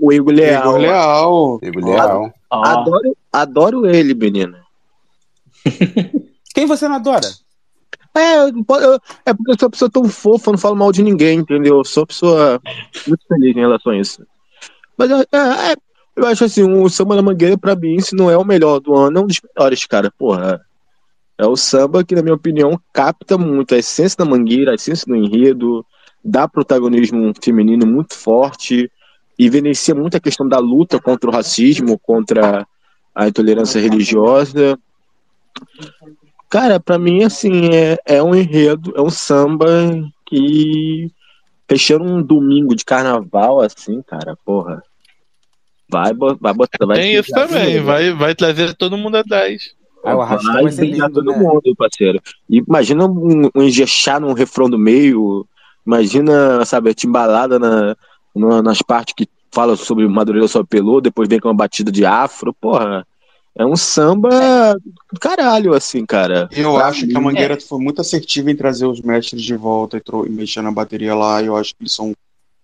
O 0.00 0.12
Igor 0.12 0.32
Leal. 0.32 0.62
Igor 0.62 0.78
Leal. 0.78 1.58
Diego 1.60 1.80
Leal. 1.80 2.32
Adoro, 2.50 3.16
adoro 3.32 3.86
ele, 3.86 4.14
menina. 4.14 4.62
Quem 6.54 6.66
você 6.66 6.88
não 6.88 6.96
adora? 6.96 7.28
É, 8.18 8.36
eu- 8.40 8.48
eu- 8.80 9.00
é 9.24 9.32
porque 9.32 9.52
eu 9.52 9.58
sou 9.58 9.66
uma 9.66 9.70
pessoa 9.70 9.90
tão 9.90 10.08
fofa, 10.08 10.50
eu 10.50 10.52
não 10.52 10.58
falo 10.58 10.76
mal 10.76 10.90
de 10.92 11.02
ninguém, 11.02 11.38
entendeu? 11.38 11.78
Eu 11.78 11.84
sou 11.84 12.02
uma 12.02 12.06
pessoa 12.06 12.60
muito 13.06 13.24
feliz 13.28 13.56
em 13.56 13.60
relação 13.60 13.92
a 13.92 13.96
isso. 13.98 14.26
Mas 14.96 15.10
é, 15.10 15.14
é, 15.32 15.76
eu 16.16 16.26
acho 16.26 16.44
assim, 16.44 16.62
o 16.62 16.88
samba 16.88 17.14
da 17.14 17.22
mangueira, 17.22 17.56
pra 17.56 17.76
mim, 17.76 18.00
se 18.00 18.16
não 18.16 18.30
é 18.30 18.36
o 18.36 18.44
melhor 18.44 18.80
do 18.80 18.94
ano, 18.96 19.18
é 19.18 19.22
um 19.22 19.26
dos 19.26 19.40
melhores, 19.40 19.84
cara. 19.86 20.12
Porra. 20.18 20.60
É 21.38 21.46
o 21.46 21.54
samba 21.54 22.02
que, 22.02 22.16
na 22.16 22.22
minha 22.22 22.34
opinião, 22.34 22.80
capta 22.92 23.38
muito 23.38 23.72
a 23.74 23.78
essência 23.78 24.16
da 24.18 24.24
mangueira, 24.24 24.72
a 24.72 24.74
essência 24.74 25.06
do 25.06 25.14
enredo, 25.14 25.86
dá 26.24 26.48
protagonismo 26.48 27.32
feminino 27.40 27.86
muito 27.86 28.14
forte 28.14 28.90
e 29.38 29.46
evidencia 29.46 29.94
muito 29.94 30.16
a 30.16 30.20
questão 30.20 30.48
da 30.48 30.58
luta 30.58 31.00
contra 31.00 31.30
o 31.30 31.32
racismo, 31.32 31.96
contra 31.96 32.66
a 33.14 33.28
intolerância 33.28 33.80
religiosa. 33.80 34.76
Cara, 36.48 36.80
pra 36.80 36.98
mim, 36.98 37.22
assim, 37.22 37.70
é, 37.74 37.98
é 38.06 38.22
um 38.22 38.34
enredo, 38.34 38.92
é 38.96 39.00
um 39.02 39.10
samba 39.10 39.66
que 40.26 41.10
fechando 41.68 42.04
um 42.04 42.22
domingo 42.22 42.74
de 42.74 42.84
carnaval, 42.84 43.60
assim, 43.60 44.02
cara, 44.02 44.36
porra. 44.44 44.82
Vai, 45.90 46.12
vai 46.14 46.54
botar. 46.54 46.86
Vai 46.86 46.98
Tem 46.98 47.14
isso 47.14 47.30
também, 47.32 47.80
vai, 47.80 48.12
vai 48.12 48.34
trazer 48.34 48.74
todo 48.74 48.96
mundo 48.96 49.16
atrás. 49.16 49.74
Ah, 50.04 50.16
o 50.16 50.20
arrastão 50.20 50.52
vai, 50.52 50.62
vai 50.64 50.72
ser 50.72 50.86
lindo, 50.86 51.10
todo 51.10 51.32
né? 51.32 51.38
mundo, 51.38 51.74
parceiro. 51.76 52.20
E 52.48 52.58
imagina 52.58 53.04
um, 53.04 53.50
um 53.54 54.20
num 54.20 54.32
refrão 54.32 54.70
do 54.70 54.78
meio, 54.78 55.46
imagina, 55.86 56.64
sabe, 56.64 56.90
a 56.90 56.94
timbalada 56.94 57.58
na, 57.58 57.96
na, 58.34 58.62
nas 58.62 58.80
partes 58.80 59.14
que 59.14 59.28
fala 59.52 59.76
sobre 59.76 60.06
Madureira 60.06 60.46
só 60.46 60.62
pelou, 60.62 61.00
depois 61.00 61.28
vem 61.28 61.40
com 61.40 61.48
uma 61.48 61.54
batida 61.54 61.90
de 61.90 62.04
afro, 62.06 62.54
porra. 62.54 63.06
É 63.58 63.66
um 63.66 63.76
samba 63.76 64.30
do 65.12 65.18
caralho, 65.20 65.74
assim, 65.74 66.06
cara. 66.06 66.48
Eu 66.52 66.74
pra 66.74 66.86
acho 66.86 67.04
mim, 67.04 67.08
que 67.10 67.16
a 67.16 67.20
Mangueira 67.20 67.54
é. 67.54 67.60
foi 67.60 67.80
muito 67.80 68.00
assertiva 68.00 68.52
em 68.52 68.56
trazer 68.56 68.86
os 68.86 69.00
mestres 69.00 69.42
de 69.42 69.56
volta 69.56 69.96
e, 69.98 70.02
e 70.26 70.30
mexer 70.30 70.62
na 70.62 70.70
bateria 70.70 71.12
lá. 71.12 71.42
Eu 71.42 71.56
acho 71.56 71.74
que 71.74 71.82
eles 71.82 71.92
são 71.92 72.14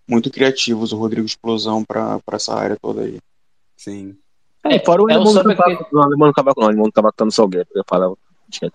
muito 0.07 0.31
criativos, 0.31 0.93
o 0.93 0.97
Rodrigo 0.97 1.25
Explosão, 1.25 1.83
pra, 1.83 2.19
pra 2.25 2.37
essa 2.37 2.55
área 2.55 2.77
toda 2.81 3.01
aí. 3.01 3.19
Sim. 3.75 4.15
É, 4.63 4.79
fora 4.79 5.03
o 5.03 5.09
é 5.09 5.13
alemão 5.13 5.33
do 5.33 5.43
cavaco, 5.43 5.85
que... 5.85 5.93
não, 5.93 6.03
alemão 6.03 6.27
do 6.29 6.33
cavaco 6.33 6.61
não, 6.61 6.67
alemão 6.67 6.85
do 6.85 6.93
cavaco 6.93 7.17
tá 7.17 7.25
no 7.25 7.31
Salgueiro, 7.31 7.67
eu 7.75 7.83
falava. 7.87 8.15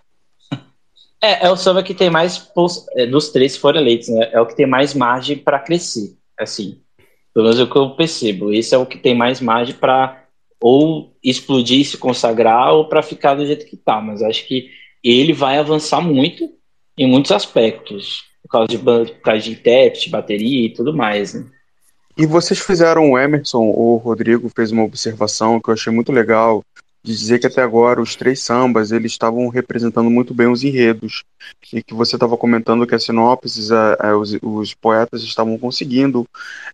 É, 1.22 1.48
é 1.48 1.50
o 1.50 1.56
samba 1.56 1.82
que 1.82 1.92
tem 1.92 2.08
mais, 2.08 2.50
é, 2.96 3.04
dos 3.04 3.28
três 3.28 3.54
que 3.54 3.60
foram 3.60 3.78
eleitos, 3.78 4.08
né, 4.08 4.30
é 4.32 4.40
o 4.40 4.46
que 4.46 4.56
tem 4.56 4.66
mais 4.66 4.94
margem 4.94 5.36
para 5.36 5.58
crescer, 5.58 6.16
assim, 6.38 6.80
pelo 7.34 7.44
menos 7.44 7.60
é 7.60 7.62
o 7.62 7.70
que 7.70 7.76
eu 7.76 7.90
percebo, 7.90 8.50
esse 8.50 8.74
é 8.74 8.78
o 8.78 8.86
que 8.86 8.96
tem 8.96 9.14
mais 9.14 9.38
margem 9.38 9.74
para 9.74 10.19
ou 10.60 11.16
explodir, 11.22 11.84
se 11.86 11.96
consagrar, 11.96 12.74
ou 12.74 12.88
para 12.88 13.02
ficar 13.02 13.34
do 13.34 13.46
jeito 13.46 13.66
que 13.66 13.76
tá, 13.76 14.00
mas 14.00 14.22
acho 14.22 14.46
que 14.46 14.70
ele 15.02 15.32
vai 15.32 15.58
avançar 15.58 16.00
muito 16.00 16.50
em 16.98 17.08
muitos 17.08 17.32
aspectos, 17.32 18.24
por 18.42 18.50
causa 18.50 18.68
de, 18.68 18.78
por 18.78 19.20
causa 19.22 19.40
de 19.40 19.52
intérprete, 19.52 20.10
bateria 20.10 20.66
e 20.66 20.74
tudo 20.74 20.94
mais, 20.94 21.34
né. 21.34 21.46
E 22.18 22.26
vocês 22.26 22.58
fizeram, 22.58 23.12
o 23.12 23.18
Emerson 23.18 23.62
ou 23.62 23.94
o 23.94 23.96
Rodrigo 23.96 24.50
fez 24.54 24.70
uma 24.70 24.84
observação 24.84 25.58
que 25.58 25.70
eu 25.70 25.74
achei 25.74 25.90
muito 25.90 26.12
legal, 26.12 26.62
de 27.02 27.16
dizer 27.16 27.38
que 27.38 27.46
até 27.46 27.62
agora 27.62 28.00
os 28.00 28.14
três 28.14 28.42
sambas 28.42 28.92
eles 28.92 29.12
estavam 29.12 29.48
representando 29.48 30.10
muito 30.10 30.34
bem 30.34 30.48
os 30.48 30.62
enredos 30.62 31.24
e 31.72 31.82
que 31.82 31.94
você 31.94 32.16
estava 32.16 32.36
comentando 32.36 32.86
que 32.86 32.94
as 32.94 33.04
sinopses, 33.04 33.72
a, 33.72 33.96
a, 33.98 34.16
os, 34.16 34.36
os, 34.42 34.74
poetas 34.74 35.22
estavam 35.22 35.58
conseguindo 35.58 36.26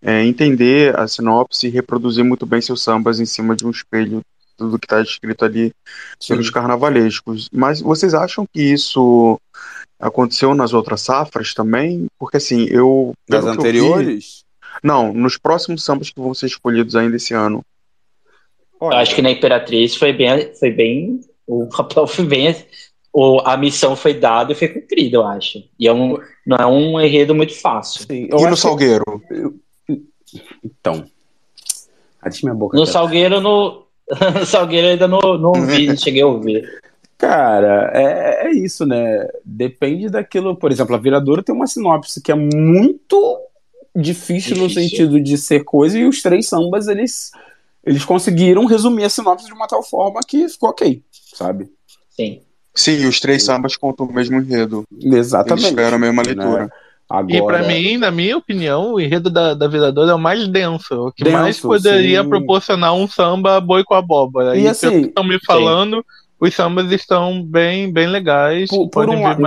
é, 0.03 0.25
entender 0.25 0.99
a 0.99 1.07
sinopse 1.07 1.69
e 1.69 1.71
reproduzir 1.71 2.25
muito 2.25 2.45
bem 2.45 2.61
seus 2.61 2.83
sambas 2.83 3.21
em 3.21 3.27
cima 3.27 3.55
de 3.55 3.65
um 3.65 3.71
espelho 3.71 4.21
tudo 4.57 4.79
que 4.79 4.87
está 4.87 5.01
escrito 5.01 5.45
ali 5.45 5.73
Sim. 6.19 6.35
pelos 6.35 6.51
carnavalescos. 6.51 7.49
Mas 7.53 7.81
vocês 7.81 8.15
acham 8.15 8.47
que 8.47 8.63
isso 8.63 9.39
aconteceu 10.01 10.55
nas 10.55 10.73
outras 10.73 11.03
safras 11.03 11.55
também? 11.55 12.07
Porque 12.19 12.39
assim, 12.39 12.67
eu. 12.71 13.13
Nas 13.29 13.45
anteriores? 13.45 14.45
Não, 14.83 15.13
nos 15.13 15.37
próximos 15.37 15.85
sambas 15.85 16.11
que 16.11 16.21
vão 16.21 16.35
ser 16.35 16.47
escolhidos 16.47 16.97
ainda 16.97 17.17
esse 17.17 17.35
ano. 17.35 17.63
Olha. 18.81 18.95
Eu 18.95 18.99
acho 18.99 19.15
que 19.15 19.23
na 19.23 19.31
Imperatriz 19.31 19.95
foi 19.95 20.13
bem, 20.13 20.55
foi 20.55 20.71
bem, 20.71 21.21
o 21.47 21.67
papel 21.75 22.07
foi 22.07 22.25
bem, 22.25 22.55
o, 23.13 23.41
a 23.41 23.57
missão 23.57 23.97
foi 23.97 24.15
dada 24.15 24.53
e 24.53 24.55
foi 24.55 24.69
cumprida, 24.69 25.17
eu 25.17 25.27
acho. 25.27 25.65
E 25.79 25.89
é 25.89 25.93
um, 25.93 26.19
não 26.47 26.57
é 26.57 26.67
um 26.67 27.01
enredo 27.01 27.35
muito 27.35 27.55
fácil. 27.55 28.07
Sim, 28.07 28.29
e 28.31 28.47
no 28.47 28.57
Salgueiro? 28.57 29.05
Que... 29.87 30.03
Então, 30.65 31.07
Ate 32.27 32.45
minha 32.45 32.55
boca. 32.55 32.77
No 32.77 32.83
cara. 32.83 32.93
Salgueiro, 32.93 33.41
no, 33.41 33.87
no 34.35 34.47
Salgueiro 34.47 34.89
ainda 34.89 35.07
não, 35.07 35.39
não 35.39 35.51
ouvi, 35.51 35.87
não 35.87 35.97
cheguei 35.97 36.23
a 36.23 36.27
ouvir. 36.27 36.69
Cara, 37.17 37.91
é, 37.95 38.49
é 38.49 38.51
isso, 38.53 38.85
né? 38.85 39.29
Depende 39.45 40.09
daquilo. 40.09 40.57
Por 40.57 40.71
exemplo, 40.71 40.95
a 40.95 40.99
Viradouro 40.99 41.43
tem 41.43 41.55
uma 41.55 41.67
sinopse 41.67 42.21
que 42.21 42.33
é 42.33 42.35
muito 42.35 43.41
difícil, 43.95 44.55
difícil, 44.55 44.57
no 44.57 44.69
sentido 44.69 45.21
de 45.21 45.39
ser 45.39 45.65
coisa, 45.65 45.99
e 45.99 46.05
os 46.05 46.21
três 46.21 46.49
sambas, 46.49 46.89
eles, 46.89 47.31
eles 47.87 48.05
conseguiram 48.05 48.67
resumir 48.67 49.05
a 49.05 49.09
sinopse 49.09 49.47
de 49.47 49.53
uma 49.53 49.69
tal 49.69 49.83
forma 49.83 50.21
que 50.27 50.49
ficou 50.49 50.71
ok, 50.71 51.03
sabe? 51.33 51.71
Sim. 52.11 52.41
Sim, 52.75 53.07
os 53.07 53.21
três 53.21 53.45
sambas 53.45 53.77
contam 53.77 54.05
o 54.05 54.13
mesmo 54.13 54.37
enredo. 54.39 54.85
Exatamente. 55.01 55.63
Eles 55.63 55.71
esperam 55.71 55.97
a 55.97 56.01
mesma 56.01 56.23
né? 56.23 56.29
leitura. 56.29 56.65
Né? 56.65 56.71
Agora... 57.09 57.37
E 57.37 57.47
para 57.47 57.63
mim, 57.63 57.97
na 57.97 58.11
minha 58.11 58.37
opinião, 58.37 58.95
o 58.95 59.01
enredo 59.01 59.31
da, 59.31 59.55
da 59.55 59.69
Viradora 59.69 60.11
é 60.11 60.15
o 60.15 60.19
mais 60.19 60.49
denso, 60.49 61.07
o 61.07 61.13
que 61.13 61.23
denso, 61.23 61.37
mais 61.37 61.61
poderia 61.61 62.23
sim. 62.23 62.29
proporcionar 62.29 62.93
um 62.95 63.07
samba 63.07 63.61
boi 63.61 63.85
com 63.85 63.95
abóbora. 63.95 64.57
E, 64.57 64.63
e 64.63 64.69
assim, 64.69 65.03
estão 65.03 65.23
me 65.23 65.39
falando, 65.47 65.99
sim. 65.99 66.03
os 66.41 66.55
sambas 66.55 66.91
estão 66.91 67.41
bem, 67.43 67.93
bem 67.93 68.09
legais. 68.09 68.69
Por, 68.69 68.91
por 68.91 69.09
um 69.09 69.23
lado, 69.23 69.41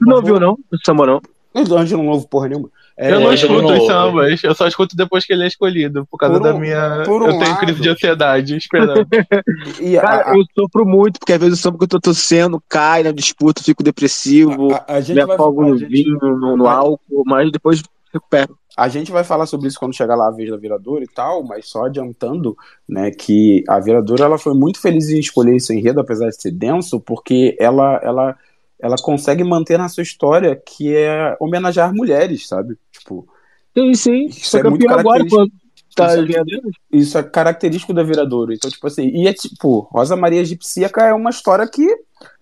não 0.00 0.22
viu 0.22 0.40
não? 0.40 0.58
O 0.72 0.78
samba 0.84 1.06
não? 1.06 1.20
Eu 1.90 1.98
não 1.98 2.08
ouvo 2.08 2.26
porra 2.28 2.48
nenhuma. 2.48 2.68
É, 2.96 3.10
eu 3.10 3.18
não 3.18 3.32
escuto 3.32 3.72
os 3.72 3.86
sambas, 3.86 4.44
eu 4.44 4.54
só 4.54 4.68
escuto 4.68 4.94
depois 4.96 5.26
que 5.26 5.32
ele 5.32 5.42
é 5.42 5.48
escolhido, 5.48 6.06
por 6.06 6.16
causa 6.16 6.38
por 6.38 6.48
um, 6.48 6.52
da 6.52 6.58
minha. 6.58 7.04
Um 7.08 7.24
eu 7.24 7.38
tenho 7.38 7.40
lado. 7.40 7.58
crise 7.58 7.80
de 7.80 7.88
ansiedade 7.88 8.56
esperando. 8.56 9.06
e 9.82 9.96
Cara, 9.96 10.30
a, 10.30 10.36
eu 10.36 10.44
sofro 10.54 10.86
muito, 10.86 11.18
porque 11.18 11.32
às 11.32 11.40
vezes 11.40 11.58
o 11.58 11.62
samba 11.62 11.78
que 11.78 11.84
eu 11.84 11.88
tô 11.88 12.00
torcendo 12.00 12.62
cai 12.68 13.02
na 13.02 13.10
disputa, 13.10 13.64
fico 13.64 13.82
depressivo, 13.82 14.72
a, 14.72 14.84
a, 14.86 14.94
a 14.96 15.00
gente 15.00 15.16
me 15.16 15.32
afogo 15.32 15.62
no 15.62 15.76
gente, 15.76 15.90
vinho, 15.90 16.18
no, 16.20 16.56
no 16.56 16.68
álcool, 16.68 17.24
mas 17.26 17.50
depois 17.50 17.82
recupero. 18.12 18.56
A 18.76 18.88
gente 18.88 19.10
vai 19.10 19.24
falar 19.24 19.46
sobre 19.46 19.66
isso 19.66 19.78
quando 19.78 19.94
chegar 19.94 20.14
lá 20.14 20.28
a 20.28 20.32
vez 20.32 20.50
da 20.50 20.56
Viradora 20.56 21.02
e 21.02 21.08
tal, 21.08 21.42
mas 21.42 21.68
só 21.68 21.86
adiantando, 21.86 22.56
né, 22.88 23.10
que 23.10 23.64
a 23.68 23.80
Viradora 23.80 24.24
ela 24.24 24.38
foi 24.38 24.54
muito 24.54 24.80
feliz 24.80 25.08
em 25.10 25.18
escolher 25.18 25.56
esse 25.56 25.74
enredo, 25.76 26.00
apesar 26.00 26.28
de 26.28 26.40
ser 26.40 26.52
denso, 26.52 27.00
porque 27.00 27.56
ela, 27.58 28.00
ela 28.04 28.36
ela 28.84 28.96
consegue 28.96 29.42
manter 29.42 29.78
na 29.78 29.88
sua 29.88 30.02
história 30.02 30.54
que 30.54 30.94
é 30.94 31.34
homenagear 31.40 31.94
mulheres, 31.94 32.46
sabe? 32.46 32.76
Tipo. 32.92 33.26
Sim, 33.74 33.94
sim. 33.94 34.26
Isso 34.26 34.58
é 34.58 34.62
muito 34.62 34.84
característico. 34.84 35.40
Agora, 35.40 35.50
tá 35.96 36.20
isso, 36.20 36.38
é, 36.38 36.98
isso 36.98 37.18
é 37.18 37.22
característico 37.22 37.94
da 37.94 38.02
Viradouro. 38.02 38.52
Então, 38.52 38.70
tipo 38.70 38.86
assim, 38.86 39.08
e 39.08 39.26
é 39.26 39.32
tipo, 39.32 39.88
Rosa 39.90 40.14
Maria 40.16 40.42
Egipsíaca 40.42 41.02
é 41.02 41.14
uma 41.14 41.30
história 41.30 41.66
que 41.66 41.86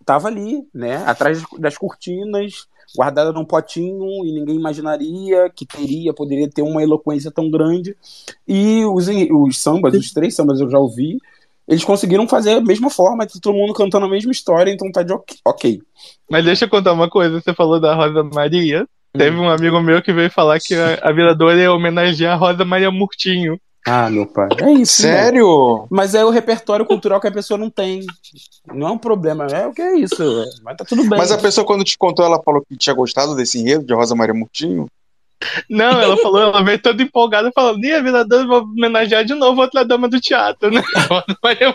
tava 0.05 0.27
ali, 0.27 0.67
né? 0.75 0.97
Atrás 1.07 1.45
das 1.61 1.79
cortinas, 1.79 2.67
guardada 2.97 3.33
num 3.33 3.45
potinho 3.45 4.27
e 4.27 4.33
ninguém 4.33 4.57
imaginaria 4.57 5.49
que 5.49 5.65
teria, 5.65 6.13
poderia 6.13 6.51
ter 6.51 6.63
uma 6.63 6.83
eloquência 6.83 7.31
tão 7.31 7.49
grande. 7.49 7.97
E 8.49 8.85
os, 8.85 9.07
os 9.07 9.59
sambas, 9.59 9.95
os 9.95 10.13
três 10.13 10.35
sambas 10.35 10.61
eu 10.61 10.69
já 10.69 10.79
ouvi, 10.81 11.19
eles 11.69 11.85
conseguiram 11.85 12.29
fazer 12.29 12.55
a 12.55 12.61
mesma 12.61 12.91
forma, 12.91 13.27
todo 13.27 13.55
mundo 13.55 13.73
cantando 13.73 14.07
a 14.07 14.09
mesma 14.09 14.33
história, 14.33 14.71
então 14.71 14.91
tá 14.91 15.03
de 15.03 15.13
ok. 15.45 15.81
Mas 16.31 16.45
deixa 16.45 16.65
eu 16.65 16.69
contar 16.69 16.93
uma 16.93 17.09
coisa, 17.09 17.41
você 17.41 17.55
falou 17.55 17.81
da 17.81 17.95
Rosa 17.95 18.23
Maria. 18.23 18.83
Hum. 19.15 19.19
Teve 19.19 19.37
um 19.37 19.49
amigo 19.49 19.81
meu 19.81 20.03
que 20.03 20.13
veio 20.13 20.31
falar 20.31 20.59
que 20.59 20.75
a, 20.75 20.99
a 21.03 21.13
Viradora 21.13 21.61
ia 21.61 21.73
homenagear 21.73 22.35
a 22.35 22.37
Rosa 22.37 22.65
Maria 22.65 22.91
Murtinho. 22.91 23.59
Ah, 23.87 24.09
meu 24.09 24.27
pai. 24.27 24.49
É 24.61 24.73
isso. 24.73 25.03
Né? 25.03 25.13
Sério? 25.13 25.81
Né? 25.83 25.87
Mas 25.91 26.15
é 26.15 26.25
o 26.25 26.31
repertório 26.31 26.87
cultural 26.87 27.21
que 27.21 27.27
a 27.27 27.33
pessoa 27.33 27.59
não 27.59 27.69
tem. 27.69 28.07
Não 28.73 28.87
é 28.87 28.91
um 28.93 28.99
problema. 28.99 29.47
É 29.47 29.67
o 29.67 29.73
que 29.73 29.83
é 29.83 29.97
isso. 29.97 30.23
Mas 30.63 30.77
tá 30.77 30.85
tudo 30.85 31.03
bem. 31.03 31.19
Mas 31.19 31.33
a 31.33 31.39
pessoa, 31.39 31.67
quando 31.67 31.83
te 31.83 31.99
contou, 31.99 32.25
ela 32.25 32.41
falou 32.45 32.63
que 32.67 32.77
tinha 32.77 32.95
gostado 32.95 33.35
desse 33.35 33.59
enredo 33.59 33.85
de 33.85 33.93
Rosa 33.93 34.15
Maria 34.15 34.35
Murtinho? 34.35 34.87
Não, 35.69 36.01
ela 36.01 36.17
falou, 36.17 36.41
ela 36.41 36.63
veio 36.63 36.81
toda 36.81 37.03
empolgada 37.03 37.51
falando, 37.53 37.85
e 37.85 37.93
a 37.93 38.03
vida 38.03 38.25
dama 38.25 38.47
vou 38.47 38.63
homenagear 38.63 39.25
de 39.25 39.35
novo 39.35 39.61
outra 39.61 39.85
dama 39.85 40.09
do 40.09 40.21
teatro, 40.21 40.71
né? 40.71 40.83
é 41.47 41.67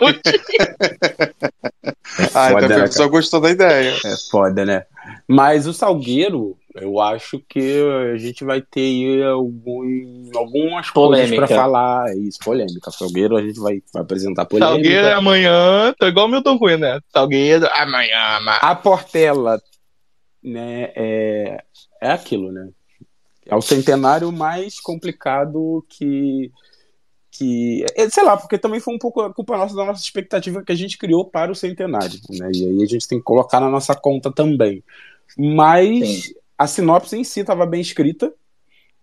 ah, 2.34 2.52
então 2.52 2.76
a 2.76 2.80
pessoa 2.82 3.06
né, 3.06 3.12
gostou 3.12 3.40
da 3.40 3.50
ideia. 3.50 3.94
É 4.04 4.16
foda, 4.30 4.64
né? 4.64 4.84
Mas 5.26 5.66
o 5.66 5.72
Salgueiro, 5.72 6.56
eu 6.74 7.00
acho 7.00 7.42
que 7.48 7.82
a 8.12 8.16
gente 8.16 8.44
vai 8.44 8.62
ter 8.62 8.80
aí 8.80 9.22
algum, 9.22 10.30
algumas 10.34 10.90
polêmica. 10.90 11.36
coisas 11.36 11.48
pra 11.48 11.56
falar. 11.56 12.16
Isso, 12.16 12.38
polêmica. 12.42 12.90
Salgueiro, 12.90 13.36
a 13.36 13.42
gente 13.42 13.58
vai, 13.58 13.82
vai 13.92 14.02
apresentar 14.02 14.46
polêmica. 14.46 14.72
Salgueiro 14.72 15.06
é 15.06 15.12
amanhã, 15.12 15.94
tô 15.98 16.06
igual 16.06 16.26
o 16.26 16.28
Milton 16.30 16.56
Rui, 16.56 16.76
né? 16.76 17.00
Salgueiro 17.12 17.68
amanhã. 17.72 18.38
A 18.60 18.74
Portela, 18.74 19.60
né, 20.42 20.92
é, 20.94 21.62
é 22.00 22.10
aquilo, 22.10 22.52
né? 22.52 22.68
É 23.48 23.56
o 23.56 23.62
centenário 23.62 24.30
mais 24.30 24.78
complicado 24.78 25.84
que. 25.88 26.52
que 27.30 27.84
é, 27.96 28.08
sei 28.10 28.22
lá, 28.22 28.36
porque 28.36 28.58
também 28.58 28.78
foi 28.78 28.94
um 28.94 28.98
pouco 28.98 29.22
a 29.22 29.32
culpa 29.32 29.56
nossa 29.56 29.74
da 29.74 29.86
nossa 29.86 30.02
expectativa 30.02 30.62
que 30.62 30.70
a 30.70 30.74
gente 30.74 30.98
criou 30.98 31.24
para 31.24 31.50
o 31.50 31.54
centenário. 31.54 32.20
Né? 32.28 32.50
E 32.54 32.66
aí 32.66 32.82
a 32.82 32.86
gente 32.86 33.08
tem 33.08 33.18
que 33.18 33.24
colocar 33.24 33.58
na 33.58 33.70
nossa 33.70 33.94
conta 33.94 34.30
também. 34.30 34.84
Mas 35.36 36.24
Sim. 36.24 36.34
a 36.58 36.66
sinopse 36.66 37.16
em 37.16 37.24
si 37.24 37.40
estava 37.40 37.64
bem 37.64 37.80
escrita, 37.80 38.32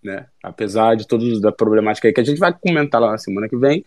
né? 0.04 0.28
apesar 0.44 0.96
de 0.96 1.08
toda 1.08 1.40
da 1.42 1.52
problemática 1.52 2.14
que 2.14 2.22
a 2.22 2.24
gente 2.24 2.38
vai 2.38 2.54
comentar 2.54 3.02
lá 3.02 3.12
na 3.12 3.18
semana 3.18 3.50
que 3.50 3.58
vem. 3.58 3.84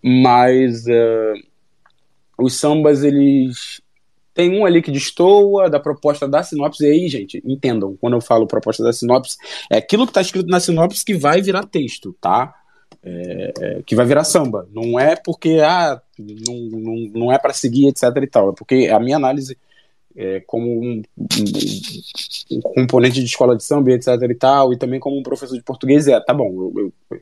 Mas 0.00 0.86
uh, 0.86 1.34
os 2.38 2.54
sambas, 2.54 3.02
eles 3.02 3.82
tem 4.38 4.56
um 4.56 4.64
ali 4.64 4.80
que 4.80 4.92
destoa 4.92 5.68
da 5.68 5.80
proposta 5.80 6.28
da 6.28 6.44
sinopse. 6.44 6.84
E 6.84 6.88
aí, 6.88 7.08
gente, 7.08 7.42
entendam, 7.44 7.96
quando 8.00 8.14
eu 8.14 8.20
falo 8.20 8.46
proposta 8.46 8.84
da 8.84 8.92
sinopse, 8.92 9.36
é 9.68 9.78
aquilo 9.78 10.06
que 10.06 10.12
está 10.12 10.20
escrito 10.20 10.46
na 10.46 10.60
sinopse 10.60 11.04
que 11.04 11.14
vai 11.14 11.42
virar 11.42 11.66
texto, 11.66 12.14
tá? 12.20 12.54
É, 13.02 13.52
é, 13.60 13.82
que 13.84 13.96
vai 13.96 14.06
virar 14.06 14.22
samba. 14.22 14.68
Não 14.72 14.98
é 14.98 15.16
porque 15.16 15.58
ah, 15.60 16.00
não, 16.16 16.54
não, 16.70 16.94
não 17.14 17.32
é 17.32 17.38
para 17.38 17.52
seguir, 17.52 17.88
etc. 17.88 18.04
e 18.22 18.26
tal. 18.28 18.50
É 18.50 18.52
porque 18.56 18.86
a 18.86 19.00
minha 19.00 19.16
análise 19.16 19.58
é, 20.14 20.38
como 20.46 20.70
um, 20.70 21.02
um, 21.18 22.56
um, 22.58 22.60
componente 22.60 23.18
de 23.18 23.26
escola 23.26 23.56
de 23.56 23.64
samba, 23.64 23.90
etc. 23.90 24.22
e 24.22 24.34
tal, 24.36 24.72
e 24.72 24.78
também 24.78 25.00
como 25.00 25.18
um 25.18 25.22
professor 25.24 25.56
de 25.56 25.64
português, 25.64 26.06
é, 26.06 26.20
tá 26.20 26.32
bom, 26.32 26.72
eu, 26.76 26.92
eu, 27.10 27.20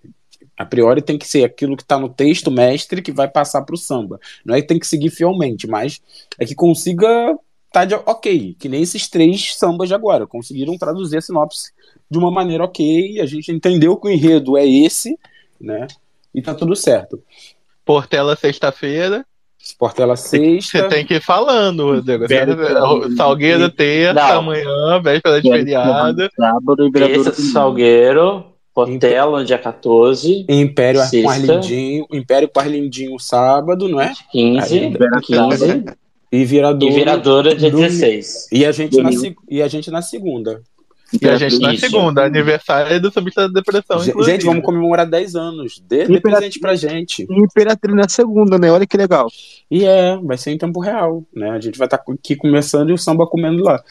a 0.57 0.65
priori 0.65 1.03
tem 1.03 1.19
que 1.19 1.29
ser 1.29 1.45
aquilo 1.45 1.77
que 1.77 1.83
está 1.83 1.99
no 1.99 2.09
texto 2.09 2.51
mestre 2.51 3.03
que 3.03 3.13
vai 3.13 3.29
passar 3.29 3.63
para 3.63 3.75
o 3.75 3.79
samba. 3.79 4.19
Não 4.45 4.55
é 4.55 4.61
que 4.61 4.67
tem 4.67 4.79
que 4.79 4.87
seguir 4.87 5.11
fielmente, 5.11 5.67
mas 5.67 6.01
é 6.39 6.47
que 6.47 6.55
consiga 6.55 7.37
tá 7.73 7.85
de 7.85 7.95
ok, 7.95 8.57
que 8.59 8.71
nem 8.71 8.81
esses 8.81 9.07
três 9.07 9.55
sambas 9.55 9.89
de 9.89 9.95
agora, 9.95 10.27
conseguiram 10.27 10.79
traduzir 10.79 11.19
a 11.19 11.21
sinopse 11.21 11.73
de 12.11 12.17
uma 12.17 12.31
maneira 12.31 12.65
ok, 12.65 13.21
a 13.21 13.27
gente 13.27 13.53
entendeu 13.53 13.97
que 13.97 14.09
o 14.09 14.11
enredo 14.11 14.57
é 14.57 14.67
esse, 14.67 15.19
né? 15.61 15.87
E 16.35 16.41
tá 16.41 16.55
tudo 16.55 16.75
certo. 16.75 17.23
Portela 17.85 18.35
sexta-feira. 18.35 19.27
Portela 19.79 20.17
sexta. 20.17 20.79
Você 20.79 20.89
tem 20.89 21.05
que 21.05 21.15
ir 21.15 21.23
falando, 21.23 21.85
Rodrigo. 21.85 22.25
Salgueiro 23.15 23.69
terça, 23.71 24.37
amanhã, 24.37 25.03
véspera 25.03 25.43
de 25.43 25.51
feriado. 25.51 26.31
Sábado, 26.35 26.91
terça, 26.91 27.33
Salgueiro, 27.35 28.56
Portela, 28.77 29.43
dia 29.43 29.57
14. 29.57 30.45
Império 30.47 31.01
com 31.01 31.31
Arlindinho. 31.31 32.07
Império 32.13 32.47
com 32.47 32.61
Arlindinho 32.61 33.19
sábado, 33.19 33.89
não 33.89 33.99
é? 33.99 34.13
15. 34.31 34.79
Aí, 34.79 34.93
15. 35.23 35.85
E 36.31 36.45
Viradouro. 36.45 36.93
E 36.93 36.99
Viradouro 36.99 37.57
dia 37.57 37.71
do... 37.71 37.79
16. 37.79 38.49
E 38.53 38.67
a, 38.67 38.73
gente 38.73 39.01
na, 39.01 39.09
e 39.49 39.63
a 39.63 39.69
gente 39.69 39.91
na 39.91 40.03
segunda. 40.03 40.61
E 41.23 41.27
a 41.27 41.37
gente 41.39 41.59
na 41.59 41.73
Isso. 41.73 41.89
segunda, 41.89 42.25
aniversário 42.25 43.01
do 43.01 43.11
Sambista 43.11 43.49
da 43.49 43.61
Depressão. 43.61 44.01
Gente, 44.01 44.11
inclusive. 44.11 44.45
vamos 44.45 44.65
comemorar 44.65 45.09
10 45.09 45.37
anos. 45.37 45.83
Dê, 45.89 46.05
dê 46.05 46.21
presente 46.21 46.59
pra 46.59 46.75
gente. 46.75 47.27
E 47.31 47.43
Imperatriz 47.43 47.95
na 47.95 48.09
segunda, 48.09 48.59
né? 48.59 48.71
Olha 48.71 48.87
que 48.87 48.97
legal. 48.97 49.29
E 49.71 49.85
é, 49.85 50.19
vai 50.19 50.37
ser 50.37 50.51
em 50.51 50.59
tempo 50.59 50.81
real, 50.81 51.25
né? 51.35 51.51
A 51.51 51.61
gente 51.61 51.79
vai 51.79 51.87
estar 51.87 51.99
tá 51.99 52.13
aqui 52.13 52.37
começando 52.37 52.91
e 52.91 52.93
o 52.93 52.99
samba 52.99 53.27
comendo 53.27 53.63
lá. 53.63 53.83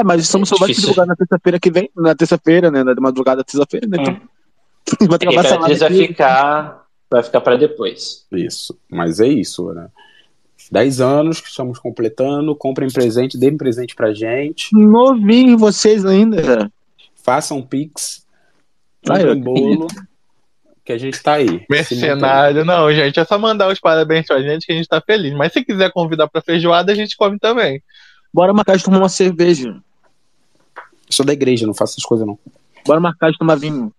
É, 0.00 0.04
mas 0.04 0.22
o 0.22 0.24
samba 0.24 0.46
só 0.46 0.56
vai 0.56 0.72
se 0.72 0.80
divulgar 0.80 1.06
na 1.06 1.14
terça-feira 1.14 1.60
que 1.60 1.70
vem, 1.70 1.90
na 1.94 2.14
terça-feira, 2.14 2.70
né? 2.70 2.82
Na 2.82 2.94
madrugada 2.98 3.38
da 3.38 3.44
terça-feira, 3.44 3.86
né? 3.86 3.98
Então. 4.00 4.14
Hum. 4.14 5.06
vai 5.06 5.16
Imperatriz 5.16 5.78
vai 5.78 5.92
ficar, 5.92 6.86
vai 7.10 7.22
ficar 7.22 7.40
pra 7.42 7.56
depois. 7.56 8.26
Isso, 8.32 8.76
mas 8.88 9.20
é 9.20 9.28
isso, 9.28 9.72
né? 9.72 9.88
10 10.72 11.00
anos 11.00 11.40
que 11.40 11.48
estamos 11.48 11.78
completando. 11.78 12.54
Comprem 12.54 12.90
presente, 12.90 13.36
deem 13.36 13.56
presente 13.56 13.94
pra 13.94 14.14
gente. 14.14 14.68
Novinho 14.72 15.58
vocês 15.58 16.06
ainda. 16.06 16.70
Façam 17.22 17.60
pix. 17.60 18.24
Comprem 19.06 19.32
um 19.32 19.40
bolo. 19.40 19.86
Que 20.84 20.92
a 20.92 20.98
gente 20.98 21.22
tá 21.22 21.34
aí. 21.34 21.64
Mercenário. 21.68 22.64
Não, 22.64 22.92
gente, 22.92 23.18
é 23.18 23.24
só 23.24 23.38
mandar 23.38 23.68
os 23.68 23.80
parabéns 23.80 24.26
pra 24.26 24.40
gente 24.40 24.64
que 24.64 24.72
a 24.72 24.76
gente 24.76 24.88
tá 24.88 25.00
feliz. 25.00 25.34
Mas 25.34 25.52
se 25.52 25.64
quiser 25.64 25.92
convidar 25.92 26.28
pra 26.28 26.40
feijoada, 26.40 26.92
a 26.92 26.94
gente 26.94 27.16
come 27.16 27.38
também. 27.38 27.82
Bora 28.32 28.52
marcar 28.52 28.76
de 28.76 28.84
tomar 28.84 28.98
uma 28.98 29.08
cerveja. 29.08 29.76
Eu 31.10 31.14
sou 31.14 31.26
da 31.26 31.32
igreja, 31.32 31.66
não 31.66 31.74
faço 31.74 31.94
essas 31.94 32.04
coisas 32.04 32.26
não. 32.26 32.38
Bora 32.86 33.00
marcar 33.00 33.32
de 33.32 33.38
tomar 33.38 33.56
vinho. 33.56 33.92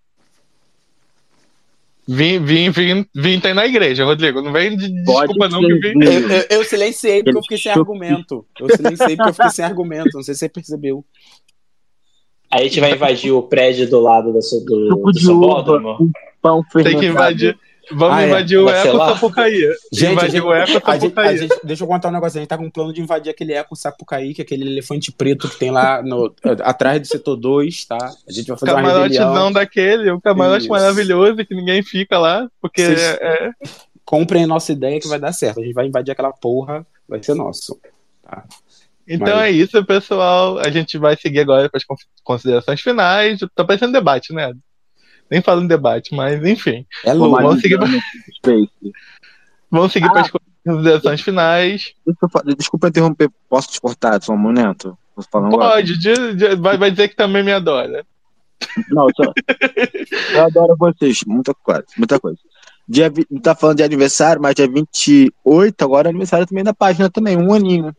Vim, 2.08 2.42
vim, 2.42 2.70
vim, 2.70 3.06
vim 3.14 3.38
tem 3.38 3.54
na 3.54 3.66
igreja, 3.66 4.04
Rodrigo. 4.04 4.40
Não 4.40 4.52
vem 4.52 4.76
de 4.76 4.88
desculpa, 4.88 5.48
não, 5.48 5.60
que 5.60 5.74
vim. 5.74 6.02
Eu, 6.02 6.28
eu, 6.28 6.46
eu 6.50 6.64
silenciei 6.64 7.22
porque 7.22 7.38
eu 7.38 7.42
fiquei 7.42 7.58
sem 7.58 7.72
argumento. 7.72 8.46
Eu 8.58 8.76
silenciei 8.76 9.16
porque 9.16 9.28
eu 9.28 9.34
fiquei 9.34 9.50
sem 9.50 9.64
argumento. 9.64 10.10
Não 10.14 10.22
sei 10.22 10.34
se 10.34 10.40
você 10.40 10.48
percebeu. 10.48 11.04
Aí 12.50 12.62
a 12.62 12.64
gente 12.64 12.80
vai 12.80 12.92
invadir 12.92 13.30
o 13.30 13.42
prédio 13.42 13.88
do 13.88 14.00
lado 14.00 14.32
do, 14.32 14.38
do, 14.64 15.12
do 15.12 15.20
Sambódromo. 15.20 16.10
Tem 16.82 16.98
que 16.98 17.06
invadir. 17.06 17.58
Vamos 17.94 18.16
ah, 18.16 18.22
é. 18.22 18.26
invadir 18.26 18.58
o 18.58 18.68
Eco 18.68 18.96
Sapucaí. 18.96 19.60
Gente, 19.92 20.12
invadir 20.12 20.30
gente, 20.32 20.42
o 20.42 20.52
Eco 20.52 20.72
Sapucaí. 20.72 21.38
Gente, 21.38 21.60
deixa 21.64 21.84
eu 21.84 21.88
contar 21.88 22.08
um 22.08 22.12
negócio. 22.12 22.38
A 22.38 22.40
gente 22.40 22.48
tá 22.48 22.58
com 22.58 22.64
um 22.64 22.70
plano 22.70 22.92
de 22.92 23.00
invadir 23.00 23.30
aquele 23.30 23.52
Eco 23.52 23.76
Sapucaí, 23.76 24.34
que 24.34 24.42
é 24.42 24.44
aquele 24.44 24.68
elefante 24.68 25.12
preto 25.12 25.48
que 25.48 25.58
tem 25.58 25.70
lá 25.70 26.02
no, 26.02 26.34
atrás 26.62 27.00
do 27.00 27.06
setor 27.06 27.36
2, 27.36 27.84
tá? 27.86 27.98
A 28.28 28.32
gente 28.32 28.48
vai 28.48 28.58
fazer 28.58 28.72
Camarotezão 28.72 29.32
uma 29.32 29.52
daquele, 29.52 30.10
um 30.10 30.20
camarote 30.20 30.62
Isso. 30.62 30.70
maravilhoso 30.70 31.44
que 31.44 31.54
ninguém 31.54 31.82
fica 31.82 32.18
lá, 32.18 32.48
porque 32.60 32.84
Vocês 32.84 33.00
é... 33.20 33.50
Comprem 34.04 34.44
a 34.44 34.46
nossa 34.46 34.72
ideia 34.72 35.00
que 35.00 35.08
vai 35.08 35.18
dar 35.18 35.32
certo. 35.32 35.60
A 35.60 35.64
gente 35.64 35.74
vai 35.74 35.86
invadir 35.86 36.10
aquela 36.10 36.32
porra, 36.32 36.84
vai 37.08 37.22
ser 37.22 37.34
nosso. 37.34 37.80
Tá? 38.22 38.44
Então 39.06 39.36
Mas... 39.36 39.44
é 39.46 39.50
isso, 39.50 39.84
pessoal. 39.84 40.58
A 40.58 40.70
gente 40.70 40.98
vai 40.98 41.16
seguir 41.16 41.40
agora 41.40 41.68
para 41.68 41.78
as 41.78 41.84
considerações 42.22 42.80
finais. 42.80 43.40
Tá 43.54 43.64
parecendo 43.64 43.92
debate, 43.92 44.32
né? 44.32 44.52
Nem 45.30 45.40
falo 45.40 45.62
em 45.62 45.66
debate, 45.66 46.14
mas 46.14 46.44
enfim. 46.44 46.86
É 47.04 47.12
louco. 47.12 47.40
Vamos 47.40 47.60
seguir 47.60 47.78
para 47.78 47.88
Vamos 49.70 49.92
seguir 49.92 50.06
ah, 50.06 50.12
para 50.12 50.20
as 50.20 50.30
considerações 50.30 51.20
finais. 51.22 51.94
Desculpa 52.56 52.88
interromper, 52.88 53.30
posso 53.48 53.68
te 53.68 53.80
cortar 53.80 54.22
só 54.22 54.34
um 54.34 54.38
momento? 54.38 54.96
Pode, 55.50 55.98
de, 55.98 56.34
de, 56.34 56.56
vai, 56.56 56.76
vai 56.76 56.90
dizer 56.90 57.08
que 57.08 57.16
também 57.16 57.42
me 57.42 57.52
adora. 57.52 58.04
Não, 58.90 59.08
só, 59.16 59.32
eu 60.34 60.44
adoro 60.44 60.76
vocês, 60.78 61.22
muita 61.26 61.54
coisa, 61.54 61.84
muita 61.96 62.20
coisa. 62.20 62.38
Dia, 62.88 63.10
tá 63.42 63.54
falando 63.54 63.78
de 63.78 63.82
aniversário, 63.82 64.42
mas 64.42 64.54
dia 64.54 64.68
28, 64.68 65.82
agora 65.82 66.08
é 66.08 66.10
aniversário 66.10 66.46
também 66.46 66.64
da 66.64 66.74
página 66.74 67.08
também, 67.10 67.36
um 67.36 67.52
aninho. 67.52 67.94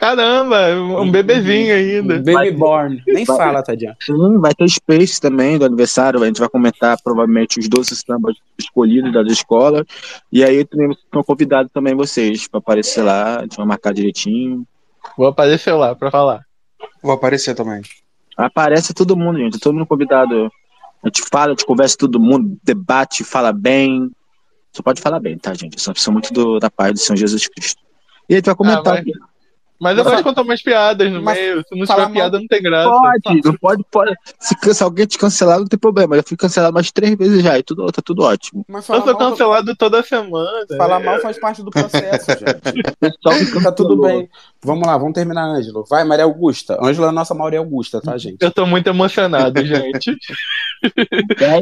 Caramba, 0.00 0.74
um 0.98 1.10
bebezinho 1.10 1.74
ainda. 1.74 2.14
Um 2.14 2.22
baby 2.22 2.52
born. 2.52 3.02
Nem 3.06 3.22
vai, 3.26 3.36
fala, 3.36 3.62
Tadinha. 3.62 3.94
Sim, 4.00 4.38
vai 4.38 4.54
ter 4.54 4.66
Space 4.66 5.20
também 5.20 5.58
do 5.58 5.66
aniversário. 5.66 6.22
A 6.22 6.26
gente 6.26 6.40
vai 6.40 6.48
comentar 6.48 6.96
provavelmente 7.04 7.58
os 7.58 7.68
12 7.68 7.94
sambas 7.96 8.34
escolhidos 8.58 9.12
das 9.12 9.30
escolas. 9.30 9.84
E 10.32 10.42
aí 10.42 10.64
também 10.64 10.90
estão 10.92 11.22
convidados 11.22 11.70
também 11.70 11.94
vocês 11.94 12.48
para 12.48 12.60
aparecer 12.60 13.02
lá. 13.02 13.40
A 13.40 13.42
gente 13.42 13.58
vai 13.58 13.66
marcar 13.66 13.92
direitinho. 13.92 14.66
Vou 15.18 15.26
aparecer 15.26 15.74
lá 15.74 15.94
para 15.94 16.10
falar. 16.10 16.40
Vou 17.02 17.12
aparecer 17.12 17.54
também. 17.54 17.82
Aparece 18.38 18.94
todo 18.94 19.14
mundo, 19.14 19.38
gente. 19.38 19.60
Todo 19.60 19.74
mundo 19.74 19.86
convidado. 19.86 20.50
A 21.02 21.08
gente 21.08 21.22
fala, 21.30 21.48
a 21.48 21.50
gente 21.50 21.66
conversa 21.66 21.98
todo 21.98 22.18
mundo, 22.18 22.58
debate, 22.64 23.22
fala 23.22 23.52
bem. 23.52 24.10
Só 24.72 24.82
pode 24.82 25.02
falar 25.02 25.20
bem, 25.20 25.36
tá, 25.36 25.52
gente? 25.52 25.76
Eu 25.86 25.94
só 25.94 26.10
muito 26.10 26.32
do, 26.32 26.58
da 26.58 26.70
paz 26.70 26.94
do 26.94 26.98
Senhor 26.98 27.18
Jesus 27.18 27.46
Cristo. 27.48 27.82
E 28.30 28.34
a 28.34 28.36
gente 28.36 28.46
vai 28.46 28.54
comentar 28.54 28.86
ah, 28.86 28.90
vai... 28.92 29.00
aqui. 29.00 29.12
Mas 29.80 29.96
eu 29.96 30.04
gosto 30.04 30.18
de 30.18 30.22
contar 30.22 30.42
umas 30.42 30.60
piadas 30.60 31.10
no 31.10 31.22
meio. 31.22 31.64
Se 31.66 31.74
não 31.74 31.86
tiver 31.86 32.10
piada, 32.10 32.38
não 32.38 32.46
tem 32.46 32.62
graça. 32.62 32.90
Pode, 32.90 33.40
não 33.44 33.54
pode, 33.54 33.84
pode. 33.90 34.14
Se, 34.38 34.74
se, 34.74 34.82
alguém 34.82 35.06
te 35.06 35.16
cancelar, 35.16 35.58
não 35.58 35.66
tem 35.66 35.78
problema. 35.78 36.16
Eu 36.16 36.22
fui 36.22 36.36
cancelado 36.36 36.74
mais 36.74 36.92
três 36.92 37.16
vezes 37.16 37.42
já 37.42 37.58
e 37.58 37.62
tudo, 37.62 37.90
tá 37.90 38.02
tudo 38.04 38.22
ótimo. 38.22 38.64
Mas 38.68 38.86
eu 38.88 39.02
sou 39.02 39.16
cancelado 39.16 39.74
toda 39.74 40.02
semana. 40.02 40.66
Falar 40.76 41.00
é. 41.00 41.04
mal 41.04 41.18
faz 41.20 41.40
parte 41.40 41.62
do 41.62 41.70
processo, 41.70 42.26
gente. 42.38 42.82
Pessoal, 43.00 43.62
tá 43.62 43.72
tudo 43.72 44.02
bem. 44.02 44.28
Vamos 44.62 44.86
lá, 44.86 44.98
vamos 44.98 45.14
terminar, 45.14 45.44
Ângelo. 45.44 45.84
Vai, 45.88 46.04
Maria 46.04 46.24
Augusta. 46.24 46.78
Ângelo 46.82 47.06
é 47.06 47.08
a 47.08 47.12
nossa 47.12 47.34
Maria 47.34 47.60
Augusta, 47.60 48.00
tá, 48.00 48.18
gente? 48.18 48.42
Eu 48.42 48.50
tô 48.50 48.66
muito 48.66 48.86
emocionado, 48.88 49.64
gente. 49.64 50.14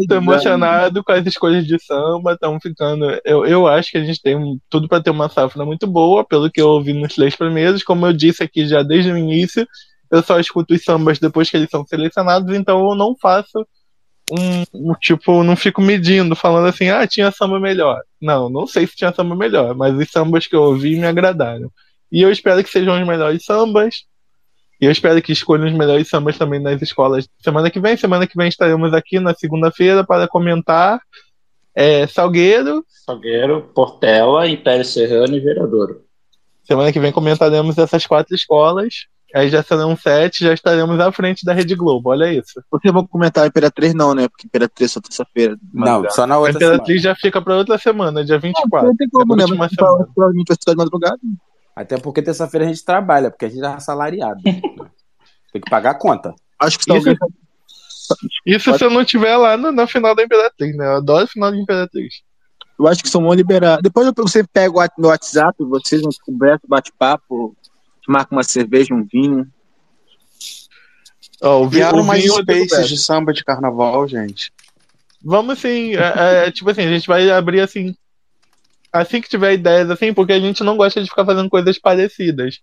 tô 0.08 0.16
emocionado 0.16 1.04
com 1.04 1.12
as 1.12 1.24
escolhas 1.24 1.64
de 1.64 1.78
samba. 1.82 2.32
Estão 2.32 2.58
ficando. 2.60 3.04
Eu, 3.24 3.46
eu 3.46 3.66
acho 3.68 3.92
que 3.92 3.98
a 3.98 4.04
gente 4.04 4.20
tem 4.20 4.60
tudo 4.68 4.88
para 4.88 5.02
ter 5.02 5.10
uma 5.10 5.28
safra 5.28 5.64
muito 5.64 5.86
boa, 5.86 6.24
pelo 6.24 6.50
que 6.50 6.60
eu 6.60 6.68
ouvi 6.68 6.92
nos 6.92 7.14
três 7.14 7.36
primeiros. 7.36 7.84
Como 7.84 8.04
eu 8.04 8.12
disse 8.12 8.42
aqui 8.42 8.66
já 8.66 8.82
desde 8.82 9.12
o 9.12 9.16
início, 9.16 9.64
eu 10.10 10.22
só 10.22 10.40
escuto 10.40 10.74
os 10.74 10.82
sambas 10.82 11.20
depois 11.20 11.48
que 11.48 11.56
eles 11.56 11.70
são 11.70 11.86
selecionados, 11.86 12.52
então 12.54 12.88
eu 12.88 12.96
não 12.96 13.14
faço 13.16 13.64
um, 14.30 14.90
um, 14.90 14.94
tipo, 14.94 15.42
não 15.42 15.56
fico 15.56 15.80
medindo, 15.80 16.34
falando 16.34 16.66
assim, 16.66 16.88
ah, 16.88 17.06
tinha 17.06 17.30
samba 17.30 17.60
melhor. 17.60 18.02
Não, 18.20 18.48
não 18.48 18.66
sei 18.66 18.86
se 18.86 18.96
tinha 18.96 19.12
samba 19.12 19.34
melhor, 19.34 19.74
mas 19.74 19.94
os 19.94 20.10
sambas 20.10 20.46
que 20.46 20.56
eu 20.56 20.62
ouvi 20.62 20.96
me 20.96 21.06
agradaram. 21.06 21.70
E 22.10 22.22
eu 22.22 22.30
espero 22.30 22.62
que 22.62 22.70
sejam 22.70 23.00
os 23.00 23.06
melhores 23.06 23.44
sambas. 23.44 24.04
E 24.80 24.86
eu 24.86 24.92
espero 24.92 25.20
que 25.20 25.32
escolham 25.32 25.66
os 25.66 25.72
melhores 25.72 26.08
sambas 26.08 26.38
também 26.38 26.60
nas 26.60 26.80
escolas 26.80 27.28
semana 27.42 27.70
que 27.70 27.80
vem. 27.80 27.96
Semana 27.96 28.26
que 28.26 28.36
vem 28.36 28.48
estaremos 28.48 28.94
aqui 28.94 29.18
na 29.18 29.34
segunda-feira 29.34 30.04
para 30.04 30.28
comentar 30.28 31.00
é, 31.74 32.06
Salgueiro. 32.06 32.84
Salgueiro, 33.04 33.70
Portela, 33.74 34.48
Império 34.48 34.84
Serrano 34.84 35.36
e 35.36 35.40
Veradouro. 35.40 36.02
Semana 36.62 36.92
que 36.92 37.00
vem 37.00 37.12
comentaremos 37.12 37.76
essas 37.78 38.06
quatro 38.06 38.34
escolas. 38.34 39.06
Aí 39.34 39.50
já 39.50 39.62
serão 39.62 39.94
sete, 39.94 40.44
já 40.44 40.54
estaremos 40.54 40.98
à 41.00 41.12
frente 41.12 41.44
da 41.44 41.52
Rede 41.52 41.74
Globo, 41.74 42.08
olha 42.10 42.32
isso. 42.32 42.62
Eu 42.82 42.92
vou 42.92 43.06
comentar 43.06 43.44
a 43.44 43.46
Imperatriz 43.46 43.92
não, 43.92 44.14
né? 44.14 44.26
Porque 44.26 44.46
Imperatriz 44.46 44.90
é 44.90 44.94
só 44.94 45.00
terça-feira. 45.00 45.56
Não, 45.72 46.08
só 46.10 46.26
na 46.26 46.38
outra 46.38 46.52
A 46.52 46.56
Imperatriz 46.56 47.02
semana. 47.02 47.14
já 47.14 47.20
fica 47.20 47.42
para 47.42 47.56
outra 47.56 47.76
semana, 47.76 48.24
dia 48.24 48.38
24. 48.38 48.70
Não, 48.70 48.88
não 48.88 48.96
tem 48.96 49.08
como, 49.08 49.36
né? 49.36 49.44
Mas 49.56 49.72
provavelmente 49.76 50.48
vai 50.48 50.74
de 50.74 50.78
madrugada. 50.78 51.18
Até 51.78 51.96
porque 51.96 52.20
terça-feira 52.20 52.66
a 52.66 52.68
gente 52.68 52.84
trabalha, 52.84 53.30
porque 53.30 53.44
a 53.44 53.48
gente 53.48 53.62
é 53.62 53.68
assalariado. 53.68 54.40
Né? 54.44 54.60
Tem 55.52 55.62
que 55.62 55.70
pagar 55.70 55.92
a 55.92 55.94
conta. 55.94 56.34
Acho 56.58 56.76
que 56.76 56.92
isso, 56.92 57.14
isso 58.44 58.76
se 58.76 58.84
eu 58.84 58.90
não 58.90 59.02
estiver 59.02 59.36
lá 59.36 59.56
no, 59.56 59.70
na 59.70 59.86
final 59.86 60.12
da 60.12 60.24
Imperatriz, 60.24 60.76
né? 60.76 60.86
Eu 60.86 60.96
adoro 60.96 61.24
a 61.24 61.28
final 61.28 61.52
da 61.52 61.56
Imperatriz. 61.56 62.22
Eu 62.76 62.88
acho 62.88 63.00
que 63.00 63.08
são 63.08 63.20
muito 63.20 63.38
liberados. 63.38 63.82
Depois 63.82 64.12
você 64.16 64.42
pega 64.42 64.76
o 64.76 64.88
no 64.98 65.06
WhatsApp, 65.06 65.56
vocês 65.60 66.02
vão 66.02 66.10
conversa, 66.26 66.66
bate-papo, 66.66 67.56
marca 68.08 68.34
uma 68.34 68.42
cerveja, 68.42 68.92
um 68.92 69.04
vinho. 69.04 69.46
Oh, 71.40 71.68
Vieram 71.68 72.02
mais 72.02 72.24
spaces 72.24 72.88
de 72.88 72.98
samba 72.98 73.32
de 73.32 73.44
carnaval, 73.44 74.08
gente. 74.08 74.52
Vamos 75.22 75.60
sim. 75.60 75.94
É, 75.94 76.46
é, 76.46 76.50
tipo 76.52 76.68
assim, 76.70 76.82
a 76.82 76.88
gente 76.88 77.06
vai 77.06 77.30
abrir 77.30 77.60
assim. 77.60 77.94
Assim 78.92 79.20
que 79.20 79.28
tiver 79.28 79.54
ideias, 79.54 79.90
assim, 79.90 80.14
porque 80.14 80.32
a 80.32 80.40
gente 80.40 80.64
não 80.64 80.76
gosta 80.76 81.02
de 81.02 81.08
ficar 81.08 81.24
fazendo 81.24 81.50
coisas 81.50 81.78
parecidas. 81.78 82.58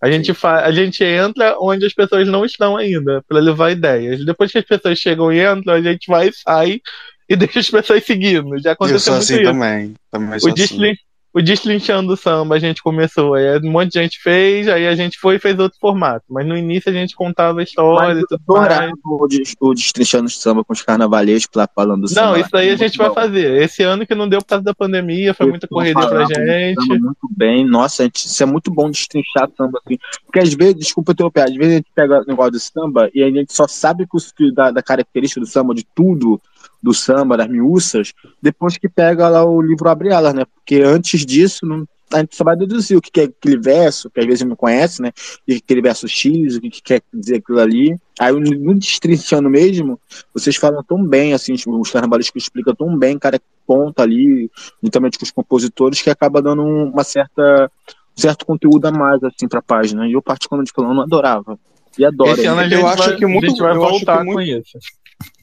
A 0.00 0.10
gente, 0.10 0.32
fa 0.32 0.64
a 0.64 0.72
gente 0.72 1.04
entra 1.04 1.56
onde 1.60 1.84
as 1.84 1.92
pessoas 1.92 2.26
não 2.26 2.44
estão 2.44 2.76
ainda, 2.76 3.22
para 3.28 3.38
levar 3.38 3.70
ideias. 3.70 4.24
Depois 4.24 4.50
que 4.50 4.58
as 4.58 4.64
pessoas 4.64 4.98
chegam 4.98 5.30
e 5.32 5.40
entram, 5.44 5.74
a 5.74 5.82
gente 5.82 6.06
vai, 6.06 6.30
sai 6.32 6.80
e 7.28 7.36
deixa 7.36 7.60
as 7.60 7.70
pessoas 7.70 8.04
seguindo. 8.04 8.58
Já 8.58 8.72
aconteceu 8.72 8.96
Eu 8.96 9.00
sou 9.00 9.12
muito 9.12 9.22
assim 9.24 9.34
isso. 9.34 9.44
também. 9.44 9.94
Também 10.10 10.36
O 10.36 10.40
sou 10.40 10.52
assim. 10.52 10.94
O 11.32 11.40
Destrinchando 11.40 12.16
Samba 12.16 12.56
a 12.56 12.58
gente 12.58 12.82
começou, 12.82 13.34
aí 13.34 13.58
um 13.60 13.70
monte 13.70 13.92
de 13.92 14.00
gente 14.00 14.20
fez, 14.20 14.66
aí 14.66 14.86
a 14.88 14.94
gente 14.96 15.16
foi 15.18 15.36
e 15.36 15.38
fez 15.38 15.56
outro 15.58 15.78
formato. 15.78 16.24
Mas 16.28 16.44
no 16.44 16.56
início 16.56 16.90
a 16.90 16.92
gente 16.92 17.14
contava 17.14 17.60
a 17.60 17.62
história 17.62 18.14
Mas 18.14 18.24
e 18.24 18.26
tudo 18.26 18.42
mais. 18.46 18.92
o, 19.04 19.68
o 19.68 19.74
Destrinchando 19.74 20.28
samba 20.28 20.64
com 20.64 20.72
os 20.72 20.82
carnavalescos 20.82 21.54
lá 21.54 21.68
falando 21.72 22.02
do 22.02 22.08
samba. 22.08 22.32
Não, 22.32 22.36
isso 22.36 22.50
daí 22.52 22.70
a 22.70 22.76
gente 22.76 22.98
vai 22.98 23.08
bom. 23.08 23.14
fazer. 23.14 23.62
Esse 23.62 23.84
ano 23.84 24.04
que 24.04 24.14
não 24.14 24.28
deu 24.28 24.40
por 24.40 24.48
causa 24.48 24.64
da 24.64 24.74
pandemia, 24.74 25.32
foi 25.32 25.46
muita 25.46 25.68
correria 25.68 26.08
pra 26.08 26.24
gente. 26.24 26.88
Muito 26.88 27.28
bem, 27.30 27.64
nossa, 27.64 28.02
gente, 28.02 28.26
isso 28.26 28.42
é 28.42 28.46
muito 28.46 28.70
bom 28.70 28.90
destrinchar 28.90 29.48
samba 29.56 29.80
assim. 29.84 29.98
Porque 30.26 30.40
às 30.40 30.52
vezes, 30.52 30.74
desculpa 30.76 31.12
interromper, 31.12 31.42
às 31.42 31.54
vezes 31.54 31.72
a 31.72 31.76
gente 31.76 31.92
pega 31.94 32.22
o 32.22 32.26
negócio 32.26 32.52
do 32.52 32.60
samba 32.60 33.08
e 33.14 33.22
a 33.22 33.30
gente 33.30 33.52
só 33.52 33.68
sabe 33.68 34.04
que 34.36 34.52
da, 34.52 34.72
da 34.72 34.82
característica 34.82 35.40
do 35.40 35.46
samba, 35.46 35.74
de 35.74 35.84
tudo 35.94 36.40
do 36.82 36.94
samba, 36.94 37.36
das 37.36 37.48
miúças, 37.48 38.12
depois 38.40 38.76
que 38.78 38.88
pega 38.88 39.28
lá 39.28 39.44
o 39.44 39.60
livro 39.60 39.88
Abre 39.88 40.08
Elas, 40.10 40.34
né? 40.34 40.44
Porque 40.44 40.76
antes 40.82 41.24
disso, 41.26 41.66
não, 41.66 41.86
a 42.12 42.18
gente 42.18 42.34
só 42.34 42.42
vai 42.42 42.56
deduzir 42.56 42.96
o 42.96 43.00
que 43.00 43.10
que 43.10 43.20
é 43.20 43.24
aquele 43.24 43.58
verso, 43.58 44.10
que 44.10 44.18
às 44.18 44.26
vezes 44.26 44.42
não 44.46 44.56
conhece, 44.56 45.00
né? 45.02 45.12
E 45.46 45.54
aquele 45.54 45.80
verso 45.82 46.08
X, 46.08 46.56
o 46.56 46.60
que, 46.60 46.70
que 46.70 46.82
quer 46.82 47.02
dizer 47.12 47.36
aquilo 47.36 47.60
ali. 47.60 47.96
Aí 48.18 48.32
no 48.32 48.74
destrinchando 48.74 49.48
mesmo, 49.48 50.00
vocês 50.34 50.56
falam 50.56 50.82
tão 50.82 51.04
bem, 51.04 51.34
assim, 51.34 51.52
os- 51.52 51.64
os 51.66 51.90
carnavalescos 51.90 52.42
explicam 52.42 52.74
tão 52.74 52.96
bem, 52.98 53.18
cada 53.18 53.38
ponto 53.66 54.00
ali, 54.00 54.50
juntamente 54.82 55.18
com 55.18 55.24
os 55.24 55.30
compositores, 55.30 56.02
que 56.02 56.10
acaba 56.10 56.42
dando 56.42 56.62
um- 56.62 56.90
uma 56.90 57.04
certa 57.04 57.70
um 58.18 58.20
certo 58.20 58.44
conteúdo 58.44 58.84
a 58.86 58.90
mais 58.90 59.22
assim 59.22 59.46
para 59.46 59.60
a 59.60 59.62
página. 59.62 60.06
E 60.08 60.12
eu 60.12 60.20
particularmente 60.20 60.72
falando, 60.74 61.00
adorava. 61.00 61.56
E 61.96 62.04
adoro. 62.04 62.32
Esse 62.32 62.46
ano 62.46 62.60
a 62.60 62.64
Eu 62.64 62.70
gente, 62.70 62.84
acho 62.84 62.96
vai, 63.08 63.16
que 63.16 63.26
muito- 63.26 63.46
a 63.46 63.48
gente 63.48 63.60
vai 63.62 63.76
eu 63.76 63.82
acho 63.84 63.90
voltar 63.92 64.18
com 64.18 64.24
muito- 64.24 64.42
isso. 64.42 64.78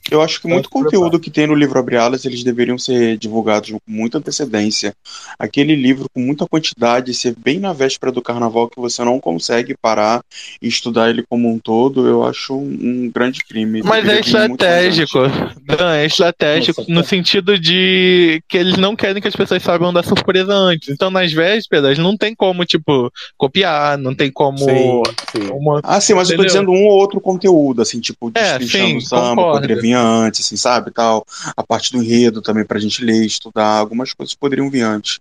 Eu 0.10 0.22
acho 0.22 0.42
que 0.42 0.48
muito 0.48 0.70
Pode 0.70 0.86
conteúdo 0.86 1.20
que 1.20 1.30
tem 1.30 1.48
no 1.48 1.56
livro 1.56 1.80
Abre 1.80 1.98
Alas, 1.98 2.26
eles 2.26 2.44
deveriam 2.44 2.78
ser 2.78 3.18
divulgados 3.18 3.72
com 3.72 3.80
muita 3.88 4.18
antecedência. 4.18 4.94
Aquele 5.38 5.76
livro 5.76 6.08
com 6.14 6.20
muita 6.20 6.46
quantidade, 6.46 7.14
ser 7.14 7.36
bem 7.38 7.60
na 7.60 7.74
véspera 7.74 8.12
do 8.12 8.22
carnaval, 8.22 8.70
que 8.70 8.80
você 8.80 9.04
não 9.04 9.20
consegue 9.20 9.76
parar 9.82 10.22
e 10.62 10.68
estudar 10.68 11.10
ele 11.10 11.24
como 11.30 11.52
um 11.52 11.60
todo, 11.60 12.08
eu 12.08 12.24
acho 12.24 12.56
um, 12.56 13.12
grande 13.14 13.40
crime. 13.44 13.82
Mas 13.84 14.08
é 14.08 14.14
muito 14.14 14.26
estratégico. 14.26 15.20
Dan, 15.66 15.96
é 15.96 16.06
estratégico 16.06 16.82
Nossa, 16.82 16.94
no 16.94 17.02
tá. 17.04 17.10
sentido 17.10 17.60
de 17.60 18.42
que 18.48 18.58
eles 18.58 18.78
não 18.78 18.96
querem 18.96 19.22
que 19.22 19.28
as 19.28 19.36
pessoas 19.36 19.62
saibam 19.64 19.94
da 19.94 20.04
surpresa 20.04 20.54
antes. 20.54 20.90
Então, 20.90 21.10
nas 21.10 21.32
vésperas, 21.32 21.98
não 21.98 22.16
tem 22.18 22.34
como, 22.36 22.66
tipo, 22.66 23.12
copiar, 23.38 23.98
não 23.98 24.16
tem 24.16 24.32
como. 24.32 24.58
Sim, 24.58 25.04
sim. 25.32 25.50
Uma... 25.52 25.82
Ah, 25.84 26.00
sim, 26.00 26.14
mas 26.14 26.30
eu 26.30 26.38
tô 26.38 26.44
Entendeu? 26.44 26.64
dizendo 26.64 26.72
um 26.72 26.86
ou 26.86 26.98
outro 26.98 27.20
conteúdo, 27.20 27.82
assim, 27.82 28.00
tipo, 28.00 28.32
É, 28.34 28.58
destrinchando 28.58 28.88
sim, 28.88 28.98
o 28.98 29.02
samba, 29.02 29.30
concordo. 29.30 29.62
poderia 29.62 29.82
vir 29.82 29.97
antes, 29.98 30.46
assim, 30.46 30.56
sabe, 30.58 30.92
tal. 30.92 31.26
A 31.56 31.64
parte 31.64 31.92
do 31.92 32.02
enredo 32.04 32.42
também 32.42 32.66
pra 32.66 32.80
gente 32.80 33.04
ler, 33.04 33.26
estudar, 33.26 33.78
algumas 33.78 34.14
coisas 34.14 34.34
poderiam 34.36 34.70
vir 34.70 34.82
antes. 34.82 35.20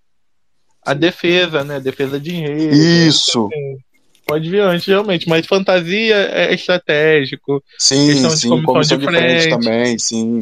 A 0.85 0.95
defesa, 0.95 1.65
né? 1.65 1.81
Defesa 1.81 2.19
de 2.21 2.35
enredo. 2.35 2.75
Isso, 2.75 3.49
Pode 4.27 4.51
vir 4.51 4.61
antes, 4.61 4.85
realmente. 4.87 5.29
Mas 5.29 5.47
fantasia 5.47 6.17
é 6.17 6.53
estratégico. 6.53 7.63
sim, 7.79 8.09
Questão 8.09 8.31
de 8.31 8.37
sim, 8.39 8.49
comissão 8.49 8.67
comissão 8.75 8.99
de 8.99 9.07
de 9.07 9.11
frente 9.13 9.49
também, 9.51 9.99
sim. 9.99 10.41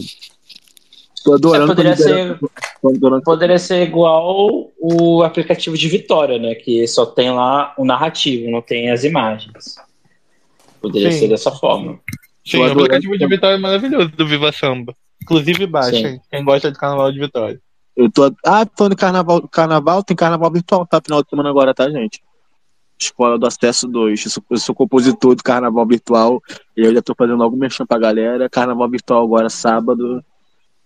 Tô 1.22 1.34
adorando. 1.34 1.64
É, 1.64 1.74
poderia 1.74 1.94
liberando- 1.94 2.50
tô 2.82 2.88
adorando- 2.88 3.22
Poderia 3.22 3.58
ser 3.58 3.82
igual 3.82 4.70
o 4.78 5.22
aplicativo 5.22 5.76
de 5.76 5.88
Vitória, 5.88 6.38
né? 6.38 6.54
Que 6.54 6.86
só 6.88 7.04
tem 7.06 7.30
lá 7.30 7.74
o 7.78 7.84
narrativo, 7.84 8.50
não 8.50 8.60
tem 8.62 8.90
as 8.90 9.04
imagens. 9.04 9.74
Poderia 10.80 11.12
Sim. 11.12 11.20
ser 11.20 11.28
dessa 11.28 11.50
forma. 11.50 11.98
Sim, 12.46 12.58
Tô 12.58 12.64
o 12.64 12.72
aplicativo 12.72 13.16
de 13.16 13.26
Vitória 13.26 13.54
é 13.54 13.58
maravilhoso 13.58 14.08
do 14.08 14.26
Viva 14.26 14.52
Samba. 14.52 14.94
Inclusive, 15.22 15.66
baixem. 15.66 16.20
Quem 16.30 16.44
gosta 16.44 16.70
de 16.70 16.78
carnaval 16.78 17.10
de 17.10 17.18
Vitória. 17.18 17.60
Eu 17.96 18.10
tô. 18.10 18.24
Ah, 18.44 18.66
falando 18.76 18.92
de 18.92 18.96
carnaval, 18.96 19.48
carnaval, 19.48 20.02
tem 20.02 20.16
carnaval 20.16 20.50
virtual, 20.50 20.86
tá? 20.86 21.00
Final 21.02 21.22
de 21.22 21.30
semana 21.30 21.48
agora, 21.48 21.72
tá, 21.72 21.88
gente? 21.88 22.22
Escola 23.00 23.38
do 23.38 23.46
Acesso 23.46 23.88
2. 23.88 24.24
Eu 24.24 24.30
sou, 24.30 24.44
eu 24.50 24.56
sou 24.58 24.74
compositor 24.74 25.34
do 25.34 25.42
carnaval 25.42 25.86
virtual 25.86 26.42
e 26.76 26.82
eu 26.82 26.94
já 26.94 27.00
tô 27.00 27.14
fazendo 27.16 27.42
algum 27.42 27.56
merchan 27.56 27.86
pra 27.86 27.98
galera. 27.98 28.48
Carnaval 28.50 28.88
virtual 28.88 29.24
agora, 29.24 29.48
sábado. 29.48 30.22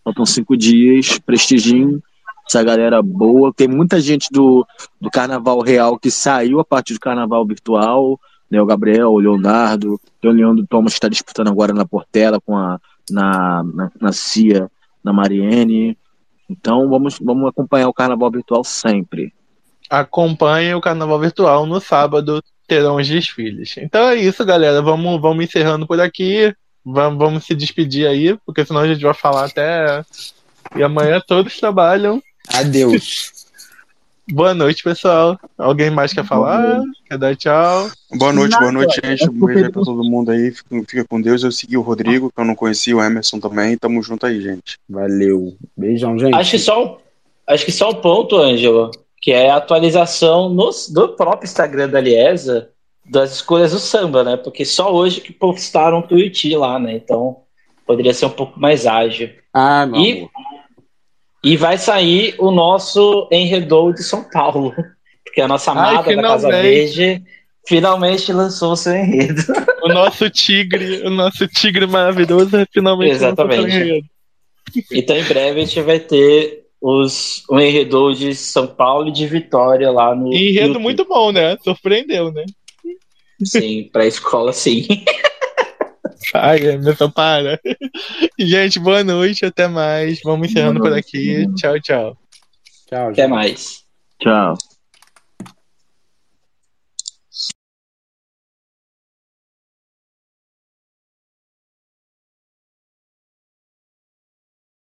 Faltam 0.05 0.25
cinco 0.25 0.57
dias. 0.57 1.19
Prestigiem 1.19 2.01
essa 2.49 2.63
galera 2.63 3.03
boa. 3.03 3.53
Tem 3.53 3.69
muita 3.69 4.01
gente 4.01 4.29
do, 4.31 4.67
do 5.01 5.11
carnaval 5.11 5.61
real 5.61 5.99
que 5.99 6.11
saiu 6.11 6.61
a 6.61 6.65
partir 6.65 6.95
do 6.95 7.01
carnaval 7.01 7.47
virtual. 7.47 8.19
Né, 8.51 8.61
o 8.61 8.67
Gabriel, 8.67 9.13
o 9.13 9.19
Leonardo, 9.19 10.01
tem 10.21 10.31
o 10.31 10.35
Leandro 10.35 10.67
Thomas 10.67 10.95
que 10.95 10.99
está 10.99 11.09
disputando 11.09 11.49
agora 11.49 11.75
na 11.75 11.85
Portela 11.85 12.41
com 12.41 12.57
a 12.57 12.81
na, 13.11 13.63
na, 13.63 13.93
na 14.01 14.13
CIA, 14.13 14.71
na 15.03 15.13
Mariene. 15.13 15.97
Então 16.49 16.89
vamos, 16.89 17.19
vamos 17.21 17.49
acompanhar 17.49 17.89
o 17.89 17.95
carnaval 17.95 18.31
virtual 18.31 18.65
sempre. 18.65 19.33
Acompanhe 19.89 20.75
o 20.75 20.81
carnaval 20.81 21.19
virtual 21.19 21.67
no 21.67 21.81
sábado. 21.81 22.43
Terão 22.67 22.97
os 22.97 23.09
desfiles. 23.09 23.77
Então 23.79 24.09
é 24.09 24.17
isso, 24.17 24.45
galera. 24.45 24.83
Vamos, 24.83 25.21
vamos 25.21 25.45
encerrando 25.45 25.87
por 25.87 26.01
aqui. 26.01 26.55
Vamos, 26.85 27.19
vamos 27.19 27.45
se 27.45 27.55
despedir 27.55 28.07
aí, 28.07 28.37
porque 28.45 28.65
senão 28.65 28.81
a 28.81 28.87
gente 28.87 29.03
vai 29.03 29.15
falar 29.15 29.47
até. 29.47 30.03
E 30.77 30.83
amanhã 30.83 31.21
todos 31.27 31.59
trabalham. 31.59 32.23
Adeus. 32.53 33.33
Boa 34.31 34.53
noite, 34.53 34.83
pessoal. 34.83 35.39
Alguém 35.57 35.91
mais 35.91 36.13
quer 36.13 36.25
falar? 36.25 36.83
Quer 37.09 37.17
dar 37.19 37.35
tchau? 37.35 37.89
Boa 38.13 38.33
noite, 38.33 38.59
boa 38.59 38.71
noite, 38.73 39.01
gente. 39.03 39.29
Um 39.29 39.33
beijo 39.47 39.65
aí 39.65 39.73
pra 39.73 39.83
todo 39.83 40.05
mundo 40.05 40.31
aí. 40.31 40.51
Fica, 40.51 40.83
fica 40.87 41.05
com 41.05 41.21
Deus. 41.21 41.43
Eu 41.43 41.51
segui 41.51 41.77
o 41.79 41.81
Rodrigo, 41.83 42.31
que 42.31 42.39
eu 42.41 42.45
não 42.45 42.55
conhecia, 42.55 42.95
o 42.97 43.03
Emerson 43.03 43.41
também. 43.41 43.77
Tamo 43.79 44.03
junto 44.03 44.27
aí, 44.27 44.41
gente. 44.43 44.79
Valeu. 44.89 45.55
Beijão, 45.77 46.19
gente. 46.19 46.35
Acho 46.35 46.51
que 46.53 46.59
só, 46.59 46.85
um- 46.85 46.97
acho 47.47 47.65
que 47.65 47.73
só 47.73 47.89
um 47.91 47.95
ponto, 47.95 48.37
Ângelo, 48.37 48.91
que 49.21 49.33
é 49.33 49.49
a 49.51 49.57
atualização 49.57 50.51
nos, 50.51 50.91
do 50.91 51.09
próprio 51.11 51.47
Instagram 51.47 51.89
da 51.89 52.01
Liesa 52.01 52.69
das 53.11 53.33
escolhas 53.37 53.73
do 53.73 53.79
samba, 53.79 54.23
né? 54.23 54.37
Porque 54.37 54.67
só 54.67 54.93
hoje 54.95 55.23
que 55.23 55.33
postaram 55.33 56.01
um 56.01 56.03
tweet 56.03 56.55
lá, 56.55 56.79
né? 56.79 56.93
Então 56.97 57.39
poderia 57.87 58.13
ser 58.13 58.27
um 58.27 58.31
pouco 58.31 58.61
mais 58.61 58.87
ágil. 58.87 59.31
Ah, 59.55 59.87
meu 59.87 59.99
E- 60.03 60.13
amor. 60.19 60.31
E 61.43 61.57
vai 61.57 61.79
sair 61.79 62.35
o 62.39 62.51
nosso 62.51 63.29
Enredou 63.31 63.93
de 63.93 64.03
São 64.03 64.25
Paulo, 64.25 64.75
porque 65.25 65.41
a 65.41 65.49
nossa 65.49 65.73
Ai, 65.73 65.97
amada 65.97 66.17
da 66.17 66.23
Casa. 66.23 66.49
Verde 66.49 67.23
finalmente 67.67 68.33
lançou 68.33 68.73
o 68.73 68.77
seu 68.77 68.95
enredo. 68.95 69.43
O 69.83 69.89
nosso 69.89 70.29
tigre, 70.31 71.03
o 71.07 71.11
nosso 71.11 71.47
tigre 71.47 71.87
maravilhoso 71.87 72.57
é 72.57 72.67
finalmente 72.73 73.13
Exatamente. 73.13 73.61
lançou 73.61 73.71
seu 73.71 73.87
enredo. 73.87 74.07
Então 74.93 75.17
em 75.17 75.25
breve 75.25 75.61
a 75.61 75.65
gente 75.65 75.81
vai 75.83 76.01
ter 76.01 76.65
os, 76.81 77.43
o 77.49 77.59
Enredou 77.59 78.13
de 78.13 78.35
São 78.35 78.67
Paulo 78.67 79.09
e 79.09 79.13
de 79.13 79.27
Vitória 79.27 79.91
lá 79.91 80.15
no. 80.15 80.33
Enredo 80.33 80.69
YouTube. 80.69 80.83
muito 80.83 81.05
bom, 81.05 81.33
né? 81.33 81.57
Surpreendeu, 81.63 82.33
né? 82.33 82.45
Sim, 83.45 83.89
pra 83.93 84.07
escola, 84.07 84.53
sim. 84.53 84.87
Ai, 86.35 86.59
Emerson, 86.59 87.11
para. 87.11 87.61
Gente, 88.39 88.79
boa 88.79 89.03
noite, 89.03 89.45
até 89.47 89.67
mais. 89.67 90.21
Vamos 90.23 90.49
encerrando 90.51 90.81
por 90.81 90.93
aqui. 90.93 91.47
Tchau, 91.55 91.81
tchau. 91.81 92.17
Tchau, 92.89 93.09
Até 93.09 93.23
gente. 93.23 93.31
mais. 93.31 93.85
Tchau. 94.21 94.55